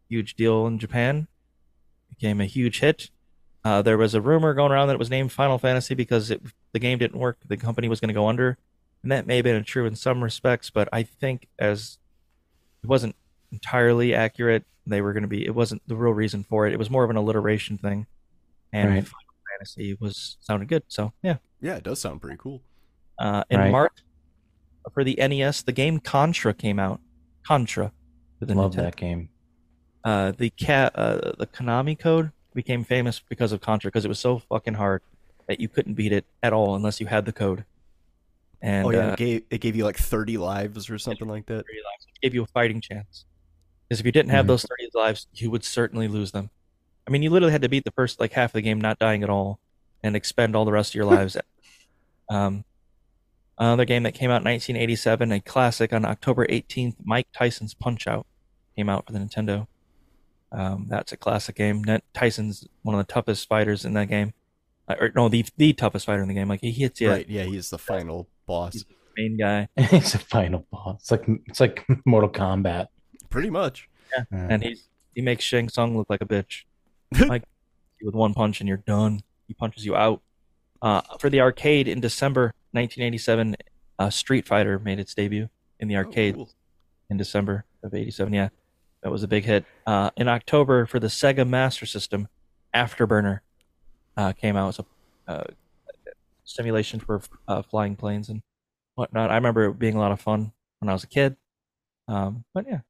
huge 0.09 0.35
deal 0.35 0.67
in 0.67 0.79
Japan. 0.79 1.29
Became 2.11 2.41
a 2.41 2.45
huge 2.47 2.81
hit. 2.81 3.11
Uh, 3.65 3.83
there 3.83 3.99
was 3.99 4.15
a 4.15 4.21
rumor 4.21 4.55
going 4.55 4.73
around 4.73 4.89
that 4.89 4.95
it 4.95 4.99
was 4.99 5.11
named 5.11 5.33
Final 5.33 5.59
Fantasy 5.59 5.95
because 5.95 6.31
it, 6.31 6.43
the 6.73 6.79
game 6.79 6.99
didn't 6.99 7.19
work. 7.21 7.39
The 7.47 7.57
company 7.57 7.89
was 7.89 8.01
going 8.01 8.09
to 8.09 8.15
go 8.15 8.29
under, 8.29 8.57
and 9.03 9.13
that 9.13 9.27
may 9.27 9.37
have 9.37 9.45
been 9.45 9.63
true 9.65 9.87
in 9.87 9.95
some 9.95 10.23
respects. 10.23 10.71
But 10.71 10.89
I 10.93 11.03
think 11.03 11.49
as 11.59 11.99
it 12.83 12.89
wasn't 12.89 13.15
entirely 13.53 14.15
accurate, 14.15 14.65
they 14.87 15.01
were 15.01 15.13
going 15.13 15.23
to 15.23 15.29
be. 15.29 15.45
It 15.45 15.55
wasn't 15.55 15.83
the 15.87 15.97
real 15.97 16.13
reason 16.15 16.45
for 16.45 16.67
it. 16.67 16.73
It 16.73 16.79
was 16.79 16.89
more 16.91 17.05
of 17.05 17.11
an 17.11 17.17
alliteration 17.17 17.79
thing, 17.79 18.07
and 18.73 18.89
Right. 18.91 19.05
Final 19.05 19.35
Fantasy 19.51 19.97
was 20.01 20.37
sounded 20.41 20.69
good. 20.69 20.85
So 20.89 21.13
yeah. 21.23 21.37
Yeah, 21.61 21.77
it 21.77 21.83
does 21.85 22.01
sound 22.01 22.21
pretty 22.23 22.39
cool. 22.41 22.63
Uh, 23.19 23.43
in 23.51 23.59
Right. 23.61 23.71
March 23.73 23.93
for 24.91 25.05
the 25.05 25.15
NES, 25.17 25.63
the 25.63 25.73
game 25.73 25.99
Contra 26.01 26.55
came 26.55 26.79
out. 26.79 27.01
Contra. 27.47 27.93
for 28.39 28.47
the 28.47 28.55
Love 28.55 28.73
Nintendo. 28.73 28.77
that 28.77 28.97
game. 28.97 29.29
Uh, 30.05 30.33
the 30.33 30.51
cat, 30.51 30.93
uh, 30.95 31.33
the 31.39 31.47
Konami 31.47 31.99
code 31.99 32.31
became 32.55 32.85
famous 32.85 33.21
because 33.29 33.53
of 33.53 33.61
Contra 33.61 33.89
because 33.91 34.05
it 34.05 34.09
was 34.09 34.19
so 34.19 34.39
fucking 34.39 34.75
hard 34.75 35.03
that 35.49 35.61
you 35.61 35.69
couldn't 35.69 35.95
beat 35.95 36.13
it 36.13 36.25
at 36.43 36.53
all 36.53 36.75
unless 36.77 37.01
you 37.01 37.07
had 37.07 37.25
the 37.25 37.33
code. 37.33 37.65
And 38.61 38.87
oh 38.87 38.91
yeah, 38.91 38.99
uh, 39.09 39.13
it 39.13 39.17
gave 39.19 39.43
it 39.51 39.61
gave 39.61 39.77
you 39.77 39.85
like 39.85 39.97
thirty 39.97 40.37
lives 40.37 40.91
or 40.91 40.99
something 40.99 41.29
like 41.29 41.47
that. 41.47 41.61
it 41.61 41.67
gave 42.23 42.35
you 42.35 42.43
a 42.43 42.47
fighting 42.47 42.81
chance. 42.81 43.25
Because 43.89 44.01
if 44.01 44.07
you 44.07 44.13
didn't 44.13 44.31
have 44.33 44.45
Mhm. 44.45 44.49
those 44.49 44.63
30 44.65 44.89
lives, 44.95 45.27
you 45.33 45.51
would 45.51 45.65
certainly 45.65 46.09
lose 46.09 46.33
them. 46.33 46.51
I 47.07 47.11
mean, 47.11 47.23
you 47.23 47.31
literally 47.31 47.53
had 47.53 47.63
to 47.63 47.69
beat 47.71 47.85
the 47.85 47.91
first 47.93 48.21
like 48.21 48.33
half 48.33 48.51
of 48.51 48.55
the 48.55 48.63
game 48.63 48.79
not 48.81 48.99
dying 48.99 49.23
at 49.23 49.31
all 49.31 49.61
and 50.03 50.15
expend 50.15 50.55
all 50.55 50.65
the 50.67 50.73
rest 50.73 50.91
of 50.91 50.95
your 50.97 51.05
lives. 51.17 51.37
um, 52.29 52.65
another 53.59 53.85
game 53.85 54.03
that 54.05 54.13
came 54.13 54.31
out 54.31 54.43
in 54.43 54.45
1987, 54.45 55.33
a 55.33 55.41
classic 55.41 55.93
on 55.93 56.05
October 56.05 56.47
18th, 56.47 56.97
Mike 57.05 57.29
Tyson's 57.37 57.75
Punch 57.75 58.07
Out 58.07 58.27
came 58.77 58.89
out 58.89 59.07
for 59.07 59.13
the 59.13 59.19
Nintendo. 59.19 59.67
Um, 60.51 60.87
that's 60.89 61.13
a 61.13 61.17
classic 61.17 61.57
game. 61.57 61.85
Tyson's 62.15 62.67
one 62.83 62.99
of 62.99 63.07
the 63.07 63.13
toughest 63.13 63.49
fighters 63.49 63.85
in 63.85 63.93
that 63.95 64.09
game. 64.09 64.33
Uh, 64.89 64.95
or 65.01 65.13
no, 65.15 65.29
the 65.29 65.45
the 65.59 65.73
toughest 65.75 66.07
fighter 66.07 66.23
in 66.23 66.29
the 66.29 66.35
game. 66.35 66.49
Like 66.49 66.61
he 66.61 66.71
hits 66.73 67.01
you, 67.01 67.11
Right, 67.11 67.29
yeah, 67.29 67.45
he's 67.45 67.69
the 67.71 67.79
final 67.79 68.29
boss. 68.47 68.85
main 69.17 69.37
guy. 69.37 69.69
it's 69.77 70.15
a 70.15 70.19
final 70.19 70.67
boss. 70.71 71.01
It's 71.01 71.11
like 71.11 71.25
it's 71.47 71.61
like 71.61 71.87
Mortal 72.07 72.31
Kombat. 72.31 72.89
Pretty 73.29 73.51
much. 73.51 73.89
Yeah. 74.17 74.25
Yeah. 74.33 74.47
And 74.51 74.63
he's 74.63 74.89
he 75.15 75.21
makes 75.21 75.45
Shang 75.45 75.69
Tsung 75.69 75.97
look 75.97 76.09
like 76.09 76.23
a 76.23 76.27
bitch. 76.27 76.63
like 77.29 77.43
with 78.01 78.15
one 78.15 78.33
punch 78.33 78.61
and 78.61 78.69
you're 78.69 78.79
done. 78.79 79.23
He 79.49 79.55
punches 79.55 79.85
you 79.85 79.95
out. 79.97 80.23
Uh, 80.81 81.03
for 81.19 81.29
the 81.29 81.41
arcade 81.41 81.89
in 81.89 81.99
December 82.01 82.55
1987, 82.73 83.57
uh, 83.99 84.11
Street 84.11 84.47
Fighter 84.47 84.79
made 84.79 84.99
its 84.99 85.15
debut 85.15 85.49
in 85.81 85.89
the 85.89 85.97
arcade 85.97 86.35
cool. 86.35 86.51
in 87.11 87.17
December 87.17 87.65
of 87.83 87.95
87. 87.95 88.33
Yeah, 88.33 88.49
that 89.03 89.11
was 89.11 89.23
a 89.23 89.29
big 89.29 89.45
hit. 89.45 89.65
Uh, 89.87 90.11
in 90.17 90.29
October 90.29 90.87
for 90.87 90.99
the 90.99 91.07
Sega 91.07 91.49
Master 91.49 91.87
System, 91.87 92.29
Afterburner 92.75 93.41
uh, 94.17 94.33
came 94.33 94.57
out. 94.57 94.69
It's 94.71 94.79
a 94.79 95.31
uh, 95.31 95.45
simulation 96.45 97.01
for 97.01 97.21
uh, 97.47 97.63
flying 97.63 97.97
planes 97.97 98.29
and 98.29 98.43
whatnot. 98.95 99.31
I 99.31 99.35
remember 99.35 99.67
it 99.67 99.79
being 99.79 99.95
a 99.95 100.01
lot 100.01 100.13
of 100.13 100.21
fun 100.21 100.53
when 100.81 100.89
I 100.89 100.93
was 100.93 101.05
a 101.05 101.09
kid. 101.09 101.37
Um, 102.09 102.45
but 102.55 102.67
yeah, 102.69 102.81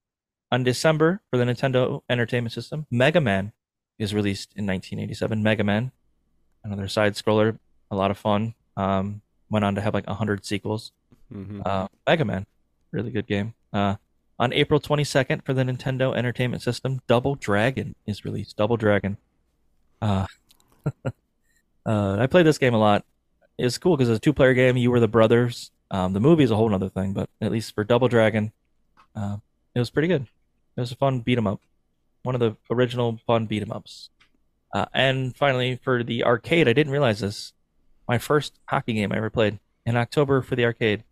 on 0.51 0.65
December 0.65 1.21
for 1.31 1.37
the 1.37 1.45
Nintendo 1.45 2.03
Entertainment 2.09 2.53
System, 2.53 2.87
Mega 2.91 3.21
Man 3.21 3.53
is 3.99 4.15
released 4.15 4.51
in 4.57 4.67
1987. 4.67 5.43
Mega 5.43 5.65
Man, 5.65 5.93
another 6.65 6.89
side 6.89 7.15
scroller, 7.15 7.59
a 7.91 7.97
lot 7.97 8.11
of 8.11 8.19
fun. 8.19 8.55
Um, 8.77 9.23
went 9.51 9.65
on 9.65 9.75
to 9.75 9.81
have 9.81 9.95
like 9.95 10.07
100 10.07 10.45
sequels. 10.45 10.93
Mhm. 11.33 11.62
Uh, 11.65 11.89
Mega 12.07 12.25
Man, 12.25 12.47
really 12.93 13.11
good 13.11 13.27
game. 13.27 13.55
Uh, 13.73 13.97
on 14.39 14.53
April 14.53 14.81
22nd 14.81 15.45
for 15.45 15.53
the 15.53 15.62
Nintendo 15.65 16.16
Entertainment 16.16 16.62
System, 16.62 17.01
Double 17.07 17.35
Dragon 17.35 17.95
is 18.07 18.25
released. 18.25 18.57
Double 18.57 18.77
Dragon. 18.77 19.16
Uh, 20.01 20.27
uh, 21.87 22.16
I 22.19 22.27
played 22.27 22.47
this 22.47 22.59
game 22.59 22.75
a 22.75 22.79
lot. 22.79 23.05
It's 23.59 23.79
cool 23.79 23.97
because 23.97 24.09
it's 24.09 24.19
a 24.19 24.20
two-player 24.20 24.55
game. 24.55 24.77
You 24.77 24.91
were 24.91 25.01
the 25.01 25.09
brothers. 25.09 25.70
Um, 25.91 26.12
the 26.12 26.20
movie 26.20 26.45
is 26.45 26.51
a 26.51 26.57
whole 26.57 26.73
other 26.73 26.89
thing, 26.89 27.12
but 27.12 27.29
at 27.41 27.51
least 27.51 27.75
for 27.75 27.83
Double 27.83 28.09
Dragon, 28.09 28.53
uh, 29.16 29.39
it 29.75 29.79
was 29.79 29.91
pretty 29.91 30.09
good. 30.09 30.23
It 30.77 30.81
was 30.81 30.93
a 30.93 30.97
fun 30.97 31.20
beat 31.20 31.39
'em 31.39 31.47
up, 31.47 31.61
one 32.23 32.35
of 32.37 32.41
the 32.41 32.57
original 32.70 33.19
fun 33.27 33.47
beat 33.47 33.62
'em 33.62 33.73
ups. 33.73 34.11
Uh, 34.73 34.85
and 34.95 35.35
finally, 35.37 35.77
for 35.77 36.05
the 36.05 36.23
arcade, 36.25 36.69
I 36.69 36.73
didn't 36.75 36.93
realize 36.93 37.20
this. 37.20 37.53
My 38.09 38.19
first 38.19 38.59
hockey 38.67 38.95
game 38.95 39.13
I 39.13 39.19
ever 39.19 39.29
played 39.29 39.59
in 39.85 39.97
October 39.97 40.41
for 40.41 40.57
the 40.57 40.65
arcade, 40.65 41.05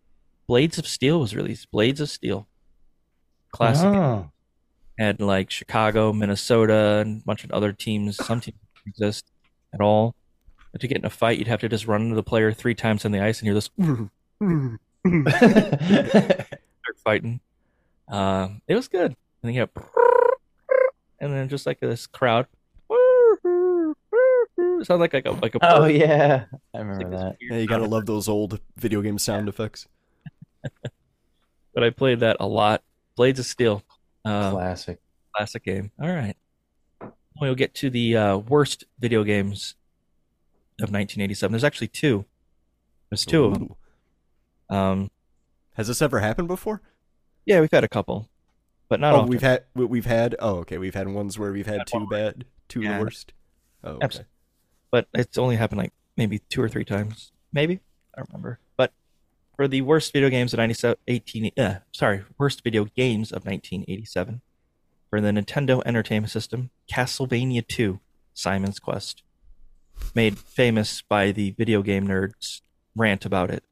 Blades 0.46 0.78
of 0.78 0.86
Steel 0.86 1.20
was 1.20 1.36
released. 1.36 1.70
Blades 1.70 2.00
of 2.00 2.08
Steel, 2.08 2.46
classic. 3.50 3.86
Oh. 3.86 4.30
Had 4.98 5.20
like 5.20 5.50
Chicago, 5.50 6.10
Minnesota, 6.14 7.02
and 7.04 7.20
a 7.20 7.24
bunch 7.24 7.44
of 7.44 7.50
other 7.50 7.72
teams. 7.74 8.16
Some 8.16 8.40
teams 8.40 8.56
exist 8.86 9.26
at 9.74 9.82
all. 9.82 10.14
But 10.72 10.80
to 10.80 10.88
get 10.88 10.96
in 10.96 11.04
a 11.04 11.10
fight, 11.10 11.38
you'd 11.38 11.48
have 11.48 11.60
to 11.60 11.68
just 11.68 11.86
run 11.86 12.00
into 12.02 12.14
the 12.14 12.22
player 12.22 12.50
three 12.52 12.74
times 12.74 13.04
on 13.04 13.12
the 13.12 13.20
ice, 13.20 13.40
and 13.40 13.46
you're 13.46 13.54
just 13.54 13.72
start 16.80 16.96
fighting. 17.04 17.40
Um, 18.08 18.62
it 18.66 18.74
was 18.74 18.88
good. 18.88 19.10
And 19.10 19.16
then 19.42 19.54
you 19.54 19.60
have, 19.60 19.70
and 21.20 21.32
then 21.32 21.48
just 21.50 21.66
like 21.66 21.80
this 21.80 22.06
crowd. 22.06 22.46
It 24.86 24.88
sounds 24.88 25.00
like 25.00 25.14
like 25.14 25.26
a 25.26 25.32
like 25.32 25.54
a 25.56 25.58
Oh 25.62 25.80
bird. 25.80 25.96
yeah, 25.96 26.44
I 26.72 26.78
remember 26.78 27.10
that. 27.18 27.36
Yeah, 27.40 27.56
you 27.58 27.66
gotta 27.66 27.86
love 27.86 28.06
those 28.06 28.28
old 28.28 28.60
video 28.76 29.02
game 29.02 29.18
sound 29.18 29.48
effects. 29.48 29.88
but 30.62 31.82
I 31.82 31.90
played 31.90 32.20
that 32.20 32.36
a 32.38 32.46
lot. 32.46 32.84
Blades 33.16 33.40
of 33.40 33.46
Steel, 33.46 33.82
uh, 34.24 34.52
Classic. 34.52 35.00
classic 35.34 35.64
game. 35.64 35.90
All 36.00 36.08
right, 36.08 36.36
we'll 37.40 37.56
get 37.56 37.74
to 37.76 37.90
the 37.90 38.16
uh, 38.16 38.36
worst 38.36 38.84
video 39.00 39.24
games 39.24 39.74
of 40.78 40.90
1987. 40.92 41.50
There's 41.50 41.64
actually 41.64 41.88
two. 41.88 42.24
There's 43.10 43.24
two 43.24 43.44
of 43.46 43.54
them. 43.54 43.74
Um, 44.70 45.10
Has 45.74 45.88
this 45.88 46.00
ever 46.00 46.20
happened 46.20 46.46
before? 46.46 46.80
yeah, 47.44 47.60
we've 47.60 47.72
had 47.72 47.82
a 47.82 47.88
couple, 47.88 48.28
but 48.88 49.00
not 49.00 49.14
oh, 49.14 49.18
often. 49.18 49.30
we've 49.30 49.42
had 49.42 49.64
we- 49.74 49.84
we've 49.86 50.06
had 50.06 50.36
oh 50.38 50.58
okay, 50.58 50.78
we've 50.78 50.94
had 50.94 51.08
ones 51.08 51.38
where 51.40 51.50
we've 51.52 51.66
had 51.66 51.88
two 51.88 52.06
bad, 52.08 52.44
two 52.68 52.82
Yeah. 52.82 53.00
worst. 53.00 53.32
Oh, 53.82 53.94
okay. 53.94 54.04
Abs- 54.04 54.20
But 54.90 55.08
it's 55.14 55.38
only 55.38 55.56
happened 55.56 55.80
like 55.80 55.92
maybe 56.16 56.40
two 56.48 56.62
or 56.62 56.68
three 56.68 56.84
times. 56.84 57.32
Maybe. 57.52 57.80
I 58.14 58.20
don't 58.20 58.28
remember. 58.30 58.58
But 58.76 58.92
for 59.56 59.68
the 59.68 59.82
worst 59.82 60.12
video 60.12 60.30
games 60.30 60.52
of 60.52 60.58
97, 60.58 60.96
18, 61.06 61.50
uh, 61.58 61.74
sorry, 61.92 62.24
worst 62.38 62.62
video 62.64 62.84
games 62.84 63.30
of 63.30 63.44
1987, 63.44 64.40
for 65.10 65.20
the 65.20 65.30
Nintendo 65.30 65.82
Entertainment 65.84 66.30
System, 66.30 66.70
Castlevania 66.90 67.66
2, 67.66 68.00
Simon's 68.34 68.78
Quest. 68.78 69.22
Made 70.14 70.38
famous 70.38 71.02
by 71.02 71.32
the 71.32 71.52
video 71.52 71.82
game 71.82 72.06
nerds 72.06 72.60
rant 72.94 73.24
about 73.24 73.50
it. 73.50 73.64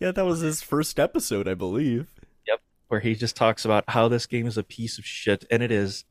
Yeah, 0.00 0.10
that 0.10 0.24
was 0.24 0.40
his 0.40 0.60
first 0.62 0.98
episode, 0.98 1.46
I 1.46 1.54
believe. 1.54 2.08
Yep. 2.48 2.60
Where 2.88 3.00
he 3.00 3.14
just 3.14 3.36
talks 3.36 3.64
about 3.64 3.84
how 3.88 4.08
this 4.08 4.26
game 4.26 4.46
is 4.46 4.58
a 4.58 4.64
piece 4.64 4.98
of 4.98 5.04
shit, 5.04 5.44
and 5.50 5.62
it 5.62 5.70
is. 5.70 6.04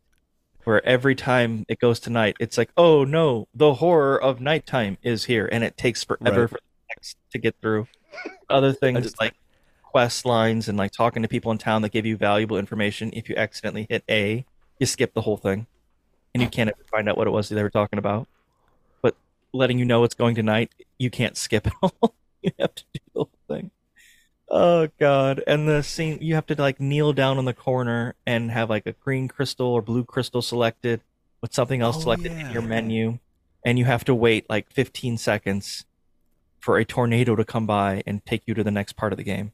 Where 0.63 0.85
every 0.85 1.15
time 1.15 1.65
it 1.67 1.79
goes 1.79 1.99
to 2.01 2.09
night, 2.09 2.35
it's 2.39 2.57
like, 2.57 2.69
oh 2.77 3.03
no, 3.03 3.47
the 3.53 3.75
horror 3.75 4.21
of 4.21 4.39
nighttime 4.39 4.97
is 5.01 5.25
here, 5.25 5.49
and 5.51 5.63
it 5.63 5.75
takes 5.77 6.03
forever 6.03 6.41
Right. 6.41 6.49
for 6.49 6.55
the 6.55 6.93
text 6.93 7.17
to 7.31 7.37
get 7.39 7.55
through. 7.61 7.87
Other 8.49 8.73
things 8.73 9.13
like 9.19 9.33
quest 9.83 10.25
lines 10.25 10.67
and 10.69 10.77
like 10.77 10.91
talking 10.91 11.21
to 11.23 11.27
people 11.27 11.51
in 11.51 11.57
town 11.57 11.81
that 11.81 11.89
give 11.91 12.05
you 12.05 12.15
valuable 12.17 12.57
information. 12.57 13.09
If 13.13 13.27
you 13.29 13.35
accidentally 13.35 13.87
hit 13.89 14.03
A, 14.09 14.45
you 14.79 14.85
skip 14.85 15.13
the 15.13 15.21
whole 15.21 15.37
thing, 15.37 15.67
and 16.33 16.43
you 16.43 16.49
can't 16.49 16.71
find 16.91 17.09
out 17.09 17.17
what 17.17 17.27
it 17.27 17.31
was 17.31 17.49
they 17.49 17.63
were 17.63 17.69
talking 17.69 17.99
about. 17.99 18.27
But 19.01 19.15
letting 19.53 19.79
you 19.79 19.85
know 19.85 20.03
it's 20.03 20.15
going 20.15 20.35
to 20.35 20.43
night, 20.43 20.71
you 20.99 21.09
can't 21.09 21.35
skip 21.37 21.67
it 21.67 21.73
all. 21.81 22.13
you 22.41 22.51
have 22.59 22.75
to 22.75 22.83
do 22.93 22.99
the 23.13 23.19
whole 23.19 23.29
thing. 23.47 23.71
Oh 24.53 24.89
god. 24.99 25.41
And 25.47 25.67
the 25.67 25.81
scene 25.81 26.19
you 26.21 26.35
have 26.35 26.45
to 26.47 26.55
like 26.55 26.79
kneel 26.79 27.13
down 27.13 27.37
in 27.39 27.45
the 27.45 27.53
corner 27.53 28.15
and 28.27 28.51
have 28.51 28.69
like 28.69 28.85
a 28.85 28.91
green 28.91 29.27
crystal 29.29 29.67
or 29.67 29.81
blue 29.81 30.03
crystal 30.03 30.41
selected 30.41 31.01
with 31.41 31.53
something 31.53 31.81
else 31.81 31.97
Oh, 31.97 32.01
selected 32.01 32.33
in 32.33 32.51
your 32.51 32.61
menu. 32.61 33.19
And 33.65 33.79
you 33.79 33.85
have 33.85 34.03
to 34.05 34.15
wait 34.15 34.49
like 34.49 34.69
15 34.71 35.17
seconds 35.17 35.85
for 36.59 36.77
a 36.77 36.85
tornado 36.85 37.35
to 37.35 37.45
come 37.45 37.65
by 37.65 38.03
and 38.05 38.25
take 38.25 38.43
you 38.45 38.53
to 38.55 38.63
the 38.63 38.71
next 38.71 38.93
part 38.97 39.13
of 39.13 39.17
the 39.17 39.23
game. 39.23 39.53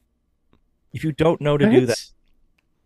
If 0.92 1.04
you 1.04 1.12
don't 1.12 1.40
know 1.40 1.56
to 1.56 1.70
do 1.70 1.86
that, 1.86 1.98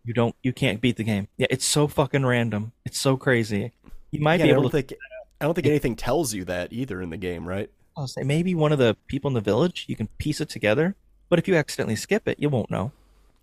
you 0.05 0.13
don't 0.13 0.35
you 0.43 0.53
can't 0.53 0.81
beat 0.81 0.97
the 0.97 1.03
game. 1.03 1.27
Yeah, 1.37 1.47
it's 1.49 1.65
so 1.65 1.87
fucking 1.87 2.25
random. 2.25 2.73
It's 2.85 2.99
so 2.99 3.17
crazy. 3.17 3.71
You 4.11 4.19
might 4.21 4.39
Yeah, 4.39 4.45
be 4.45 4.49
able 4.51 4.63
don't 4.63 4.71
to 4.71 4.81
think 4.83 4.99
I 5.41 5.45
don't 5.45 5.53
think 5.55 5.67
anything 5.67 5.95
tells 5.95 6.33
you 6.33 6.45
that 6.45 6.71
either 6.71 7.01
in 7.01 7.09
the 7.09 7.17
game, 7.17 7.47
right? 7.47 7.69
I'll 7.97 8.07
say 8.07 8.23
maybe 8.23 8.53
one 8.55 8.71
of 8.71 8.79
the 8.79 8.95
people 9.07 9.29
in 9.29 9.33
the 9.33 9.41
village 9.41 9.85
you 9.87 9.95
can 9.95 10.07
piece 10.17 10.41
it 10.41 10.49
together, 10.49 10.95
but 11.33 11.39
if 11.39 11.47
you 11.47 11.55
accidentally 11.55 11.95
skip 11.95 12.27
it, 12.27 12.37
you 12.39 12.47
won't 12.47 12.69
know. 12.69 12.91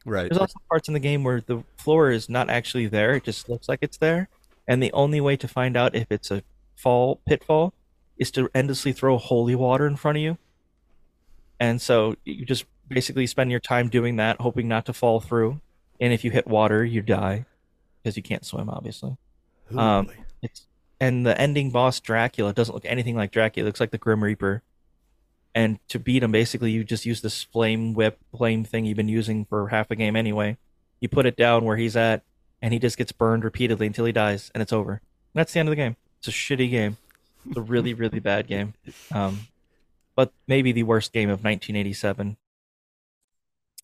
Right. 0.07 0.29
There's 0.29 0.39
also 0.39 0.61
parts 0.69 0.87
in 0.87 0.95
the 0.95 1.01
game 1.01 1.25
where 1.25 1.41
the 1.41 1.65
floor 1.77 2.13
is 2.13 2.29
not 2.29 2.49
actually 2.49 2.87
there; 2.87 3.17
it 3.17 3.25
just 3.25 3.49
looks 3.49 3.69
like 3.69 3.81
it's 3.83 3.97
there, 3.97 4.29
and 4.69 4.81
the 4.81 4.93
only 4.93 5.21
way 5.21 5.37
to 5.37 5.49
find 5.49 5.77
out 5.77 5.97
if 5.97 6.07
it's 6.09 6.31
a 6.31 6.45
fall 6.77 7.21
pitfall 7.27 7.75
is 8.17 8.31
to 8.31 8.49
endlessly 8.55 8.93
throw 8.93 9.19
holy 9.19 9.57
water 9.57 9.89
in 9.89 9.97
front 9.97 10.19
of 10.19 10.23
you. 10.23 10.39
And 11.59 11.83
so 11.83 12.15
you 12.25 12.45
just 12.45 12.65
basically 12.87 13.27
spend 13.27 13.51
your 13.51 13.59
time 13.59 13.89
doing 13.89 14.15
that, 14.19 14.41
hoping 14.41 14.69
not 14.69 14.87
to 14.87 14.93
fall 14.93 15.19
through. 15.19 15.61
And 16.01 16.13
if 16.13 16.23
you 16.23 16.31
hit 16.31 16.47
water, 16.47 16.85
you 16.85 17.03
die 17.03 17.45
because 18.01 18.17
you 18.17 18.23
can't 18.23 18.47
swim, 18.47 18.71
obviously. 18.71 19.17
Um, 19.77 20.11
it's 20.43 20.69
and 21.01 21.27
the 21.27 21.37
ending 21.41 21.73
boss 21.73 21.99
Dracula 21.99 22.53
doesn't 22.53 22.73
look 22.73 22.85
anything 22.85 23.17
like 23.17 23.33
Dracula. 23.33 23.65
It 23.65 23.69
looks 23.69 23.81
like 23.81 23.91
the 23.91 23.99
Grim 23.99 24.23
Reaper. 24.23 24.63
And 25.55 25.79
to 25.89 25.99
beat 25.99 26.23
him, 26.23 26.33
basically, 26.33 26.71
you 26.71 26.85
just 26.85 27.07
use 27.07 27.21
this 27.21 27.43
flame 27.43 27.93
whip, 27.93 28.19
flame 28.37 28.65
thing 28.65 28.85
you've 28.85 28.97
been 28.97 29.09
using 29.09 29.45
for 29.45 29.69
half 29.69 29.91
a 29.91 29.97
game 29.97 30.15
anyway. 30.15 30.57
You 31.01 31.09
put 31.09 31.27
it 31.27 31.37
down 31.37 31.65
where 31.65 31.77
he's 31.77 31.97
at, 31.97 32.23
and 32.63 32.73
he 32.73 32.79
just 32.79 32.97
gets 32.97 33.13
burned 33.13 33.43
repeatedly 33.43 33.87
until 33.87 34.05
he 34.05 34.13
dies, 34.13 34.51
and 34.55 34.63
it's 34.63 34.73
over. 34.73 34.93
And 34.93 35.01
that's 35.35 35.53
the 35.53 35.61
end 35.61 35.69
of 35.69 35.73
the 35.73 35.77
game. 35.77 35.97
It's 36.19 36.29
a 36.29 36.31
shitty 36.31 36.71
game. 36.71 36.99
It's 37.47 37.57
a 37.57 37.63
really, 37.63 37.95
really 37.95 38.21
bad 38.21 38.47
game. 38.47 38.75
Um, 39.13 39.49
but 40.15 40.33
maybe 40.47 40.73
the 40.73 40.83
worst 40.83 41.13
game 41.13 41.31
of 41.31 41.43
1987, 41.43 42.37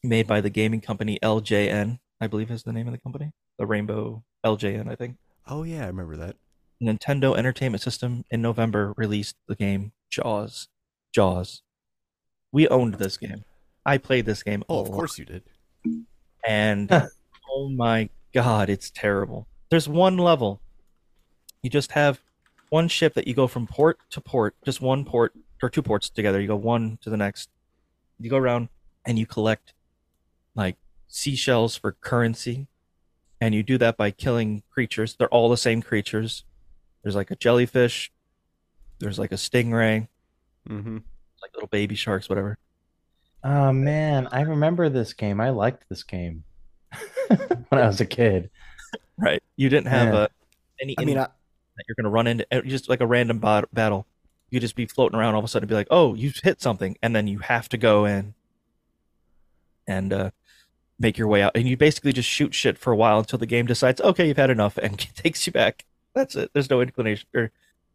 made 0.02 0.26
by 0.26 0.40
the 0.40 0.50
gaming 0.50 0.80
company 0.80 1.18
LJN, 1.22 1.98
I 2.20 2.26
believe 2.26 2.50
is 2.50 2.62
the 2.62 2.72
name 2.72 2.86
of 2.86 2.92
the 2.92 2.98
company. 2.98 3.32
The 3.58 3.66
Rainbow 3.66 4.22
LJN, 4.44 4.88
I 4.88 4.94
think. 4.94 5.16
Oh 5.46 5.62
yeah, 5.62 5.84
I 5.84 5.86
remember 5.86 6.16
that. 6.16 6.36
Nintendo 6.82 7.36
Entertainment 7.36 7.82
System 7.82 8.24
in 8.30 8.42
November 8.42 8.92
released 8.96 9.36
the 9.48 9.54
game 9.54 9.92
Jaws. 10.10 10.68
Jaws. 11.16 11.62
We 12.52 12.68
owned 12.68 12.96
this 12.96 13.16
game. 13.16 13.44
I 13.86 13.96
played 13.96 14.26
this 14.26 14.42
game. 14.42 14.62
Oh, 14.68 14.80
a 14.80 14.82
of 14.82 14.88
lot. 14.90 14.96
course 14.96 15.18
you 15.18 15.24
did. 15.24 15.44
And 16.46 16.92
oh 17.50 17.70
my 17.70 18.10
god, 18.34 18.68
it's 18.68 18.90
terrible. 18.90 19.46
There's 19.70 19.88
one 19.88 20.18
level. 20.18 20.60
You 21.62 21.70
just 21.70 21.92
have 21.92 22.20
one 22.68 22.88
ship 22.88 23.14
that 23.14 23.26
you 23.26 23.32
go 23.32 23.46
from 23.46 23.66
port 23.66 23.98
to 24.10 24.20
port, 24.20 24.56
just 24.62 24.82
one 24.82 25.06
port 25.06 25.32
or 25.62 25.70
two 25.70 25.80
ports 25.80 26.10
together. 26.10 26.38
You 26.38 26.48
go 26.48 26.56
one 26.56 26.98
to 27.00 27.08
the 27.08 27.16
next. 27.16 27.48
You 28.20 28.28
go 28.28 28.36
around 28.36 28.68
and 29.06 29.18
you 29.18 29.24
collect 29.24 29.72
like 30.54 30.76
seashells 31.08 31.76
for 31.76 31.92
currency 31.92 32.66
and 33.40 33.54
you 33.54 33.62
do 33.62 33.78
that 33.78 33.96
by 33.96 34.10
killing 34.10 34.64
creatures. 34.70 35.16
They're 35.16 35.32
all 35.32 35.48
the 35.48 35.56
same 35.56 35.80
creatures. 35.80 36.44
There's 37.02 37.16
like 37.16 37.30
a 37.30 37.36
jellyfish. 37.36 38.12
There's 38.98 39.18
like 39.18 39.32
a 39.32 39.36
stingray. 39.36 40.08
Mm-hmm. 40.68 40.98
Like 41.42 41.54
little 41.54 41.68
baby 41.68 41.94
sharks, 41.94 42.28
whatever. 42.28 42.58
Oh 43.44 43.72
man, 43.72 44.28
I 44.32 44.40
remember 44.40 44.88
this 44.88 45.12
game. 45.12 45.40
I 45.40 45.50
liked 45.50 45.84
this 45.88 46.02
game 46.02 46.44
when 47.28 47.80
I 47.80 47.86
was 47.86 48.00
a 48.00 48.06
kid. 48.06 48.50
Right. 49.18 49.42
You 49.56 49.68
didn't 49.68 49.86
have 49.88 50.12
Yeah. 50.14 50.20
uh, 50.20 50.28
any. 50.80 50.94
I 50.98 51.04
mean, 51.04 51.18
I, 51.18 51.22
that 51.22 51.84
you're 51.88 51.94
going 51.94 52.04
to 52.04 52.10
run 52.10 52.26
into 52.26 52.46
uh, 52.50 52.62
just 52.62 52.88
like 52.88 53.00
a 53.00 53.06
random 53.06 53.38
bot- 53.38 53.72
battle. 53.72 54.06
You 54.50 54.60
just 54.60 54.74
be 54.76 54.86
floating 54.86 55.18
around 55.18 55.34
all 55.34 55.40
of 55.40 55.44
a 55.44 55.48
sudden, 55.48 55.64
and 55.64 55.68
be 55.68 55.74
like, 55.74 55.88
"Oh, 55.90 56.14
you 56.14 56.32
hit 56.42 56.60
something," 56.60 56.96
and 57.02 57.14
then 57.14 57.26
you 57.26 57.38
have 57.40 57.68
to 57.70 57.76
go 57.76 58.04
in 58.04 58.34
and 59.86 60.12
uh, 60.12 60.30
make 60.98 61.18
your 61.18 61.28
way 61.28 61.42
out. 61.42 61.52
And 61.54 61.68
you 61.68 61.76
basically 61.76 62.12
just 62.12 62.28
shoot 62.28 62.54
shit 62.54 62.78
for 62.78 62.92
a 62.92 62.96
while 62.96 63.18
until 63.18 63.38
the 63.38 63.46
game 63.46 63.66
decides, 63.66 64.00
"Okay, 64.00 64.28
you've 64.28 64.36
had 64.36 64.50
enough," 64.50 64.76
and 64.78 64.98
takes 65.16 65.46
you 65.46 65.52
back. 65.52 65.84
That's 66.14 66.34
it. 66.36 66.50
There's 66.52 66.70
no 66.70 66.80
inclination, 66.80 67.28
or 67.34 67.50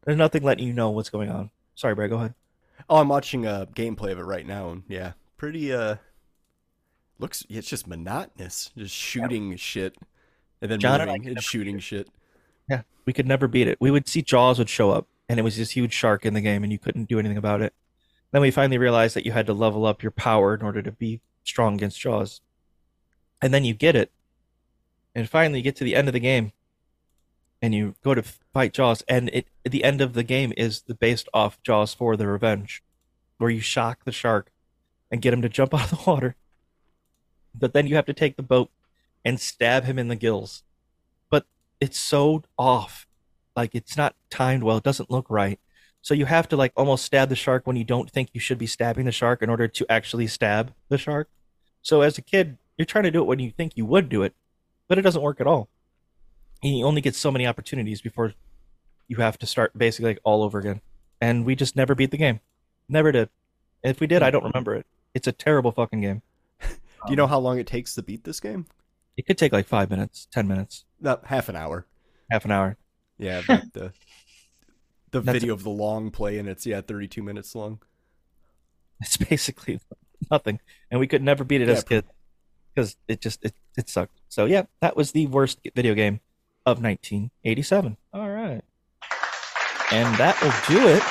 there's 0.05 0.17
nothing 0.17 0.43
letting 0.43 0.67
you 0.67 0.73
know 0.73 0.89
what's 0.91 1.09
going 1.09 1.29
on. 1.29 1.51
Sorry, 1.75 1.95
Brad. 1.95 2.09
Go 2.09 2.17
ahead. 2.17 2.33
Oh, 2.89 2.97
I'm 2.97 3.07
watching 3.07 3.45
a 3.45 3.67
gameplay 3.73 4.11
of 4.11 4.19
it 4.19 4.23
right 4.23 4.45
now, 4.45 4.69
and 4.69 4.83
yeah, 4.87 5.13
pretty. 5.37 5.73
Uh, 5.73 5.95
looks. 7.19 7.45
It's 7.49 7.69
just 7.69 7.87
monotonous, 7.87 8.71
just 8.77 8.95
shooting 8.95 9.55
shit, 9.55 9.95
and 10.61 10.71
then 10.71 10.79
John 10.79 11.01
and 11.01 11.25
and 11.25 11.43
shooting 11.43 11.79
shit. 11.79 12.09
Yeah, 12.69 12.81
we 13.05 13.13
could 13.13 13.27
never 13.27 13.47
beat 13.47 13.67
it. 13.67 13.77
We 13.79 13.91
would 13.91 14.07
see 14.07 14.21
Jaws 14.21 14.59
would 14.59 14.69
show 14.69 14.91
up, 14.91 15.07
and 15.29 15.39
it 15.39 15.43
was 15.43 15.57
this 15.57 15.71
huge 15.71 15.93
shark 15.93 16.25
in 16.25 16.33
the 16.33 16.41
game, 16.41 16.63
and 16.63 16.71
you 16.71 16.79
couldn't 16.79 17.09
do 17.09 17.19
anything 17.19 17.37
about 17.37 17.61
it. 17.61 17.73
Then 18.31 18.41
we 18.41 18.51
finally 18.51 18.77
realized 18.77 19.15
that 19.15 19.25
you 19.25 19.31
had 19.31 19.45
to 19.47 19.53
level 19.53 19.85
up 19.85 20.03
your 20.03 20.11
power 20.11 20.53
in 20.53 20.61
order 20.61 20.81
to 20.81 20.91
be 20.91 21.21
strong 21.43 21.75
against 21.75 21.99
Jaws. 21.99 22.41
And 23.41 23.53
then 23.53 23.65
you 23.65 23.73
get 23.73 23.95
it, 23.95 24.11
and 25.15 25.29
finally 25.29 25.59
you 25.59 25.63
get 25.63 25.75
to 25.77 25.83
the 25.83 25.95
end 25.95 26.07
of 26.07 26.13
the 26.13 26.19
game, 26.19 26.53
and 27.61 27.75
you 27.75 27.95
go 28.03 28.15
to 28.15 28.23
fight 28.23 28.73
Jaws, 28.73 29.03
and 29.07 29.29
it 29.29 29.47
the 29.63 29.83
end 29.83 30.01
of 30.01 30.13
the 30.13 30.23
game 30.23 30.53
is 30.57 30.81
the 30.83 30.95
based 30.95 31.29
off 31.33 31.61
Jaws 31.63 31.93
for 31.93 32.17
the 32.17 32.27
Revenge, 32.27 32.83
where 33.37 33.49
you 33.49 33.61
shock 33.61 34.03
the 34.05 34.11
shark 34.11 34.51
and 35.09 35.21
get 35.21 35.33
him 35.33 35.41
to 35.41 35.49
jump 35.49 35.73
out 35.75 35.91
of 35.91 35.99
the 35.99 36.09
water. 36.09 36.35
But 37.53 37.73
then 37.73 37.87
you 37.87 37.95
have 37.95 38.05
to 38.05 38.13
take 38.13 38.37
the 38.37 38.43
boat 38.43 38.71
and 39.23 39.39
stab 39.39 39.83
him 39.83 39.99
in 39.99 40.07
the 40.07 40.15
gills 40.15 40.63
but 41.29 41.45
it's 41.79 41.97
so 41.97 42.43
off. 42.57 43.07
Like 43.55 43.73
it's 43.73 43.97
not 43.97 44.15
timed 44.29 44.63
well. 44.63 44.77
It 44.77 44.83
doesn't 44.83 45.09
look 45.09 45.25
right. 45.29 45.59
So 46.01 46.13
you 46.13 46.25
have 46.25 46.47
to 46.49 46.57
like 46.57 46.73
almost 46.75 47.05
stab 47.05 47.29
the 47.29 47.35
shark 47.35 47.65
when 47.65 47.75
you 47.75 47.83
don't 47.83 48.09
think 48.09 48.29
you 48.33 48.39
should 48.39 48.57
be 48.57 48.67
stabbing 48.67 49.05
the 49.05 49.11
shark 49.11 49.41
in 49.41 49.49
order 49.49 49.67
to 49.67 49.85
actually 49.89 50.27
stab 50.27 50.73
the 50.89 50.97
shark. 50.97 51.29
So 51.81 52.01
as 52.01 52.17
a 52.17 52.21
kid, 52.21 52.57
you're 52.77 52.85
trying 52.85 53.03
to 53.05 53.11
do 53.11 53.21
it 53.21 53.27
when 53.27 53.39
you 53.39 53.51
think 53.51 53.73
you 53.75 53.85
would 53.85 54.09
do 54.09 54.23
it, 54.23 54.33
but 54.87 54.97
it 54.97 55.01
doesn't 55.01 55.21
work 55.21 55.41
at 55.41 55.47
all. 55.47 55.69
You 56.61 56.85
only 56.85 57.01
get 57.01 57.15
so 57.15 57.31
many 57.31 57.47
opportunities 57.47 58.01
before 58.01 58.33
you 59.07 59.17
have 59.17 59.37
to 59.39 59.45
start 59.47 59.77
basically 59.77 60.11
like 60.11 60.19
all 60.23 60.43
over 60.43 60.59
again. 60.59 60.81
And 61.19 61.45
we 61.45 61.55
just 61.55 61.75
never 61.75 61.95
beat 61.95 62.11
the 62.11 62.17
game. 62.17 62.39
Never 62.87 63.11
did. 63.11 63.29
If 63.83 63.99
we 63.99 64.07
did, 64.07 64.21
I 64.21 64.29
don't 64.31 64.43
remember 64.43 64.75
it. 64.75 64.85
It's 65.13 65.27
a 65.27 65.31
terrible 65.31 65.71
fucking 65.71 66.01
game. 66.01 66.21
Do 66.61 66.67
you 67.09 67.15
know 67.15 67.27
how 67.27 67.39
long 67.39 67.57
it 67.57 67.65
takes 67.67 67.95
to 67.95 68.03
beat 68.03 68.23
this 68.23 68.39
game? 68.39 68.67
It 69.17 69.25
could 69.25 69.37
take 69.37 69.51
like 69.51 69.67
five 69.67 69.89
minutes, 69.89 70.27
ten 70.31 70.47
minutes, 70.47 70.85
No, 70.99 71.19
half 71.25 71.49
an 71.49 71.55
hour. 71.55 71.85
half 72.29 72.45
an 72.45 72.51
hour. 72.51 72.77
Yeah, 73.17 73.41
the 73.47 73.61
the, 75.11 75.21
That's- 75.21 75.33
video 75.33 75.53
of 75.53 75.63
the 75.63 75.69
long 75.69 76.11
play, 76.11 76.37
and 76.37 76.47
it's 76.47 76.65
yeah, 76.65 76.81
32 76.81 77.21
minutes 77.21 77.53
long. 77.55 77.79
It's 79.01 79.17
basically 79.17 79.79
nothing, 80.31 80.59
and 80.89 80.99
we 80.99 81.07
could 81.07 81.21
never 81.23 81.43
beat 81.43 81.61
it 81.61 81.67
Yeah, 81.67 81.73
as 81.73 81.83
kids 81.83 82.07
because 82.73 82.95
it 83.07 83.19
just 83.19 83.43
it, 83.43 83.53
it 83.77 83.89
sucked. 83.89 84.21
So 84.29 84.45
yeah, 84.45 84.63
that 84.79 84.95
was 84.95 85.11
the 85.11 85.27
worst 85.27 85.59
video 85.75 85.93
game 85.93 86.19
of 86.65 86.81
1987. 86.81 87.97
All 88.13 88.29
right, 88.29 88.61
and 89.91 90.15
that 90.17 90.39
will 90.41 90.75
do 90.75 90.87
it 90.87 91.03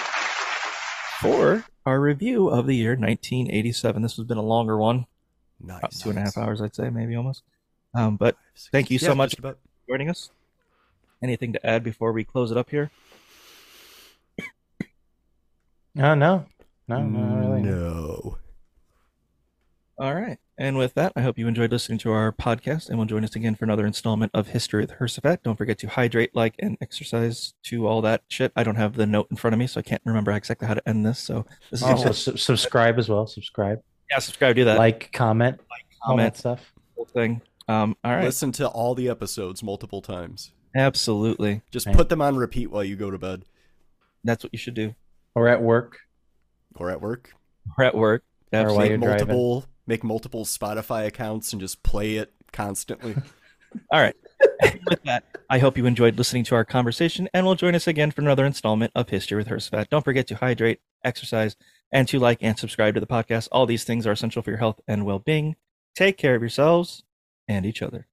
for 1.21 1.65
our 1.87 2.01
review 2.01 2.49
of 2.49 2.67
the 2.67 2.75
year 2.77 2.91
1987. 2.97 4.03
This 4.03 4.17
has 4.17 4.27
been 4.27 4.39
a 4.39 4.43
longer 4.43 4.77
one, 4.77 5.07
nice, 5.61 5.79
about 5.79 5.93
two 5.93 6.11
and 6.11 6.19
a 6.19 6.23
half 6.23 6.37
hours, 6.39 6.61
I'd 6.63 6.75
say, 6.75 6.91
maybe 6.91 7.15
almost. 7.17 7.43
Um, 7.95 8.17
but 8.17 8.37
thank 8.73 8.91
you 8.91 8.99
so 8.99 9.09
Yeah, 9.09 9.15
much 9.15 9.39
about. 9.39 9.59
for 9.87 9.93
joining 9.93 10.11
us. 10.11 10.31
Anything 11.23 11.53
to 11.55 11.67
add 11.67 11.83
before 11.83 12.13
we 12.13 12.25
close 12.25 12.51
it 12.51 12.57
up 12.57 12.71
here? 12.71 12.91
Oh 15.99 16.15
no, 16.15 16.47
no, 16.87 17.03
no, 17.03 17.37
really. 17.41 17.63
No. 17.63 18.39
All 19.99 20.15
right. 20.15 20.39
And 20.61 20.77
with 20.77 20.93
that, 20.93 21.13
I 21.17 21.23
hope 21.23 21.39
you 21.39 21.49
enjoyed 21.49 21.73
listening 21.73 21.97
to 22.01 22.13
our 22.13 22.33
podcast 22.33 22.91
and 22.91 22.99
will 22.99 23.07
join 23.07 23.25
us 23.25 23.35
again 23.35 23.55
for 23.55 23.65
another 23.65 23.87
installment 23.87 24.31
of 24.35 24.49
History 24.49 24.83
with 24.83 24.93
Hersefat. 24.93 25.43
Don't 25.43 25.57
forget 25.57 25.79
to 25.79 25.89
hydrate, 25.89 26.37
like, 26.37 26.55
and 26.59 26.77
exercise 26.83 27.55
to 27.63 27.89
all 27.89 28.03
that 28.03 28.25
shit. 28.29 28.53
I 28.55 28.63
don't 28.63 28.77
have 28.77 28.93
the 28.95 29.07
note 29.07 29.29
in 29.31 29.39
front 29.39 29.55
of 29.55 29.59
me, 29.59 29.67
so 29.67 29.81
I 29.81 29.83
can't 29.83 30.03
remember 30.05 30.31
exactly 30.33 30.69
how 30.69 30.75
to 30.75 30.87
end 30.87 31.07
this. 31.07 31.19
So 31.19 31.47
this 31.71 31.81
is 31.81 31.87
Also, 31.87 32.09
just, 32.09 32.25
su- 32.25 32.37
subscribe 32.37 32.99
as 32.99 33.09
well. 33.09 33.27
Subscribe, 33.27 33.81
yeah, 34.11 34.19
subscribe, 34.19 34.55
do 34.55 34.67
that. 34.67 34.77
like, 34.77 35.11
comment, 35.15 35.59
like, 35.71 35.87
comment. 36.05 36.35
that 36.35 36.39
stuff. 36.39 36.75
whole 36.95 37.07
thing. 37.07 37.41
Um, 37.67 37.97
all 38.05 38.13
right. 38.13 38.25
Listen 38.25 38.53
to 38.53 38.69
all 38.69 38.95
the 38.95 39.09
episodes 39.09 39.63
multiple 39.63 40.03
times. 40.03 40.53
Absolutely. 40.77 41.63
Just 41.71 41.87
Right. 41.87 41.97
put 41.97 42.11
them 42.11 42.21
on 42.21 42.37
repeat 42.37 42.71
while 42.71 42.85
you 42.85 42.97
go 42.97 43.11
to 43.11 43.17
bed 43.19 43.45
That's 44.25 44.45
what 44.45 44.53
you 44.53 44.59
should 44.59 44.75
do. 44.75 44.95
Or 45.35 45.49
at 45.49 45.63
work. 45.63 46.01
or 46.77 46.91
at 46.91 47.01
work. 47.01 47.33
Or 47.79 47.85
at 47.85 47.95
work. 47.95 48.25
Or 48.53 48.75
while 48.75 48.85
you're 48.85 48.99
Make 48.99 49.07
driving. 49.09 49.27
Make 49.87 50.05
multiple 50.05 50.45
Spotify 50.45 51.07
accounts 51.07 51.53
and 51.53 51.61
just 51.61 51.83
play 51.83 52.17
it 52.17 52.33
constantly. 52.53 53.15
All 53.93 54.01
right. 54.01 54.17
with 54.89 55.03
that, 55.05 55.25
I 55.49 55.59
hope 55.59 55.77
you 55.77 55.87
enjoyed 55.87 56.17
listening 56.17 56.45
to 56.45 56.55
our 56.55 56.65
conversation 56.65 57.29
and 57.35 57.47
will 57.47 57.55
join 57.55 57.75
us 57.75 57.87
again 57.87 58.11
for 58.11 58.21
another 58.21 58.47
installment 58.47 58.93
of 58.95 59.09
History 59.09 59.37
with 59.37 59.49
Hersefat. 59.49 59.89
Don't 59.91 60.05
forget 60.05 60.27
to 60.29 60.37
hydrate, 60.37 60.81
exercise, 61.05 61.57
and 61.93 62.09
to 62.09 62.19
like 62.19 62.39
and 62.41 62.59
subscribe 62.59 62.95
to 62.95 63.01
the 63.01 63.07
podcast. 63.07 63.49
All 63.53 63.67
these 63.67 63.85
things 63.85 64.07
are 64.07 64.13
essential 64.13 64.43
for 64.43 64.51
your 64.51 64.59
health 64.59 64.81
and 64.89 65.05
well 65.05 65.19
being. 65.19 65.57
Take 65.95 66.17
care 66.17 66.35
of 66.35 66.43
yourselves 66.43 67.05
and 67.49 67.67
each 67.67 67.83
other. 67.83 68.07